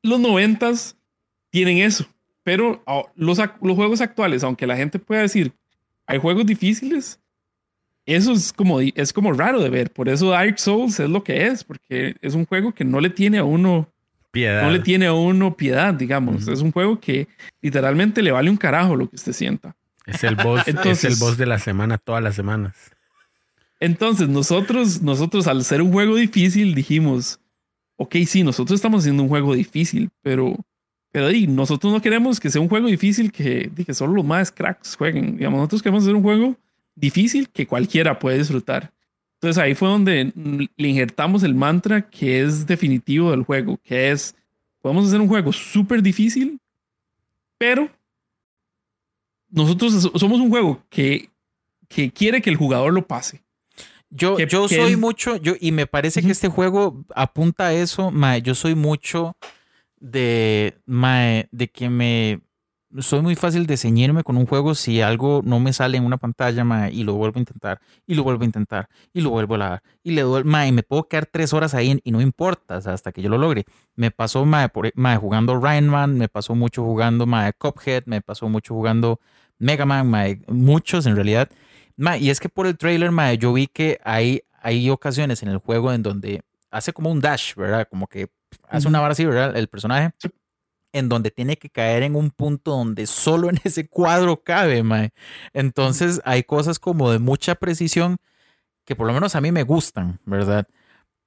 los 0.03 0.19
noventas 0.19 0.97
tienen 1.51 1.79
eso. 1.79 2.07
Pero 2.43 2.83
ah, 2.87 3.03
los, 3.15 3.39
los 3.61 3.77
juegos 3.77 4.01
actuales, 4.01 4.43
aunque 4.43 4.67
la 4.67 4.77
gente 4.77 4.99
pueda 4.99 5.23
decir, 5.23 5.53
hay 6.07 6.19
juegos 6.19 6.47
difíciles, 6.47 7.21
eso 8.07 8.33
es 8.33 8.53
como, 8.53 8.81
es 8.81 9.13
como 9.13 9.33
raro 9.33 9.61
de 9.61 9.71
ver. 9.71 9.91
Por 9.91 10.09
eso 10.09 10.31
Dark 10.31 10.59
Souls 10.59 10.99
es 10.99 11.09
lo 11.09 11.23
que 11.23 11.47
es, 11.47 11.63
porque 11.63 12.17
es 12.21 12.35
un 12.35 12.47
juego 12.47 12.73
que 12.73 12.85
no 12.85 13.01
le 13.01 13.11
tiene 13.11 13.39
a 13.39 13.45
uno 13.45 13.89
piedad. 14.31 14.63
No 14.63 14.71
le 14.71 14.81
tiene 14.81 15.07
a 15.07 15.13
uno 15.13 15.57
piedad, 15.57 15.95
digamos. 15.95 16.49
Es 16.49 16.61
un 16.61 16.73
juego 16.73 17.01
que 17.01 17.29
literalmente 17.61 18.23
le 18.23 18.33
vale 18.33 18.51
un 18.51 18.57
carajo 18.57 18.97
lo 18.97 19.09
que 19.09 19.17
usted 19.17 19.33
sienta. 19.33 19.77
Es 20.07 20.25
el 20.25 20.37
boss, 20.37 20.63
es 20.67 21.05
el 21.05 21.17
boss 21.17 21.37
de 21.37 21.47
la 21.47 21.59
semana 21.59 21.99
todas 21.99 22.23
las 22.23 22.35
semanas. 22.35 22.75
Entonces, 23.81 24.29
nosotros, 24.29 25.01
nosotros 25.03 25.47
al 25.47 25.65
ser 25.65 25.81
un 25.81 25.93
juego 25.93 26.17
difícil, 26.17 26.75
dijimos, 26.75 27.41
ok, 27.97 28.17
sí, 28.27 28.43
nosotros 28.43 28.77
estamos 28.77 29.03
haciendo 29.03 29.23
un 29.23 29.29
juego 29.29 29.55
difícil, 29.55 30.11
pero, 30.23 30.55
pero 31.11 31.27
ahí, 31.27 31.47
nosotros 31.47 31.93
no 31.93 32.03
queremos 32.03 32.39
que 32.39 32.51
sea 32.51 32.61
un 32.61 32.69
juego 32.69 32.89
difícil 32.89 33.33
que, 33.33 33.71
que 33.87 33.95
solo 33.95 34.13
los 34.13 34.25
más 34.25 34.53
cracks 34.53 34.97
jueguen. 34.97 35.37
Digamos, 35.37 35.59
nosotros 35.59 35.83
queremos 35.83 36.05
hacer 36.05 36.15
un 36.15 36.23
juego 36.23 36.57
difícil 36.95 37.49
que 37.49 37.67
cualquiera 37.67 38.19
puede 38.19 38.39
disfrutar. 38.39 38.93
Entonces 39.43 39.63
ahí 39.63 39.75
fue 39.75 39.89
donde 39.89 40.33
le 40.77 40.89
injertamos 40.89 41.43
el 41.45 41.55
mantra 41.55 42.03
que 42.11 42.43
es 42.43 42.67
definitivo 42.67 43.31
del 43.31 43.43
juego, 43.43 43.79
que 43.83 44.11
es, 44.11 44.37
podemos 44.83 45.07
hacer 45.09 45.19
un 45.21 45.29
juego 45.29 45.51
súper 45.51 46.03
difícil, 46.03 46.61
pero 47.57 47.89
nosotros 49.49 50.11
somos 50.17 50.41
un 50.41 50.51
juego 50.51 50.83
que, 50.91 51.31
que 51.89 52.11
quiere 52.13 52.43
que 52.43 52.51
el 52.51 52.57
jugador 52.57 52.93
lo 52.93 53.07
pase. 53.07 53.43
Yo, 54.11 54.37
¿Qué- 54.37 54.47
yo 54.47 54.69
soy 54.69 54.93
es? 54.93 54.99
mucho, 54.99 55.37
yo, 55.37 55.55
y 55.59 55.73
me 55.73 55.87
parece 55.87 56.21
que 56.21 56.31
este 56.31 56.49
juego 56.49 57.05
apunta 57.15 57.69
a 57.69 57.73
eso, 57.73 58.11
mae, 58.11 58.43
yo 58.43 58.55
soy 58.55 58.75
mucho 58.75 59.37
de, 60.01 60.77
mae, 60.85 61.49
de 61.51 61.69
que 61.69 61.89
me, 61.89 62.41
soy 62.99 63.23
muy 63.23 63.37
fácil 63.37 63.67
de 63.67 63.77
ceñirme 63.77 64.25
con 64.25 64.37
un 64.37 64.47
juego 64.47 64.75
si 64.75 65.01
algo 65.01 65.43
no 65.45 65.61
me 65.61 65.73
sale 65.73 65.97
en 65.97 66.05
una 66.05 66.17
pantalla, 66.17 66.65
mae, 66.65 66.93
y 66.93 67.05
lo 67.05 67.15
vuelvo 67.15 67.39
a 67.39 67.41
intentar, 67.41 67.81
y 68.07 68.15
lo 68.15 68.25
vuelvo 68.25 68.43
a 68.43 68.47
intentar, 68.47 68.89
y 69.13 69.21
lo 69.21 69.31
vuelvo 69.31 69.55
a 69.55 69.59
dar, 69.59 69.83
y 70.03 70.11
le 70.13 70.23
doy, 70.23 70.45
mae, 70.45 70.69
y 70.69 70.73
me 70.73 70.83
puedo 70.83 71.07
quedar 71.09 71.27
tres 71.27 71.53
horas 71.53 71.75
ahí 71.75 72.01
y 72.03 72.11
no 72.11 72.21
importa, 72.21 72.79
o 72.79 72.81
sea, 72.81 72.93
hasta 72.93 73.13
que 73.13 73.23
yo 73.23 73.29
lo 73.29 73.39
logre. 73.39 73.65
Me 73.95 74.11
pasó, 74.11 74.45
mae, 74.45 74.69
por, 74.69 74.91
mae, 74.97 75.17
jugando 75.17 75.59
Ryan 75.59 75.89
Man, 75.89 76.19
me 76.19 76.29
pasó 76.29 76.55
mucho 76.55 76.83
jugando, 76.85 77.27
mae, 77.27 77.53
Cuphead, 77.53 78.05
me 78.07 78.21
pasó 78.21 78.49
mucho 78.49 78.75
jugando 78.75 79.21
Mega 79.59 79.87
Man, 79.87 80.09
mae, 80.09 80.43
muchos 80.49 81.07
en 81.07 81.15
realidad. 81.15 81.49
Y 82.19 82.31
es 82.31 82.41
que 82.41 82.49
por 82.49 82.67
el 82.67 82.79
trailer, 82.79 83.11
ma, 83.11 83.35
yo 83.35 83.53
vi 83.53 83.67
que 83.67 83.99
hay, 84.05 84.43
hay 84.63 84.89
ocasiones 84.91 85.43
en 85.43 85.51
el 85.51 85.59
juego 85.59 85.93
en 85.93 86.03
donde 86.03 86.43
hace 86.71 86.93
como 86.93 87.11
un 87.11 87.21
dash, 87.21 87.55
¿verdad? 87.55 87.87
Como 87.91 88.07
que 88.07 88.29
hace 88.69 88.89
una 88.89 89.01
vara 89.01 89.13
así, 89.13 89.27
¿verdad? 89.27 89.57
El 89.57 89.69
personaje. 89.69 90.13
En 90.93 91.09
donde 91.09 91.31
tiene 91.31 91.57
que 91.57 91.71
caer 91.71 92.03
en 92.03 92.17
un 92.17 92.31
punto 92.31 92.73
donde 92.73 93.07
solo 93.07 93.49
en 93.49 93.59
ese 93.65 93.87
cuadro 93.89 94.43
cabe, 94.43 94.83
ma. 94.83 95.09
Entonces 95.53 96.21
hay 96.25 96.43
cosas 96.43 96.79
como 96.79 97.11
de 97.13 97.19
mucha 97.19 97.55
precisión 97.55 98.17
que 98.85 98.97
por 98.97 99.07
lo 99.07 99.13
menos 99.13 99.37
a 99.37 99.41
mí 99.41 99.53
me 99.53 99.63
gustan, 99.63 100.19
¿verdad? 100.25 100.67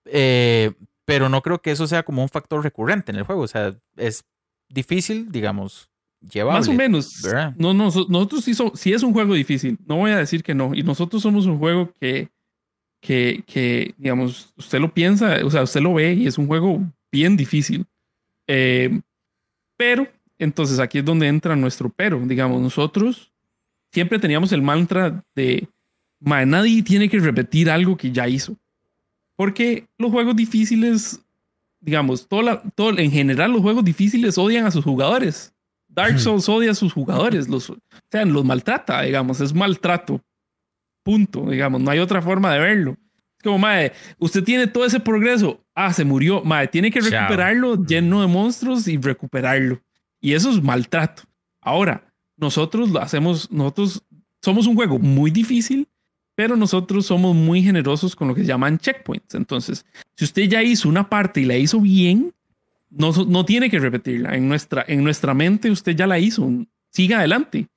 Eh, 0.05 0.71
pero 1.05 1.29
no 1.29 1.41
creo 1.41 1.61
que 1.61 1.71
eso 1.71 1.87
sea 1.87 2.03
como 2.03 2.21
un 2.21 2.29
factor 2.29 2.61
recurrente 2.63 3.11
en 3.11 3.17
el 3.17 3.23
juego. 3.23 3.41
O 3.43 3.47
sea, 3.47 3.73
es 3.95 4.25
difícil, 4.69 5.31
digamos, 5.31 5.89
llevable. 6.21 6.59
Más 6.59 6.67
o 6.67 6.73
menos. 6.73 7.21
¿verdad? 7.23 7.53
No, 7.57 7.73
no, 7.73 7.91
so- 7.91 8.05
nosotros 8.09 8.43
sí, 8.43 8.53
so- 8.53 8.71
sí 8.75 8.93
es 8.93 9.03
un 9.03 9.13
juego 9.13 9.33
difícil. 9.33 9.77
No 9.85 9.97
voy 9.97 10.11
a 10.11 10.17
decir 10.17 10.43
que 10.43 10.55
no. 10.55 10.73
Y 10.73 10.83
nosotros 10.83 11.21
somos 11.21 11.45
un 11.45 11.57
juego 11.57 11.91
que, 11.99 12.29
que, 13.01 13.43
que, 13.45 13.93
digamos, 13.97 14.53
usted 14.57 14.79
lo 14.79 14.93
piensa, 14.93 15.37
o 15.45 15.49
sea, 15.49 15.63
usted 15.63 15.81
lo 15.81 15.93
ve 15.93 16.13
y 16.13 16.27
es 16.27 16.37
un 16.37 16.47
juego 16.47 16.81
bien 17.11 17.37
difícil. 17.37 17.85
Eh, 18.47 19.01
pero, 19.83 20.07
entonces 20.39 20.79
aquí 20.79 20.99
es 20.99 21.05
donde 21.05 21.27
entra 21.27 21.55
nuestro 21.57 21.89
pero. 21.89 22.17
Digamos, 22.25 22.61
nosotros 22.61 23.31
siempre 23.91 24.17
teníamos 24.17 24.51
el 24.53 24.61
mantra 24.61 25.21
de, 25.35 25.67
"Mae, 26.21 26.45
nadie 26.45 26.81
tiene 26.83 27.09
que 27.09 27.19
repetir 27.19 27.69
algo 27.69 27.97
que 27.97 28.09
ya 28.11 28.27
hizo. 28.29 28.55
Porque 29.35 29.87
los 29.97 30.09
juegos 30.11 30.35
difíciles, 30.37 31.19
digamos, 31.81 32.27
todo 32.29 32.41
la- 32.43 32.61
todo, 32.75 32.97
en 32.97 33.11
general 33.11 33.51
los 33.51 33.61
juegos 33.61 33.83
difíciles 33.83 34.37
odian 34.37 34.65
a 34.65 34.71
sus 34.71 34.85
jugadores. 34.85 35.53
Dark 35.89 36.13
Souls 36.19 36.47
odia 36.49 36.71
a 36.71 36.75
sus 36.75 36.93
jugadores, 36.93 37.49
los, 37.49 37.69
o 37.69 37.77
sea, 38.09 38.23
los 38.25 38.45
maltrata, 38.45 39.01
digamos, 39.01 39.41
es 39.41 39.53
maltrato. 39.53 40.21
Punto, 41.03 41.49
digamos, 41.49 41.81
no 41.81 41.91
hay 41.91 41.99
otra 41.99 42.21
forma 42.21 42.53
de 42.53 42.59
verlo. 42.59 42.97
Como, 43.43 43.57
mae, 43.59 43.91
usted 44.19 44.43
tiene 44.43 44.67
todo 44.67 44.85
ese 44.85 44.99
progreso. 44.99 45.63
Ah, 45.75 45.91
se 45.91 46.05
murió. 46.05 46.41
Mae, 46.43 46.67
tiene 46.67 46.89
que 46.91 47.01
Chao. 47.01 47.09
recuperarlo 47.09 47.83
lleno 47.83 48.21
de 48.21 48.27
monstruos 48.27 48.87
y 48.87 48.97
recuperarlo. 48.97 49.81
Y 50.21 50.33
eso 50.33 50.49
es 50.49 50.63
maltrato. 50.63 51.23
Ahora, 51.61 52.05
nosotros 52.37 52.89
lo 52.89 53.01
hacemos, 53.01 53.51
nosotros 53.51 54.03
somos 54.41 54.67
un 54.67 54.75
juego 54.75 54.99
muy 54.99 55.31
difícil, 55.31 55.87
pero 56.35 56.55
nosotros 56.55 57.05
somos 57.05 57.35
muy 57.35 57.61
generosos 57.61 58.15
con 58.15 58.27
lo 58.27 58.35
que 58.35 58.41
se 58.41 58.47
llaman 58.47 58.77
checkpoints. 58.77 59.35
Entonces, 59.35 59.85
si 60.15 60.25
usted 60.25 60.43
ya 60.43 60.63
hizo 60.63 60.89
una 60.89 61.09
parte 61.09 61.41
y 61.41 61.45
la 61.45 61.57
hizo 61.57 61.79
bien, 61.79 62.33
no, 62.89 63.11
no 63.11 63.45
tiene 63.45 63.69
que 63.69 63.79
repetirla. 63.79 64.35
En 64.35 64.47
nuestra, 64.47 64.83
en 64.87 65.03
nuestra 65.03 65.33
mente 65.33 65.69
usted 65.69 65.95
ya 65.95 66.07
la 66.07 66.19
hizo. 66.19 66.49
Siga 66.89 67.19
adelante. 67.19 67.67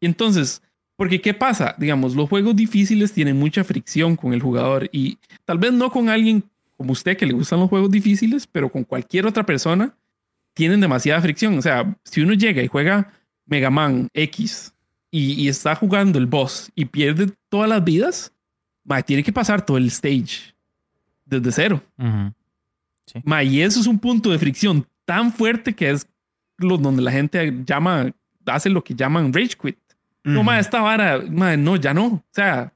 Y 0.00 0.06
entonces, 0.06 0.62
porque 0.96 1.20
¿qué 1.20 1.34
pasa? 1.34 1.74
Digamos, 1.78 2.14
los 2.14 2.28
juegos 2.28 2.54
difíciles 2.54 3.12
tienen 3.12 3.38
mucha 3.38 3.64
fricción 3.64 4.16
con 4.16 4.32
el 4.32 4.40
jugador 4.40 4.88
y 4.92 5.18
tal 5.44 5.58
vez 5.58 5.72
no 5.72 5.90
con 5.90 6.08
alguien 6.08 6.44
como 6.76 6.92
usted 6.92 7.16
que 7.16 7.26
le 7.26 7.34
gustan 7.34 7.60
los 7.60 7.68
juegos 7.68 7.90
difíciles, 7.90 8.46
pero 8.46 8.68
con 8.68 8.84
cualquier 8.84 9.26
otra 9.26 9.44
persona 9.44 9.94
tienen 10.54 10.80
demasiada 10.80 11.20
fricción. 11.20 11.58
O 11.58 11.62
sea, 11.62 11.96
si 12.04 12.20
uno 12.20 12.34
llega 12.34 12.62
y 12.62 12.68
juega 12.68 13.12
Mega 13.46 13.70
Man 13.70 14.08
X 14.12 14.72
y, 15.10 15.32
y 15.42 15.48
está 15.48 15.74
jugando 15.74 16.18
el 16.18 16.26
boss 16.26 16.70
y 16.74 16.84
pierde 16.84 17.32
todas 17.48 17.68
las 17.68 17.82
vidas, 17.84 18.32
tiene 19.06 19.22
que 19.22 19.32
pasar 19.32 19.64
todo 19.64 19.78
el 19.78 19.86
stage 19.86 20.54
desde 21.24 21.52
cero. 21.52 21.82
Ma, 23.24 23.42
y 23.42 23.60
eso 23.60 23.80
es 23.80 23.86
un 23.86 23.98
punto 23.98 24.30
de 24.30 24.38
fricción 24.38 24.86
tan 25.04 25.32
fuerte 25.32 25.74
que 25.74 25.90
es 25.90 26.06
lo, 26.56 26.78
donde 26.78 27.02
la 27.02 27.12
gente 27.12 27.62
llama, 27.64 28.12
hace 28.46 28.70
lo 28.70 28.82
que 28.82 28.94
llaman 28.94 29.32
rage 29.32 29.56
quit. 29.60 29.78
No, 30.24 30.42
ma, 30.42 30.58
esta 30.58 30.80
vara, 30.80 31.22
ma, 31.30 31.56
no, 31.56 31.76
ya 31.76 31.92
no. 31.92 32.06
O 32.06 32.24
sea, 32.30 32.72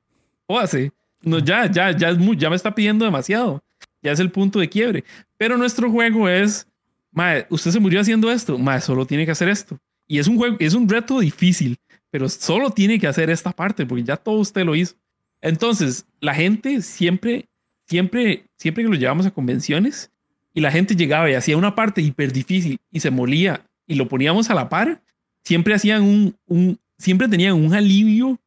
jódase. 0.46 0.92
No, 1.22 1.38
ya, 1.38 1.70
ya, 1.70 1.90
ya 1.96 2.10
es 2.10 2.18
muy, 2.18 2.36
ya 2.36 2.50
me 2.50 2.56
está 2.56 2.74
pidiendo 2.74 3.04
demasiado. 3.04 3.62
Ya 4.02 4.12
es 4.12 4.20
el 4.20 4.30
punto 4.30 4.60
de 4.60 4.68
quiebre. 4.68 5.04
Pero 5.36 5.56
nuestro 5.56 5.90
juego 5.90 6.28
es, 6.28 6.66
ma, 7.10 7.34
usted 7.48 7.70
se 7.70 7.80
murió 7.80 8.00
haciendo 8.00 8.30
esto, 8.30 8.58
ma, 8.58 8.80
solo 8.80 9.06
tiene 9.06 9.24
que 9.24 9.32
hacer 9.32 9.48
esto. 9.48 9.78
Y 10.06 10.18
es 10.18 10.28
un 10.28 10.36
juego, 10.36 10.56
es 10.60 10.74
un 10.74 10.88
reto 10.88 11.20
difícil, 11.20 11.76
pero 12.10 12.28
solo 12.28 12.70
tiene 12.70 12.98
que 12.98 13.06
hacer 13.06 13.30
esta 13.30 13.50
parte 13.50 13.84
porque 13.86 14.04
ya 14.04 14.16
todo 14.16 14.36
usted 14.36 14.64
lo 14.64 14.74
hizo. 14.74 14.94
Entonces, 15.40 16.06
la 16.20 16.34
gente 16.34 16.82
siempre, 16.82 17.48
siempre, 17.86 18.44
siempre 18.56 18.84
que 18.84 18.90
lo 18.90 18.96
llevamos 18.96 19.26
a 19.26 19.30
convenciones 19.30 20.10
y 20.54 20.60
la 20.60 20.70
gente 20.70 20.96
llegaba 20.96 21.30
y 21.30 21.34
hacía 21.34 21.56
una 21.56 21.74
parte 21.74 22.02
hiper 22.02 22.32
difícil 22.32 22.78
y 22.90 23.00
se 23.00 23.10
molía 23.10 23.64
y 23.86 23.94
lo 23.94 24.08
poníamos 24.08 24.50
a 24.50 24.54
la 24.54 24.68
par, 24.68 25.02
siempre 25.44 25.74
hacían 25.74 26.02
un, 26.02 26.36
un 26.46 26.78
siempre 26.98 27.28
tenían 27.28 27.54
un 27.54 27.74
alivio 27.74 28.38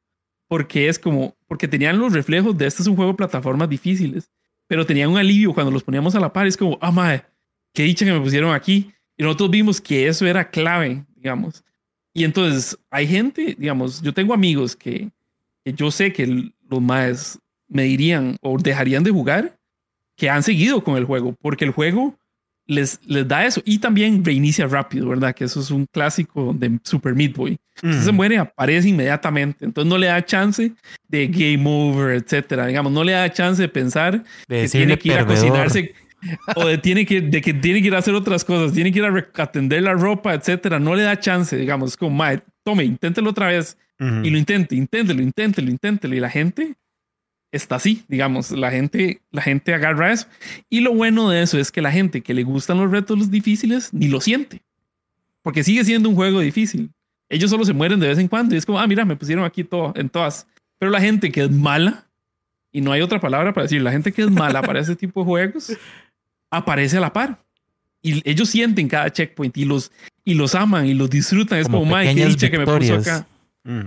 porque 0.48 0.90
es 0.90 1.00
como, 1.00 1.36
porque 1.48 1.68
tenían 1.68 1.98
los 1.98 2.12
reflejos 2.12 2.58
de 2.58 2.68
este 2.68 2.82
es 2.82 2.88
un 2.88 2.96
juego 2.96 3.12
de 3.12 3.18
plataformas 3.18 3.70
difíciles, 3.70 4.30
pero 4.68 4.86
tenían 4.86 5.10
un 5.10 5.18
alivio 5.18 5.54
cuando 5.54 5.72
los 5.72 5.84
poníamos 5.84 6.14
a 6.16 6.20
la 6.20 6.34
par. 6.34 6.46
Es 6.46 6.58
como, 6.58 6.78
ah, 6.82 6.92
madre, 6.92 7.24
qué 7.74 7.84
dicha 7.84 8.06
que 8.06 8.12
me 8.12 8.20
pusieron 8.20 8.54
aquí. 8.54 8.92
Y 9.18 9.24
nosotros 9.24 9.50
vimos 9.50 9.80
que 9.80 10.08
eso 10.08 10.26
era 10.26 10.50
clave, 10.50 11.06
digamos. 11.16 11.64
Y 12.14 12.26
entonces 12.26 12.78
hay 12.90 13.08
gente, 13.08 13.56
digamos, 13.58 14.02
yo 14.02 14.14
tengo 14.14 14.34
amigos 14.34 14.76
que, 14.76 15.10
yo 15.64 15.92
sé 15.92 16.12
que 16.12 16.52
los 16.70 16.82
más 16.82 17.40
me 17.68 17.84
dirían 17.84 18.36
o 18.42 18.58
dejarían 18.58 19.04
de 19.04 19.12
jugar 19.12 19.58
que 20.18 20.30
han 20.30 20.44
seguido 20.44 20.84
con 20.84 20.98
el 20.98 21.06
juego, 21.06 21.34
porque 21.42 21.64
el 21.64 21.72
juego 21.72 22.20
les, 22.68 23.00
les 23.06 23.28
da 23.28 23.46
eso 23.46 23.62
y 23.66 23.80
también 23.80 24.24
reinicia 24.24 24.68
rápido, 24.68 25.10
¿verdad? 25.10 25.34
Que 25.34 25.46
eso 25.46 25.60
es 25.60 25.72
un 25.72 25.86
clásico 25.92 26.56
de 26.58 26.80
Super 26.84 27.16
Meat 27.16 27.36
Boy. 27.36 27.58
Si 27.82 27.88
usted 27.88 28.04
se 28.04 28.12
muere, 28.12 28.38
aparece 28.38 28.90
inmediatamente. 28.90 29.66
Entonces 29.66 29.90
no 29.90 29.98
le 29.98 30.08
da 30.08 30.24
chance 30.24 30.72
de 31.08 31.28
game 31.28 31.64
over, 31.66 32.16
etcétera. 32.16 32.68
Digamos, 32.68 32.92
no 32.92 33.04
le 33.04 33.14
da 33.14 33.32
chance 33.32 33.62
de 33.62 33.68
pensar 33.68 34.24
De 34.48 34.64
que 34.64 34.70
tiene 34.70 34.98
que 34.98 35.10
ir 35.10 35.16
a 35.16 35.26
cocinarse 35.26 35.94
o 36.56 36.68
de, 36.68 36.78
tiene 36.78 37.06
que, 37.06 37.22
de 37.22 37.42
que 37.42 37.54
tiene 37.54 37.82
que 37.82 37.88
ir 37.88 37.96
a 37.96 38.00
hacer 38.00 38.14
otras 38.14 38.46
cosas, 38.46 38.74
tiene 38.74 38.92
que 38.92 39.00
ir 39.00 39.06
a 39.06 39.42
atender 39.42 39.82
la 39.82 39.94
ropa, 39.94 40.34
etcétera. 40.34 40.80
No 40.80 40.96
le 40.96 41.04
da 41.04 41.20
chance, 41.20 41.56
digamos, 41.58 41.92
es 41.92 41.98
como, 41.98 42.16
mae, 42.16 42.42
tome, 42.64 42.84
inténtelo 42.84 43.32
otra 43.32 43.48
vez 43.48 43.78
y 44.24 44.32
lo 44.32 44.38
intente, 44.38 44.76
inténtelo, 44.76 45.22
inténtelo, 45.22 45.70
inténtelo. 45.70 46.16
Y 46.16 46.20
la 46.20 46.30
gente 46.30 46.74
está 47.52 47.76
así, 47.76 48.04
digamos, 48.08 48.52
la 48.52 48.72
gente, 48.72 49.22
la 49.32 49.42
gente 49.42 49.74
agarra 49.74 50.12
eso. 50.12 50.28
Y 50.70 50.82
lo 50.82 50.94
bueno 50.94 51.30
de 51.30 51.42
eso 51.42 51.58
es 51.58 51.72
que 51.72 51.82
la 51.82 51.92
gente 51.92 52.22
que 52.22 52.34
le 52.34 52.44
gustan 52.44 52.78
los 52.78 52.90
retos 52.90 53.18
los 53.18 53.32
difíciles 53.32 53.94
ni 53.94 54.08
lo 54.08 54.22
siente, 54.22 54.62
porque 55.42 55.64
sigue 55.64 55.84
siendo 55.84 56.10
un 56.10 56.16
juego 56.16 56.40
difícil. 56.40 56.90
Ellos 57.30 57.50
solo 57.50 57.64
se 57.64 57.74
mueren 57.74 58.00
de 58.00 58.08
vez 58.08 58.18
en 58.18 58.28
cuando 58.28 58.56
y 58.56 58.58
es 58.58 58.66
como, 58.66 58.80
ah, 58.80 58.88
mira, 58.88 59.06
me 59.06 59.16
pusieron 59.16 59.46
aquí 59.46 59.64
todo, 59.64 59.94
en 59.96 60.10
todas. 60.10 60.48
Pero 60.80 60.92
la 60.92 61.00
gente 61.00 61.32
que 61.32 61.44
es 61.44 61.52
mala, 61.52 62.08
y 62.72 62.82
no 62.82 62.92
hay 62.92 63.02
otra 63.02 63.20
palabra 63.20 63.54
para 63.54 63.64
decir, 63.64 63.82
la 63.82 63.92
gente 63.92 64.12
que 64.12 64.22
es 64.22 64.32
mala 64.32 64.62
para 64.62 64.80
ese 64.80 64.96
tipo 64.96 65.22
de 65.22 65.26
juegos, 65.26 65.78
aparece 66.50 66.98
a 66.98 67.02
la 67.02 67.14
par. 67.14 67.44
Y 68.02 68.28
ellos 68.30 68.50
sienten 68.50 68.88
cada 68.88 69.12
checkpoint 69.12 69.56
y 69.58 69.66
los, 69.66 69.92
y 70.26 70.34
los 70.34 70.56
aman 70.56 70.88
y 70.88 70.94
los 70.94 71.10
disfrutan. 71.10 71.60
Es 71.60 71.68
Como 71.68 71.80
como, 71.80 71.98
dicha 71.98 72.50
que 72.50 72.58
me 72.58 72.66
puso 72.66 72.78
victorias. 72.80 73.26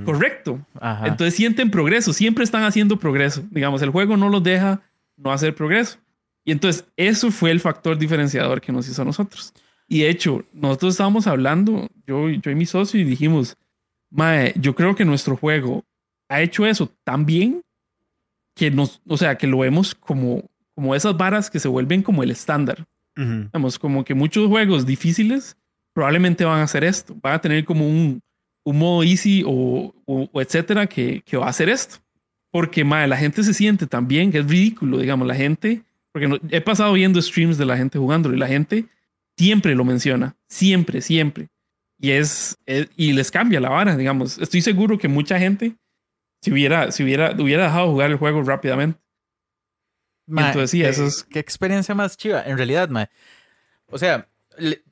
Correcto. 0.05 0.65
Ajá. 0.81 1.09
Entonces 1.09 1.35
sienten 1.35 1.71
progreso, 1.71 2.13
siempre 2.13 2.45
están 2.45 2.63
haciendo 2.63 2.99
progreso. 2.99 3.43
Digamos, 3.51 3.83
el 3.83 3.91
juego 3.91 4.17
no 4.17 4.29
los 4.29 4.43
deja 4.43 4.81
no 5.17 5.33
hacer 5.33 5.55
progreso. 5.55 5.99
Y 6.45 6.53
entonces 6.53 6.85
eso 6.97 7.31
fue 7.31 7.51
el 7.51 7.61
factor 7.61 7.99
diferenciador 7.99 8.61
que 8.61 8.73
nos 8.73 8.89
hizo 8.89 9.03
a 9.03 9.05
nosotros. 9.05 9.53
Y 9.89 10.01
de 10.01 10.11
hecho, 10.11 10.45
nosotros 10.53 10.95
estábamos 10.95 11.27
hablando, 11.27 11.89
yo, 12.07 12.29
yo 12.31 12.51
y 12.51 12.55
mi 12.55 12.67
socio, 12.67 13.01
y 13.01 13.05
dijimos, 13.05 13.57
Mae, 14.11 14.53
yo 14.57 14.75
creo 14.75 14.95
que 14.95 15.05
nuestro 15.05 15.37
juego 15.37 15.85
ha 16.29 16.41
hecho 16.41 16.67
eso 16.67 16.91
tan 17.05 17.27
bien 17.27 17.63
que 18.55 18.71
nos, 18.71 19.03
o 19.07 19.17
sea, 19.17 19.37
que 19.37 19.47
lo 19.47 19.59
vemos 19.59 19.95
como, 19.95 20.49
como 20.75 20.95
esas 20.95 21.17
varas 21.17 21.51
que 21.51 21.61
se 21.61 21.69
vuelven 21.69 22.03
como 22.03 22.23
el 22.23 22.31
estándar. 22.31 22.85
Digamos, 23.17 23.79
como 23.79 24.05
que 24.05 24.15
muchos 24.15 24.49
juegos 24.49 24.87
difíciles 24.87 25.57
probablemente 25.93 26.45
van 26.45 26.61
a 26.61 26.65
hacer 26.65 26.83
esto. 26.83 27.17
Van 27.23 27.35
a 27.35 27.41
tener 27.41 27.65
como 27.65 27.87
un, 27.87 28.21
un 28.65 28.79
modo 28.79 29.03
easy 29.03 29.43
o, 29.47 29.95
o- 30.07 30.29
o 30.33 30.41
etcétera 30.41 30.87
que, 30.87 31.23
que 31.25 31.37
va 31.37 31.47
a 31.47 31.51
hacer 31.51 31.69
esto. 31.69 31.97
Porque 32.51 32.85
mae, 32.85 33.07
la 33.09 33.17
gente 33.17 33.43
se 33.43 33.53
siente 33.55 33.87
también 33.87 34.31
que 34.33 34.39
es 34.39 34.47
ridículo, 34.49 34.99
digamos, 34.99 35.27
la 35.27 35.35
gente. 35.35 35.83
Porque 36.13 36.29
no- 36.29 36.39
he 36.51 36.61
pasado 36.61 36.93
viendo 36.93 37.21
streams 37.21 37.59
de 37.59 37.65
la 37.67 37.77
gente 37.77 37.99
jugándolo 37.99 38.35
y 38.35 38.39
la 38.39 38.47
gente 38.49 38.87
siempre 39.37 39.75
lo 39.75 39.85
menciona. 39.85 40.37
Siempre, 40.49 41.01
siempre. 41.01 41.49
Y 42.01 42.11
es, 42.13 42.57
es- 42.67 42.89
y 42.97 43.13
les 43.13 43.31
cambia 43.31 43.61
la 43.61 43.69
vara, 43.71 43.97
digamos. 43.97 44.39
Estoy 44.39 44.63
seguro 44.63 44.99
que 44.99 45.09
mucha 45.09 45.39
gente 45.39 45.77
si 46.43 46.53
hubiera, 46.53 46.93
si 46.93 47.03
hubiera, 47.03 47.33
hubiera 47.33 47.65
dejado 47.65 47.91
jugar 47.91 48.11
el 48.11 48.17
juego 48.19 48.43
rápidamente. 48.43 48.99
Ma, 50.27 50.47
entonces 50.49 50.71
sí, 50.71 50.81
qué- 50.81 50.89
eso 50.89 51.07
es- 51.07 51.25
Qué 51.25 51.39
experiencia 51.39 51.95
más 51.95 52.17
chiva, 52.17 52.43
en 52.47 52.57
realidad, 52.57 52.89
ma. 52.89 53.09
O 53.87 53.99
sea, 53.99 54.29
le- 54.59 54.83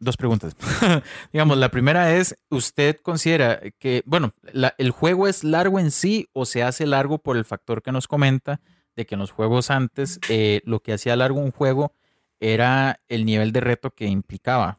dos 0.00 0.16
preguntas. 0.16 0.56
Digamos, 1.32 1.56
la 1.58 1.70
primera 1.70 2.14
es, 2.16 2.36
¿usted 2.50 2.96
considera 3.02 3.60
que, 3.78 4.02
bueno, 4.06 4.32
la- 4.52 4.74
el 4.78 4.90
juego 4.90 5.28
es 5.28 5.44
largo 5.44 5.78
en 5.80 5.90
sí 5.90 6.28
o 6.32 6.44
se 6.46 6.62
hace 6.62 6.86
largo 6.86 7.18
por 7.18 7.36
el 7.36 7.44
factor 7.44 7.82
que 7.82 7.92
nos 7.92 8.08
comenta 8.08 8.60
de 8.96 9.06
que 9.06 9.14
en 9.14 9.20
los 9.20 9.30
juegos 9.30 9.70
antes 9.70 10.20
eh, 10.28 10.60
lo 10.64 10.80
que 10.80 10.92
hacía 10.92 11.16
largo 11.16 11.40
un 11.40 11.50
juego 11.52 11.92
era 12.40 12.98
el 13.08 13.24
nivel 13.24 13.52
de 13.52 13.60
reto 13.60 13.90
que 13.90 14.06
implicaba? 14.06 14.78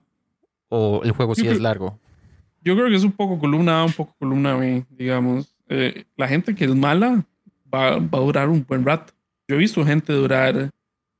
¿O 0.70 1.01
el 1.03 1.11
juego 1.11 1.36
sí 1.36 1.43
Yo 1.43 1.51
es 1.51 1.57
creo- 1.57 1.64
largo? 1.64 1.99
Yo 2.61 2.76
creo 2.76 2.88
que 2.88 2.95
es 2.95 3.03
un 3.03 3.11
poco 3.11 3.38
columna 3.39 3.82
A, 3.82 3.86
un 3.86 3.91
poco 3.93 4.16
columna 4.18 4.55
B, 4.55 4.86
digamos. 4.89 5.53
Eh, 5.68 6.05
la 6.16 6.28
gente 6.30 6.55
que 6.55 6.64
es 6.66 6.74
mala 6.76 7.26
va, 7.74 7.97
va 7.97 8.18
a 8.20 8.22
durar 8.22 8.47
un 8.49 8.66
buen 8.66 8.86
rato. 8.86 9.14
Yo 9.49 9.55
he 9.55 9.59
visto 9.59 9.84
gente 9.86 10.14
durar 10.14 10.70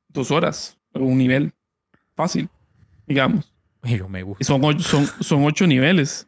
dos 0.07 0.31
horas 0.31 0.77
a 0.93 0.99
un 0.99 1.17
nivel 1.17 1.51
fácil, 2.15 2.47
digamos. 3.05 3.53
Uy, 3.84 3.97
yo 3.97 4.07
me 4.09 4.19
Y 4.19 4.23
gusta. 4.23 4.43
son, 4.45 4.63
ocho, 4.63 4.79
son, 4.84 5.05
son 5.21 5.43
ocho 5.45 5.67
niveles. 5.67 6.27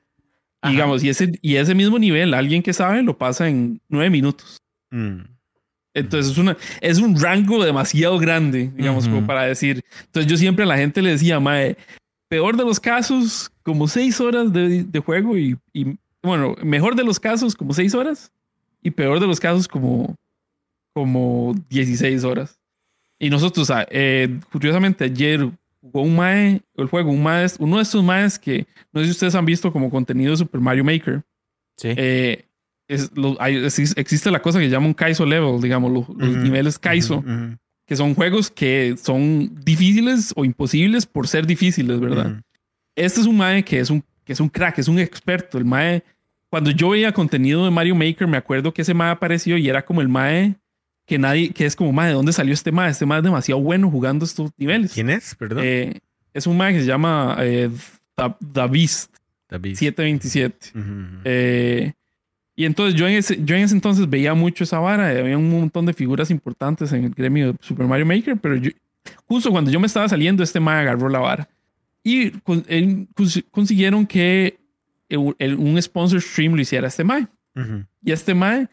Ajá. 0.61 0.71
Digamos, 0.71 1.03
y 1.03 1.09
ese, 1.09 1.37
y 1.41 1.55
ese 1.55 1.75
mismo 1.75 1.99
nivel, 1.99 2.33
alguien 2.33 2.61
que 2.63 2.73
sabe, 2.73 3.01
lo 3.03 3.17
pasa 3.17 3.47
en 3.47 3.79
nueve 3.89 4.09
minutos. 4.09 4.57
Mm. 4.91 5.21
Entonces 5.93 6.33
es, 6.33 6.37
una, 6.37 6.57
es 6.81 6.99
un 6.99 7.17
rango 7.19 7.63
demasiado 7.63 8.17
grande, 8.19 8.71
digamos, 8.75 9.05
Ujú. 9.05 9.15
como 9.15 9.27
para 9.27 9.43
decir. 9.43 9.81
Entonces 10.05 10.29
yo 10.29 10.37
siempre 10.37 10.63
a 10.63 10.67
la 10.67 10.77
gente 10.77 11.01
le 11.01 11.11
decía, 11.11 11.39
mae, 11.39 11.77
peor 12.27 12.57
de 12.57 12.65
los 12.65 12.79
casos, 12.79 13.49
como 13.63 13.87
seis 13.87 14.19
horas 14.19 14.51
de, 14.51 14.83
de 14.83 14.99
juego 14.99 15.37
y, 15.37 15.57
y, 15.71 15.97
bueno, 16.21 16.55
mejor 16.63 16.95
de 16.95 17.03
los 17.05 17.19
casos, 17.19 17.55
como 17.55 17.73
seis 17.73 17.93
horas 17.95 18.31
y 18.81 18.91
peor 18.91 19.19
de 19.21 19.27
los 19.27 19.39
casos, 19.39 19.67
como, 19.69 20.15
como 20.93 21.55
16 21.69 22.23
horas. 22.25 22.59
Y 23.17 23.29
nosotros, 23.29 23.71
eh, 23.91 24.39
curiosamente, 24.51 25.05
ayer 25.05 25.49
jugó 25.91 26.01
un 26.01 26.15
mae, 26.15 26.61
el 26.75 26.87
juego, 26.87 27.11
un 27.11 27.21
mae, 27.21 27.45
uno 27.59 27.77
de 27.77 27.83
estos 27.83 28.03
maes 28.03 28.39
que 28.39 28.65
no 28.91 28.99
sé 29.01 29.05
si 29.05 29.11
ustedes 29.11 29.35
han 29.35 29.45
visto 29.45 29.71
como 29.71 29.89
contenido 29.89 30.31
de 30.31 30.37
Super 30.37 30.59
Mario 30.61 30.83
Maker. 30.83 31.21
Sí. 31.77 31.89
Eh, 31.95 32.45
es, 32.87 33.11
lo- 33.15 33.35
hay- 33.39 33.55
exis- 33.57 33.93
existe 33.97 34.31
la 34.31 34.41
cosa 34.41 34.59
que 34.59 34.69
llama 34.69 34.87
un 34.87 34.93
Kaizo 34.93 35.25
level, 35.25 35.61
digamos, 35.61 35.91
los, 35.91 36.09
los 36.09 36.29
Ujú, 36.35 36.43
niveles 36.43 36.79
Kaizo, 36.79 37.17
Ujú, 37.17 37.29
ujú, 37.29 37.57
que 37.87 37.95
son 37.95 38.15
juegos 38.15 38.49
que 38.49 38.95
son 39.01 39.55
difíciles 39.63 40.33
o 40.35 40.43
imposibles 40.45 41.05
por 41.05 41.27
ser 41.27 41.45
difíciles, 41.45 41.99
¿verdad? 41.99 42.41
Este 42.95 43.21
es 43.21 43.27
un 43.27 43.37
mae 43.37 43.63
que 43.63 43.79
es 43.79 43.89
un, 43.89 44.03
que 44.23 44.33
es 44.33 44.39
un 44.39 44.49
crack, 44.49 44.79
es 44.79 44.87
un 44.87 44.97
experto. 44.99 45.57
El 45.57 45.65
mae, 45.65 46.03
cuando 46.49 46.71
yo 46.71 46.89
veía 46.89 47.11
contenido 47.11 47.63
de 47.65 47.71
Mario 47.71 47.93
Maker, 47.95 48.27
me 48.27 48.37
acuerdo 48.37 48.73
que 48.73 48.81
ese 48.81 48.93
mae 48.93 49.11
apareció 49.11 49.57
y 49.57 49.67
era 49.69 49.83
como 49.85 50.01
el 50.01 50.07
mae 50.07 50.55
que 51.05 51.17
nadie, 51.19 51.51
que 51.51 51.65
es 51.65 51.75
como 51.75 51.91
mae, 51.93 52.07
¿de 52.09 52.13
dónde 52.13 52.33
salió 52.33 52.53
este 52.53 52.71
mae? 52.71 52.89
Este 52.91 53.05
mae 53.05 53.19
es 53.19 53.23
demasiado 53.23 53.61
bueno 53.61 53.89
jugando 53.91 54.25
estos 54.25 54.51
niveles. 54.57 54.93
¿Quién 54.93 55.09
es? 55.09 55.35
Perdón. 55.35 55.63
Eh, 55.63 55.99
es 56.33 56.47
un 56.47 56.57
mae 56.57 56.73
que 56.73 56.79
se 56.81 56.85
llama 56.87 57.35
eh, 57.39 57.69
Da, 58.17 58.35
Da 58.39 58.67
Beast 58.67 59.13
David. 59.49 59.75
727. 59.75 60.69
Ujú, 60.77 60.79
ujú. 60.79 61.21
Eh, 61.23 61.93
y 62.55 62.65
entonces 62.65 62.99
yo 62.99 63.07
en, 63.07 63.15
ese, 63.15 63.37
yo 63.43 63.55
en 63.55 63.63
ese 63.63 63.75
entonces 63.75 64.09
veía 64.09 64.33
mucho 64.33 64.63
esa 64.63 64.79
vara, 64.79 65.13
y 65.13 65.17
había 65.17 65.37
un 65.37 65.49
montón 65.49 65.85
de 65.85 65.93
figuras 65.93 66.31
importantes 66.31 66.91
en 66.93 67.03
el 67.03 67.09
gremio 67.11 67.51
de 67.53 67.57
Super 67.61 67.85
Mario 67.85 68.05
Maker, 68.05 68.37
pero 68.37 68.55
yo, 68.55 68.71
justo 69.27 69.51
cuando 69.51 69.69
yo 69.71 69.79
me 69.79 69.87
estaba 69.87 70.07
saliendo, 70.09 70.41
este 70.41 70.59
mae 70.59 70.79
agarró 70.81 71.09
la 71.09 71.19
vara. 71.19 71.49
Y 72.01 72.31
con- 72.31 72.63
él- 72.67 73.07
consiguieron 73.51 74.05
que 74.07 74.57
el- 75.09 75.35
el- 75.37 75.55
un 75.55 75.79
sponsor 75.81 76.21
stream 76.21 76.53
lo 76.55 76.61
hiciera 76.61 76.87
este 76.87 77.03
mae. 77.03 77.27
Ujú. 77.55 77.83
Y 78.03 78.11
este 78.11 78.33
mae, 78.33 78.67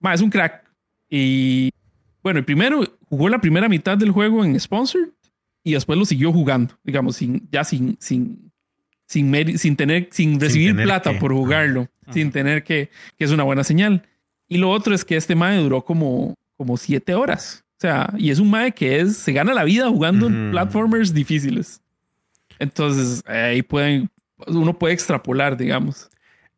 mae 0.00 0.14
es 0.16 0.20
un 0.20 0.30
crack. 0.30 0.64
Y 1.08 1.70
bueno, 2.28 2.38
el 2.40 2.44
primero 2.44 2.82
jugó 3.08 3.28
la 3.28 3.40
primera 3.40 3.68
mitad 3.68 3.96
del 3.98 4.10
juego 4.12 4.44
en 4.44 4.58
Sponsored 4.58 5.08
y 5.64 5.72
después 5.72 5.98
lo 5.98 6.04
siguió 6.04 6.32
jugando, 6.32 6.74
digamos, 6.84 7.16
sin, 7.16 7.48
ya 7.50 7.64
sin, 7.64 7.96
sin, 8.00 8.50
sin, 9.06 9.58
sin 9.58 9.76
tener, 9.76 10.08
sin 10.10 10.38
recibir 10.40 10.70
tener 10.72 10.84
plata 10.86 11.12
que. 11.12 11.18
por 11.18 11.32
jugarlo, 11.32 11.88
Ajá. 12.02 12.12
sin 12.12 12.30
tener 12.30 12.62
que, 12.64 12.90
que 13.16 13.24
es 13.24 13.30
una 13.30 13.42
buena 13.44 13.64
señal. 13.64 14.02
Y 14.48 14.58
lo 14.58 14.70
otro 14.70 14.94
es 14.94 15.04
que 15.04 15.16
este 15.16 15.34
mae 15.34 15.58
duró 15.58 15.84
como, 15.84 16.34
como 16.56 16.76
siete 16.76 17.14
horas. 17.14 17.64
O 17.76 17.80
sea, 17.80 18.12
y 18.16 18.30
es 18.30 18.38
un 18.38 18.50
mae 18.50 18.72
que 18.72 19.00
es, 19.00 19.16
se 19.18 19.32
gana 19.32 19.52
la 19.54 19.64
vida 19.64 19.88
jugando 19.88 20.26
en 20.26 20.42
Ujú. 20.44 20.50
platformers 20.52 21.12
difíciles. 21.14 21.80
Entonces, 22.58 23.22
eh, 23.28 23.32
ahí 23.32 23.62
pueden, 23.62 24.08
uno 24.46 24.76
puede 24.78 24.94
extrapolar, 24.94 25.56
digamos. 25.56 26.08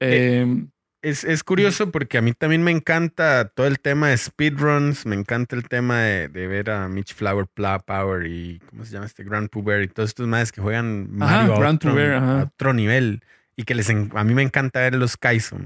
Eh, 0.01 0.45
Eh, 0.47 0.64
Es, 1.03 1.25
es 1.25 1.43
curioso 1.43 1.91
porque 1.91 2.19
a 2.19 2.23
mí 2.23 2.33
también 2.35 2.63
me 2.63 2.71
encanta 2.71 3.49
todo 3.49 3.67
el 3.67 3.81
tema 3.81 4.09
de 4.09 4.19
speedruns, 4.19 5.07
me 5.07 5.17
encanta 5.17 5.57
el 5.57 5.67
tema 5.67 6.01
de, 6.01 6.29
de 6.29 6.47
ver 6.47 6.71
a 6.71 6.89
Mitch 6.89 7.15
Flower 7.15 7.47
Pla 7.47 7.79
Power 7.79 8.27
y 8.27 8.61
¿cómo 8.69 8.85
se 8.85 8.93
llama 8.93 9.07
este? 9.07 9.25
Grand 9.25 9.49
Puber 9.49 9.83
y 9.83 9.89
todos 9.89 10.11
estos 10.11 10.29
más 10.29 10.53
que 10.53 10.61
juegan 10.61 11.09
Mario 11.11 11.55
a, 11.55 11.71
otro, 11.71 11.93
Puber, 11.93 12.13
ajá. 12.15 12.41
a 12.41 12.45
otro 12.45 12.75
nivel 12.75 13.23
y 13.57 13.65
que 13.65 13.75
les 13.75 13.89
a 13.89 14.25
mí 14.25 14.35
me 14.35 14.43
encanta 14.43 14.81
ver 14.81 14.95
los 14.95 15.17
Kaizo. 15.17 15.57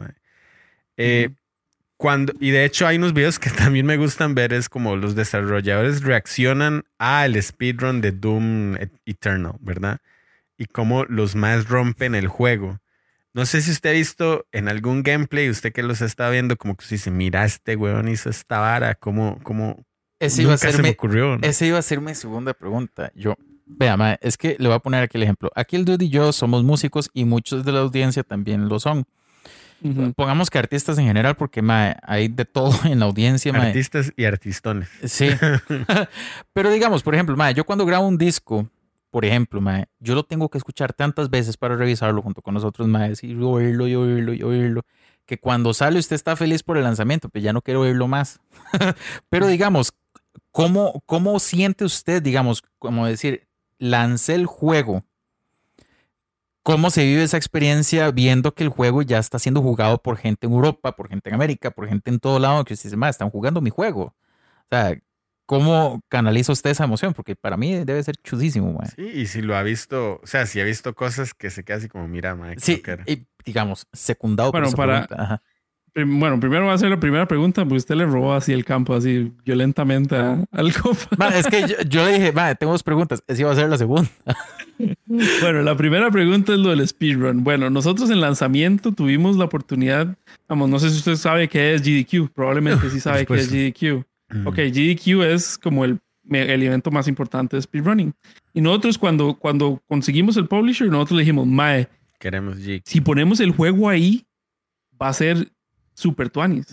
Eh, 0.96 1.30
cuando, 1.96 2.32
y 2.38 2.50
de 2.50 2.64
hecho 2.64 2.86
hay 2.86 2.96
unos 2.96 3.12
videos 3.12 3.38
que 3.38 3.50
también 3.50 3.86
me 3.86 3.96
gustan 3.96 4.34
ver, 4.34 4.52
es 4.52 4.68
como 4.68 4.94
los 4.94 5.14
desarrolladores 5.14 6.02
reaccionan 6.02 6.84
al 6.98 7.40
speedrun 7.42 8.00
de 8.00 8.12
Doom 8.12 8.76
Eternal, 9.04 9.54
¿verdad? 9.60 9.98
Y 10.56 10.66
cómo 10.66 11.04
los 11.06 11.34
más 11.34 11.68
rompen 11.68 12.14
el 12.14 12.28
juego. 12.28 12.78
No 13.34 13.46
sé 13.46 13.62
si 13.62 13.72
usted 13.72 13.90
ha 13.90 13.92
visto 13.92 14.46
en 14.52 14.68
algún 14.68 15.02
gameplay, 15.02 15.50
usted 15.50 15.72
que 15.72 15.82
los 15.82 16.00
está 16.00 16.30
viendo, 16.30 16.56
como 16.56 16.76
que 16.76 16.84
usted 16.84 16.94
dice, 16.94 17.10
mira, 17.10 17.44
este 17.44 17.74
weón 17.74 18.08
hizo 18.08 18.30
esta 18.30 18.60
vara, 18.60 18.94
¿cómo, 18.94 19.40
cómo 19.42 19.84
Ese 20.20 20.42
iba, 20.42 20.54
a 20.54 20.56
ser 20.56 20.72
se 20.72 20.82
me 20.82 20.90
mi, 20.90 20.94
ocurrió? 20.94 21.36
¿no? 21.36 21.46
ese 21.46 21.66
iba 21.66 21.76
a 21.76 21.82
ser 21.82 22.00
mi 22.00 22.14
segunda 22.14 22.54
pregunta. 22.54 23.10
Yo, 23.16 23.34
vea, 23.66 23.96
mae, 23.96 24.18
es 24.22 24.36
que 24.36 24.54
le 24.60 24.68
voy 24.68 24.76
a 24.76 24.78
poner 24.78 25.02
aquí 25.02 25.16
el 25.16 25.24
ejemplo. 25.24 25.50
Aquí 25.56 25.74
el 25.74 25.84
Dude 25.84 26.04
y 26.04 26.10
yo 26.10 26.32
somos 26.32 26.62
músicos 26.62 27.10
y 27.12 27.24
muchos 27.24 27.64
de 27.64 27.72
la 27.72 27.80
audiencia 27.80 28.22
también 28.22 28.68
lo 28.68 28.78
son. 28.78 29.04
Pongamos 30.16 30.48
que 30.48 30.58
artistas 30.58 30.96
en 30.96 31.06
general, 31.06 31.36
porque 31.36 31.60
mae, 31.60 31.96
hay 32.04 32.28
de 32.28 32.44
todo 32.44 32.72
en 32.84 33.00
la 33.00 33.06
audiencia. 33.06 33.52
Artistas 33.52 34.12
y 34.16 34.24
artistones. 34.24 34.88
Sí. 35.04 35.28
Pero 36.52 36.70
digamos, 36.70 37.02
por 37.02 37.14
ejemplo, 37.14 37.36
mae, 37.36 37.52
yo 37.52 37.64
cuando 37.64 37.84
grabo 37.84 38.06
un 38.06 38.16
disco, 38.16 38.70
por 39.14 39.24
ejemplo, 39.24 39.60
mae, 39.60 39.86
yo 40.00 40.16
lo 40.16 40.24
tengo 40.24 40.48
que 40.48 40.58
escuchar 40.58 40.92
tantas 40.92 41.30
veces 41.30 41.56
para 41.56 41.76
revisarlo 41.76 42.20
junto 42.20 42.42
con 42.42 42.52
los 42.52 42.64
otros 42.64 42.88
maes 42.88 43.22
y 43.22 43.32
oírlo 43.36 43.86
y 43.86 43.94
oírlo 43.94 44.32
oírlo, 44.44 44.82
que 45.24 45.38
cuando 45.38 45.72
sale 45.72 46.00
usted 46.00 46.16
está 46.16 46.34
feliz 46.34 46.64
por 46.64 46.78
el 46.78 46.82
lanzamiento, 46.82 47.28
pues 47.28 47.44
ya 47.44 47.52
no 47.52 47.62
quiero 47.62 47.82
oírlo 47.82 48.08
más. 48.08 48.40
Pero 49.28 49.46
digamos, 49.46 49.92
¿cómo, 50.50 51.00
¿cómo 51.06 51.38
siente 51.38 51.84
usted, 51.84 52.24
digamos, 52.24 52.64
como 52.80 53.06
decir, 53.06 53.46
lancé 53.78 54.34
el 54.34 54.46
juego? 54.46 55.04
¿Cómo 56.64 56.90
se 56.90 57.04
vive 57.04 57.22
esa 57.22 57.36
experiencia 57.36 58.10
viendo 58.10 58.52
que 58.52 58.64
el 58.64 58.68
juego 58.68 59.02
ya 59.02 59.20
está 59.20 59.38
siendo 59.38 59.62
jugado 59.62 60.02
por 60.02 60.16
gente 60.16 60.48
en 60.48 60.54
Europa, 60.54 60.96
por 60.96 61.08
gente 61.08 61.28
en 61.28 61.36
América, 61.36 61.70
por 61.70 61.86
gente 61.86 62.10
en 62.10 62.18
todo 62.18 62.40
lado 62.40 62.64
que 62.64 62.74
usted 62.74 62.88
dice, 62.88 62.96
"Ma, 62.96 63.10
están 63.10 63.30
jugando 63.30 63.60
mi 63.60 63.70
juego? 63.70 64.06
O 64.06 64.66
sea, 64.70 64.98
¿cómo 65.46 66.00
canaliza 66.08 66.52
usted 66.52 66.70
esa 66.70 66.84
emoción? 66.84 67.12
Porque 67.14 67.36
para 67.36 67.56
mí 67.56 67.84
debe 67.84 68.02
ser 68.02 68.16
chudísimo, 68.16 68.72
mae. 68.72 68.88
Sí, 68.96 69.02
y 69.20 69.26
si 69.26 69.42
lo 69.42 69.56
ha 69.56 69.62
visto, 69.62 70.20
o 70.22 70.26
sea, 70.26 70.46
si 70.46 70.60
ha 70.60 70.64
visto 70.64 70.94
cosas 70.94 71.34
que 71.34 71.50
se 71.50 71.64
queda 71.64 71.76
así 71.78 71.88
como, 71.88 72.08
mira, 72.08 72.36
qué 72.54 72.60
Sí, 72.60 72.76
loquera". 72.76 73.04
y, 73.06 73.26
digamos, 73.44 73.86
secundado 73.92 74.50
Bueno, 74.52 74.64
por 74.70 74.88
esa 74.90 75.06
para-. 75.06 75.22
Ajá. 75.22 75.42
Bueno, 75.96 76.40
primero 76.40 76.66
va 76.66 76.72
a 76.74 76.78
ser 76.78 76.90
la 76.90 76.98
primera 76.98 77.28
pregunta, 77.28 77.62
porque 77.62 77.76
usted 77.76 77.94
le 77.94 78.04
robó 78.04 78.34
así 78.34 78.52
el 78.52 78.64
campo, 78.64 78.96
así 78.96 79.32
violentamente 79.44 80.16
a- 80.16 80.44
al 80.50 80.72
compa. 80.74 81.06
Ma, 81.16 81.28
es 81.28 81.46
que 81.46 81.68
yo, 81.68 81.76
yo 81.88 82.04
le 82.04 82.14
dije, 82.14 82.32
"Ma, 82.32 82.52
tengo 82.56 82.72
dos 82.72 82.82
preguntas. 82.82 83.22
Esa 83.28 83.42
iba 83.42 83.52
a 83.52 83.54
ser 83.54 83.68
la 83.68 83.78
segunda. 83.78 84.10
Bueno, 85.40 85.62
la 85.62 85.76
primera 85.76 86.10
pregunta 86.10 86.52
es 86.52 86.58
lo 86.58 86.70
del 86.70 86.86
speedrun. 86.88 87.44
Bueno, 87.44 87.70
nosotros 87.70 88.10
en 88.10 88.20
lanzamiento 88.20 88.90
tuvimos 88.90 89.36
la 89.36 89.44
oportunidad, 89.44 90.16
vamos, 90.48 90.68
no 90.68 90.80
sé 90.80 90.90
si 90.90 90.96
usted 90.96 91.14
sabe 91.14 91.48
qué 91.48 91.74
es 91.74 91.82
GDQ, 91.82 92.32
probablemente 92.34 92.90
sí 92.90 92.98
sabe 92.98 93.24
qué 93.24 93.34
es. 93.34 93.48
GDQ. 93.52 94.04
Mm. 94.34 94.46
Ok, 94.46 94.56
GDQ 94.56 95.22
es 95.22 95.56
como 95.58 95.84
el, 95.84 96.00
el 96.30 96.62
evento 96.62 96.90
más 96.90 97.08
importante 97.08 97.56
de 97.56 97.62
speedrunning. 97.62 98.12
Y 98.52 98.60
nosotros 98.60 98.98
cuando, 98.98 99.34
cuando 99.34 99.82
conseguimos 99.88 100.36
el 100.36 100.46
publisher, 100.48 100.88
nosotros 100.88 101.16
le 101.18 101.22
dijimos, 101.22 101.46
Mae, 101.46 101.88
Queremos 102.18 102.58
G. 102.58 102.82
si 102.84 103.00
ponemos 103.00 103.40
el 103.40 103.50
juego 103.52 103.88
ahí, 103.88 104.24
va 105.00 105.08
a 105.08 105.12
ser 105.12 105.48
super 105.94 106.30
tuanis. 106.30 106.66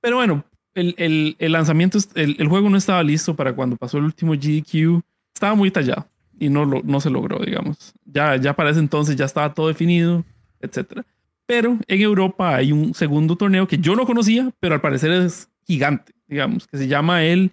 Pero 0.00 0.16
bueno, 0.16 0.44
el, 0.74 0.94
el- 0.98 1.36
el 1.38 1.52
lanzamiento, 1.52 1.98
el, 2.14 2.36
el 2.38 2.48
juego 2.48 2.68
no 2.70 2.76
estaba 2.76 3.02
listo 3.02 3.34
para 3.34 3.54
cuando 3.54 3.76
pasó 3.76 3.98
el 3.98 4.04
último 4.04 4.32
GDQ. 4.34 5.00
Estaba 5.34 5.54
muy 5.54 5.70
tallado 5.70 6.08
y 6.38 6.48
no, 6.48 6.64
lo, 6.64 6.82
no 6.82 7.00
se 7.00 7.10
logró, 7.10 7.38
digamos. 7.38 7.94
Ya, 8.04 8.36
ya 8.36 8.54
para 8.54 8.70
ese 8.70 8.80
entonces 8.80 9.16
ya 9.16 9.24
estaba 9.24 9.54
todo 9.54 9.68
definido, 9.68 10.24
etc. 10.60 11.00
Pero 11.46 11.78
en 11.86 12.00
Europa 12.00 12.56
hay 12.56 12.72
un 12.72 12.92
segundo 12.94 13.36
torneo 13.36 13.66
que 13.68 13.78
yo 13.78 13.94
no 13.94 14.04
conocía, 14.06 14.50
pero 14.60 14.74
al 14.74 14.80
parecer 14.80 15.12
es 15.12 15.48
gigante, 15.66 16.12
digamos, 16.26 16.66
que 16.66 16.78
se 16.78 16.88
llama 16.88 17.24
el 17.24 17.52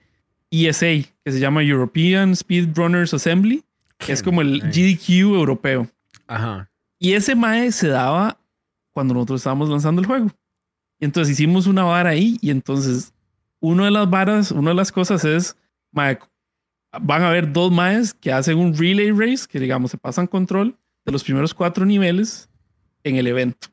ESA, 0.51 1.09
que 1.23 1.31
se 1.31 1.39
llama 1.39 1.63
European 1.63 2.35
Speedrunners 2.35 3.13
Assembly, 3.13 3.63
que 3.97 4.11
es 4.11 4.21
como 4.21 4.41
el 4.41 4.63
Nice. 4.63 4.95
GDQ 4.95 5.09
europeo. 5.35 5.87
Ajá. 6.27 6.69
Y 6.99 7.13
ese 7.13 7.35
mae 7.35 7.71
se 7.71 7.87
daba 7.87 8.39
cuando 8.91 9.13
nosotros 9.13 9.41
estábamos 9.41 9.69
lanzando 9.69 10.01
el 10.01 10.07
juego. 10.07 10.31
Y 10.99 11.05
entonces 11.05 11.33
hicimos 11.33 11.67
una 11.67 11.83
vara 11.83 12.11
ahí 12.11 12.37
y 12.41 12.49
entonces 12.49 13.13
una 13.59 13.85
de 13.85 13.91
las 13.91 14.09
varas, 14.09 14.51
una 14.51 14.69
de 14.69 14.75
las 14.75 14.91
cosas 14.91 15.25
es 15.25 15.57
mae, 15.91 16.19
van 17.01 17.23
a 17.23 17.29
haber 17.29 17.51
dos 17.51 17.71
maes 17.71 18.13
que 18.13 18.31
hacen 18.31 18.57
un 18.57 18.75
relay 18.75 19.11
race, 19.11 19.47
que 19.49 19.59
digamos 19.59 19.91
se 19.91 19.97
pasan 19.97 20.27
control 20.27 20.77
de 21.05 21.11
los 21.11 21.23
primeros 21.23 21.53
cuatro 21.53 21.85
niveles 21.85 22.49
en 23.03 23.15
el 23.15 23.27
evento. 23.27 23.67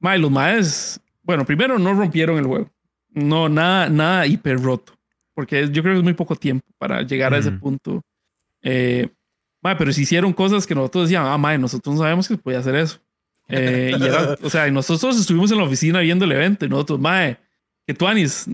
Mae, 0.00 0.18
los 0.18 0.30
maes, 0.30 1.00
bueno, 1.22 1.44
primero 1.44 1.78
no 1.78 1.92
rompieron 1.92 2.38
el 2.38 2.46
juego. 2.46 2.70
No, 3.12 3.48
nada, 3.48 3.88
nada 3.88 4.26
hiper 4.26 4.60
roto. 4.60 4.92
Porque 5.34 5.68
yo 5.70 5.82
creo 5.82 5.94
que 5.94 5.98
es 5.98 6.04
muy 6.04 6.14
poco 6.14 6.34
tiempo 6.36 6.66
para 6.78 7.02
llegar 7.02 7.32
a 7.34 7.38
ese 7.38 7.50
punto. 7.52 8.02
Eh, 8.62 9.08
mae, 9.62 9.76
pero 9.76 9.92
si 9.92 10.02
hicieron 10.02 10.32
cosas 10.32 10.66
que 10.66 10.74
nosotros 10.74 11.04
decíamos, 11.04 11.30
ah, 11.32 11.38
mae, 11.38 11.58
nosotros 11.58 11.94
no 11.94 12.02
sabemos 12.02 12.26
que 12.28 12.34
se 12.34 12.40
podía 12.42 12.58
hacer 12.58 12.74
eso. 12.74 12.98
Eh, 13.48 13.92
y 13.98 14.02
era- 14.04 14.36
o 14.42 14.50
sea, 14.50 14.68
y 14.68 14.72
nosotros 14.72 15.18
estuvimos 15.18 15.50
en 15.52 15.58
la 15.58 15.64
oficina 15.64 16.00
viendo 16.00 16.24
el 16.24 16.32
evento 16.32 16.66
y 16.66 16.68
nosotros, 16.68 17.00
mae, 17.00 17.38
que 17.86 17.94
tú, 17.94 18.06
Anis, 18.06 18.46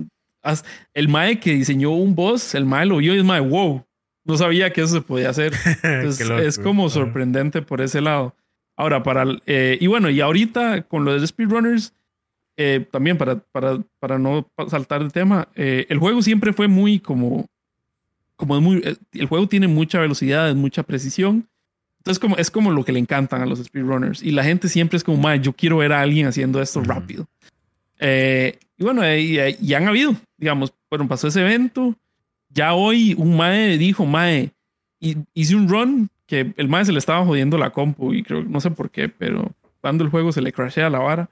haz- 0.42 0.64
el 0.92 1.08
mae 1.08 1.40
que 1.40 1.54
diseñó 1.54 1.90
un 1.90 2.14
boss, 2.14 2.54
el 2.54 2.64
mae 2.66 2.86
lo 2.86 2.98
vio 2.98 3.14
y 3.14 3.18
es 3.18 3.24
mae, 3.24 3.40
wow, 3.40 3.84
no 4.24 4.36
sabía 4.36 4.70
que 4.72 4.82
eso 4.82 4.94
se 4.94 5.00
podía 5.00 5.30
hacer. 5.30 5.52
Entonces, 5.82 6.26
es 6.46 6.58
como 6.58 6.88
sorprendente 6.90 7.62
por 7.62 7.80
ese 7.80 8.00
lado. 8.00 8.36
Ahora, 8.76 9.02
para. 9.02 9.24
eh, 9.46 9.78
y 9.80 9.86
bueno, 9.86 10.10
y 10.10 10.20
ahorita 10.20 10.82
con 10.82 11.04
los 11.04 11.20
de 11.20 11.26
speedrunners, 11.26 11.92
eh, 12.56 12.86
también 12.90 13.18
para, 13.18 13.36
para, 13.36 13.78
para 13.98 14.18
no 14.18 14.48
saltar 14.68 15.02
de 15.02 15.10
tema, 15.10 15.48
eh, 15.54 15.86
el 15.88 15.98
juego 15.98 16.22
siempre 16.22 16.52
fue 16.52 16.68
muy 16.68 17.00
como. 17.00 17.46
como 18.36 18.56
es 18.56 18.62
muy, 18.62 18.76
eh, 18.84 18.96
el 19.12 19.26
juego 19.26 19.46
tiene 19.48 19.68
mucha 19.68 20.00
velocidad, 20.00 20.54
mucha 20.54 20.82
precisión. 20.82 21.48
Entonces, 21.98 22.18
como, 22.18 22.36
es 22.36 22.50
como 22.50 22.70
lo 22.70 22.84
que 22.84 22.92
le 22.92 22.98
encantan 22.98 23.40
a 23.40 23.46
los 23.46 23.58
speedrunners. 23.64 24.22
Y 24.22 24.30
la 24.30 24.44
gente 24.44 24.68
siempre 24.68 24.98
es 24.98 25.04
como, 25.04 25.16
"Mae, 25.18 25.40
yo 25.40 25.54
quiero 25.54 25.78
ver 25.78 25.92
a 25.92 26.00
alguien 26.02 26.26
haciendo 26.26 26.60
esto 26.60 26.82
rápido. 26.82 27.26
Eh, 27.98 28.58
y 28.76 28.84
bueno, 28.84 29.02
eh, 29.04 29.20
y, 29.22 29.38
eh, 29.38 29.56
y 29.60 29.72
han 29.74 29.88
habido, 29.88 30.14
digamos, 30.36 30.74
bueno, 30.90 31.08
pasó 31.08 31.28
ese 31.28 31.40
evento. 31.40 31.94
Ya 32.50 32.74
hoy 32.74 33.14
un 33.16 33.36
Mae 33.36 33.78
dijo, 33.78 34.04
Mae, 34.04 34.50
hice 35.00 35.56
un 35.56 35.68
run 35.68 36.08
que 36.26 36.52
el 36.56 36.68
Mae 36.68 36.84
se 36.84 36.92
le 36.92 36.98
estaba 36.98 37.24
jodiendo 37.24 37.56
la 37.56 37.70
compu 37.70 38.12
y 38.12 38.22
creo, 38.22 38.42
no 38.42 38.60
sé 38.60 38.70
por 38.70 38.90
qué, 38.90 39.08
pero 39.08 39.52
cuando 39.80 40.04
el 40.04 40.10
juego 40.10 40.32
se 40.32 40.42
le 40.42 40.52
crashea 40.52 40.90
la 40.90 40.98
vara. 40.98 41.30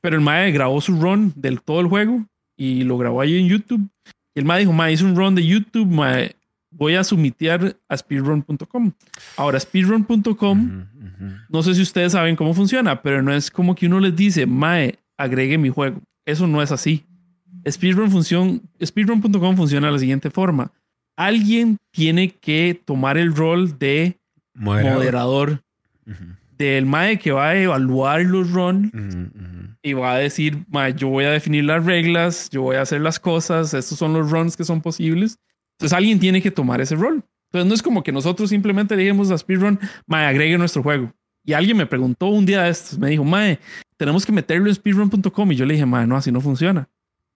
Pero 0.00 0.16
el 0.16 0.22
Mae 0.22 0.50
grabó 0.52 0.80
su 0.80 1.00
run 1.00 1.32
del 1.36 1.60
todo 1.60 1.80
el 1.80 1.86
juego 1.86 2.24
y 2.56 2.84
lo 2.84 2.98
grabó 2.98 3.20
ahí 3.20 3.38
en 3.38 3.48
YouTube. 3.48 3.88
Y 4.34 4.40
el 4.40 4.44
Mae 4.44 4.60
dijo, 4.60 4.72
Mae, 4.72 4.92
hice 4.92 5.04
un 5.04 5.16
run 5.16 5.34
de 5.34 5.46
YouTube, 5.46 5.86
Mae, 5.86 6.36
voy 6.70 6.94
a 6.94 7.04
sumitear 7.04 7.76
a 7.88 7.96
speedrun.com. 7.96 8.92
Ahora, 9.36 9.58
speedrun.com 9.58 10.34
ujú. 10.34 11.34
no 11.48 11.62
sé 11.62 11.74
si 11.74 11.82
ustedes 11.82 12.12
saben 12.12 12.36
cómo 12.36 12.54
funciona, 12.54 13.02
pero 13.02 13.22
no 13.22 13.32
es 13.32 13.50
como 13.50 13.74
que 13.74 13.86
uno 13.86 14.00
les 14.00 14.14
dice, 14.14 14.46
Mae, 14.46 14.98
agregue 15.16 15.58
mi 15.58 15.68
juego. 15.68 16.00
Eso 16.24 16.46
no 16.46 16.62
es 16.62 16.72
así. 16.72 17.04
Speedrun 17.68 18.10
Speedrun.com 18.82 19.56
funciona 19.56 19.88
de 19.88 19.92
la 19.92 19.98
siguiente 19.98 20.30
forma. 20.30 20.72
Alguien 21.16 21.76
tiene 21.90 22.30
que 22.30 22.80
tomar 22.84 23.18
el 23.18 23.34
rol 23.34 23.78
de 23.78 24.18
Moderador. 24.54 25.62
del 26.56 26.86
Mae 26.86 27.18
que 27.18 27.32
va 27.32 27.48
a 27.48 27.56
evaluar 27.56 28.22
los 28.22 28.50
runs. 28.50 28.90
Y 29.82 29.92
va 29.94 30.14
a 30.14 30.18
decir, 30.18 30.64
"Mae, 30.68 30.94
yo 30.94 31.08
voy 31.08 31.24
a 31.24 31.30
definir 31.30 31.64
las 31.64 31.84
reglas, 31.84 32.50
yo 32.50 32.62
voy 32.62 32.76
a 32.76 32.82
hacer 32.82 33.00
las 33.00 33.18
cosas, 33.18 33.72
estos 33.74 33.98
son 33.98 34.12
los 34.12 34.30
runs 34.30 34.56
que 34.56 34.64
son 34.64 34.80
posibles. 34.80 35.38
Entonces 35.72 35.96
alguien 35.96 36.18
tiene 36.18 36.42
que 36.42 36.50
tomar 36.50 36.80
ese 36.80 36.96
rol. 36.96 37.22
Entonces 37.46 37.68
no 37.68 37.74
es 37.74 37.82
como 37.82 38.02
que 38.02 38.12
nosotros 38.12 38.50
simplemente 38.50 38.94
le 38.94 39.02
dijimos 39.02 39.30
a 39.30 39.38
Speedrun, 39.38 39.80
Mae, 40.06 40.26
agregue 40.26 40.56
nuestro 40.58 40.82
juego. 40.82 41.12
Y 41.44 41.52
alguien 41.52 41.76
me 41.76 41.86
preguntó 41.86 42.26
un 42.26 42.46
día 42.46 42.62
de 42.62 42.70
estos, 42.70 42.98
me 42.98 43.08
dijo, 43.08 43.24
Mae, 43.24 43.58
tenemos 43.96 44.24
que 44.26 44.32
meterlo 44.32 44.68
en 44.68 44.74
speedrun.com. 44.74 45.52
Y 45.52 45.56
yo 45.56 45.64
le 45.64 45.74
dije, 45.74 45.86
Mae, 45.86 46.06
no, 46.06 46.16
así 46.16 46.30
no 46.30 46.40
funciona. 46.40 46.88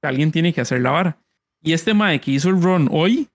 Alguien 0.03 0.31
tiene 0.31 0.53
que 0.53 0.61
hacer 0.61 0.83
la 0.83 0.91
vara. 0.91 1.19
Y 1.63 1.73
este 1.73 1.95
Mae 1.95 2.21
que 2.21 2.31
hizo 2.31 2.51
el 2.51 2.61
run 2.63 2.89
hoy, 2.93 3.29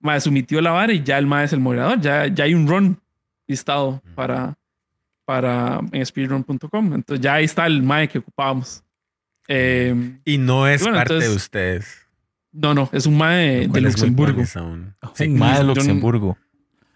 Mae, 0.00 0.20
sumitió 0.20 0.60
la 0.60 0.70
vara 0.70 0.92
y 0.92 1.02
ya 1.02 1.18
el 1.18 1.26
Mae 1.26 1.44
es 1.44 1.52
el 1.52 1.60
moderador. 1.60 2.00
Ya, 2.00 2.26
ya 2.26 2.44
hay 2.44 2.54
un 2.54 2.66
run 2.66 2.98
listado 3.46 4.02
para, 4.14 4.56
para 5.26 5.80
en 5.92 6.06
speedrun.com. 6.06 6.94
Entonces 6.94 7.22
ya 7.22 7.34
ahí 7.34 7.44
está 7.44 7.66
el 7.66 7.82
Mae 7.82 8.08
que 8.08 8.18
ocupábamos. 8.20 8.82
Eh, 9.48 10.18
Y 10.24 10.38
no 10.38 10.66
es 10.66 10.80
Bueno, 10.82 10.96
parte 10.96 11.14
de 11.14 11.18
entonces, 11.20 11.42
ustedes. 11.42 12.06
no, 12.52 12.72
no, 12.74 12.88
es 12.92 13.04
un 13.06 13.18
Mae 13.18 13.68
de 13.68 13.80
Luxemburgo. 13.82 14.32
tuanis 14.34 14.56
aún. 14.56 14.94
Un 15.02 15.10
Sí. 15.14 15.28
mae 15.28 15.58
de 15.58 15.64
Luxemburgo. 15.64 16.38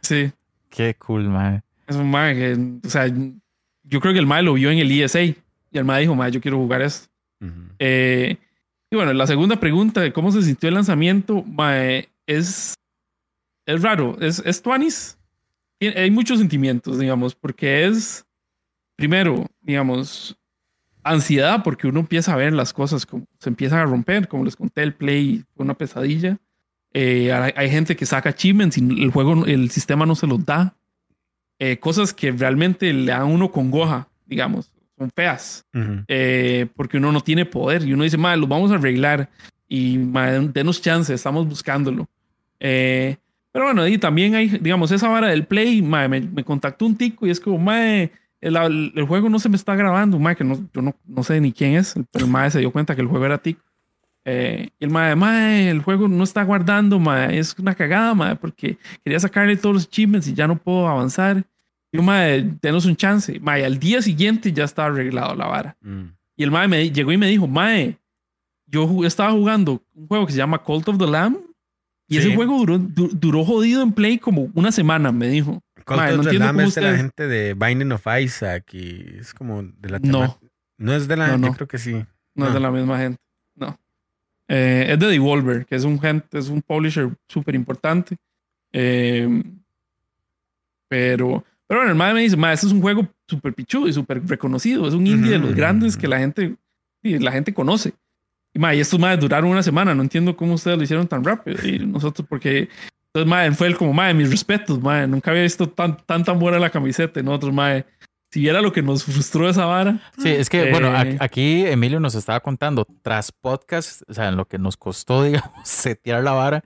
Sí, 0.00 0.32
Qué 0.70 0.94
cool, 0.94 1.28
mae. 1.28 1.60
es 1.86 1.96
un 1.96 2.10
Mae 2.10 2.34
que, 2.34 2.86
o 2.86 2.90
sea, 2.90 3.06
yo 3.84 4.00
creo 4.00 4.12
que 4.14 4.18
el 4.20 4.26
Mae 4.26 4.42
lo 4.42 4.54
vio 4.54 4.70
en 4.70 4.78
el 4.78 4.90
ESA 4.90 5.22
y 5.22 5.36
el 5.72 5.84
Mae 5.84 6.00
dijo, 6.00 6.14
Mae, 6.14 6.30
yo 6.32 6.40
quiero 6.40 6.56
jugar 6.56 6.82
esto. 6.82 7.08
Ujú. 7.40 7.52
Eh, 7.78 8.36
y 8.90 8.96
bueno, 8.96 9.12
la 9.12 9.26
segunda 9.26 9.60
pregunta 9.60 10.00
de 10.00 10.12
cómo 10.12 10.32
se 10.32 10.42
sintió 10.42 10.68
el 10.68 10.74
lanzamiento, 10.74 11.42
mae, 11.44 12.08
es, 12.26 12.74
es 13.66 13.82
raro, 13.82 14.16
es, 14.20 14.42
es 14.44 14.60
tuanis. 14.62 15.16
Hay 15.80 16.10
muchos 16.10 16.38
sentimientos, 16.38 16.98
digamos, 16.98 17.34
porque 17.34 17.86
es, 17.86 18.26
primero, 18.96 19.46
digamos, 19.62 20.36
ansiedad, 21.02 21.62
porque 21.62 21.86
uno 21.86 22.00
empieza 22.00 22.34
a 22.34 22.36
ver 22.36 22.52
las 22.52 22.72
cosas 22.72 23.06
como 23.06 23.26
se 23.38 23.48
empiezan 23.48 23.78
a 23.78 23.86
romper, 23.86 24.28
como 24.28 24.44
les 24.44 24.56
conté, 24.56 24.82
el 24.82 24.94
play 24.94 25.44
fue 25.54 25.64
una 25.64 25.74
pesadilla. 25.74 26.38
Eh, 26.92 27.32
hay, 27.32 27.52
hay 27.56 27.70
gente 27.70 27.96
que 27.96 28.04
saca 28.04 28.30
achievements 28.30 28.76
y 28.76 29.02
el 29.02 29.10
juego, 29.10 29.46
el 29.46 29.70
sistema 29.70 30.04
no 30.06 30.14
se 30.14 30.26
los 30.26 30.44
da. 30.44 30.76
Eh, 31.58 31.78
cosas 31.78 32.12
que 32.12 32.32
realmente 32.32 32.92
le 32.92 33.12
dan 33.12 33.26
uno 33.26 33.50
congoja, 33.50 34.08
digamos, 34.26 34.72
son 34.96 35.10
feas 35.10 35.64
Ujú. 35.74 36.04
eh, 36.08 36.66
porque 36.74 36.96
uno 36.96 37.12
no 37.12 37.20
tiene 37.20 37.46
poder 37.46 37.82
y 37.86 37.92
uno 37.92 38.04
dice, 38.04 38.16
madre, 38.16 38.38
lo 38.38 38.46
vamos 38.46 38.70
a 38.70 38.74
arreglar 38.74 39.30
y 39.68 39.98
madre, 39.98 40.48
denos 40.52 40.80
chance, 40.82 41.12
estamos 41.12 41.46
buscándolo. 41.46 42.08
Eh, 42.58 43.16
pero 43.52 43.66
bueno, 43.66 43.86
y 43.86 43.98
también 43.98 44.34
hay, 44.34 44.48
digamos, 44.48 44.90
esa 44.92 45.08
vara 45.08 45.28
del 45.28 45.46
play, 45.46 45.82
madre, 45.82 46.08
me, 46.08 46.20
me 46.20 46.44
contactó 46.44 46.86
un 46.86 46.96
tico 46.96 47.26
y 47.26 47.30
es 47.30 47.40
como, 47.40 47.58
madre, 47.58 48.12
el, 48.40 48.92
el 48.94 49.04
juego 49.04 49.28
no 49.28 49.38
se 49.38 49.48
me 49.48 49.56
está 49.56 49.74
grabando, 49.74 50.18
madre, 50.18 50.36
que 50.36 50.44
no, 50.44 50.58
yo 50.72 50.82
no, 50.82 50.94
no 51.06 51.22
sé 51.22 51.40
ni 51.40 51.52
quién 51.52 51.74
es, 51.74 51.94
pero 52.12 52.24
el 52.24 52.30
madre 52.30 52.50
se 52.52 52.60
dio 52.60 52.70
cuenta 52.70 52.94
que 52.94 53.02
el 53.02 53.08
juego 53.08 53.26
era 53.26 53.38
tico. 53.38 53.62
Eh, 54.24 54.68
y 54.78 54.84
el 54.84 54.90
madre, 54.90 55.16
madre, 55.16 55.70
el 55.70 55.82
juego 55.82 56.08
no 56.08 56.24
está 56.24 56.42
guardando, 56.42 56.98
madre, 56.98 57.38
es 57.38 57.58
una 57.58 57.74
cagada, 57.74 58.14
madre, 58.14 58.36
porque 58.36 58.78
quería 59.02 59.18
sacarle 59.20 59.56
todos 59.56 59.74
los 59.74 59.84
achievements 59.86 60.28
y 60.28 60.34
ya 60.34 60.46
no 60.46 60.56
puedo 60.56 60.86
avanzar. 60.88 61.44
Y 61.90 61.96
yo, 61.96 62.02
madre, 62.02 62.48
denos 62.62 62.86
un 62.86 62.96
chance. 62.96 63.40
Madre, 63.40 63.64
al 63.64 63.78
día 63.78 64.00
siguiente 64.02 64.52
ya 64.52 64.64
estaba 64.64 64.88
arreglado 64.88 65.34
la 65.34 65.46
vara. 65.46 65.76
Mm. 65.80 66.04
Y 66.36 66.42
el 66.44 66.50
mae 66.50 66.68
me 66.68 66.90
llegó 66.90 67.12
y 67.12 67.16
me 67.16 67.28
dijo, 67.28 67.46
mae, 67.46 67.98
yo 68.66 69.04
estaba 69.04 69.32
jugando 69.32 69.82
un 69.94 70.06
juego 70.06 70.26
que 70.26 70.32
se 70.32 70.38
llama 70.38 70.58
Cult 70.58 70.88
of 70.88 70.98
the 70.98 71.06
Lamb. 71.06 71.38
Y 72.10 72.18
ese 72.18 72.34
juego 72.34 72.58
duró, 72.58 72.78
du- 72.78 73.10
duró 73.12 73.44
jodido 73.44 73.82
en 73.82 73.92
play 73.92 74.18
como 74.18 74.50
una 74.54 74.70
semana, 74.72 75.12
me 75.12 75.28
dijo. 75.28 75.62
Of 75.86 75.96
no 75.96 76.22
entiendo 76.24 76.46
cómo 76.48 76.60
es 76.60 76.74
de 76.74 76.80
la 76.82 76.96
gente 76.96 77.26
de 77.26 77.54
Binding 77.54 77.92
of 77.92 78.04
Isaac 78.22 78.74
y 78.74 79.16
es 79.18 79.32
como 79.32 79.62
de 79.62 79.88
la 79.90 79.98
No. 80.00 80.38
No 80.76 80.92
es 80.94 81.08
de 81.08 81.16
la. 81.16 81.28
No, 81.28 81.38
no. 81.38 81.46
Yo 81.48 81.54
creo 81.54 81.68
que 81.68 81.78
sí. 81.78 82.04
No, 82.34 82.48
es 82.48 82.54
de 82.54 82.60
la 82.60 82.70
misma 82.70 82.98
gente. 82.98 83.18
No. 83.56 83.78
Eh, 84.48 84.86
es 84.90 84.98
de 84.98 85.06
Devolver, 85.06 85.64
que 85.66 85.74
es 85.76 85.84
un 85.84 86.00
gente, 86.00 86.38
es 86.38 86.48
un 86.48 86.60
publisher 86.62 87.08
súper 87.28 87.54
importante. 87.54 88.16
Eh, 88.72 89.42
pero, 90.88 91.44
pero 91.66 91.80
bueno, 91.80 91.90
el 91.92 91.96
mae 91.96 92.14
me 92.14 92.20
dice, 92.22 92.36
mae, 92.36 92.54
este 92.54 92.66
es 92.66 92.72
un 92.72 92.80
juego 92.80 93.08
súper 93.28 93.54
pichudo 93.54 93.88
y 93.88 93.92
súper 93.92 94.26
reconocido. 94.26 94.86
Es 94.88 94.94
un 94.94 95.06
indie 95.06 95.32
de 95.32 95.38
los 95.38 95.54
grandes 95.54 95.96
que 95.96 96.08
la 96.08 96.18
gente, 96.18 96.56
la 97.02 97.32
gente 97.32 97.54
conoce. 97.54 97.92
Y 98.54 98.58
mae, 98.58 98.76
y 98.76 98.80
estos 98.80 98.98
mae 98.98 99.16
duraron 99.16 99.50
una 99.50 99.62
semana. 99.62 99.94
No 99.94 100.02
entiendo 100.02 100.36
cómo 100.36 100.54
ustedes 100.54 100.76
lo 100.76 100.84
hicieron 100.84 101.06
tan 101.06 101.22
rápido. 101.24 101.56
Y 101.66 101.78
nosotros, 101.80 102.26
porque 102.28 102.68
entonces, 103.12 103.28
mae, 103.28 103.50
fue 103.52 103.68
el 103.68 103.76
como, 103.76 103.92
mae, 103.92 104.12
mis 104.14 104.30
respetos, 104.30 104.80
mae. 104.80 105.06
Nunca 105.06 105.30
había 105.30 105.42
visto 105.44 105.68
tan, 105.68 105.96
tan, 106.06 106.24
tan 106.24 106.38
buena 106.38 106.58
la 106.58 106.70
camiseta. 106.70 107.20
Y 107.20 107.22
nosotros, 107.22 107.52
mae, 107.52 107.84
si 108.32 108.40
viera 108.40 108.60
lo 108.60 108.72
que 108.72 108.82
nos 108.82 109.04
frustró 109.04 109.48
esa 109.48 109.64
vara. 109.66 110.00
Sí, 110.18 110.28
es 110.28 110.48
que, 110.48 110.70
bueno, 110.70 110.88
Eh. 111.02 111.16
aquí 111.20 111.64
Emilio 111.66 111.98
nos 112.00 112.14
estaba 112.14 112.40
contando 112.40 112.86
tras 113.02 113.32
podcast, 113.32 114.02
o 114.08 114.14
sea, 114.14 114.28
en 114.28 114.36
lo 114.36 114.46
que 114.46 114.58
nos 114.58 114.76
costó, 114.76 115.22
digamos, 115.24 115.68
setear 115.68 116.22
la 116.22 116.32
vara, 116.32 116.64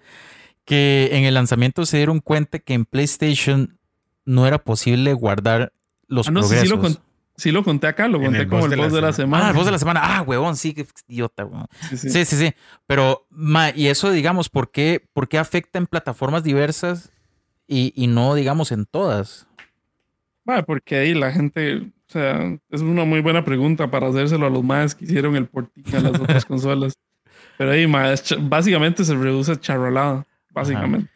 que 0.64 1.10
en 1.12 1.24
el 1.24 1.34
lanzamiento 1.34 1.84
se 1.86 1.98
dieron 1.98 2.20
cuenta 2.20 2.58
que 2.58 2.72
en 2.74 2.84
PlayStation 2.86 3.78
no 4.24 4.46
era 4.46 4.58
posible 4.58 5.12
guardar 5.12 5.72
los 6.06 6.28
Ah, 6.28 6.30
no 6.30 6.42
sé 6.42 6.60
si 6.60 6.68
lo, 6.68 6.76
progresos. 6.78 6.96
con- 7.02 7.13
sí 7.36 7.50
lo 7.50 7.64
conté 7.64 7.86
acá, 7.86 8.08
lo 8.08 8.20
conté 8.20 8.40
el 8.42 8.48
como 8.48 8.64
el 8.64 8.70
de 8.70 8.76
la 8.76 8.84
boss 8.84 8.92
de 8.92 9.00
la 9.00 9.12
semana. 9.12 9.46
Ah, 9.46 9.50
el 9.50 9.56
voz 9.56 9.66
de 9.66 9.72
la 9.72 9.78
semana. 9.78 10.00
Ah, 10.02 10.22
huevón, 10.22 10.56
sí, 10.56 10.74
qué 10.74 10.86
idiota, 11.08 11.44
huevón. 11.44 11.66
Sí, 11.88 11.96
sí. 11.96 12.10
Sí, 12.10 12.24
sí, 12.24 12.36
sí. 12.36 12.54
Pero, 12.86 13.26
ma, 13.30 13.70
y 13.70 13.88
eso, 13.88 14.10
digamos, 14.10 14.48
¿por 14.48 14.70
qué, 14.70 15.06
por 15.12 15.28
qué 15.28 15.38
afecta 15.38 15.78
en 15.78 15.86
plataformas 15.86 16.44
diversas 16.44 17.10
y, 17.66 17.92
y 17.96 18.06
no, 18.06 18.34
digamos, 18.34 18.72
en 18.72 18.86
todas? 18.86 19.46
Vale, 20.44 20.62
porque 20.62 20.96
ahí 20.96 21.14
la 21.14 21.32
gente, 21.32 21.78
o 21.78 21.90
sea, 22.06 22.58
es 22.70 22.82
una 22.82 23.04
muy 23.04 23.20
buena 23.20 23.44
pregunta 23.44 23.90
para 23.90 24.08
hacérselo 24.08 24.46
a 24.46 24.50
los 24.50 24.62
más 24.62 24.94
que 24.94 25.04
hicieron 25.04 25.36
el 25.36 25.46
porting 25.46 25.94
a 25.94 26.00
las 26.00 26.20
otras 26.20 26.44
consolas. 26.46 26.98
Pero 27.56 27.70
ahí, 27.70 27.86
ma, 27.86 28.12
es 28.12 28.34
básicamente 28.40 29.04
se 29.04 29.14
reduce 29.14 29.52
a 29.52 29.60
charrolada, 29.60 30.26
básicamente. 30.50 31.10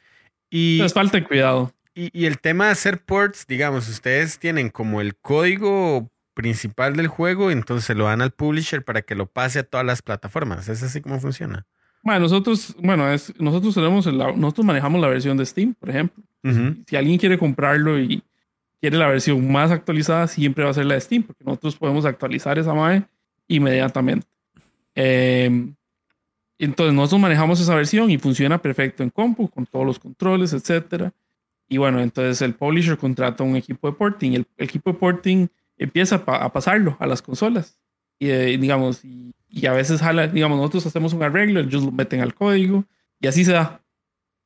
Y, 0.51 0.75
Entonces 0.75 0.95
falta 0.95 1.19
de 1.19 1.25
cuidado. 1.25 1.73
Y, 1.99 2.11
y 2.13 2.27
el 2.27 2.39
tema 2.39 2.67
de 2.67 2.73
hacer 2.73 3.01
ports, 3.03 3.47
digamos, 3.47 3.89
ustedes 3.89 4.39
tienen 4.39 4.71
como 4.71 5.01
el 5.01 5.17
código 5.17 6.11
principal 6.35 6.95
del 6.97 7.09
juego, 7.09 7.51
entonces 7.51 7.85
se 7.85 7.95
lo 7.95 8.05
dan 8.05 8.23
al 8.23 8.31
publisher 8.31 8.85
para 8.85 9.03
que 9.03 9.15
lo 9.17 9.27
pase 9.27 9.59
a 9.59 9.63
todas 9.65 9.85
las 9.85 10.03
plataformas. 10.03 10.69
¿Es 10.69 10.83
así 10.83 11.01
como 11.01 11.19
funciona? 11.21 11.67
Bueno, 12.05 12.21
nosotros, 12.21 12.77
bueno, 12.81 13.11
es, 13.11 13.33
nosotros 13.41 13.75
tenemos 13.75 14.07
la- 14.07 14.33
nosotros 14.33 14.65
manejamos 14.65 15.01
la 15.01 15.09
versión 15.09 15.37
de 15.37 15.45
Steam, 15.45 15.75
por 15.75 15.91
ejemplo. 15.91 16.23
Si 16.87 16.97
alguien 16.97 17.19
quiere 17.19 17.37
comprarlo 17.37 17.99
y 17.99 18.23
quiere 18.81 18.97
la 18.97 19.09
versión 19.09 19.51
más 19.51 19.71
actualizada, 19.73 20.29
siempre 20.29 20.65
va 20.65 20.71
a 20.71 20.75
ser 20.75 20.87
la 20.87 20.95
de 20.95 21.01
Steam, 21.01 21.25
porque 21.25 21.43
nosotros 21.45 21.77
podemos 21.77 22.05
actualizar 22.07 22.59
esa 22.59 22.73
MAE 22.73 23.03
inmediatamente. 23.49 24.27
Eh, 24.95 25.51
entonces, 26.59 26.95
nosotros 26.95 27.21
manejamos 27.21 27.61
esa 27.61 27.75
versión 27.75 28.11
y 28.11 28.19
funciona 28.19 28.59
perfecto 28.59 29.03
en 29.03 29.11
compu, 29.11 29.49
con 29.49 29.67
todos 29.67 29.85
los 29.85 29.99
controles, 29.99 30.53
etcétera. 30.53 31.13
Y 31.69 31.77
bueno, 31.77 32.01
entonces 32.01 32.41
el 32.43 32.55
publisher 32.55 32.97
contrata 32.97 33.45
un 33.45 33.57
equipo 33.57 33.89
de 33.91 33.97
porting 33.97 34.33
el, 34.33 34.47
el 34.57 34.65
equipo 34.65 34.93
de 34.93 34.99
porting 34.99 35.49
empieza 35.77 36.17
a, 36.17 36.25
pa- 36.25 36.43
a 36.43 36.53
pasarlo 36.53 36.97
a 36.99 37.07
las 37.07 37.21
consolas. 37.23 37.79
Y 38.19 38.31
eh, 38.31 38.57
digamos, 38.59 39.05
y, 39.05 39.35
y 39.49 39.67
a 39.67 39.73
veces 39.73 40.01
jala, 40.01 40.27
digamos, 40.29 40.57
nosotros 40.59 40.87
hacemos 40.87 41.13
un 41.13 41.23
arreglo, 41.23 41.61
ellos 41.61 41.85
lo 41.85 41.93
meten 41.93 42.21
al 42.21 42.35
código 42.35 42.85
y 43.21 43.27
así 43.27 43.45
se 43.45 43.53
da. 43.53 43.81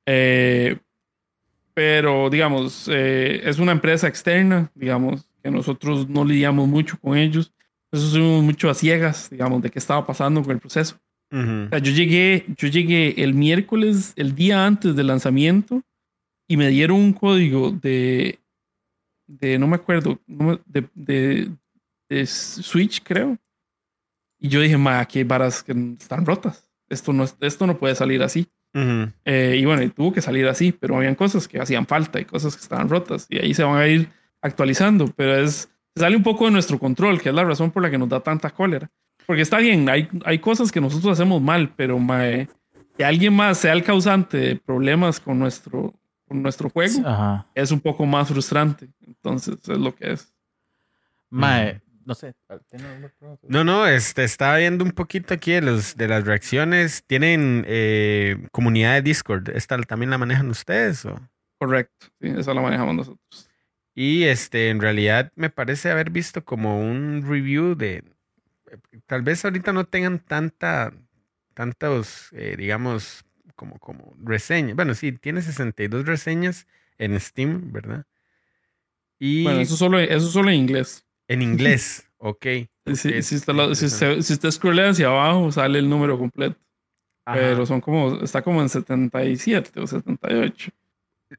Eh, 0.07 0.77
pero 1.75 2.29
digamos, 2.29 2.89
eh, 2.93 3.41
es 3.45 3.59
una 3.59 3.73
empresa 3.73 4.09
externa, 4.09 4.71
digamos, 4.75 5.27
que 5.43 5.51
nosotros 5.51 6.09
no 6.09 6.25
lidiamos 6.25 6.69
mucho 6.69 6.99
con 7.01 7.17
ellos. 7.17 7.53
Nosotros 7.91 8.15
somos 8.23 8.43
mucho 8.45 8.69
a 8.69 8.75
ciegas, 8.75 9.31
digamos, 9.31 9.63
de 9.63 9.71
qué 9.71 9.79
estaba 9.79 10.05
pasando 10.07 10.43
con 10.43 10.51
el 10.53 10.59
proceso. 10.59 10.99
Ujú. 11.31 11.65
O 11.67 11.69
sea, 11.71 11.79
yo 11.79 11.93
llegué, 11.93 12.45
yo 12.57 12.69
llegué 12.69 13.23
el 13.23 13.33
miércoles, 13.33 14.13
el 14.17 14.35
día 14.35 14.67
antes 14.67 14.95
del 14.97 15.07
lanzamiento, 15.07 15.83
y 16.53 16.57
me 16.59 16.69
dieron 16.69 16.99
un 16.99 17.13
código 17.15 17.71
de, 17.71 18.39
de 19.27 19.59
no 19.59 19.67
me 19.67 19.77
acuerdo, 19.77 20.19
de, 20.67 20.85
de, 20.95 21.51
de 22.11 22.27
Switch, 22.27 23.03
creo. 23.03 23.39
Y 24.39 24.49
yo 24.49 24.61
dije, 24.61 24.77
ma, 24.77 25.01
aquí 25.01 25.19
hay 25.21 25.25
varas 25.25 25.63
que 25.63 25.73
están 25.99 26.27
rotas. 26.27 26.69
Esto 26.91 27.13
no, 27.13 27.25
es- 27.25 27.37
esto 27.41 27.67
no 27.67 27.79
puede 27.79 27.95
salir 27.95 28.23
así. 28.23 28.49
Ujú. 28.75 29.11
Eh, 29.25 29.57
y 29.61 29.65
bueno, 29.65 29.83
y 29.83 29.89
tuvo 29.89 30.13
que 30.13 30.21
salir 30.21 30.47
así, 30.49 30.73
pero 30.73 30.97
habían 30.97 31.15
cosas 31.15 31.49
que 31.49 31.61
hacían 31.61 31.87
falta 31.87 32.21
y 32.21 32.25
cosas 32.25 32.55
que 32.57 32.63
estaban 32.63 32.89
rotas. 32.89 33.27
Y 33.31 33.39
ahí 33.39 33.55
se 33.55 33.63
van 33.63 33.77
a 33.79 33.87
ir 33.89 34.09
actualizando, 34.43 35.07
pero 35.17 35.37
es 35.37 35.71
sale 35.97 36.17
un 36.17 36.23
poco 36.23 36.47
de 36.47 36.51
nuestro 36.51 36.79
control, 36.79 37.21
que 37.21 37.29
es 37.31 37.35
la 37.35 37.45
razón 37.45 37.71
por 37.71 37.83
la 37.83 37.91
que 37.91 37.99
nos 37.99 38.09
da 38.09 38.21
tanta 38.21 38.51
cólera. 38.51 38.91
Porque 39.27 39.43
está 39.43 39.59
bien, 39.59 39.89
hay, 39.89 40.09
hay 40.25 40.39
cosas 40.39 40.73
que 40.73 40.81
nosotros 40.81 41.13
hacemos 41.13 41.41
mal, 41.41 41.73
pero 41.77 41.99
mae, 41.99 42.49
que 42.99 43.05
alguien 43.05 43.35
más 43.35 43.59
sea 43.59 43.73
el 43.73 43.85
causante 43.85 44.37
de 44.37 44.57
problemas 44.57 45.21
con 45.21 45.39
nuestro, 45.39 45.95
con 46.33 46.43
nuestro 46.43 46.71
juego 46.71 47.07
Ajá. 47.07 47.47
es 47.55 47.71
un 47.71 47.81
poco 47.81 48.07
más 48.07 48.29
frustrante. 48.29 48.89
Entonces, 49.07 49.57
es 49.69 49.79
lo 49.79 49.95
que 49.95 50.13
es. 50.13 50.33
Mae, 51.29 51.83
no 52.07 52.15
sé. 52.15 52.35
No, 53.49 53.65
no, 53.65 53.87
este, 53.87 54.25
estaba 54.25 54.57
viendo 54.57 54.83
un 54.83 54.93
poquito 54.93 55.35
aquí 55.35 55.53
de, 55.53 55.61
los, 55.61 55.97
de 55.97 56.09
las 56.09 56.25
reacciones. 56.25 57.05
¿Tienen 57.07 57.65
eh, 57.69 58.49
comunidad 58.51 58.95
de 58.95 59.03
Discord? 59.03 59.51
¿Esta 59.51 59.79
también 59.83 60.11
la 60.11 60.19
manejan 60.19 60.49
ustedes? 60.49 61.05
O? 61.05 61.21
Correcto. 61.59 62.07
Sí, 62.21 62.29
esa 62.29 62.55
la 62.55 62.63
manejamos 62.63 62.95
nosotros. 62.95 63.51
Y 63.95 64.25
este, 64.25 64.71
en 64.71 64.81
realidad 64.81 65.33
me 65.37 65.51
parece 65.51 65.91
haber 65.91 66.09
visto 66.09 66.45
como 66.45 66.81
un 66.81 67.25
review 67.29 67.75
de. 67.75 68.05
Tal 69.05 69.21
vez 69.21 69.45
ahorita 69.45 69.75
no 69.75 69.85
tengan 69.85 70.19
tanta, 70.19 70.95
tantos, 71.53 72.29
eh, 72.33 72.55
digamos, 72.57 73.27
como, 73.55 73.79
como 73.79 74.15
reseñas. 74.23 74.77
Bueno, 74.77 74.95
sí, 74.95 75.13
tiene 75.13 75.43
62 75.43 76.07
reseñas 76.07 76.67
en 76.99 77.19
Steam, 77.21 77.73
¿verdad? 77.73 78.05
Y 79.19 79.45
Bueno, 79.45 79.61
eso 79.61 79.77
solo, 79.77 79.99
eso 79.99 80.29
solo 80.29 80.51
en 80.51 80.57
inglés. 80.57 81.05
en 81.29 81.43
inglés, 81.43 82.09
ok. 82.19 82.47
Si, 82.95 83.09
ok, 83.09 83.23
si, 83.23 83.37
usted 83.37 83.53
lo- 83.55 83.75
si, 83.75 83.87
usted- 83.87 84.21
si 84.23 84.33
usted 84.33 84.51
scrollea 84.51 84.91
hacia 84.91 85.07
abajo, 85.07 85.53
sale 85.53 85.79
el 85.79 85.89
número 85.89 86.19
completo. 86.19 86.57
Ajá. 87.25 87.39
Pero 87.39 87.65
son 87.67 87.81
como, 87.81 88.21
está 88.23 88.43
como 88.43 88.61
en 88.63 88.69
77 88.69 89.79
o 89.81 89.87
78. 89.87 90.71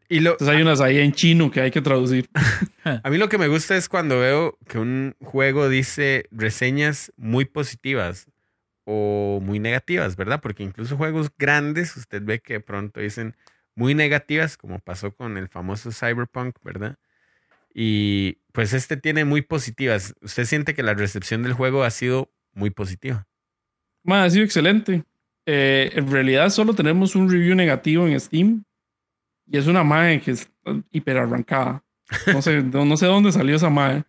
Y 0.10 0.22
lo, 0.22 0.32
Entonces 0.32 0.56
hay 0.56 0.62
unas 0.62 0.80
ahí 0.82 0.98
en 1.00 1.12
chino 1.12 1.52
que 1.52 1.60
hay 1.62 1.70
que 1.72 1.82
traducir. 1.82 2.30
A 3.04 3.10
mí 3.10 3.18
lo 3.18 3.28
que 3.30 3.38
me 3.38 3.48
gusta 3.50 3.76
es 3.76 3.90
cuando 3.90 4.18
veo 4.20 4.58
que 4.68 4.80
un 4.80 5.16
juego 5.22 5.68
dice 5.70 6.26
reseñas 6.32 7.12
muy 7.18 7.46
positivas 7.46 8.28
o 8.86 9.40
muy 9.42 9.60
negativas, 9.60 10.16
¿verdad? 10.16 10.42
Porque 10.42 10.64
incluso 10.64 10.98
juegos 10.98 11.32
grandes, 11.38 11.96
usted 11.96 12.22
ve 12.24 12.40
que 12.40 12.54
de 12.54 12.60
pronto 12.60 13.00
dicen 13.00 13.36
muy 13.76 13.96
negativas, 13.96 14.58
como 14.58 14.80
pasó 14.80 15.16
con 15.16 15.38
el 15.38 15.48
famoso 15.48 15.92
Cyberpunk, 15.92 16.58
¿verdad? 16.64 16.98
Y 17.74 18.38
pues 18.52 18.74
este 18.74 18.98
tiene 18.98 19.26
muy 19.26 19.42
positivas. 19.42 20.14
¿Usted 20.22 20.46
siente 20.46 20.76
que 20.76 20.84
la 20.84 20.94
recepción 20.94 21.44
del 21.44 21.54
juego 21.54 21.84
ha 21.84 21.90
sido 21.90 22.32
muy 22.54 22.70
positiva? 22.70 23.28
Ma, 24.04 24.26
ha 24.26 24.30
sido 24.30 24.46
excelente. 24.46 25.04
Eh, 25.46 25.92
en 25.96 26.10
realidad 26.12 26.50
solo 26.50 26.76
tenemos 26.76 27.16
un 27.16 27.30
review 27.32 27.56
negativo 27.56 28.08
en 28.08 28.20
Steam. 28.20 28.64
Y 29.48 29.58
es 29.58 29.68
una 29.68 29.84
MAE 29.84 30.22
que 30.22 30.32
es 30.32 30.50
hiper 30.92 31.18
arrancada. 31.18 31.84
No 32.28 32.42
sé, 32.42 32.62
no 32.64 32.98
sé 32.98 33.08
dónde 33.08 33.32
salió 33.32 33.56
esa 33.56 33.70
MAE. 33.70 34.04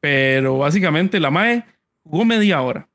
Pero 0.00 0.58
básicamente 0.58 1.20
la 1.20 1.30
MAE 1.30 1.64
jugó 2.02 2.24
media 2.24 2.62
hora. 2.62 2.88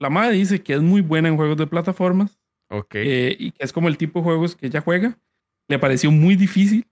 La 0.00 0.10
MAE 0.10 0.32
dice 0.32 0.60
que 0.62 0.74
es 0.74 0.80
muy 0.82 1.00
buena 1.02 1.28
en 1.28 1.36
juegos 1.36 1.56
de 1.56 1.66
plataformas. 1.68 2.36
Ok. 2.68 2.94
eh, 2.94 3.36
y 3.38 3.50
que 3.52 3.64
es 3.64 3.72
como 3.72 3.86
el 3.88 3.96
tipo 3.96 4.18
de 4.20 4.24
juegos 4.24 4.56
que 4.56 4.66
ella 4.66 4.80
juega. 4.80 5.16
Le 5.68 5.78
pareció 5.78 6.10
muy 6.10 6.34
difícil. 6.36 6.86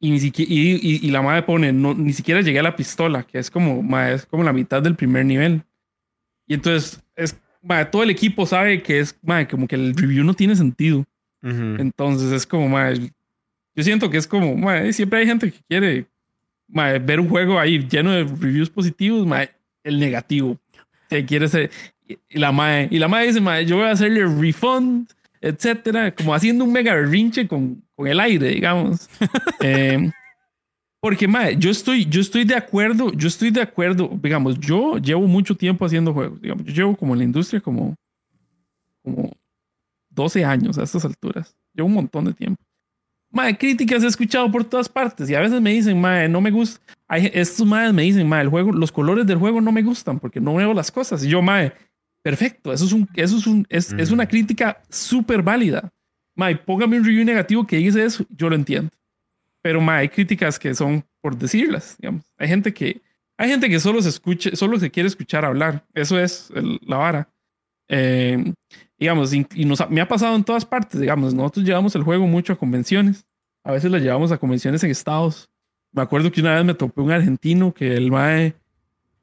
Y, 0.00 0.10
ni 0.12 0.20
siquiera, 0.20 0.50
y, 0.52 0.74
y- 0.80 1.06
y 1.06 1.10
la 1.10 1.22
madre 1.22 1.42
pone, 1.42 1.72
no, 1.72 1.92
ni 1.94 2.12
siquiera 2.12 2.40
llegué 2.40 2.60
a 2.60 2.62
la 2.62 2.76
pistola, 2.76 3.24
que 3.24 3.38
es 3.38 3.50
como, 3.50 3.82
ma, 3.82 4.12
es 4.12 4.24
como 4.26 4.44
la 4.44 4.52
mitad 4.52 4.80
del 4.80 4.94
primer 4.94 5.24
nivel. 5.26 5.62
Y 6.46 6.54
entonces, 6.54 7.02
es, 7.16 7.36
ma, 7.62 7.90
todo 7.90 8.04
el 8.04 8.10
equipo 8.10 8.46
sabe 8.46 8.80
que 8.82 9.00
es 9.00 9.18
ma, 9.22 9.46
como 9.48 9.66
que 9.66 9.74
el 9.74 9.94
review 9.96 10.22
no 10.24 10.34
tiene 10.34 10.54
sentido. 10.54 11.04
Ujú. 11.42 11.76
Entonces 11.80 12.30
es 12.32 12.46
como, 12.46 12.68
ma, 12.68 12.92
yo 12.94 13.82
siento 13.84 14.08
que 14.08 14.16
es 14.18 14.26
como, 14.28 14.54
ma, 14.56 14.78
eh, 14.82 14.92
siempre 14.92 15.18
hay 15.18 15.26
gente 15.26 15.50
que 15.50 15.58
quiere 15.68 16.06
ma, 16.68 16.92
ver 16.92 17.18
un 17.18 17.28
juego 17.28 17.58
ahí 17.58 17.84
lleno 17.88 18.12
de 18.12 18.22
reviews 18.22 18.70
positivos, 18.70 19.26
ma, 19.26 19.48
el 19.82 19.98
negativo. 19.98 20.56
Que 21.10 21.24
quiere 21.24 21.48
ser. 21.48 21.70
Y 22.08 22.38
la 22.38 22.52
mae, 22.52 22.88
y 22.90 22.98
la 22.98 23.08
mae 23.08 23.26
dice, 23.26 23.40
mae, 23.40 23.66
yo 23.66 23.76
voy 23.76 23.86
a 23.86 23.90
hacerle 23.90 24.24
refund, 24.24 25.08
etcétera, 25.40 26.14
como 26.14 26.34
haciendo 26.34 26.64
un 26.64 26.72
mega 26.72 26.94
berrinche 26.94 27.46
con, 27.46 27.82
con 27.94 28.06
el 28.06 28.18
aire, 28.20 28.48
digamos. 28.48 29.08
Eh, 29.60 30.10
porque, 31.00 31.26
mae, 31.26 31.56
yo 31.56 31.70
estoy, 31.70 32.06
yo 32.06 32.20
estoy 32.20 32.44
de 32.44 32.54
acuerdo, 32.54 33.12
yo 33.12 33.26
estoy 33.26 33.50
de 33.50 33.60
acuerdo, 33.60 34.08
digamos, 34.22 34.58
yo 34.60 34.98
llevo 34.98 35.26
mucho 35.26 35.56
tiempo 35.56 35.84
haciendo 35.84 36.12
juegos, 36.12 36.40
digamos, 36.40 36.64
yo 36.64 36.72
llevo 36.72 36.96
como 36.96 37.14
en 37.14 37.18
la 37.18 37.24
industria 37.24 37.60
como, 37.60 37.96
como 39.02 39.32
12 40.10 40.44
años 40.44 40.78
a 40.78 40.84
estas 40.84 41.04
alturas, 41.04 41.56
llevo 41.74 41.88
un 41.88 41.94
montón 41.94 42.24
de 42.24 42.32
tiempo. 42.32 42.62
Mae, 43.30 43.56
críticas 43.58 44.02
he 44.02 44.06
escuchado 44.06 44.50
por 44.50 44.64
todas 44.64 44.88
partes 44.88 45.28
y 45.28 45.34
a 45.34 45.40
veces 45.40 45.60
me 45.60 45.72
dicen, 45.72 46.00
mae, 46.00 46.28
no 46.28 46.40
me 46.40 46.50
gusta. 46.50 46.80
Hay, 47.06 47.30
estos 47.34 47.66
madres 47.66 47.92
me 47.92 48.02
dicen, 48.02 48.26
mae, 48.26 48.42
el 48.42 48.48
juego, 48.48 48.72
los 48.72 48.90
colores 48.90 49.26
del 49.26 49.38
juego 49.38 49.60
no 49.60 49.70
me 49.70 49.82
gustan 49.82 50.18
porque 50.18 50.40
no 50.40 50.54
veo 50.54 50.72
las 50.72 50.90
cosas. 50.90 51.22
Y 51.24 51.28
yo, 51.28 51.42
mae, 51.42 51.72
perfecto, 52.28 52.72
eso 52.74 52.84
es, 52.84 52.92
un, 52.92 53.08
eso 53.14 53.38
es, 53.38 53.46
un, 53.46 53.66
es, 53.70 53.92
es 53.92 54.10
una 54.10 54.26
crítica 54.26 54.82
súper 54.90 55.42
válida. 55.42 55.90
Mae, 56.36 56.56
póngame 56.56 56.98
un 56.98 57.04
review 57.04 57.24
negativo 57.24 57.66
que 57.66 57.78
dice 57.78 58.04
eso, 58.04 58.22
yo 58.28 58.50
lo 58.50 58.54
entiendo. 58.54 58.90
Pero 59.62 59.80
mae, 59.80 60.00
hay 60.00 60.08
críticas 60.10 60.58
que 60.58 60.74
son 60.74 61.02
por 61.22 61.36
decirlas, 61.38 61.96
digamos. 61.98 62.24
Hay 62.36 62.48
gente 62.48 62.74
que, 62.74 63.00
hay 63.38 63.48
gente 63.48 63.70
que 63.70 63.80
solo 63.80 64.02
se 64.02 64.10
escucha, 64.10 64.50
solo 64.54 64.78
se 64.78 64.90
quiere 64.90 65.06
escuchar 65.06 65.46
hablar. 65.46 65.86
Eso 65.94 66.18
es 66.18 66.50
el- 66.54 66.78
la 66.86 66.98
vara. 66.98 67.28
Eh, 67.88 68.52
digamos, 68.98 69.32
y, 69.32 69.46
y 69.54 69.64
nos 69.64 69.88
me 69.88 70.02
ha 70.02 70.06
pasado 70.08 70.36
en 70.36 70.44
todas 70.44 70.66
partes, 70.66 71.00
digamos, 71.00 71.32
nosotros 71.32 71.64
llevamos 71.64 71.94
el 71.94 72.02
juego 72.02 72.26
mucho 72.26 72.52
a 72.52 72.56
convenciones. 72.56 73.24
A 73.64 73.72
veces 73.72 73.90
lo 73.90 73.96
llevamos 73.96 74.32
a 74.32 74.36
convenciones 74.36 74.84
en 74.84 74.90
estados. 74.90 75.48
Me 75.92 76.02
acuerdo 76.02 76.30
que 76.30 76.42
una 76.42 76.54
vez 76.56 76.64
me 76.66 76.74
topé 76.74 77.00
un 77.00 77.10
argentino 77.10 77.72
que 77.72 77.96
el 77.96 78.10
mae, 78.10 78.54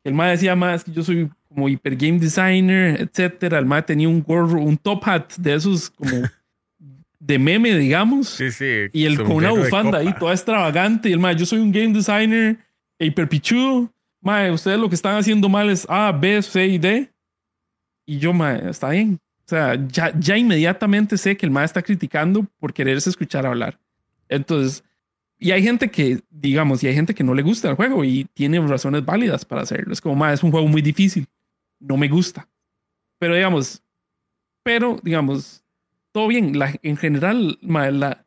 el 0.03 0.13
mae 0.15 0.31
decía 0.31 0.55
más 0.55 0.83
que 0.83 0.91
yo 0.91 1.03
soy 1.03 1.29
como 1.55 1.69
hiper 1.69 1.95
game 1.95 2.19
designer, 2.19 3.01
etcétera. 3.01 3.57
El 3.57 3.65
mae 3.65 3.81
tenía 3.81 4.09
un 4.09 4.21
gorro, 4.21 4.61
un 4.61 4.77
top 4.77 5.01
hat 5.07 5.33
de 5.37 5.53
esos 5.55 5.89
como 5.89 6.11
de 7.19 7.39
meme, 7.39 7.75
digamos. 7.77 8.27
Sí, 8.29 8.51
sí. 8.51 8.87
Y 8.91 9.05
el 9.05 9.17
con 9.23 9.31
una 9.31 9.51
bufanda 9.51 9.99
ahí 9.99 10.13
toda 10.19 10.33
extravagante. 10.33 11.09
Y 11.09 11.13
el 11.13 11.19
mae, 11.19 11.35
yo 11.35 11.45
soy 11.45 11.59
un 11.59 11.71
game 11.71 11.93
designer 11.93 12.57
e 12.99 13.05
hiperpichudo. 13.05 13.89
Mae, 14.21 14.51
ustedes 14.51 14.77
lo 14.77 14.89
que 14.89 14.95
están 14.95 15.15
haciendo 15.15 15.47
mal 15.47 15.69
es 15.69 15.85
A, 15.89 16.11
B, 16.11 16.41
C 16.41 16.67
y 16.67 16.77
D. 16.77 17.09
Y 18.05 18.19
yo, 18.19 18.33
mae, 18.33 18.69
está 18.69 18.89
bien. 18.89 19.17
O 19.45 19.47
sea, 19.47 19.75
ya, 19.87 20.11
ya 20.19 20.37
inmediatamente 20.37 21.17
sé 21.17 21.37
que 21.37 21.45
el 21.45 21.51
mae 21.51 21.65
está 21.65 21.81
criticando 21.81 22.45
por 22.59 22.73
quererse 22.73 23.09
escuchar 23.09 23.45
hablar. 23.45 23.79
Entonces, 24.27 24.83
y 25.37 25.51
hay 25.51 25.61
gente 25.61 25.89
que, 25.89 26.19
digamos, 26.29 26.83
y 26.83 26.87
hay 26.87 26.95
gente 26.95 27.13
que 27.13 27.23
no 27.23 27.33
le 27.33 27.43
gusta 27.43 27.69
el 27.69 27.75
juego 27.75 28.03
y 28.03 28.25
tiene 28.33 28.59
razones 28.59 29.05
válidas 29.05 29.45
para 29.45 29.61
hacerlo. 29.61 29.93
Es 29.93 30.01
como, 30.01 30.15
mae, 30.15 30.33
es 30.33 30.43
un 30.43 30.51
juego 30.51 30.67
muy 30.67 30.81
difícil. 30.81 31.27
No 31.79 31.97
me 31.97 32.07
gusta. 32.07 32.47
Pero 33.19 33.35
digamos, 33.35 33.83
pero 34.63 34.99
digamos, 35.03 35.63
todo 36.11 36.27
bien. 36.27 36.57
La, 36.57 36.73
en 36.81 36.97
general, 36.97 37.57
la, 37.61 38.25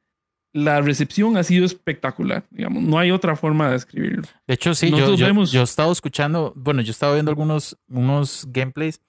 la 0.53 0.81
recepción 0.81 1.37
ha 1.37 1.43
sido 1.43 1.65
espectacular. 1.65 2.45
Digamos, 2.51 2.83
no 2.83 2.99
hay 2.99 3.11
otra 3.11 3.37
forma 3.37 3.67
de 3.67 3.73
describirlo. 3.73 4.23
De 4.47 4.55
hecho, 4.55 4.75
sí, 4.75 4.91
yo, 4.91 5.15
yo, 5.15 5.27
vemos- 5.27 5.53
yo 5.53 5.61
he 5.61 5.65
estado 5.65 5.93
escuchando, 5.93 6.53
bueno, 6.57 6.81
yo 6.83 6.91
he 6.91 6.93
estado 6.93 7.15
viendo 7.15 7.31
algunos 7.31 7.77
unos 7.89 8.47
gameplays 8.51 9.01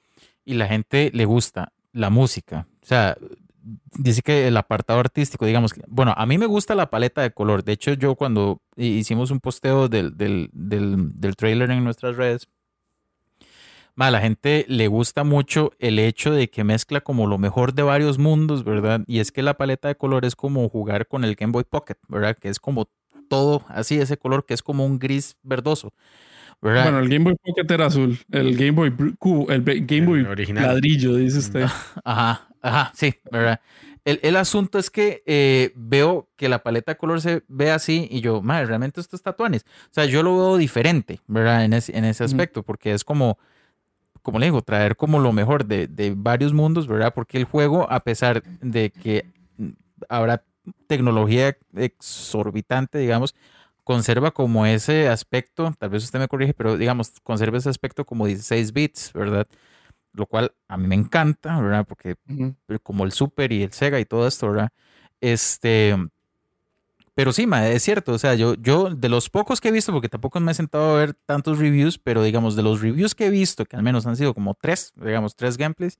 y 0.45 0.53
la 0.55 0.67
gente 0.67 1.11
le 1.13 1.25
gusta. 1.25 1.71
la 1.91 2.11
música. 2.11 2.67
O 2.83 2.85
sea, 2.85 3.17
dice 3.97 4.21
que 4.21 4.47
el 4.47 4.55
apartado 4.57 4.99
artístico, 4.99 5.45
digamos, 5.47 5.73
que- 5.73 5.81
bueno, 5.87 6.13
a 6.15 6.25
mí 6.27 6.37
me 6.37 6.45
gusta 6.45 6.75
la 6.75 6.91
paleta 6.91 7.23
de 7.23 7.31
color. 7.31 7.63
De 7.63 7.71
hecho, 7.73 7.93
yo 7.93 8.13
cuando 8.15 8.61
hi- 8.77 8.97
hicimos 8.99 9.31
un 9.31 9.39
posteo 9.39 9.89
del, 9.89 10.15
del, 10.15 10.49
del, 10.53 11.19
del 11.19 11.35
trailer 11.35 11.71
en 11.71 11.83
nuestras 11.83 12.15
redes, 12.15 12.47
a 14.07 14.11
la 14.11 14.21
gente 14.21 14.65
le 14.67 14.87
gusta 14.87 15.23
mucho 15.23 15.71
el 15.79 15.99
hecho 15.99 16.31
de 16.31 16.49
que 16.49 16.63
mezcla 16.63 17.01
como 17.01 17.27
lo 17.27 17.37
mejor 17.37 17.73
de 17.73 17.83
varios 17.83 18.17
mundos, 18.17 18.63
¿verdad? 18.63 19.01
Y 19.07 19.19
es 19.19 19.31
que 19.31 19.43
la 19.43 19.55
paleta 19.55 19.87
de 19.87 19.95
color 19.95 20.25
es 20.25 20.35
como 20.35 20.67
jugar 20.69 21.07
con 21.07 21.23
el 21.23 21.35
Game 21.35 21.51
Boy 21.51 21.65
Pocket, 21.65 21.97
¿verdad? 22.07 22.37
Que 22.37 22.49
es 22.49 22.59
como 22.59 22.89
todo 23.29 23.63
así, 23.67 23.99
ese 23.99 24.17
color 24.17 24.45
que 24.45 24.53
es 24.53 24.63
como 24.63 24.85
un 24.85 24.99
gris 24.99 25.37
verdoso, 25.43 25.93
¿verdad? 26.61 26.83
Bueno, 26.83 26.99
el 26.99 27.09
Game 27.09 27.25
Boy 27.25 27.35
Pocket 27.43 27.73
era 27.73 27.85
azul. 27.87 28.17
El 28.31 28.55
Game 28.55 28.71
Boy 28.71 28.93
cubo, 29.17 29.51
el 29.51 29.63
Game 29.63 30.05
Boy 30.05 30.21
El 30.21 30.27
original. 30.27 30.63
ladrillo, 30.65 31.15
dice 31.15 31.39
usted. 31.39 31.63
Ajá, 32.03 32.47
ajá, 32.61 32.91
sí, 32.95 33.13
¿verdad? 33.31 33.59
El, 34.05 34.19
el 34.23 34.37
asunto 34.37 34.79
es 34.79 34.89
que 34.89 35.23
eh, 35.27 35.71
veo 35.75 36.29
que 36.37 36.49
la 36.49 36.63
paleta 36.63 36.93
de 36.93 36.97
color 36.97 37.21
se 37.21 37.43
ve 37.47 37.69
así 37.69 38.07
y 38.09 38.21
yo, 38.21 38.41
madre, 38.41 38.65
realmente 38.65 39.01
esto 39.01 39.15
está 39.15 39.33
tuanis. 39.33 39.63
O 39.63 39.89
sea, 39.91 40.05
yo 40.05 40.23
lo 40.23 40.35
veo 40.37 40.57
diferente, 40.57 41.19
¿verdad? 41.27 41.65
En 41.65 41.73
ese, 41.73 41.95
en 41.97 42.05
ese 42.05 42.23
aspecto, 42.23 42.63
porque 42.63 42.93
es 42.93 43.03
como, 43.03 43.37
como 44.21 44.39
le 44.39 44.47
digo, 44.47 44.61
traer 44.61 44.95
como 44.95 45.19
lo 45.19 45.31
mejor 45.33 45.65
de, 45.65 45.87
de 45.87 46.13
varios 46.15 46.53
mundos, 46.53 46.87
¿verdad? 46.87 47.13
Porque 47.13 47.37
el 47.37 47.45
juego, 47.45 47.91
a 47.91 47.99
pesar 48.01 48.43
de 48.61 48.91
que 48.91 49.25
habrá 50.07 50.43
tecnología 50.87 51.57
exorbitante, 51.75 52.99
digamos, 52.99 53.35
conserva 53.83 54.31
como 54.31 54.65
ese 54.65 55.07
aspecto, 55.09 55.73
tal 55.79 55.89
vez 55.89 56.03
usted 56.03 56.19
me 56.19 56.27
corrige, 56.27 56.53
pero 56.53 56.77
digamos, 56.77 57.11
conserva 57.23 57.57
ese 57.57 57.69
aspecto 57.69 58.05
como 58.05 58.27
16 58.27 58.71
bits, 58.71 59.13
¿verdad? 59.13 59.47
Lo 60.13 60.25
cual 60.27 60.53
a 60.67 60.77
mí 60.77 60.87
me 60.87 60.95
encanta, 60.95 61.59
¿verdad? 61.59 61.85
Porque 61.87 62.15
como 62.83 63.03
el 63.03 63.11
Super 63.11 63.51
y 63.51 63.63
el 63.63 63.71
Sega 63.73 63.99
y 63.99 64.05
todo 64.05 64.27
esto, 64.27 64.49
¿verdad? 64.51 64.69
Este, 65.21 65.95
pero 67.19 67.33
sí, 67.33 67.45
es 67.51 67.83
cierto, 67.83 68.13
o 68.13 68.17
sea, 68.17 68.33
yo, 68.35 68.55
yo 68.55 68.95
de 68.95 69.09
los 69.09 69.29
pocos 69.29 69.59
que 69.59 69.67
he 69.67 69.71
visto, 69.73 69.91
porque 69.91 70.07
tampoco 70.07 70.39
me 70.39 70.53
he 70.53 70.55
sentado 70.55 70.95
a 70.95 70.99
ver 70.99 71.13
tantos 71.13 71.59
reviews, 71.59 71.97
pero 71.97 72.23
digamos, 72.23 72.55
de 72.55 72.63
los 72.63 72.79
reviews 72.79 73.13
que 73.13 73.25
he 73.25 73.29
visto, 73.29 73.65
que 73.65 73.75
al 73.75 73.83
menos 73.83 74.05
han 74.05 74.15
sido 74.15 74.33
como 74.33 74.53
tres, 74.53 74.93
digamos, 74.95 75.35
tres 75.35 75.57
gameplays, 75.57 75.99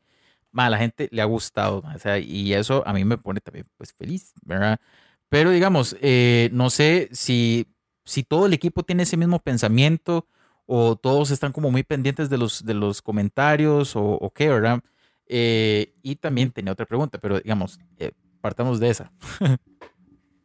a 0.54 0.70
la 0.70 0.78
gente 0.78 1.10
le 1.12 1.22
ha 1.22 1.26
gustado, 1.26 1.84
o 1.94 2.00
sea, 2.00 2.20
y 2.20 2.54
eso 2.54 2.88
a 2.88 2.94
mí 2.94 3.04
me 3.04 3.18
pone 3.18 3.42
también, 3.42 3.68
pues, 3.76 3.94
feliz, 3.94 4.32
¿verdad? 4.44 4.80
Pero 5.28 5.50
digamos, 5.50 5.98
eh, 6.00 6.52
no 6.54 6.70
sé 6.70 7.10
si, 7.12 7.68
si 8.06 8.24
todo 8.24 8.46
el 8.46 8.54
equipo 8.54 8.84
tiene 8.84 9.04
ese 9.04 9.18
mismo 9.18 9.40
pensamiento 9.40 10.26
o 10.68 10.96
todos 10.96 11.32
están 11.32 11.52
como 11.52 11.70
muy 11.70 11.84
pendientes 11.84 12.30
de 12.30 12.38
los, 12.38 12.66
de 12.66 12.76
los 12.76 13.02
comentarios 13.02 13.98
o, 13.98 14.04
o 14.06 14.32
qué, 14.32 14.48
¿verdad? 14.48 14.80
Eh, 15.26 15.96
y 16.02 16.16
también 16.16 16.52
tenía 16.52 16.72
otra 16.72 16.86
pregunta, 16.86 17.18
pero 17.20 17.42
digamos, 17.42 17.78
eh, 17.98 18.14
partamos 18.40 18.80
de 18.80 18.90
esa. 18.90 19.12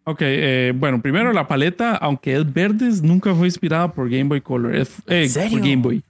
Ok, 0.05 0.19
eh, 0.21 0.73
bueno, 0.77 1.01
primero 1.01 1.33
la 1.33 1.49
paleta, 1.49 1.97
aunque 1.97 2.37
es 2.37 2.53
verde, 2.53 2.91
nunca 3.03 3.35
fue 3.35 3.47
inspirada 3.47 3.93
por 3.93 4.11
Game 4.11 4.25
Boy 4.25 4.43
Color. 4.43 4.77
Es, 4.77 4.99
eh, 5.07 5.25
¿En 5.25 5.31
serio? 5.31 5.59
Por 5.59 5.61
Game 5.61 5.83
Boy. 5.83 6.05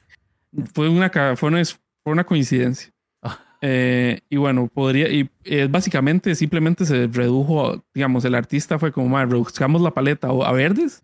Fue 0.74 0.88
una, 0.88 1.10
fue 1.36 1.48
una, 1.48 1.62
fue 1.64 2.12
una 2.12 2.24
coincidencia. 2.24 2.92
Ah. 3.22 3.38
Eh, 3.60 4.20
y 4.28 4.36
bueno, 4.36 4.68
podría, 4.72 5.08
y 5.08 5.30
básicamente 5.68 6.34
simplemente 6.34 6.84
se 6.86 7.06
redujo, 7.06 7.84
digamos, 7.94 8.24
el 8.24 8.34
artista 8.34 8.78
fue 8.78 8.90
como, 8.90 9.08
"Ma, 9.08 9.24
reduzcamos 9.24 9.80
la 9.80 9.92
paleta 9.92 10.28
a 10.28 10.52
verdes, 10.52 11.02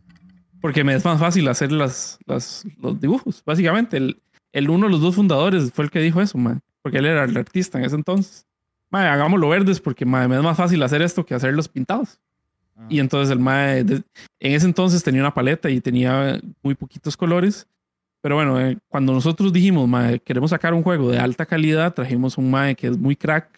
porque 0.60 0.82
me 0.82 0.94
es 0.94 1.04
más 1.04 1.20
fácil 1.20 1.46
hacer 1.48 1.70
las, 1.70 2.18
las, 2.26 2.64
los 2.80 3.00
dibujos. 3.00 3.42
Básicamente, 3.46 3.96
el, 3.98 4.20
el 4.52 4.68
uno 4.68 4.86
de 4.86 4.92
los 4.92 5.00
dos 5.00 5.14
fundadores 5.14 5.72
fue 5.72 5.84
el 5.84 5.90
que 5.92 6.00
dijo 6.00 6.20
eso, 6.20 6.38
man, 6.38 6.60
porque 6.82 6.98
él 6.98 7.06
era 7.06 7.22
el 7.24 7.36
artista 7.36 7.78
en 7.78 7.84
ese 7.84 7.94
entonces. 7.94 8.46
Ma, 8.90 9.12
hagámoslo 9.12 9.48
verdes 9.48 9.78
porque 9.80 10.04
me 10.04 10.24
es 10.24 10.42
más 10.42 10.56
fácil 10.56 10.82
hacer 10.82 11.02
esto 11.02 11.24
que 11.24 11.34
hacerlos 11.34 11.68
pintados. 11.68 12.18
Y 12.88 12.98
entonces 13.00 13.30
el 13.32 13.38
mae, 13.38 13.84
de- 13.84 14.02
en 14.40 14.52
ese 14.52 14.66
entonces 14.66 15.02
tenía 15.02 15.20
una 15.20 15.34
paleta 15.34 15.68
y 15.70 15.80
tenía 15.80 16.40
muy 16.62 16.74
poquitos 16.74 17.16
colores. 17.16 17.66
Pero 18.22 18.34
bueno, 18.34 18.60
eh, 18.60 18.76
cuando 18.88 19.12
nosotros 19.12 19.52
dijimos, 19.52 19.88
mae, 19.88 20.18
queremos 20.20 20.50
sacar 20.50 20.74
un 20.74 20.82
juego 20.82 21.10
de 21.10 21.18
alta 21.18 21.46
calidad, 21.46 21.94
trajimos 21.94 22.36
un 22.38 22.50
mae 22.50 22.74
que 22.74 22.88
es 22.88 22.98
muy 22.98 23.16
crack 23.16 23.48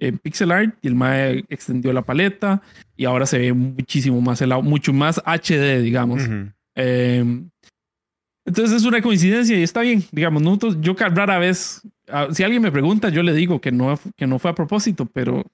en 0.00 0.16
pixel 0.18 0.52
art 0.52 0.74
y 0.80 0.88
el 0.88 0.94
mae 0.94 1.44
extendió 1.48 1.92
la 1.92 2.02
paleta 2.02 2.62
y 2.96 3.04
ahora 3.04 3.26
se 3.26 3.38
ve 3.38 3.52
muchísimo 3.52 4.20
más 4.20 4.40
helado, 4.40 4.62
mucho 4.62 4.92
más 4.92 5.20
HD, 5.24 5.82
digamos. 5.82 6.22
Ujú. 6.22 6.50
Eh, 6.76 7.42
entonces 8.46 8.76
es 8.76 8.86
una 8.86 9.02
coincidencia 9.02 9.58
y 9.58 9.62
está 9.62 9.82
bien, 9.82 10.02
digamos, 10.12 10.42
nosotros, 10.42 10.78
yo 10.80 10.94
rara 10.94 11.38
vez, 11.38 11.82
ah, 12.10 12.28
si 12.30 12.42
alguien 12.44 12.62
me 12.62 12.72
pregunta, 12.72 13.10
yo 13.10 13.22
le 13.22 13.34
digo 13.34 13.60
que 13.60 13.72
no, 13.72 13.98
que 14.16 14.26
no 14.26 14.38
fue 14.38 14.50
a 14.50 14.54
propósito, 14.54 15.04
pero 15.04 15.44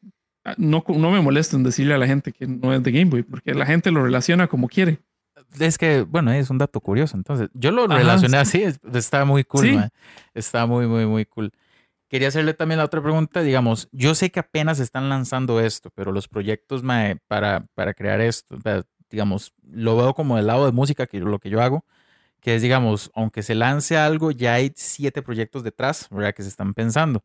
no, 0.57 0.85
no 0.87 1.11
me 1.11 1.21
molesto 1.21 1.57
en 1.57 1.63
decirle 1.63 1.95
a 1.95 1.99
la 1.99 2.07
gente 2.07 2.33
que 2.33 2.47
no 2.47 2.73
es 2.75 2.83
de 2.83 2.93
Game 2.93 3.07
Boy, 3.11 3.23
porque 3.23 3.55
la 3.55 3.67
gente 3.67 3.91
lo 3.91 4.03
relaciona 4.05 4.47
como 4.47 4.69
quiere. 4.69 5.01
Es 5.59 5.79
que, 5.79 6.03
bueno, 6.03 6.33
es 6.33 6.51
un 6.51 6.59
dato 6.59 6.81
curioso. 6.81 7.17
Entonces, 7.17 7.49
yo 7.55 7.71
lo 7.71 7.85
Ajá, 7.85 7.97
relacioné 7.97 8.37
así, 8.39 8.63
es- 8.63 8.81
está 8.93 9.25
muy 9.25 9.45
cool, 9.45 9.63
Sí. 9.63 9.79
está 10.35 10.67
muy, 10.67 10.87
muy, 10.87 11.07
muy 11.07 11.25
cool. 11.25 11.53
Quería 12.09 12.29
hacerle 12.29 12.55
también 12.55 12.79
la 12.79 12.85
otra 12.85 13.03
pregunta, 13.03 13.41
digamos, 13.41 13.89
yo 13.91 14.15
sé 14.15 14.31
que 14.31 14.41
apenas 14.41 14.79
están 14.79 15.09
lanzando 15.09 15.61
esto, 15.61 15.91
pero 15.95 16.13
los 16.13 16.29
proyectos 16.29 16.83
para, 17.27 17.67
para 17.75 17.95
crear 17.95 18.21
esto, 18.21 18.57
digamos, 19.11 19.53
lo 19.63 19.97
veo 19.97 20.15
como 20.15 20.37
del 20.37 20.47
lado 20.47 20.67
de 20.67 20.73
música, 20.73 21.07
que 21.07 21.19
lo 21.19 21.39
que 21.39 21.51
yo 21.51 21.61
hago, 21.61 21.85
que 22.41 22.57
es, 22.57 22.63
digamos, 22.63 23.11
aunque 23.15 23.43
se 23.43 23.55
lance 23.55 23.97
algo, 23.97 24.31
ya 24.31 24.55
hay 24.55 24.73
siete 24.77 25.23
proyectos 25.23 25.65
detrás, 25.65 26.09
¿verdad? 26.11 26.35
Que 26.35 26.43
se 26.43 26.49
están 26.51 26.75
pensando. 26.75 27.25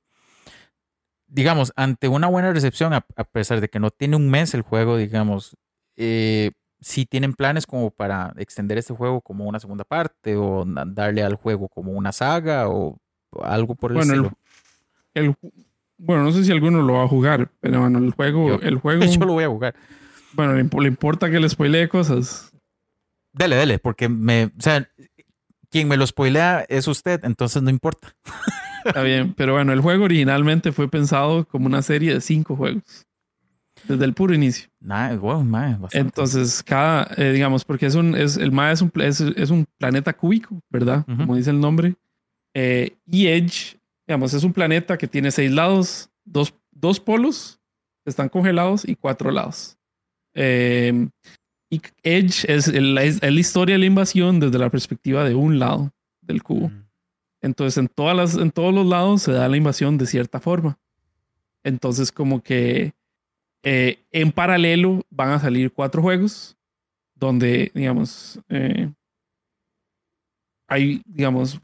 Digamos, 1.32 1.72
ante 1.76 2.08
una 2.08 2.28
buena 2.28 2.52
recepción, 2.52 2.92
a, 2.94 3.06
a 3.16 3.24
pesar 3.24 3.62
de 3.62 3.70
que 3.70 3.80
no 3.80 3.92
tiene 3.92 4.16
un 4.16 4.30
mes 4.30 4.54
el 4.56 4.62
juego, 4.64 4.98
digamos, 4.98 5.56
eh, 5.96 6.52
si 6.82 7.06
tienen 7.06 7.34
planes 7.34 7.68
como 7.68 7.92
para 7.92 8.34
extender 8.38 8.78
este 8.78 8.94
juego 8.96 9.22
como 9.22 9.46
una 9.46 9.60
segunda 9.60 9.84
parte 9.84 10.36
o 10.36 10.66
darle 10.66 11.22
al 11.24 11.36
juego 11.36 11.68
como 11.70 11.92
una 11.92 12.12
saga 12.12 12.68
o 12.70 12.98
algo 13.44 13.76
por 13.76 13.92
el 13.92 13.98
Bueno, 13.98 14.14
el, 14.14 14.20
estilo. 14.26 14.38
el 15.14 15.30
ju- 15.36 15.54
bueno, 15.98 16.24
no 16.24 16.32
sé 16.32 16.44
si 16.46 16.52
alguno 16.52 16.82
lo 16.82 16.94
va 16.94 17.04
a 17.04 17.08
jugar, 17.08 17.52
pero 17.60 17.82
bueno, 17.82 18.00
el 18.00 18.12
juego, 18.12 18.48
Yo- 18.48 18.60
el 18.62 18.78
juego, 18.82 19.04
Yo 19.06 19.20
lo 19.26 19.34
voy 19.34 19.44
a 19.44 19.50
jugar. 19.50 19.76
bueno, 20.34 20.54
le, 20.54 20.64
le 20.64 20.88
importa 20.88 21.30
que 21.30 21.40
le 21.40 21.48
spoilee 21.50 21.90
cosas. 21.90 22.52
Dele, 23.34 23.56
dele, 23.58 23.78
porque 23.78 24.10
me, 24.10 24.46
o 24.46 24.50
sea, 24.62 24.90
quien 25.70 25.88
me 25.88 25.98
lo 25.98 26.08
spoilea 26.08 26.66
es 26.70 26.88
usted, 26.88 27.24
entonces 27.24 27.62
no 27.62 27.70
importa. 27.70 28.16
Está 28.86 29.04
bien, 29.04 29.34
pero 29.36 29.54
bueno, 29.54 29.74
el 29.74 29.82
juego 29.82 30.06
originalmente 30.06 30.72
fue 30.72 30.90
pensado 30.90 31.46
como 31.48 31.66
una 31.68 31.82
serie 31.82 32.14
de 32.14 32.22
cinco 32.22 32.56
juegos. 32.56 32.84
Desde 33.88 34.04
el 34.06 34.14
puro 34.14 34.34
inicio. 34.34 34.70
Nada, 34.82 35.16
wow, 35.16 35.42
mae, 35.44 35.72
bastante. 35.78 35.98
Entonces, 36.00 36.62
cada, 36.64 37.10
eh, 37.16 37.32
digamos, 37.32 37.64
porque 37.64 37.86
es 37.86 37.96
un, 37.96 38.14
es, 38.16 38.36
el 38.36 38.52
MA 38.52 38.72
es 38.74 38.82
un, 38.82 38.92
es, 38.96 39.22
es 39.22 39.50
un 39.52 39.66
planeta 39.78 40.12
cúbico, 40.14 40.60
¿verdad? 40.70 41.06
Ujú. 41.08 41.18
Como 41.18 41.36
dice 41.38 41.50
el 41.52 41.60
nombre. 41.62 41.96
Eh, 42.54 42.98
y 43.06 43.28
Edge, 43.28 43.78
digamos, 44.06 44.34
es 44.34 44.44
un 44.44 44.52
planeta 44.52 44.98
que 44.98 45.08
tiene 45.08 45.32
seis 45.32 45.50
lados, 45.52 46.10
dos, 46.26 46.54
dos 46.72 47.00
polos 47.00 47.60
que 48.04 48.10
están 48.10 48.28
congelados 48.28 48.88
y 48.88 48.96
cuatro 48.96 49.32
lados. 49.32 49.78
Eh, 50.34 51.08
y 51.70 51.82
Edge 52.04 52.46
es, 52.54 52.68
el- 52.68 52.98
es, 52.98 53.24
es 53.24 53.34
la 53.34 53.40
historia 53.40 53.76
de 53.76 53.80
la 53.80 53.86
invasión 53.86 54.40
desde 54.42 54.58
la 54.60 54.70
perspectiva 54.70 55.24
de 55.24 55.36
un 55.36 55.58
lado 55.58 55.92
del 56.22 56.44
cubo. 56.44 56.70
Entonces, 57.42 57.78
en, 57.78 57.88
todas 57.88 58.16
las, 58.16 58.36
en 58.36 58.52
todos 58.52 58.74
los 58.74 58.86
lados 58.86 59.22
se 59.22 59.32
da 59.32 59.48
la 59.48 59.58
invasión 59.58 59.98
de 59.98 60.06
cierta 60.06 60.40
forma. 60.40 60.78
Entonces, 61.64 62.12
como 62.12 62.42
que 62.42 62.94
eh, 63.64 64.04
en 64.12 64.32
paralelo 64.32 65.06
van 65.10 65.32
a 65.32 65.40
salir 65.40 65.72
cuatro 65.72 66.02
juegos 66.02 66.58
donde, 67.16 67.72
digamos, 67.74 68.40
eh, 68.50 68.92
hay, 70.68 71.02
digamos, 71.06 71.60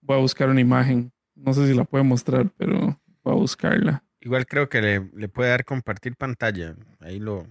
voy 0.00 0.16
a 0.16 0.20
buscar 0.20 0.48
una 0.48 0.60
imagen. 0.60 1.12
No 1.34 1.52
sé 1.52 1.66
si 1.66 1.74
la 1.74 1.84
puedo 1.84 2.04
mostrar, 2.04 2.48
pero 2.56 2.98
voy 3.22 3.32
a 3.32 3.36
buscarla. 3.36 4.04
Igual 4.20 4.46
creo 4.46 4.68
que 4.68 4.80
le, 4.80 5.10
le 5.14 5.28
puede 5.28 5.50
dar 5.50 5.64
compartir 5.64 6.16
pantalla. 6.16 6.74
Ahí 7.00 7.20
lo. 7.20 7.46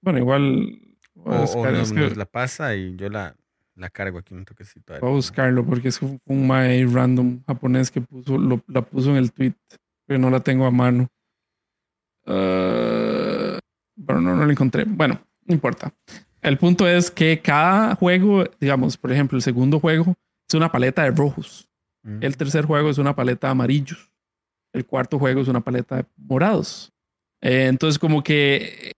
Bueno, 0.00 0.18
igual 0.18 0.80
voy 1.14 1.34
a, 1.34 1.40
O, 1.40 1.60
o 1.60 1.70
nos, 1.70 1.92
que 1.92 2.00
nos 2.00 2.16
la 2.16 2.26
pasa 2.26 2.74
y 2.76 2.96
yo 2.96 3.10
la, 3.10 3.36
la 3.76 3.90
cargo 3.90 4.18
aquí 4.18 4.34
un 4.34 4.44
toquecito. 4.44 4.94
voy 5.00 5.10
a 5.10 5.12
buscarlo 5.14 5.64
porque 5.64 5.88
es 5.88 6.00
un 6.02 6.18
un 6.26 6.46
mae 6.46 6.84
random 6.86 7.42
japonés 7.46 7.90
que 7.90 8.00
puso, 8.00 8.38
lo- 8.38 8.62
la 8.68 8.82
puso 8.82 9.10
en 9.10 9.16
el 9.16 9.32
tweet, 9.32 9.54
pero 10.06 10.18
no 10.18 10.30
la 10.30 10.40
tengo 10.40 10.66
a 10.66 10.70
mano. 10.70 11.08
Ah, 12.26 13.58
bueno, 13.96 14.20
no, 14.20 14.36
no 14.36 14.44
la 14.44 14.52
encontré. 14.52 14.84
Bueno, 14.86 15.20
no 15.44 15.54
importa. 15.54 15.92
El 16.42 16.58
punto 16.58 16.86
es 16.86 17.10
que 17.10 17.40
cada 17.40 17.94
juego, 17.96 18.44
digamos, 18.60 18.96
por 18.96 19.12
ejemplo, 19.12 19.36
el 19.36 19.42
segundo 19.42 19.80
juego 19.80 20.14
es 20.48 20.54
una 20.54 20.70
paleta 20.70 21.02
de 21.02 21.10
rojos. 21.10 21.68
Mm. 22.02 22.22
El 22.22 22.36
tercer 22.36 22.64
juego 22.64 22.90
es 22.90 22.98
una 22.98 23.14
paleta 23.16 23.48
de 23.48 23.52
amarillos. 23.52 24.12
El 24.72 24.84
cuarto 24.86 25.18
juego 25.18 25.40
es 25.40 25.48
una 25.48 25.60
paleta 25.60 25.96
de 25.96 26.04
morados. 26.16 26.92
Eh, 27.40 27.66
entonces, 27.66 27.98
como 27.98 28.22
que 28.22 28.92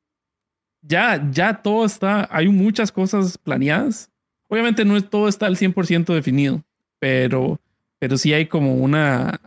ya, 0.83 1.31
ya 1.31 1.63
todo 1.63 1.85
está, 1.85 2.29
hay 2.31 2.49
muchas 2.49 2.91
cosas 2.93 3.39
planeadas. 3.39 4.11
Obviamente 4.49 4.85
no 4.85 4.97
es, 4.97 5.09
todo 5.09 5.29
está 5.29 5.47
al 5.47 5.57
100% 5.57 6.15
definido, 6.15 6.63
pero, 6.99 7.61
pero 7.99 8.17
sí 8.17 8.33
hay 8.33 8.47
como 8.47 8.75
una, 8.75 9.41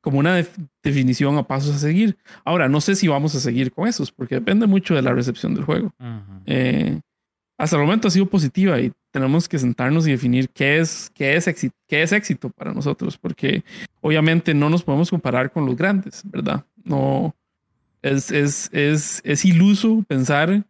como 0.00 0.18
una 0.18 0.34
def- 0.36 0.56
definición 0.82 1.36
a 1.36 1.42
pasos 1.46 1.74
a 1.74 1.78
seguir. 1.78 2.16
Ahora, 2.44 2.68
no 2.68 2.80
sé 2.80 2.94
si 2.94 3.08
vamos 3.08 3.34
a 3.34 3.40
seguir 3.40 3.72
con 3.72 3.88
esos, 3.88 4.12
porque 4.12 4.36
depende 4.36 4.66
mucho 4.66 4.94
de 4.94 5.02
la 5.02 5.12
recepción 5.12 5.54
del 5.54 5.64
juego. 5.64 5.92
Eh, 6.46 7.00
hasta 7.58 7.76
el 7.76 7.82
momento 7.82 8.08
ha 8.08 8.10
sido 8.10 8.26
positiva 8.26 8.80
y 8.80 8.92
tenemos 9.12 9.48
que 9.48 9.58
sentarnos 9.60 10.06
y 10.06 10.10
definir 10.10 10.48
qué 10.50 10.78
es, 10.80 11.10
qué 11.14 11.36
es, 11.36 11.46
éxito, 11.46 11.74
qué 11.88 12.02
es 12.02 12.12
éxito 12.12 12.50
para 12.50 12.72
nosotros, 12.74 13.16
porque 13.16 13.62
obviamente 14.00 14.54
no 14.54 14.68
nos 14.70 14.82
podemos 14.82 15.08
comparar 15.10 15.52
con 15.52 15.64
los 15.66 15.76
grandes, 15.76 16.22
¿verdad? 16.24 16.64
No 16.82 17.32
es, 18.02 18.30
es, 18.32 18.68
es, 18.72 19.20
es 19.24 19.44
iluso 19.44 20.04
pensar 20.08 20.64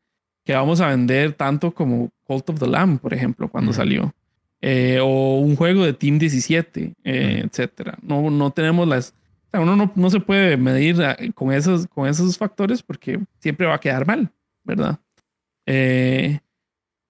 que 0.44 0.52
vamos 0.54 0.80
a 0.82 0.88
vender 0.88 1.32
tanto 1.32 1.72
como 1.72 2.10
Cult 2.24 2.48
of 2.50 2.58
the 2.58 2.66
Lamb, 2.66 2.98
por 3.00 3.14
ejemplo, 3.14 3.48
cuando 3.48 3.72
salió. 3.72 4.14
Eh, 4.60 4.98
o 5.02 5.38
un 5.40 5.56
juego 5.56 5.84
de 5.84 5.92
Team 5.92 6.18
17, 6.18 6.94
eh, 7.04 7.42
etcétera. 7.44 7.98
No, 8.02 8.30
no 8.30 8.50
tenemos 8.50 8.88
las. 8.88 9.10
o 9.10 9.50
sea, 9.50 9.60
uno 9.60 9.76
no, 9.76 9.92
no 9.94 10.10
se 10.10 10.20
puede 10.20 10.56
medir 10.56 11.02
ah, 11.02 11.16
con 11.34 11.52
esos, 11.52 11.86
con 11.86 12.08
esos 12.08 12.38
factores 12.38 12.82
porque 12.82 13.20
siempre 13.40 13.66
va 13.66 13.74
a 13.74 13.80
quedar 13.80 14.06
mal, 14.06 14.30
¿verdad? 14.64 14.98
Eh, 15.66 16.40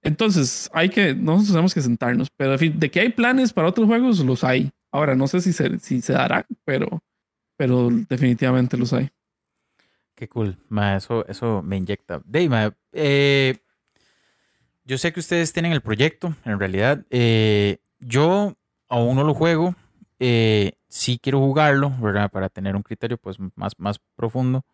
entonces, 0.02 0.68
hay 0.74 0.88
que, 0.90 1.14
nosotros 1.14 1.48
tenemos 1.52 1.74
que 1.74 1.80
sentarnos, 1.80 2.28
pero 2.36 2.52
de 2.52 2.58
fin- 2.58 2.78
de 2.78 2.90
que 2.90 3.00
hay 3.00 3.08
planes 3.10 3.52
para 3.52 3.68
otros 3.68 3.86
juegos, 3.86 4.18
los 4.20 4.44
hay. 4.44 4.70
Ahora, 4.92 5.14
no 5.14 5.26
sé 5.28 5.40
si 5.40 5.52
se, 5.52 5.78
si 5.78 6.00
se 6.02 6.12
darán, 6.12 6.44
pero, 6.64 7.02
pero 7.56 7.88
definitivamente 8.08 8.76
los 8.76 8.92
hay. 8.92 9.08
Qué 10.14 10.28
cool. 10.28 10.58
Ma, 10.68 10.96
eso, 10.96 11.26
eso 11.26 11.62
me 11.62 11.76
inyecta. 11.78 12.20
Dave, 12.26 12.48
ma, 12.48 12.76
eh, 12.92 13.56
yo 14.84 14.98
sé 14.98 15.12
que 15.12 15.20
ustedes 15.20 15.52
tienen 15.52 15.72
el 15.72 15.80
proyecto, 15.82 16.34
en 16.44 16.58
realidad. 16.58 17.04
eh, 17.10 17.78
yo 18.00 18.54
aún 18.88 19.16
no 19.16 19.24
lo 19.24 19.34
juego. 19.34 19.74
eh, 20.20 20.72
sí 20.88 21.18
quiero 21.20 21.40
jugarlo, 21.40 21.92
¿verdad? 22.00 22.30
Para 22.30 22.48
tener 22.48 22.76
un 22.76 22.82
criterio 22.82 23.18
pues 23.18 23.38
más, 23.56 23.72
más 23.78 23.98
profundo. 24.16 24.64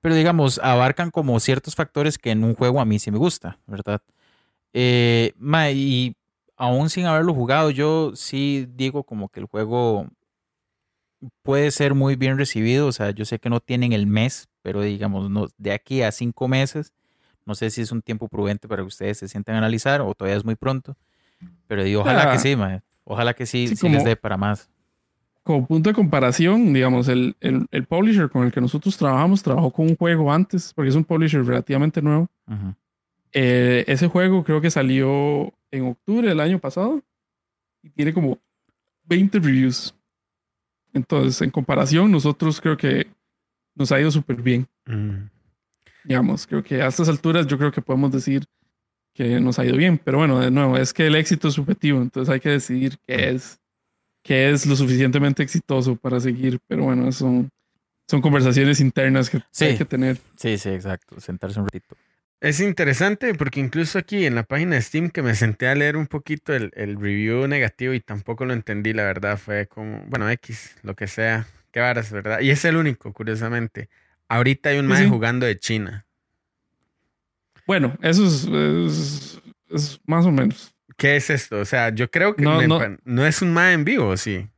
Pero 0.00 0.14
digamos, 0.14 0.60
abarcan 0.62 1.10
como 1.10 1.40
ciertos 1.40 1.74
factores 1.76 2.18
que 2.18 2.30
en 2.32 2.44
un 2.44 2.54
juego 2.54 2.80
a 2.80 2.84
mí 2.84 2.98
sí 2.98 3.10
me 3.10 3.18
gusta, 3.18 3.58
¿verdad? 3.66 4.02
Eh, 4.74 5.34
y 5.74 6.16
aún 6.56 6.90
sin 6.90 7.06
haberlo 7.06 7.34
jugado, 7.34 7.70
yo 7.70 8.12
sí 8.16 8.66
digo 8.74 9.04
como 9.04 9.28
que 9.30 9.40
el 9.40 9.46
juego 9.46 10.08
puede 11.42 11.70
ser 11.70 11.94
muy 11.94 12.16
bien 12.16 12.38
recibido. 12.38 12.86
O 12.86 12.92
sea, 12.92 13.10
yo 13.10 13.24
sé 13.24 13.38
que 13.38 13.50
no 13.50 13.60
tienen 13.60 13.92
el 13.92 14.06
mes, 14.06 14.48
pero 14.62 14.82
digamos, 14.82 15.30
no, 15.30 15.48
de 15.58 15.72
aquí 15.72 16.02
a 16.02 16.12
cinco 16.12 16.48
meses, 16.48 16.92
no 17.46 17.54
sé 17.54 17.70
si 17.70 17.80
es 17.82 17.92
un 17.92 18.02
tiempo 18.02 18.28
prudente 18.28 18.68
para 18.68 18.82
que 18.82 18.86
ustedes 18.88 19.18
se 19.18 19.28
sientan 19.28 19.54
a 19.56 19.58
analizar 19.58 20.00
o 20.00 20.14
todavía 20.14 20.36
es 20.38 20.44
muy 20.44 20.54
pronto. 20.54 20.96
Pero 21.66 21.82
digo, 21.84 22.00
ojalá 22.02 22.30
Ah. 22.30 22.32
que 22.32 22.38
sí, 22.38 22.56
mae. 22.56 22.82
Ojalá 23.04 23.34
que 23.34 23.44
sí, 23.46 23.68
Sí, 23.68 23.76
sí 23.76 23.88
les 23.88 24.04
dé 24.04 24.16
para 24.16 24.36
más. 24.36 24.70
Como 25.42 25.66
punto 25.66 25.90
de 25.90 25.94
comparación, 25.94 26.72
digamos, 26.72 27.06
el, 27.08 27.36
el, 27.40 27.66
el 27.70 27.84
publisher 27.84 28.30
con 28.30 28.44
el 28.46 28.52
que 28.52 28.62
nosotros 28.62 28.96
trabajamos 28.96 29.42
trabajó 29.42 29.70
con 29.70 29.86
un 29.90 29.96
juego 29.96 30.32
antes, 30.32 30.72
porque 30.74 30.88
es 30.88 30.94
un 30.94 31.04
publisher 31.04 31.44
relativamente 31.44 32.00
nuevo. 32.00 32.28
Eh, 33.32 33.84
ese 33.86 34.06
juego 34.08 34.42
creo 34.44 34.60
que 34.60 34.70
salió 34.70 35.52
en 35.70 35.86
octubre 35.88 36.28
del 36.28 36.40
año 36.40 36.58
pasado 36.60 37.02
y 37.82 37.90
tiene 37.90 38.14
como 38.14 38.38
20 39.04 39.38
reviews. 39.40 39.94
Entonces, 40.94 41.42
en 41.42 41.50
comparación, 41.50 42.10
nosotros 42.10 42.60
creo 42.60 42.76
que 42.76 43.08
nos 43.74 43.90
ha 43.92 44.00
ido 44.00 44.10
súper 44.10 44.40
bien. 44.40 44.66
Mm. 44.86 45.28
Digamos, 46.04 46.46
creo 46.46 46.62
que 46.62 46.82
a 46.82 46.86
estas 46.88 47.08
alturas 47.08 47.46
yo 47.46 47.56
creo 47.58 47.72
que 47.72 47.82
podemos 47.82 48.12
decir 48.12 48.44
que 49.14 49.40
nos 49.40 49.58
ha 49.58 49.64
ido 49.64 49.76
bien. 49.76 49.98
Pero 49.98 50.18
bueno, 50.18 50.38
de 50.40 50.50
nuevo, 50.50 50.76
es 50.76 50.92
que 50.92 51.06
el 51.06 51.14
éxito 51.14 51.48
es 51.48 51.54
subjetivo, 51.54 52.02
entonces 52.02 52.32
hay 52.32 52.40
que 52.40 52.50
decidir 52.50 52.98
qué 53.06 53.30
es, 53.30 53.60
qué 54.22 54.50
es 54.50 54.66
lo 54.66 54.76
suficientemente 54.76 55.42
exitoso 55.42 55.96
para 55.96 56.20
seguir. 56.20 56.58
Pero 56.66 56.84
bueno, 56.84 57.10
son, 57.12 57.48
son 58.08 58.20
conversaciones 58.20 58.80
internas 58.80 59.30
que 59.30 59.40
Sí. 59.50 59.64
hay 59.66 59.78
que 59.78 59.84
tener. 59.84 60.18
Sí, 60.36 60.58
sí, 60.58 60.70
exacto. 60.70 61.20
Sentarse 61.20 61.58
un 61.60 61.66
ratito. 61.66 61.96
Es 62.40 62.60
interesante 62.60 63.32
porque 63.34 63.60
incluso 63.60 63.98
aquí 63.98 64.26
en 64.26 64.34
la 64.34 64.42
página 64.42 64.74
de 64.74 64.82
Steam 64.82 65.08
que 65.08 65.22
me 65.22 65.34
senté 65.34 65.66
a 65.68 65.74
leer 65.74 65.96
un 65.96 66.06
poquito 66.06 66.52
el, 66.52 66.70
el 66.74 67.00
review 67.00 67.46
negativo 67.48 67.94
y 67.94 68.00
tampoco 68.00 68.44
lo 68.44 68.52
entendí, 68.52 68.92
la 68.92 69.04
verdad, 69.04 69.38
fue 69.38 69.66
como, 69.66 70.04
bueno, 70.08 70.28
X, 70.28 70.76
lo 70.82 70.94
que 70.94 71.06
sea, 71.06 71.46
qué 71.70 71.80
varas, 71.80 72.12
¿verdad? 72.12 72.40
Y 72.40 72.50
es 72.50 72.62
el 72.66 72.76
único, 72.76 73.14
curiosamente. 73.14 73.88
Ahorita 74.28 74.70
hay 74.70 74.78
un 74.78 74.86
mae 74.86 75.04
sí. 75.04 75.08
jugando 75.08 75.46
de 75.46 75.58
China. 75.58 76.06
Bueno, 77.66 77.96
eso 78.02 78.24
es, 78.26 78.44
es, 78.46 79.40
es 79.70 80.00
más 80.06 80.26
o 80.26 80.30
menos. 80.32 80.74
¿Qué 80.96 81.16
es 81.16 81.30
esto? 81.30 81.58
O 81.60 81.64
sea, 81.64 81.90
yo 81.94 82.10
creo 82.10 82.36
que 82.36 82.42
No, 82.44 82.58
me 82.58 82.68
no. 82.68 82.78
pa- 82.78 82.96
no 83.04 83.26
es 83.26 83.42
un 83.42 83.52
mae 83.52 83.72
en 83.72 83.84
vivo, 83.84 84.16
sí. 84.16 84.48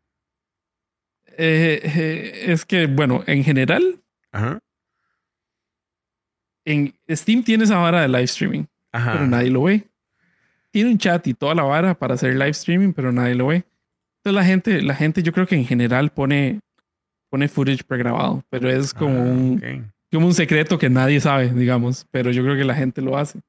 Eh, 1.39 1.81
eh, 1.85 2.45
es 2.53 2.65
que, 2.65 2.87
bueno, 2.87 3.23
en 3.27 3.45
general, 3.45 4.01
Ajá. 4.33 4.59
en 6.65 6.95
Steam 7.11 7.43
tiene 7.43 7.65
esa 7.65 7.77
vara 7.79 8.03
de 8.03 8.09
live 8.09 8.25
streaming, 8.25 8.65
Ajá. 8.93 9.13
pero 9.13 9.27
nadie 9.27 9.51
lo 9.51 9.63
ve. 9.65 9.85
Tiene 10.71 10.91
un 10.91 10.99
chat 10.99 11.27
y 11.27 11.35
toda 11.35 11.55
la 11.55 11.63
vara 11.63 11.95
para 11.95 12.15
hacer 12.15 12.35
live 12.35 12.51
streaming, 12.51 12.93
pero 12.93 13.13
nadie 13.13 13.35
lo 13.35 13.47
ve. 13.49 13.65
Entonces 14.19 14.35
la 14.35 14.45
gente, 14.45 14.83
la 14.83 14.95
gente 14.95 15.23
yo 15.23 15.33
creo 15.33 15.47
que 15.47 15.55
en 15.55 15.65
general 15.65 16.11
pone, 16.11 16.61
pone 17.31 17.49
footage 17.49 17.85
pregrabado, 17.85 18.43
pero 18.51 18.69
es 18.71 18.93
como, 18.95 19.19
Ah, 19.19 19.23
un, 19.23 19.93
como 20.13 20.27
un 20.27 20.35
secreto 20.35 20.79
que 20.79 20.89
nadie 20.91 21.21
sabe, 21.21 21.49
digamos, 21.51 22.07
pero 22.11 22.31
yo 22.31 22.43
creo 22.43 22.57
que 22.57 22.65
la 22.65 22.75
gente 22.75 23.01
lo 23.03 23.17
hace. 23.19 23.41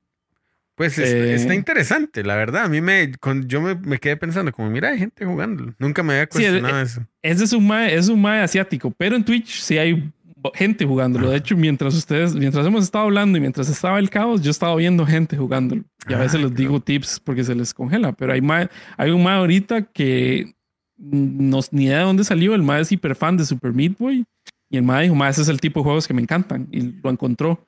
Pues 0.76 0.98
es- 1.00 1.10
Eh, 1.12 1.34
está 1.34 1.56
interesante, 1.56 2.24
la 2.24 2.36
verdad. 2.36 2.66
A 2.66 2.70
mí 2.70 2.82
me, 2.82 3.12
con- 3.20 3.48
yo 3.48 3.62
me, 3.62 3.74
me 3.76 3.98
quedé 3.98 4.16
pensando, 4.16 4.52
como, 4.52 4.70
mira, 4.70 4.90
hay 4.90 5.00
gente 5.00 5.26
jugando. 5.26 5.74
Nunca 5.80 6.04
me 6.04 6.14
había 6.14 6.28
Sí, 6.30 6.44
el- 6.44 6.52
cuestionado 6.62 6.82
eso. 6.84 7.02
Ese 7.24 7.44
es 7.46 7.54
un 7.54 7.66
mae, 7.66 7.96
es 7.96 8.10
un 8.10 8.22
mae 8.22 8.42
asiático, 8.42 8.92
pero 8.92 9.16
en 9.16 9.24
Twitch 9.26 9.60
sí 9.62 9.78
hay 9.80 10.12
gente 10.54 10.86
jugándolo. 10.86 11.32
De 11.32 11.38
hecho, 11.38 11.58
mientras 11.58 11.96
ustedes, 11.96 12.36
mientras 12.36 12.66
hemos 12.66 12.84
estado 12.84 13.06
hablando 13.06 13.38
y 13.38 13.42
mientras 13.42 13.68
estaba 13.70 13.98
el 13.98 14.10
caos, 14.12 14.42
yo 14.44 14.52
estaba 14.52 14.76
viendo 14.76 15.04
gente 15.06 15.36
jugándolo. 15.36 15.84
Y 16.08 16.14
a 16.14 16.18
Ah, 16.18 16.20
veces 16.20 16.40
les 16.42 16.52
qué 16.52 16.58
digo 16.58 16.80
tips 16.80 17.20
porque 17.22 17.44
se 17.44 17.56
les 17.56 17.74
congela, 17.74 18.12
pero 18.12 18.34
hay 18.34 18.42
mae, 18.42 18.70
hay 18.98 19.10
un 19.10 19.24
mae 19.24 19.38
ahorita 19.38 19.82
que 19.82 20.54
no 20.98 21.60
ni 21.72 21.86
idea 21.86 22.00
de 22.00 22.04
dónde 22.06 22.24
salió. 22.24 22.56
El 22.56 22.64
mae 22.64 22.82
es 22.82 22.92
hiper 22.92 23.16
fan 23.16 23.38
de 23.38 23.46
Super 23.46 23.74
Meat 23.74 23.98
Boy 23.98 24.26
y 24.70 24.78
el 24.78 24.84
mae 24.84 25.04
dijo, 25.04 25.16
mae, 25.16 25.30
ese 25.32 25.42
es 25.42 25.48
el 25.50 25.62
tipo 25.62 25.80
de 25.80 25.86
juegos 25.86 26.08
que 26.08 26.14
me 26.14 26.22
encantan 26.22 26.68
y 26.72 26.82
lo 27.02 27.10
encontró. 27.10 27.64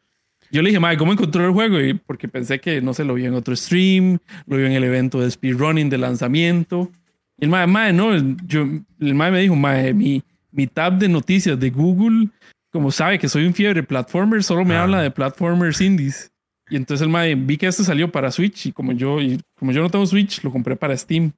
Yo 0.52 0.62
le 0.64 0.70
dije, 0.70 0.80
mae, 0.80 0.98
¿cómo 0.98 1.12
encontró 1.14 1.46
el 1.46 1.52
juego? 1.52 1.80
Y 1.80 1.94
porque 1.94 2.28
pensé 2.28 2.60
que 2.60 2.82
no 2.82 2.94
se 2.94 3.04
lo 3.04 3.14
vio 3.14 3.28
en 3.28 3.36
otro 3.36 3.56
stream, 3.56 4.18
lo 4.48 4.58
vio 4.58 4.66
en 4.66 4.72
el 4.74 4.84
evento 4.84 5.20
de 5.22 5.30
speedrunning 5.30 5.90
de 5.90 5.98
lanzamiento. 6.00 6.92
Y 7.38 7.46
el 7.46 7.52
mae, 7.52 7.68
mae, 7.68 7.94
no, 7.94 8.18
yo, 8.48 8.66
el 9.00 9.14
mae 9.16 9.32
me 9.32 9.40
dijo, 9.42 9.56
mae, 9.56 9.94
mi, 9.94 10.24
mi 10.52 10.66
tab 10.68 10.98
de 10.98 11.08
noticias 11.08 11.60
de 11.60 11.70
Google, 11.70 12.30
como 12.72 12.92
sabe 12.92 13.20
que 13.20 13.30
soy 13.30 13.46
un 13.46 13.54
fiebre 13.54 13.84
platformer, 13.84 14.44
solo 14.44 14.66
me 14.66 14.76
Ah. 14.76 14.84
habla 14.84 15.02
de 15.02 15.12
platformers 15.12 15.80
indies. 15.82 16.32
Y 16.70 16.76
entonces 16.76 17.04
el 17.04 17.10
mae, 17.10 17.36
vi 17.36 17.58
que 17.58 17.68
este 17.68 17.84
salió 17.84 18.12
para 18.12 18.32
Switch 18.32 18.66
y 18.68 18.72
como 18.72 18.92
yo, 18.92 19.22
y 19.22 19.40
como 19.56 19.72
yo 19.72 19.82
no 19.82 19.90
tengo 19.90 20.06
Switch, 20.06 20.44
lo 20.44 20.52
compré 20.52 20.76
para 20.76 20.98
Steam. 20.98 21.32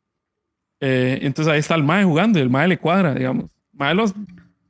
Eh, 0.81 1.19
entonces 1.21 1.51
ahí 1.53 1.59
está 1.59 1.75
el 1.75 1.83
mae 1.83 2.03
jugando 2.03 2.39
y 2.39 2.41
el 2.41 2.49
mae 2.49 2.67
le 2.67 2.77
cuadra, 2.77 3.13
digamos. 3.13 3.51
Mae 3.71 3.93
lo, 3.95 4.05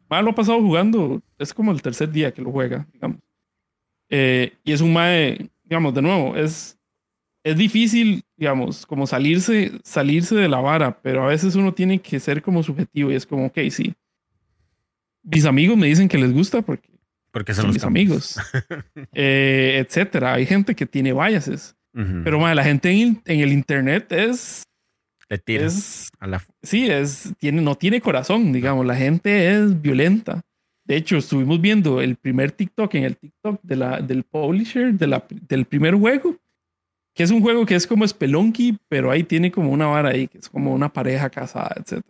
mae 0.10 0.22
lo 0.22 0.32
ha 0.32 0.36
pasado 0.36 0.60
jugando, 0.62 1.22
es 1.40 1.54
como 1.54 1.72
el 1.72 1.82
tercer 1.82 2.12
día 2.12 2.32
que 2.34 2.42
lo 2.42 2.52
juega, 2.52 2.86
digamos. 2.94 3.18
Eh, 4.10 4.54
y 4.64 4.74
es 4.74 4.82
un 4.82 4.92
mae, 4.94 5.50
digamos, 5.64 5.94
de 5.94 6.02
nuevo, 6.02 6.36
es, 6.36 6.78
es 7.44 7.56
difícil, 7.58 8.24
digamos, 8.36 8.86
como 8.86 9.08
salirse, 9.08 9.72
salirse 9.84 10.36
de 10.36 10.50
la 10.50 10.60
vara, 10.60 11.00
pero 11.02 11.24
a 11.24 11.28
veces 11.28 11.56
uno 11.56 11.74
tiene 11.74 12.00
que 12.00 12.20
ser 12.20 12.42
como 12.42 12.62
subjetivo 12.62 13.10
y 13.12 13.16
es 13.16 13.26
como, 13.26 13.46
ok, 13.46 13.58
sí. 13.70 13.94
Mis 15.24 15.46
amigos 15.46 15.78
me 15.78 15.88
dicen 15.88 16.08
que 16.10 16.18
les 16.18 16.34
gusta 16.34 16.62
porque 16.62 16.90
Porque 17.32 17.54
son 17.54 17.62
son 17.64 17.68
los 17.68 17.76
mis 17.76 17.84
amigos. 17.86 18.38
amigos, 18.38 19.08
eh, 19.14 19.78
etcétera. 19.86 20.34
Hay 20.34 20.46
gente 20.46 20.76
que 20.76 20.86
tiene 20.86 21.14
biases, 21.14 21.76
Ujú. 21.94 22.22
pero 22.26 22.40
mae, 22.40 22.54
la 22.56 22.64
gente 22.66 22.90
en, 22.92 23.22
en 23.26 23.40
el 23.40 23.54
internet 23.54 24.12
es, 24.12 24.64
Le 25.32 25.38
tira 25.38 25.66
es 25.66 26.10
a 26.20 26.28
la. 26.28 26.44
sí, 26.62 26.90
es, 26.90 27.34
tiene, 27.40 27.62
no 27.62 27.76
tiene 27.76 28.02
corazón, 28.02 28.52
digamos, 28.52 28.86
la 28.86 28.96
gente 28.96 29.50
es 29.52 29.82
violenta. 29.82 30.42
De 30.84 30.98
hecho, 30.98 31.16
estuvimos 31.16 31.62
viendo 31.62 32.02
el 32.02 32.18
primer 32.18 32.52
TikTok 32.52 32.94
en 32.96 33.04
el 33.06 33.16
TikTok 33.16 33.62
de 33.64 33.76
la, 33.78 34.02
del 34.02 34.24
publisher 34.24 34.94
de 34.94 35.08
la, 35.08 35.24
del 35.48 35.64
primer 35.66 35.96
juego, 35.96 36.36
que 37.16 37.24
es 37.24 37.32
un 37.32 37.40
juego 37.42 37.66
que 37.66 37.76
es 37.76 37.88
como 37.88 38.06
Spelunky, 38.06 38.78
pero 38.90 39.10
ahí 39.10 39.24
tiene 39.24 39.52
como 39.52 39.72
una 39.72 39.88
vara 39.88 40.10
ahí, 40.10 40.28
que 40.28 40.40
es 40.40 40.50
como 40.50 40.74
una 40.74 40.92
pareja 40.92 41.30
casada, 41.30 41.74
etc. 41.78 42.04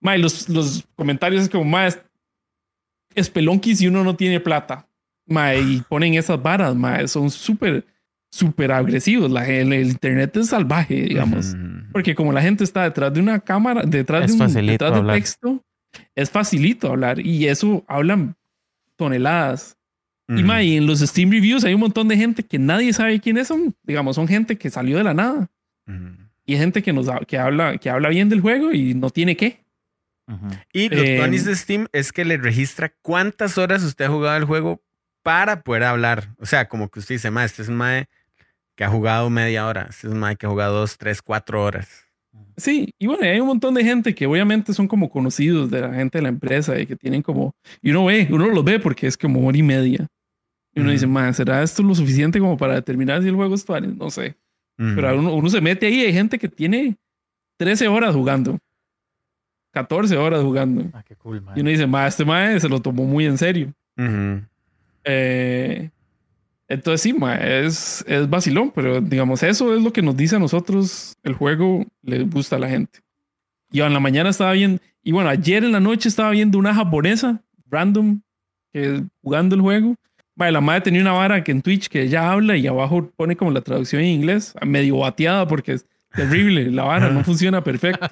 Mae, 0.00 0.18
los, 0.18 0.48
los 0.48 0.84
comentarios 0.94 1.42
es 1.42 1.48
como, 1.48 1.76
es- 1.80 1.98
Spelunky 3.20 3.74
si 3.74 3.88
uno 3.88 4.04
no 4.04 4.14
tiene 4.14 4.38
plata. 4.40 4.86
Mae, 5.26 5.60
y 5.60 5.80
ponen 5.88 6.14
esas 6.14 6.40
varas, 6.40 6.76
mae, 6.76 7.08
son 7.08 7.30
súper, 7.30 7.84
súper 8.30 8.70
agresivos. 8.70 9.30
La, 9.30 9.48
el, 9.48 9.72
el 9.72 9.88
internet 9.88 10.36
es 10.36 10.50
salvaje, 10.50 10.94
digamos. 10.94 11.54
Porque 11.96 12.14
como 12.14 12.30
la 12.30 12.42
gente 12.42 12.62
está 12.62 12.82
detrás 12.84 13.10
de 13.14 13.20
una 13.20 13.40
cámara, 13.40 13.82
detrás 13.86 14.24
Es 14.24 14.36
de 14.38 14.44
un 14.44 14.66
detrás 14.66 15.02
de 15.02 15.12
texto, 15.14 15.64
es 16.14 16.28
facilito 16.28 16.90
hablar. 16.90 17.18
Y 17.20 17.48
eso 17.48 17.86
hablan 17.88 18.36
toneladas. 18.96 19.78
Y, 20.28 20.34
Ujú. 20.34 20.42
ma, 20.44 20.62
y 20.62 20.76
en 20.76 20.86
los 20.86 21.00
Steam 21.00 21.30
Reviews 21.30 21.64
hay 21.64 21.72
un 21.72 21.80
montón 21.80 22.06
de 22.08 22.18
gente 22.18 22.42
que 22.42 22.58
nadie 22.58 22.92
sabe 22.92 23.18
quiénes 23.18 23.48
son. 23.48 23.74
Digamos, 23.82 24.16
son 24.16 24.28
gente 24.28 24.58
que 24.58 24.68
salió 24.68 24.98
de 24.98 25.04
la 25.04 25.14
nada. 25.14 25.48
Y 26.44 26.52
hay 26.52 26.58
gente 26.58 26.82
que, 26.82 26.92
nos, 26.92 27.08
que, 27.26 27.38
habla, 27.38 27.78
que 27.78 27.88
habla 27.88 28.10
bien 28.10 28.28
del 28.28 28.42
juego 28.42 28.72
y 28.72 28.92
no 28.92 29.08
tiene 29.08 29.34
qué. 29.34 29.64
Ujú. 30.28 30.48
Y 30.74 30.90
los 30.90 31.00
Eh, 31.02 31.16
tuanis 31.16 31.46
de 31.46 31.56
Steam 31.56 31.86
es 31.92 32.12
que 32.12 32.26
le 32.26 32.36
registra 32.36 32.92
cuántas 33.00 33.56
horas 33.56 33.82
usted 33.84 34.04
ha 34.04 34.08
jugado 34.10 34.36
el 34.36 34.44
juego 34.44 34.82
para 35.22 35.62
poder 35.62 35.84
hablar. 35.84 36.34
O 36.38 36.44
sea, 36.44 36.68
como 36.68 36.90
que 36.90 36.98
usted 36.98 37.14
dice, 37.14 37.30
ma, 37.30 37.42
este 37.44 37.62
es 37.62 37.68
un 37.68 37.76
mae 37.76 38.06
que 38.76 38.84
ha 38.84 38.88
jugado 38.88 39.28
media 39.30 39.66
hora. 39.66 39.86
Es 39.90 40.04
un 40.04 40.18
mae 40.18 40.36
que 40.36 40.46
ha 40.46 40.50
jugado 40.50 40.78
dos, 40.78 40.96
tres, 40.98 41.22
cuatro 41.22 41.64
horas. 41.64 42.04
Sí, 42.56 42.94
y 42.98 43.06
bueno, 43.06 43.24
hay 43.24 43.40
un 43.40 43.48
montón 43.48 43.74
de 43.74 43.84
gente 43.84 44.14
que 44.14 44.26
obviamente 44.26 44.72
son 44.72 44.88
como 44.88 45.10
conocidos 45.10 45.70
de 45.70 45.80
la 45.80 45.92
gente 45.92 46.18
de 46.18 46.22
la 46.22 46.28
empresa 46.28 46.78
y 46.78 46.86
que 46.86 46.96
tienen 46.96 47.22
como, 47.22 47.54
y 47.82 47.90
uno 47.90 48.06
ve, 48.06 48.28
uno 48.30 48.46
los 48.48 48.64
ve 48.64 48.78
porque 48.78 49.06
es 49.06 49.16
como 49.16 49.46
hora 49.46 49.58
y 49.58 49.62
media. 49.62 50.06
Y 50.74 50.80
uno 50.80 50.90
dice, 50.90 51.06
man, 51.06 51.32
¿será 51.32 51.62
esto 51.62 51.82
lo 51.82 51.94
suficiente 51.94 52.38
como 52.38 52.56
para 52.58 52.74
determinar 52.74 53.22
si 53.22 53.28
el 53.28 53.34
juego 53.34 53.54
es 53.54 53.64
tuanis? 53.64 53.96
No 53.96 54.10
sé. 54.10 54.36
Pero 54.76 55.18
uno, 55.18 55.34
uno 55.34 55.48
se 55.48 55.62
mete 55.62 55.86
ahí, 55.86 56.02
hay 56.02 56.12
gente 56.12 56.38
que 56.38 56.48
tiene 56.48 56.96
13 57.56 57.88
horas 57.88 58.14
jugando, 58.14 58.58
14 59.72 60.16
horas 60.16 60.42
jugando. 60.42 60.84
Ah, 60.92 61.02
qué 61.02 61.16
cool, 61.16 61.40
man. 61.40 61.56
Y 61.56 61.60
uno 61.60 61.70
dice, 61.70 61.86
ma, 61.86 62.06
este 62.06 62.24
mae 62.24 62.58
se 62.60 62.68
lo 62.68 62.80
tomó 62.80 63.04
muy 63.04 63.26
en 63.26 63.36
serio. 63.38 63.72
Ujú. 63.98 64.42
Eh, 65.04 65.90
entonces 66.68 67.00
sí, 67.00 67.12
ma, 67.12 67.36
es, 67.36 68.04
es 68.08 68.28
vacilón, 68.28 68.72
pero 68.74 69.00
digamos, 69.00 69.42
eso 69.42 69.74
es 69.74 69.82
lo 69.82 69.92
que 69.92 70.02
nos 70.02 70.16
dice 70.16 70.36
a 70.36 70.40
nosotros, 70.40 71.16
el 71.22 71.34
juego 71.34 71.84
le 72.02 72.24
gusta 72.24 72.56
a 72.56 72.58
la 72.58 72.68
gente. 72.68 73.00
Y 73.70 73.80
en 73.80 73.92
la 73.92 74.00
mañana 74.00 74.30
estaba 74.30 74.52
viendo, 74.52 74.80
y 75.02 75.12
bueno, 75.12 75.28
ayer 75.30 75.64
en 75.64 75.72
la 75.72 75.80
noche 75.80 76.08
estaba 76.08 76.30
viendo 76.30 76.58
una 76.58 76.74
japonesa, 76.74 77.42
random, 77.70 78.20
que 78.72 79.04
jugando 79.22 79.54
el 79.54 79.60
juego. 79.60 79.94
Ma, 80.34 80.50
la 80.50 80.60
madre 80.60 80.82
tenía 80.82 81.00
una 81.00 81.12
vara 81.12 81.42
que 81.42 81.52
en 81.52 81.62
Twitch 81.62 81.88
que 81.88 82.02
ella 82.02 82.30
habla 82.30 82.56
y 82.56 82.66
abajo 82.66 83.10
pone 83.16 83.36
como 83.36 83.50
la 83.50 83.62
traducción 83.62 84.02
en 84.02 84.08
inglés, 84.08 84.54
medio 84.66 84.98
bateada 84.98 85.46
porque 85.48 85.72
es 85.72 85.86
terrible, 86.14 86.70
la 86.70 86.84
vara 86.84 87.10
no 87.10 87.24
funciona 87.24 87.62
perfecto. 87.62 88.06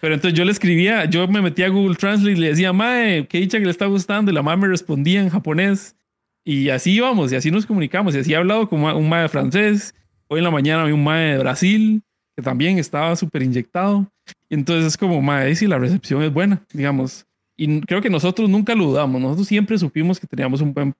Pero 0.00 0.14
entonces 0.14 0.38
yo 0.38 0.44
le 0.44 0.52
escribía, 0.52 1.06
yo 1.06 1.26
me 1.28 1.42
metía 1.42 1.66
a 1.66 1.70
Google 1.70 1.96
Translate 1.96 2.32
y 2.32 2.40
le 2.40 2.48
decía, 2.48 2.72
Mae, 2.72 3.26
qué 3.26 3.38
dicha 3.38 3.58
que 3.58 3.64
le 3.64 3.70
está 3.70 3.86
gustando. 3.86 4.30
Y 4.30 4.34
la 4.34 4.42
Mae 4.42 4.56
me 4.56 4.68
respondía 4.68 5.20
en 5.20 5.30
japonés. 5.30 5.96
Y 6.44 6.68
así 6.68 6.92
íbamos, 6.92 7.32
y 7.32 7.36
así 7.36 7.50
nos 7.50 7.66
comunicamos. 7.66 8.14
Y 8.14 8.18
así 8.18 8.32
he 8.32 8.36
hablado 8.36 8.68
con 8.68 8.82
un 8.82 9.08
Mae 9.08 9.28
francés. 9.28 9.94
Hoy 10.28 10.38
en 10.38 10.44
la 10.44 10.50
mañana 10.50 10.82
había 10.82 10.94
un 10.94 11.04
Mae 11.04 11.32
de 11.32 11.38
Brasil 11.38 12.02
que 12.36 12.42
también 12.42 12.78
estaba 12.78 13.14
súper 13.16 13.42
inyectado. 13.42 14.06
Y 14.48 14.54
entonces 14.54 14.86
es 14.86 14.96
como, 14.96 15.22
Mae, 15.22 15.54
sí, 15.54 15.66
la 15.66 15.78
recepción 15.78 16.22
es 16.22 16.32
buena, 16.32 16.62
digamos. 16.72 17.24
Y 17.56 17.80
creo 17.82 18.02
que 18.02 18.10
nosotros 18.10 18.48
nunca 18.50 18.74
lo 18.74 18.86
dudamos. 18.86 19.20
Nosotros 19.20 19.46
siempre 19.46 19.78
supimos 19.78 20.18
que 20.20 20.26
teníamos 20.26 20.60
un 20.60 20.74
buen 20.74 20.94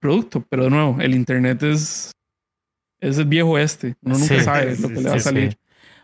producto. 0.00 0.44
Pero 0.48 0.64
de 0.64 0.70
nuevo, 0.70 0.96
el 1.00 1.14
Internet 1.14 1.62
es, 1.64 2.12
es 3.00 3.18
el 3.18 3.24
viejo 3.26 3.58
este. 3.58 3.96
Uno 4.02 4.18
nunca 4.18 4.38
Sí, 4.38 4.40
sabe 4.44 4.66
lo 4.76 4.88
sí, 4.88 4.94
que 4.94 5.00
le 5.00 5.08
va 5.10 5.16
a 5.16 5.18
Sí, 5.18 5.24
salir. 5.24 5.50
sí. 5.52 5.58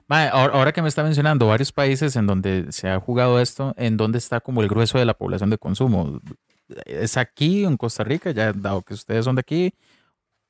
Mae, 0.08 0.28
ahora, 0.28 0.72
que 0.72 0.82
me 0.82 0.88
está 0.88 1.02
mencionando 1.02 1.48
varios 1.48 1.72
países 1.72 2.14
en 2.16 2.26
donde 2.26 2.66
se 2.70 2.88
ha 2.88 2.98
jugado 3.00 3.40
esto, 3.40 3.74
en 3.76 3.96
donde 3.96 4.18
está 4.18 4.40
como 4.40 4.62
el 4.62 4.68
grueso 4.68 4.98
de 4.98 5.04
la 5.04 5.14
población 5.14 5.50
de 5.50 5.58
consumo. 5.58 6.20
¿Es 6.84 7.16
aquí 7.16 7.64
en 7.64 7.76
Costa 7.76 8.02
Rica, 8.04 8.30
ya 8.32 8.52
dado 8.52 8.82
que 8.82 8.94
ustedes 8.94 9.24
son 9.24 9.36
de 9.36 9.40
aquí? 9.40 9.72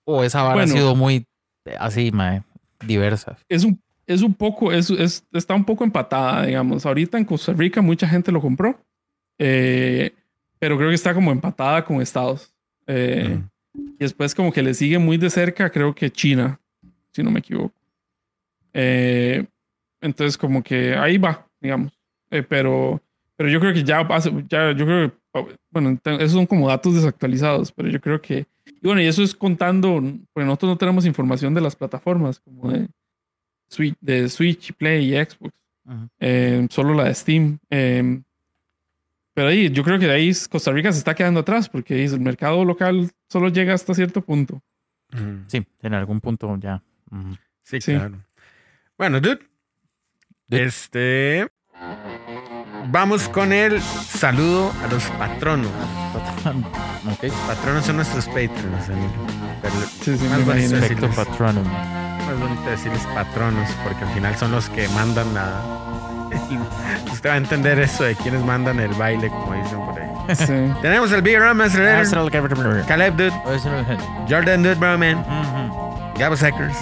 ¿O 0.04 0.22
esa 0.24 0.42
vara 0.42 0.54
Bueno. 0.54 0.72
ha 0.72 0.76
sido 0.76 0.94
muy 0.94 1.26
eh, 1.66 1.76
así, 1.78 2.10
mae, 2.12 2.42
diversa? 2.86 3.36
es 3.48 3.64
un, 3.64 3.80
es 4.06 4.22
un 4.22 4.32
poco, 4.34 4.72
es, 4.72 4.88
es- 4.90 5.26
está 5.32 5.54
un 5.54 5.64
poco 5.64 5.84
empatada, 5.84 6.46
digamos. 6.46 6.86
Ahorita 6.86 7.18
en 7.18 7.24
Costa 7.24 7.52
Rica 7.52 7.82
mucha 7.82 8.06
gente 8.08 8.30
lo 8.32 8.40
compró, 8.40 8.78
eh, 9.38 10.12
pero 10.58 10.76
creo 10.76 10.88
que 10.88 10.94
está 10.94 11.12
como 11.12 11.32
empatada 11.32 11.84
con 11.84 12.00
Estados. 12.00 12.52
Eh, 12.86 13.40
Y 13.74 13.98
después 13.98 14.34
como 14.34 14.52
que 14.52 14.62
le 14.62 14.72
sigue 14.74 14.98
muy 14.98 15.16
de 15.18 15.28
cerca, 15.28 15.68
creo 15.70 15.94
que 15.94 16.10
China, 16.10 16.58
si 17.12 17.22
no 17.22 17.30
me 17.30 17.40
equivoco. 17.40 17.74
Eh, 18.72 19.46
entonces 20.00 20.36
como 20.38 20.62
que 20.62 20.94
ahí 20.94 21.18
va, 21.18 21.46
digamos. 21.60 21.92
Eh, 22.30 22.42
pero, 22.42 23.00
pero 23.36 23.48
yo 23.48 23.60
creo 23.60 23.72
que 23.72 23.82
ya, 23.84 24.06
ya, 24.48 24.72
yo 24.72 24.84
creo 24.86 25.10
que, 25.10 25.16
bueno, 25.70 25.98
te- 26.02 26.14
esos 26.16 26.32
son 26.32 26.46
como 26.46 26.68
datos 26.68 26.94
desactualizados, 26.94 27.72
pero 27.72 27.88
yo 27.88 28.00
creo 28.00 28.20
que, 28.20 28.46
y 28.66 28.86
bueno, 28.86 29.00
y 29.02 29.06
eso 29.06 29.22
es 29.22 29.34
contando, 29.34 30.00
porque 30.32 30.46
nosotros 30.46 30.70
no 30.70 30.78
tenemos 30.78 31.06
información 31.06 31.54
de 31.54 31.60
las 31.60 31.76
plataformas 31.76 32.40
como 32.40 32.70
de 32.70 32.88
Switch, 33.68 33.94
de 34.00 34.28
Switch, 34.28 34.72
Play 34.74 35.14
y 35.14 35.24
Xbox, 35.24 35.52
eh, 36.20 36.66
solo 36.70 36.94
la 36.94 37.04
de 37.04 37.14
Steam. 37.14 37.58
eh, 37.70 38.20
pero 39.34 39.48
ahí, 39.48 39.68
yo 39.70 39.82
creo 39.84 39.98
que 39.98 40.06
de 40.06 40.12
ahí 40.14 40.32
Costa 40.50 40.72
Rica 40.72 40.90
se 40.92 40.98
está 40.98 41.14
quedando 41.14 41.40
atrás 41.40 41.68
porque 41.68 42.02
el 42.04 42.20
mercado 42.20 42.64
local 42.64 43.10
solo 43.28 43.48
llega 43.50 43.74
hasta 43.74 43.92
cierto 43.92 44.22
punto. 44.22 44.62
Sí, 45.46 45.62
en 45.82 45.92
algún 45.94 46.20
punto 46.22 46.56
ya. 46.58 46.82
Sí, 47.62 47.80
Sí. 47.82 47.92
claro. 47.92 48.24
Bueno, 48.96 49.20
dude. 49.20 49.40
Dude. 50.48 50.64
Este. 50.64 51.46
Vamos 52.88 53.28
con 53.28 53.52
el 53.52 53.80
saludo 53.82 54.72
a 54.84 54.92
los 54.92 55.02
patronos. 55.18 55.70
ok. 56.44 57.32
Patronos 57.46 57.84
son 57.84 57.96
nuestros 57.96 58.26
patrons, 58.26 58.88
amigo. 58.88 59.26
Pero 59.62 59.74
Sí, 60.02 60.16
sí, 60.16 60.24
Más 60.28 60.44
bonito 60.44 60.52
imagino. 60.52 60.76
decir- 60.78 60.84
Efecto 60.84 61.08
patronum. 61.10 61.64
más 61.64 62.40
bonito 62.40 62.70
decirles 62.70 63.02
patronos, 63.14 63.68
porque 63.84 64.04
al 64.04 64.10
final 64.10 64.36
son 64.36 64.52
los 64.52 64.68
que 64.68 64.88
mandan 64.90 65.34
la. 65.34 65.62
Usted 67.12 67.30
va 67.30 67.34
a 67.34 67.36
entender 67.38 67.78
eso 67.80 68.04
de 68.04 68.14
quienes 68.14 68.44
mandan 68.44 68.78
el 68.80 68.92
baile, 68.94 69.28
como 69.30 69.54
dicen 69.54 69.78
por 69.84 69.98
ahí. 70.00 70.06
Sí. 70.34 70.72
Tenemos 70.82 71.12
el 71.12 71.22
Big 71.22 71.38
Ram 71.38 71.60
Accelerator, 71.60 72.18
Ujú. 72.32 72.86
Caleb 72.88 73.14
Dude, 73.16 73.32
Jordan 74.28 74.62
Dude 74.62 74.74
Broman, 74.74 75.24
Gabo 76.18 76.36
Sackers, 76.36 76.76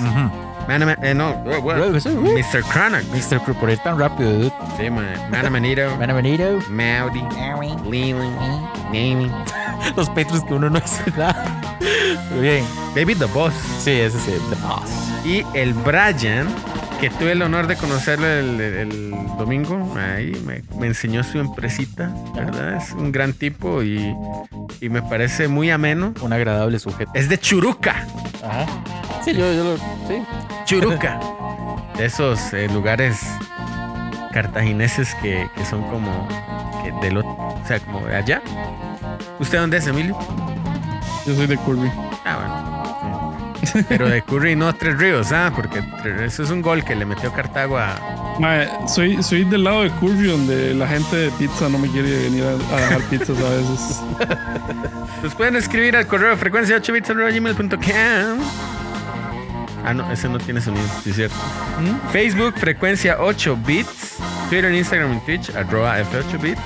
Manama, 0.69 0.97
eh, 1.03 1.15
no? 1.15 1.35
Mr. 1.45 2.63
Chronic, 2.65 3.05
Mr. 3.13 3.41
Crew, 3.45 3.55
por 3.55 3.71
ir 3.71 3.79
tan 3.79 3.99
rápido, 3.99 4.33
dude. 4.33 4.53
sí, 4.79 4.89
man, 4.91 5.07
Manamanito, 5.31 5.83
Bienvenido. 5.99 6.59
Maudi, 6.71 7.23
Leland, 7.91 8.35
Mamie, 8.87 9.31
Los 9.97 10.09
Patrons 10.11 10.43
que 10.45 10.55
uno 10.55 10.71
no 10.71 10.79
hace 10.79 11.11
nada. 11.11 11.45
Muy 12.31 12.41
bien. 12.41 12.65
Baby 12.95 13.15
the 13.17 13.27
Boss 13.27 13.53
Sí, 13.81 13.91
ese 13.91 14.19
sí. 14.21 14.33
The 14.51 14.57
Boss. 14.67 14.91
y 15.25 15.45
el 15.55 15.75
Brian, 15.75 16.47
que 17.05 17.11
tuve 17.11 17.33
el 17.33 17.43
honor 17.43 17.67
de 17.67 17.77
conocerlo 17.77 18.27
el, 18.27 18.59
el 18.59 19.15
domingo. 19.37 19.95
Ahí 19.99 20.33
me, 20.47 20.63
me 20.79 20.87
enseñó 20.87 21.23
su 21.23 21.39
empresita, 21.39 22.11
¿verdad? 22.35 22.77
Es 22.79 22.93
un 22.93 23.13
gran 23.13 23.35
tipo 23.35 23.83
y, 23.83 24.15
y 24.81 24.89
me 24.89 25.03
parece 25.03 25.49
muy 25.49 25.71
ameno. 25.71 26.15
Un 26.23 26.33
agradable 26.33 26.79
sujeto. 26.79 27.11
Es 27.15 27.29
de 27.29 27.37
Churuca, 27.37 28.07
Ajá. 28.43 28.65
Sí, 29.23 29.35
yo, 29.35 29.53
yo 29.53 29.65
lo. 29.65 29.77
Sí. 29.77 30.23
Churuca. 30.65 31.21
De 31.99 32.07
esos 32.07 32.55
eh, 32.55 32.69
lugares 32.73 33.21
cartagineses 34.33 35.15
que, 35.17 35.47
que 35.55 35.65
son 35.67 35.83
como 35.91 36.27
que 36.83 37.07
del 37.07 37.19
otro, 37.19 37.31
o 37.33 37.63
sea, 37.67 37.81
como 37.81 38.07
de 38.07 38.17
allá. 38.17 38.41
¿Usted 39.39 39.59
dónde 39.59 39.77
es, 39.77 39.87
Emilio? 39.87 40.19
Yo 41.27 41.35
soy 41.35 41.47
de 41.49 41.59
Curry. 41.59 41.91
Ah, 42.25 42.37
bueno. 42.37 42.74
Pero 43.89 44.09
de 44.09 44.23
Curry 44.23 44.57
no 44.57 44.75
Tres 44.75 44.99
Ríos, 44.99 45.33
ah, 45.33 45.53
porque 45.55 45.83
eso 46.25 46.43
es 46.43 46.51
un 46.51 46.63
gol 46.63 46.85
que 46.85 46.95
le 46.95 47.05
metió 47.05 47.33
Cartago 47.33 47.79
a. 47.79 47.97
Soy, 48.89 49.23
soy 49.23 49.45
del 49.45 49.65
lado 49.65 49.83
de 49.83 49.91
Curry 49.91 50.27
donde 50.29 50.75
la 50.75 50.89
gente 50.89 51.17
de 51.17 51.31
pizza 51.33 51.69
no 51.69 51.79
me 51.79 51.89
quiere 51.89 52.11
venir 52.25 52.45
a, 52.45 52.51
a 52.75 52.81
dejar 52.81 53.03
pizzas 53.03 53.39
a 53.39 53.51
veces. 53.51 54.01
Nos 55.23 55.35
pueden 55.35 55.57
escribir 55.57 55.97
al 55.97 56.07
correo 56.07 56.37
frecuencia 56.37 56.77
8 56.77 56.93
bits.gmail.com. 56.93 57.81
Ah, 59.87 59.93
no, 59.93 60.11
ese 60.11 60.29
no 60.29 60.39
tiene 60.39 60.63
sonido, 60.63 60.87
sí 61.03 61.11
es 61.11 61.17
cierto. 61.17 61.37
¿Mm? 61.81 62.11
Facebook, 62.11 62.55
frecuencia 62.57 63.19
8 63.21 63.59
bits. 63.67 64.17
Twitter, 64.49 64.73
Instagram 64.73 65.17
y 65.17 65.21
Twitch, 65.21 65.51
arroba 65.55 65.99
F8 66.01 66.41
bits. 66.41 66.61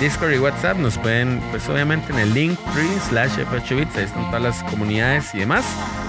Discord 0.00 0.32
y 0.32 0.38
WhatsApp 0.38 0.78
nos 0.78 0.96
pueden, 0.96 1.40
pues 1.50 1.68
obviamente 1.68 2.10
en 2.10 2.20
el 2.20 2.32
link 2.32 2.58
tree 2.72 2.98
slash 3.10 3.32
F8 3.32 3.76
bits, 3.76 3.96
ahí 3.96 4.04
están 4.04 4.24
todas 4.28 4.42
las 4.42 4.62
comunidades 4.70 5.34
y 5.34 5.40
demás. 5.40 5.62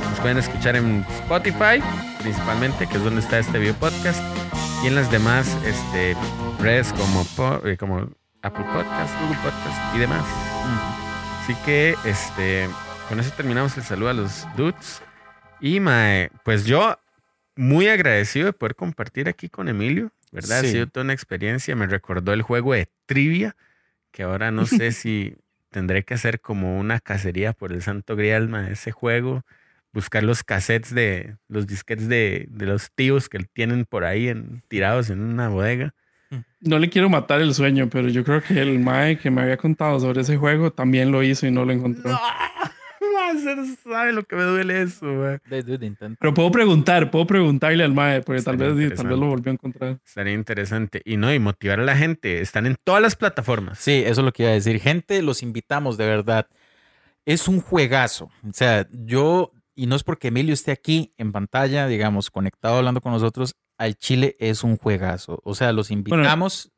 Nos 0.10 0.20
pueden 0.22 0.38
escuchar 0.38 0.78
en 0.78 1.06
Spotify, 1.10 1.84
principalmente, 2.22 2.88
que 2.88 2.96
es 2.96 3.04
donde 3.04 3.20
está 3.20 3.40
este 3.40 3.60
video 3.60 3.74
podcast. 3.74 4.24
Y 4.82 4.88
en 4.88 4.96
las 4.96 5.12
demás 5.12 5.58
este, 5.66 6.16
redes 6.62 6.94
como, 6.94 7.26
eh, 7.66 7.76
como 7.76 8.10
Apple 8.42 8.64
Podcast, 8.74 9.14
Google 9.22 9.38
Podcast 9.44 9.96
y 9.96 10.00
demás. 10.00 10.26
Así 11.44 11.54
que 11.66 11.98
este, 12.06 12.70
con 13.10 13.20
eso 13.20 13.32
terminamos 13.36 13.76
el 13.76 13.84
saludo 13.84 14.10
a 14.10 14.14
los 14.14 14.48
dudes. 14.56 15.02
Y 15.60 15.82
mae, 15.82 16.32
pues 16.46 16.64
yo 16.64 16.98
muy 17.58 17.90
agradecido 17.90 18.46
de 18.46 18.54
poder 18.54 18.76
compartir 18.76 19.28
aquí 19.28 19.50
con 19.50 19.68
Emilio, 19.68 20.14
¿verdad? 20.32 20.62
Sí. 20.62 20.68
Ha 20.68 20.72
sido 20.72 20.88
toda 20.88 21.04
una 21.04 21.14
experiencia. 21.14 21.76
Me 21.76 21.88
recordó 21.88 22.32
el 22.32 22.42
juego 22.42 22.72
de 22.72 22.90
trivia, 23.06 23.58
que 24.12 24.24
ahora 24.24 24.52
no 24.52 24.66
sé 24.66 24.92
si 24.92 25.36
tendré 25.70 26.04
que 26.04 26.14
hacer 26.14 26.42
como 26.42 26.78
una 26.80 27.00
cacería 27.00 27.54
por 27.54 27.72
el 27.72 27.82
Santo 27.82 28.16
Grial, 28.16 28.50
mae, 28.50 28.74
ese 28.74 28.92
juego. 28.92 29.44
Buscar 29.94 30.24
los 30.24 30.44
cassettes 30.44 30.94
de 30.94 31.36
los 31.50 31.68
disquetes 31.68 32.08
de, 32.08 32.48
de 32.50 32.66
los 32.66 32.92
tíos 32.94 33.28
que 33.28 33.40
tienen 33.40 33.86
por 33.86 34.06
ahí 34.06 34.30
en, 34.30 34.64
tirados 34.70 35.10
en 35.10 35.20
una 35.20 35.50
bodega. 35.50 35.94
No 36.62 36.80
le 36.80 36.90
quiero 36.90 37.10
matar 37.10 37.42
el 37.42 37.54
sueño, 37.54 37.90
pero 37.90 38.08
yo 38.08 38.24
creo 38.24 38.42
que 38.42 38.62
el 38.62 38.80
Mae 38.80 39.18
que 39.18 39.30
me 39.32 39.42
había 39.42 39.58
contado 39.58 40.00
sobre 40.00 40.22
ese 40.22 40.38
juego 40.38 40.72
también 40.72 41.12
lo 41.12 41.24
hizo 41.24 41.46
y 41.46 41.52
no 41.52 41.66
lo 41.66 41.74
encontró. 41.74 42.18
Usted 43.36 43.56
no 43.56 43.66
sabe 43.84 44.14
lo 44.14 44.24
que 44.24 44.36
me 44.36 44.44
duele 44.44 44.82
eso. 44.82 45.06
Pero 46.20 46.34
puedo 46.34 46.52
preguntar, 46.52 47.12
puedo 47.12 47.26
preguntarle 47.26 47.84
al 47.84 47.94
mae, 47.94 48.22
porque 48.22 48.42
tal 48.42 48.58
vez, 48.58 48.96
tal 48.96 49.08
vez 49.08 49.18
lo 49.18 49.28
volvió 49.28 49.52
a 49.52 49.54
encontrar. 49.54 50.00
Estaría 50.06 50.34
interesante. 50.34 51.02
Y 51.06 51.18
no, 51.18 51.34
y 51.34 51.40
motivar 51.40 51.80
a 51.80 51.84
la 51.84 51.96
gente. 51.96 52.42
Están 52.42 52.66
en 52.66 52.76
todas 52.84 53.02
las 53.02 53.16
plataformas. 53.16 53.80
Sí, 53.80 54.04
eso 54.06 54.22
es 54.22 54.26
lo 54.26 54.32
que 54.32 54.44
iba 54.44 54.52
a 54.52 54.56
decir. 54.56 54.80
Gente, 54.80 55.22
los 55.22 55.44
invitamos 55.44 55.98
de 55.98 56.06
verdad. 56.06 56.48
Es 57.26 57.48
un 57.48 57.62
juegazo. 57.62 58.26
O 58.48 58.54
sea, 58.54 58.88
yo, 58.92 59.52
y 59.76 59.86
no 59.88 59.96
es 59.96 60.04
porque 60.04 60.30
Emilio 60.30 60.54
esté 60.54 60.72
aquí 60.72 61.14
en 61.18 61.32
pantalla, 61.32 61.88
digamos, 61.88 62.32
conectado 62.32 62.78
hablando 62.78 63.02
con 63.02 63.12
nosotros, 63.12 63.56
al 63.78 63.96
Chile 63.96 64.36
es 64.40 64.64
un 64.64 64.78
juegazo. 64.78 65.40
O 65.44 65.56
sea, 65.56 65.72
los 65.72 65.92
invitamos. 65.92 66.72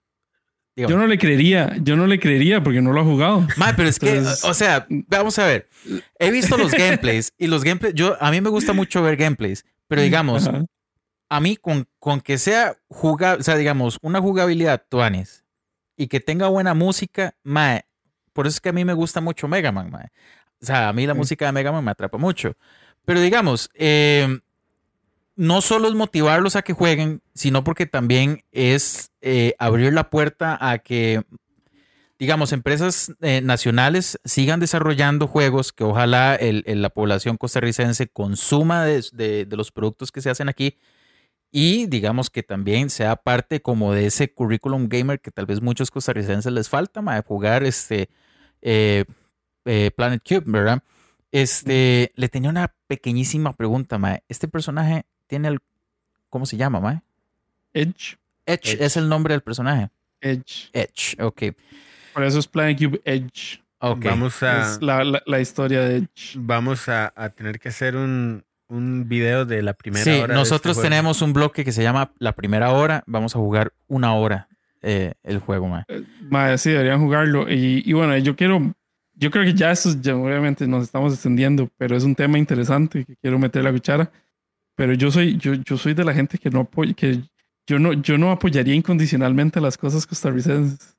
Yo 0.76 0.98
no 0.98 1.06
le 1.06 1.18
creería, 1.20 1.76
yo 1.82 1.96
no 1.96 2.08
le 2.08 2.20
creería 2.20 2.64
porque 2.64 2.82
no 2.82 2.94
lo 2.94 3.02
ha 3.02 3.04
jugado. 3.04 3.48
Mae, 3.58 3.74
pero 3.76 3.88
es 3.90 4.00
que, 4.00 4.10
Entonces- 4.18 4.44
o 4.44 4.54
sea, 4.56 4.88
vamos 4.90 5.38
a 5.38 5.46
ver. 5.46 5.70
He 6.18 6.32
visto 6.32 6.58
los 6.58 6.72
gameplays 6.72 7.32
y 7.38 7.48
los 7.48 7.64
gameplays, 7.64 7.94
yo, 7.94 8.18
a 8.20 8.32
mí 8.32 8.42
me 8.42 8.50
gusta 8.50 8.74
mucho 8.74 9.04
ver 9.04 9.16
gameplays, 9.16 9.66
pero 9.88 10.02
digamos, 10.02 10.48
Ajá. 10.48 10.66
a 11.30 11.40
mí 11.40 11.56
con, 11.58 11.88
con 12.00 12.22
que 12.22 12.38
sea 12.40 12.76
jugable, 12.88 13.42
o 13.42 13.44
sea, 13.44 13.56
digamos, 13.56 13.98
una 14.02 14.20
jugabilidad 14.20 14.84
tuanes 14.90 15.44
y 15.96 16.08
que 16.08 16.20
tenga 16.20 16.48
buena 16.48 16.74
música, 16.74 17.36
mae, 17.44 17.86
por 18.34 18.48
eso 18.48 18.56
es 18.56 18.62
que 18.62 18.70
a 18.70 18.74
mí 18.74 18.84
me 18.84 18.94
gusta 18.94 19.22
mucho 19.22 19.48
Mega 19.48 19.72
Man, 19.72 19.92
mae. 19.92 20.08
O 20.60 20.66
sea, 20.66 20.90
a 20.90 20.94
mí 20.94 21.06
la 21.06 21.14
Sí. 21.14 21.20
música 21.20 21.46
de 21.46 21.52
Mega 21.52 21.72
Man 21.72 21.84
me 21.84 21.92
atrapa 21.92 22.18
mucho. 22.18 22.56
Pero 23.06 23.20
digamos, 23.22 23.70
eh, 23.76 24.40
no 25.36 25.62
solo 25.62 25.88
es 25.88 25.96
motivarlos 25.96 26.56
a 26.56 26.62
que 26.62 26.74
jueguen, 26.74 27.22
sino 27.34 27.64
porque 27.64 27.86
también 27.86 28.44
es 28.52 29.12
eh, 29.22 29.56
abrir 29.60 29.94
la 29.94 30.10
puerta 30.10 30.58
a 30.60 30.78
que, 30.80 31.24
digamos, 32.20 32.52
empresas 32.54 33.14
eh, 33.22 33.42
nacionales 33.42 34.20
sigan 34.26 34.60
desarrollando 34.60 35.28
juegos 35.28 35.74
que 35.74 35.84
ojalá 35.84 36.36
el- 36.36 36.64
el- 36.68 36.82
la 36.82 36.90
población 36.90 37.38
costarricense 37.38 38.08
consuma 38.08 38.86
de, 38.86 39.04
de- 39.14 39.46
de 39.46 39.58
los 39.58 39.72
productos 39.72 40.12
que 40.12 40.22
se 40.22 40.30
hacen 40.30 40.50
aquí 40.50 40.78
y 41.52 41.86
digamos 41.88 42.30
que 42.30 42.44
también 42.44 42.90
sea 42.90 43.16
parte 43.16 43.62
como 43.62 43.94
de 43.94 44.08
ese 44.08 44.34
curriculum 44.34 44.88
gamer 44.90 45.20
que 45.22 45.32
tal 45.32 45.46
vez 45.46 45.62
muchos 45.62 45.92
costarricenses 45.92 46.52
les 46.54 46.70
falta, 46.70 47.02
ma, 47.02 47.16
de 47.16 47.22
jugar 47.24 47.64
este 47.64 48.10
eh, 49.66 49.92
Planet 49.96 50.22
Cube, 50.28 50.44
¿verdad? 50.46 50.84
Este, 51.32 52.12
le 52.16 52.30
tenía 52.30 52.50
una 52.50 52.76
pequeñísima 52.88 53.54
pregunta, 53.54 53.98
ma. 53.98 54.20
Este 54.28 54.48
personaje 54.48 55.06
tiene 55.34 55.48
el, 55.48 55.60
¿cómo 56.30 56.46
se 56.46 56.58
llama, 56.58 56.80
ma? 56.80 57.02
Edge. 57.74 58.18
Edge, 58.46 58.74
Edge. 58.74 58.78
es 58.86 58.98
el 58.98 59.10
nombre 59.10 59.34
del 59.34 59.42
personaje. 59.42 59.90
Edge. 60.22 60.70
Edge, 60.74 61.20
ok. 61.20 61.42
Por 62.14 62.24
eso 62.24 62.38
es 62.38 62.48
Planet 62.48 62.78
Cube 62.78 63.02
Edge. 63.04 63.64
Ok. 63.80 64.06
Vamos 64.06 64.44
a, 64.44 64.62
Es 64.74 64.82
la, 64.84 65.04
la, 65.04 65.24
la 65.26 65.40
historia 65.40 65.82
de 65.82 65.96
Edge. 65.98 66.36
vamos 66.38 66.88
a, 66.88 67.12
a 67.16 67.30
tener 67.30 67.60
que 67.60 67.70
hacer 67.70 67.96
un, 67.96 68.44
un 68.68 69.10
video 69.10 69.44
de 69.46 69.64
la 69.64 69.74
primera 69.74 70.04
Sí, 70.04 70.12
hora. 70.12 70.36
nosotros 70.36 70.78
este 70.78 70.82
juego. 70.82 70.90
tenemos 70.90 71.22
un 71.24 71.34
bloque 71.34 71.66
que 71.66 71.72
se 71.72 71.82
llama 71.82 72.12
La 72.20 72.34
Primera 72.34 72.70
Hora. 72.72 73.04
Vamos 73.08 73.36
a 73.36 73.40
jugar 73.40 73.74
una 73.88 74.14
hora 74.14 74.48
eh, 74.84 75.14
el 75.24 75.40
juego, 75.40 75.68
ma. 75.68 75.84
Mae, 76.30 76.60
sí, 76.60 76.70
deberían 76.70 77.00
jugarlo. 77.00 77.50
Y, 77.50 77.82
y 77.84 77.94
bueno, 77.94 78.16
yo 78.20 78.36
quiero, 78.36 78.76
yo 79.16 79.32
creo 79.32 79.46
que 79.46 79.56
ya 79.56 79.72
eso, 79.72 79.96
ya 80.00 80.16
obviamente 80.16 80.68
nos 80.68 80.84
estamos 80.84 81.12
extendiendo, 81.14 81.72
pero 81.78 81.96
es 81.98 82.04
un 82.04 82.14
tema 82.14 82.38
interesante 82.38 83.04
que 83.04 83.16
quiero 83.16 83.40
meter 83.40 83.64
la 83.64 83.72
cuchara. 83.72 84.12
Pero 84.76 84.94
yo 84.94 85.12
soy, 85.12 85.38
yo, 85.38 85.54
yo 85.54 85.78
soy 85.78 85.94
de 85.94 86.04
la 86.04 86.14
gente 86.14 86.38
que 86.38 86.50
no 86.50 86.62
apoya, 86.62 86.94
que 86.94 87.22
yo 87.68 87.80
no, 87.80 87.94
yo 87.94 88.18
no 88.18 88.32
apoyaría 88.32 88.74
incondicionalmente 88.74 89.62
las 89.62 89.78
cosas 89.78 90.06
costarricenses. 90.06 90.96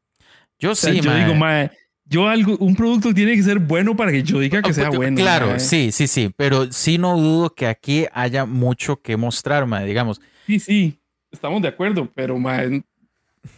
Yo 0.59 0.73
O 0.73 0.75
sea, 0.75 0.93
sí, 0.93 1.01
yo 1.01 1.15
digo, 1.15 1.35
mae, 1.35 1.71
yo 2.05 2.29
algo, 2.29 2.57
un 2.59 2.77
producto 2.77 3.13
tiene 3.13 3.35
que 3.35 3.43
ser 3.43 3.59
bueno 3.59 3.97
para 3.97 4.13
que 4.13 4.23
yo 4.23 4.39
diga 4.39 4.63
que 4.63 4.73
sea 4.73 4.91
bueno. 4.91 5.17
Claro, 5.17 5.49
mae. 5.49 5.61
sí, 5.61 5.91
sí, 5.93 6.07
sí. 6.07 6.31
Pero 6.37 6.71
sí 6.73 6.99
no 6.99 7.17
dudo 7.17 7.55
que 7.55 7.67
aquí 7.67 8.07
haya 8.13 8.45
mucho 8.47 9.01
que 9.01 9.17
mostrar, 9.17 9.67
ma, 9.67 9.83
digamos. 9.83 10.21
Sí, 10.47 10.61
sí, 10.61 10.99
estamos 11.31 11.61
de 11.63 11.69
acuerdo, 11.69 12.09
pero 12.15 12.39
mae, 12.39 12.83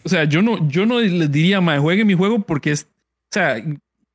o 0.02 0.08
sea, 0.08 0.24
yo 0.24 0.42
no, 0.42 0.68
yo 0.68 0.86
no 0.86 1.00
les 1.00 1.30
diría, 1.30 1.60
mae, 1.60 1.78
jueguen 1.78 2.06
mi 2.06 2.14
juego 2.14 2.40
porque 2.40 2.72
es, 2.72 2.84
o 2.84 3.32
sea, 3.32 3.56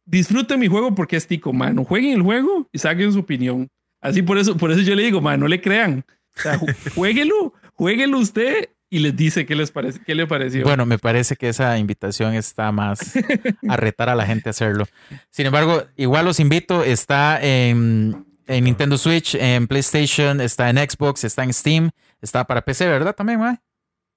disfruten 0.06 0.60
mi 0.60 0.68
juego 0.68 0.96
porque 0.96 1.16
es 1.16 1.28
tico, 1.28 1.54
mae, 1.54 1.74
no 1.74 1.84
jueguen 1.84 2.14
el 2.14 2.22
juego 2.22 2.68
y 2.72 2.80
saquen 2.80 3.14
su 3.14 3.20
opinión. 3.20 3.70
Así 4.02 4.22
por 4.24 4.38
eso, 4.38 4.58
por 4.58 4.72
eso 4.72 4.82
yo 4.82 4.96
le 4.96 5.04
digo, 5.04 5.22
mae, 5.22 5.38
no 5.38 5.48
le 5.48 5.62
crean. 5.62 6.04
O 6.38 6.42
sea, 6.42 6.58
ju- 6.60 6.74
jueguelo, 6.96 7.54
jueguelo 7.76 8.18
usted 8.18 8.70
y 8.90 9.00
les 9.00 9.16
dice 9.16 9.46
qué 9.46 9.56
les 9.56 9.72
parece, 9.72 10.00
qué 10.06 10.16
le 10.16 10.28
pareció. 10.28 10.64
Bueno, 10.64 10.86
me 10.86 10.98
parece 10.98 11.36
que 11.36 11.48
esa 11.50 11.78
invitación 11.78 12.34
está 12.34 12.72
más 12.72 13.14
a 13.70 13.78
retar 13.78 14.10
a 14.10 14.16
la 14.16 14.26
gente 14.26 14.50
a 14.50 14.52
hacerlo. 14.52 14.86
Sin 15.30 15.46
embargo, 15.46 15.84
igual 15.96 16.26
los 16.26 16.40
invito. 16.42 16.84
Está 16.84 17.40
en, 17.42 18.26
en 18.48 18.64
Nintendo 18.66 18.98
Switch, 18.98 19.36
en 19.36 19.68
PlayStation, 19.68 20.42
está 20.42 20.70
en 20.70 20.78
Xbox, 20.78 21.24
está 21.24 21.44
en 21.44 21.54
Steam, 21.54 21.92
está 22.22 22.44
para 22.46 22.62
PC, 22.64 22.88
¿verdad? 22.88 23.16
También, 23.16 23.40
ma? 23.40 23.62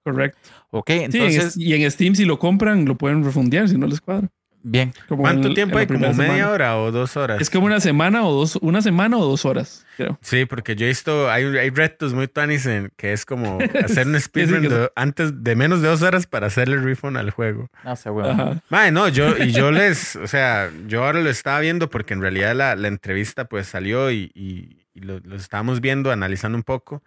correcto. 0.02 0.38
Ok, 0.70 0.90
Sí, 0.90 0.94
en 0.96 1.02
entonces, 1.04 1.44
es- 1.44 1.56
y 1.56 1.72
en 1.74 1.90
Steam 1.90 2.14
si 2.14 2.24
lo 2.24 2.38
compran 2.38 2.84
lo 2.84 2.96
pueden 2.96 3.24
refundear 3.24 3.68
si 3.68 3.78
no 3.78 3.86
les 3.86 4.00
cuadra. 4.00 4.28
Bien. 4.64 4.92
Como 5.08 5.22
¿Cuánto 5.22 5.48
en- 5.48 5.54
tiempo 5.54 5.74
en 5.76 5.80
hay? 5.82 5.86
¿Como 5.86 6.00
media 6.00 6.14
semana. 6.34 6.50
hora 6.50 6.78
o 6.78 6.90
dos 6.90 7.16
horas? 7.16 7.40
Es 7.40 7.48
como 7.50 7.66
una 7.66 7.78
semana 7.78 8.26
o 8.26 8.32
dos, 8.32 8.56
una 8.56 8.82
semana 8.82 9.16
o 9.18 9.24
dos 9.24 9.44
horas, 9.44 9.86
creo. 9.96 10.18
Sí, 10.22 10.44
porque 10.46 10.74
yo 10.74 10.86
he 10.86 10.88
visto, 10.88 11.30
hay, 11.30 11.44
hay 11.56 11.70
retos 11.70 12.12
muy 12.14 12.26
tuanis 12.26 12.66
en 12.66 12.90
que 12.96 13.12
es 13.12 13.24
como 13.24 13.58
hacer 13.84 14.06
un 14.08 14.14
Sí, 14.14 14.20
sí, 14.20 14.24
speedrun 14.26 14.62
de- 14.68 14.90
antes 14.96 15.44
de 15.44 15.54
menos 15.54 15.80
de 15.82 15.88
dos 15.88 16.02
horas 16.02 16.26
para 16.26 16.48
hacerle 16.48 16.78
refund 16.78 17.16
al 17.16 17.30
juego. 17.30 17.68
No 17.84 17.94
sé, 17.94 18.10
weón. 18.10 18.60
Mae, 18.70 18.90
no, 18.90 19.06
yo, 19.08 19.36
y 19.38 19.52
yo 19.52 19.70
les, 19.70 20.16
o 20.16 20.26
sea, 20.26 20.70
yo 20.88 21.04
ahora 21.04 21.20
lo 21.20 21.30
estaba 21.30 21.60
viendo 21.60 21.88
porque 21.88 22.14
en 22.14 22.20
realidad 22.22 22.56
la, 22.56 22.74
la 22.74 22.88
entrevista 22.88 23.44
pues 23.44 23.68
salió 23.68 24.10
y, 24.10 24.32
y- 24.34 24.80
y 24.96 25.00
lo, 25.00 25.18
lo 25.20 25.36
estábamos 25.36 25.80
viendo, 25.80 26.10
analizando 26.12 26.56
un 26.56 26.62
poco. 26.62 27.02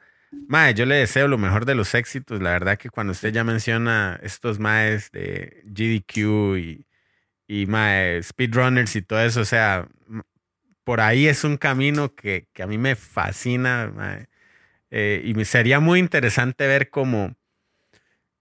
Mae, 0.50 0.74
yo 0.74 0.86
le 0.86 0.96
deseo 0.96 1.30
lo 1.30 1.38
mejor 1.38 1.64
de 1.66 1.74
los 1.74 1.96
éxitos. 1.96 2.42
La 2.42 2.50
verdad 2.52 2.78
que 2.78 2.90
cuando 2.90 3.12
usted 3.12 3.32
ya 3.32 3.46
menciona 3.46 4.20
estos 4.22 4.60
maes 4.60 5.10
de 5.14 5.64
GDQ 5.64 6.58
y, 6.58 6.86
y 7.48 7.66
mae, 7.68 8.22
speedrunners 8.24 8.96
y 8.96 9.02
todo 9.02 9.22
eso, 9.22 9.42
o 9.42 9.46
sea, 9.46 9.88
por 10.84 11.02
ahí 11.02 11.28
es 11.28 11.44
un 11.44 11.58
camino 11.58 12.16
que, 12.16 12.48
que 12.54 12.64
a 12.64 12.68
mí 12.68 12.78
me 12.78 12.96
fascina, 12.96 13.92
mae. 13.96 14.28
Eh, 14.92 15.22
y 15.26 15.34
me 15.34 15.46
sería 15.46 15.80
muy 15.80 16.00
interesante 16.00 16.68
ver 16.68 16.90
cómo, 16.90 17.36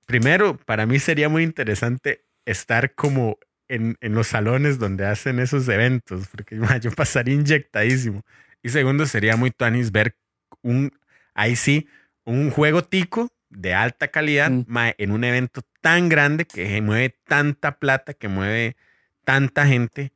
primero, 0.07 0.57
para 0.59 0.87
mí 0.87 0.99
sería 0.99 1.29
muy 1.29 1.43
interesante 1.43 2.25
estar 2.45 2.95
como 2.95 3.39
en, 3.69 3.97
en 4.01 4.15
los 4.15 4.29
salones 4.29 4.79
donde 4.79 5.07
hacen 5.07 5.39
esos 5.41 5.69
eventos, 5.69 6.29
porque 6.29 6.57
mae, 6.57 6.81
yo 6.81 6.93
pasaría 6.93 7.35
inyectadísimo. 7.35 8.23
Y 8.63 8.69
segundo, 8.71 9.07
sería 9.07 9.37
muy 9.37 9.51
tuanis 9.51 9.93
ver 9.93 10.17
un, 10.63 10.93
ahí 11.35 11.57
sí, 11.57 11.89
un 12.25 12.51
juego 12.51 12.83
tico 12.83 13.33
de 13.49 13.75
alta 13.75 14.09
calidad 14.09 14.51
Mm. 14.51 14.65
mae, 14.67 14.95
en 14.99 15.11
un 15.13 15.25
evento 15.25 15.63
tan 15.81 16.09
grande 16.09 16.47
que 16.47 16.81
mueve 16.83 17.11
tanta 17.27 17.79
plata, 17.79 18.15
que 18.15 18.29
mueve 18.29 18.77
tanta 19.27 19.67
gente. 19.67 20.13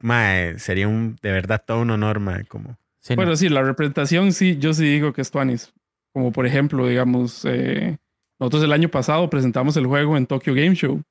Mae, 0.00 0.58
sería 0.60 0.86
un, 0.86 1.16
de 1.22 1.32
verdad 1.32 1.60
todo 1.66 1.80
un 1.80 1.90
honor, 1.90 2.20
mae, 2.20 2.44
como... 2.44 2.78
Sí, 3.00 3.14
no. 3.14 3.16
Bueno, 3.16 3.34
sí, 3.34 3.48
la 3.48 3.62
representación 3.62 4.32
sí, 4.32 4.56
yo 4.58 4.72
sí 4.74 4.84
digo 4.84 5.12
que 5.12 5.22
es 5.22 5.30
Tuanis. 5.32 5.72
Como 6.12 6.30
por 6.30 6.46
ejemplo, 6.46 6.86
digamos, 6.86 7.44
eh, 7.44 7.96
nosotros 8.38 8.62
el 8.62 8.72
año 8.72 8.88
pasado 8.90 9.28
presentamos 9.28 9.76
el 9.76 9.86
juego 9.86 10.16
en 10.16 10.26
Tokyo 10.26 10.54
Game 10.54 10.76
Show 10.76 11.02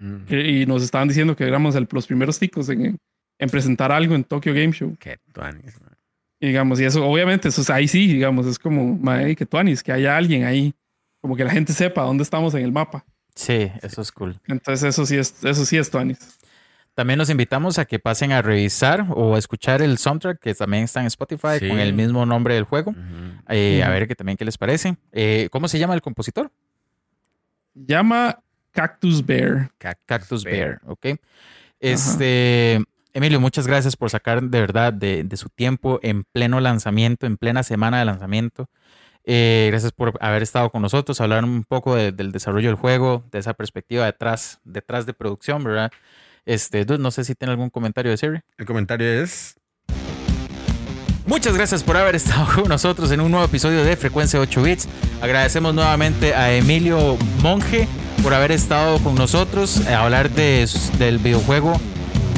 mm, 0.00 0.24
que- 0.24 0.40
y 0.50 0.66
nos 0.66 0.82
estaban 0.82 1.06
diciendo 1.06 1.36
que 1.36 1.44
éramos 1.46 1.76
el- 1.76 1.86
los 1.92 2.06
primeros 2.08 2.38
ticos 2.40 2.68
en, 2.68 2.96
en 3.38 3.48
presentar 3.50 3.92
algo 3.92 4.14
en 4.16 4.24
Tokyo 4.24 4.52
Game 4.52 4.72
Show. 4.72 4.96
qué 4.98 5.18
tuanis, 5.32 5.80
mae. 5.80 5.90
Y 6.40 6.48
digamos, 6.48 6.80
y 6.80 6.84
eso, 6.84 7.06
obviamente, 7.06 7.48
eso 7.48 7.60
es 7.62 7.70
ahí 7.70 7.86
sí, 7.86 8.08
digamos, 8.08 8.46
es 8.46 8.58
como, 8.58 8.96
mae, 8.98 9.36
que 9.36 9.46
Tuanis, 9.46 9.82
que 9.84 9.92
haya 9.92 10.16
alguien 10.16 10.44
ahí, 10.44 10.74
como 11.22 11.36
que 11.36 11.44
la 11.44 11.50
gente 11.52 11.72
sepa 11.72 12.02
dónde 12.02 12.24
estamos 12.24 12.54
en 12.54 12.62
el 12.64 12.72
mapa. 12.72 13.04
sí, 13.34 13.70
eso 13.82 14.02
es 14.02 14.10
cool. 14.10 14.38
Entonces, 14.48 14.82
eso 14.88 15.06
sí 15.06 15.16
es, 15.16 15.44
eso 15.44 15.64
sí 15.64 15.76
es 15.78 15.90
Tuanis. 15.90 16.18
También 16.96 17.18
los 17.18 17.28
invitamos 17.30 17.78
a 17.78 17.84
que 17.84 17.98
pasen 17.98 18.32
a 18.32 18.40
revisar 18.40 19.04
o 19.10 19.36
a 19.36 19.38
escuchar 19.38 19.82
el 19.82 19.98
soundtrack 19.98 20.40
que 20.40 20.54
también 20.54 20.84
está 20.84 21.00
en 21.00 21.06
Spotify 21.06 21.58
Sí. 21.60 21.68
con 21.68 21.78
el 21.78 21.92
mismo 21.92 22.24
nombre 22.24 22.54
del 22.54 22.64
juego. 22.64 22.94
Eh, 23.48 23.82
A 23.84 23.90
ver 23.90 24.08
qué 24.08 24.14
también 24.16 24.38
qué 24.38 24.46
les 24.46 24.56
parece. 24.56 24.96
Eh, 25.12 25.48
¿Cómo 25.52 25.68
se 25.68 25.78
llama 25.78 25.92
el 25.94 26.00
compositor? 26.00 26.50
Llama 27.74 28.40
Cactus 28.72 29.24
Bear. 29.24 29.70
Cactus 30.06 30.42
Bear, 30.44 30.80
¿ok? 30.86 31.06
Este, 31.80 32.82
Emilio, 33.12 33.40
muchas 33.40 33.66
gracias 33.66 33.94
por 33.96 34.08
sacar 34.10 34.42
de 34.42 34.60
verdad 34.60 34.92
de, 34.92 35.22
de 35.24 35.36
su 35.36 35.48
tiempo 35.50 36.00
en 36.02 36.24
pleno 36.24 36.60
lanzamiento, 36.60 37.26
en 37.26 37.36
plena 37.36 37.62
semana 37.62 37.98
de 37.98 38.06
lanzamiento. 38.06 38.68
Eh, 39.24 39.68
gracias 39.70 39.92
por 39.92 40.16
haber 40.20 40.42
estado 40.42 40.70
con 40.70 40.80
nosotros, 40.82 41.20
hablar 41.20 41.44
un 41.44 41.64
poco 41.64 41.94
de- 41.96 42.12
del 42.12 42.32
desarrollo 42.32 42.68
del 42.68 42.76
juego, 42.76 43.24
de 43.32 43.40
esa 43.40 43.54
perspectiva 43.54 44.06
detrás, 44.06 44.60
detrás 44.64 45.04
de 45.04 45.12
producción, 45.14 45.62
¿verdad? 45.64 45.90
Este, 46.46 46.84
Dude, 46.84 46.98
no 46.98 47.10
sé 47.10 47.24
si 47.24 47.34
tiene 47.34 47.52
algún 47.52 47.70
comentario 47.70 48.12
de 48.12 48.16
Siri. 48.16 48.40
El 48.56 48.66
comentario 48.66 49.06
es... 49.22 49.56
Muchas 51.26 51.56
gracias 51.56 51.82
por 51.82 51.96
haber 51.96 52.14
estado 52.14 52.46
con 52.54 52.68
nosotros 52.68 53.10
en 53.10 53.20
un 53.20 53.32
nuevo 53.32 53.44
episodio 53.44 53.84
de 53.84 53.96
Frecuencia 53.96 54.38
8 54.38 54.62
Bits. 54.62 54.88
Agradecemos 55.20 55.74
nuevamente 55.74 56.34
a 56.34 56.54
Emilio 56.54 57.18
Monge 57.42 57.88
por 58.22 58.32
haber 58.32 58.52
estado 58.52 58.98
con 59.00 59.16
nosotros 59.16 59.84
a 59.88 60.04
hablar 60.04 60.30
de, 60.30 60.68
del 60.98 61.18
videojuego 61.18 61.80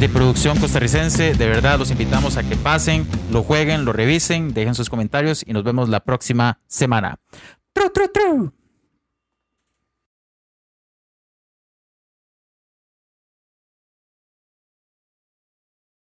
de 0.01 0.09
producción 0.09 0.59
costarricense. 0.59 1.35
De 1.35 1.47
verdad, 1.47 1.79
los 1.79 1.91
invitamos 1.91 2.39
a 2.39 2.49
que 2.49 2.57
pasen, 2.57 3.07
lo 3.31 3.43
jueguen, 3.43 3.85
lo 3.85 3.93
revisen, 3.93 4.55
dejen 4.55 4.75
sus 4.75 4.89
comentarios 4.89 5.45
y 5.47 5.53
nos 5.53 5.65
vemos 5.65 5.91
la 5.91 6.01
próxima 6.01 6.61
semana. 6.67 7.19
Tru, 7.75 7.91
tru, 7.91 8.09
tru. 8.09 8.58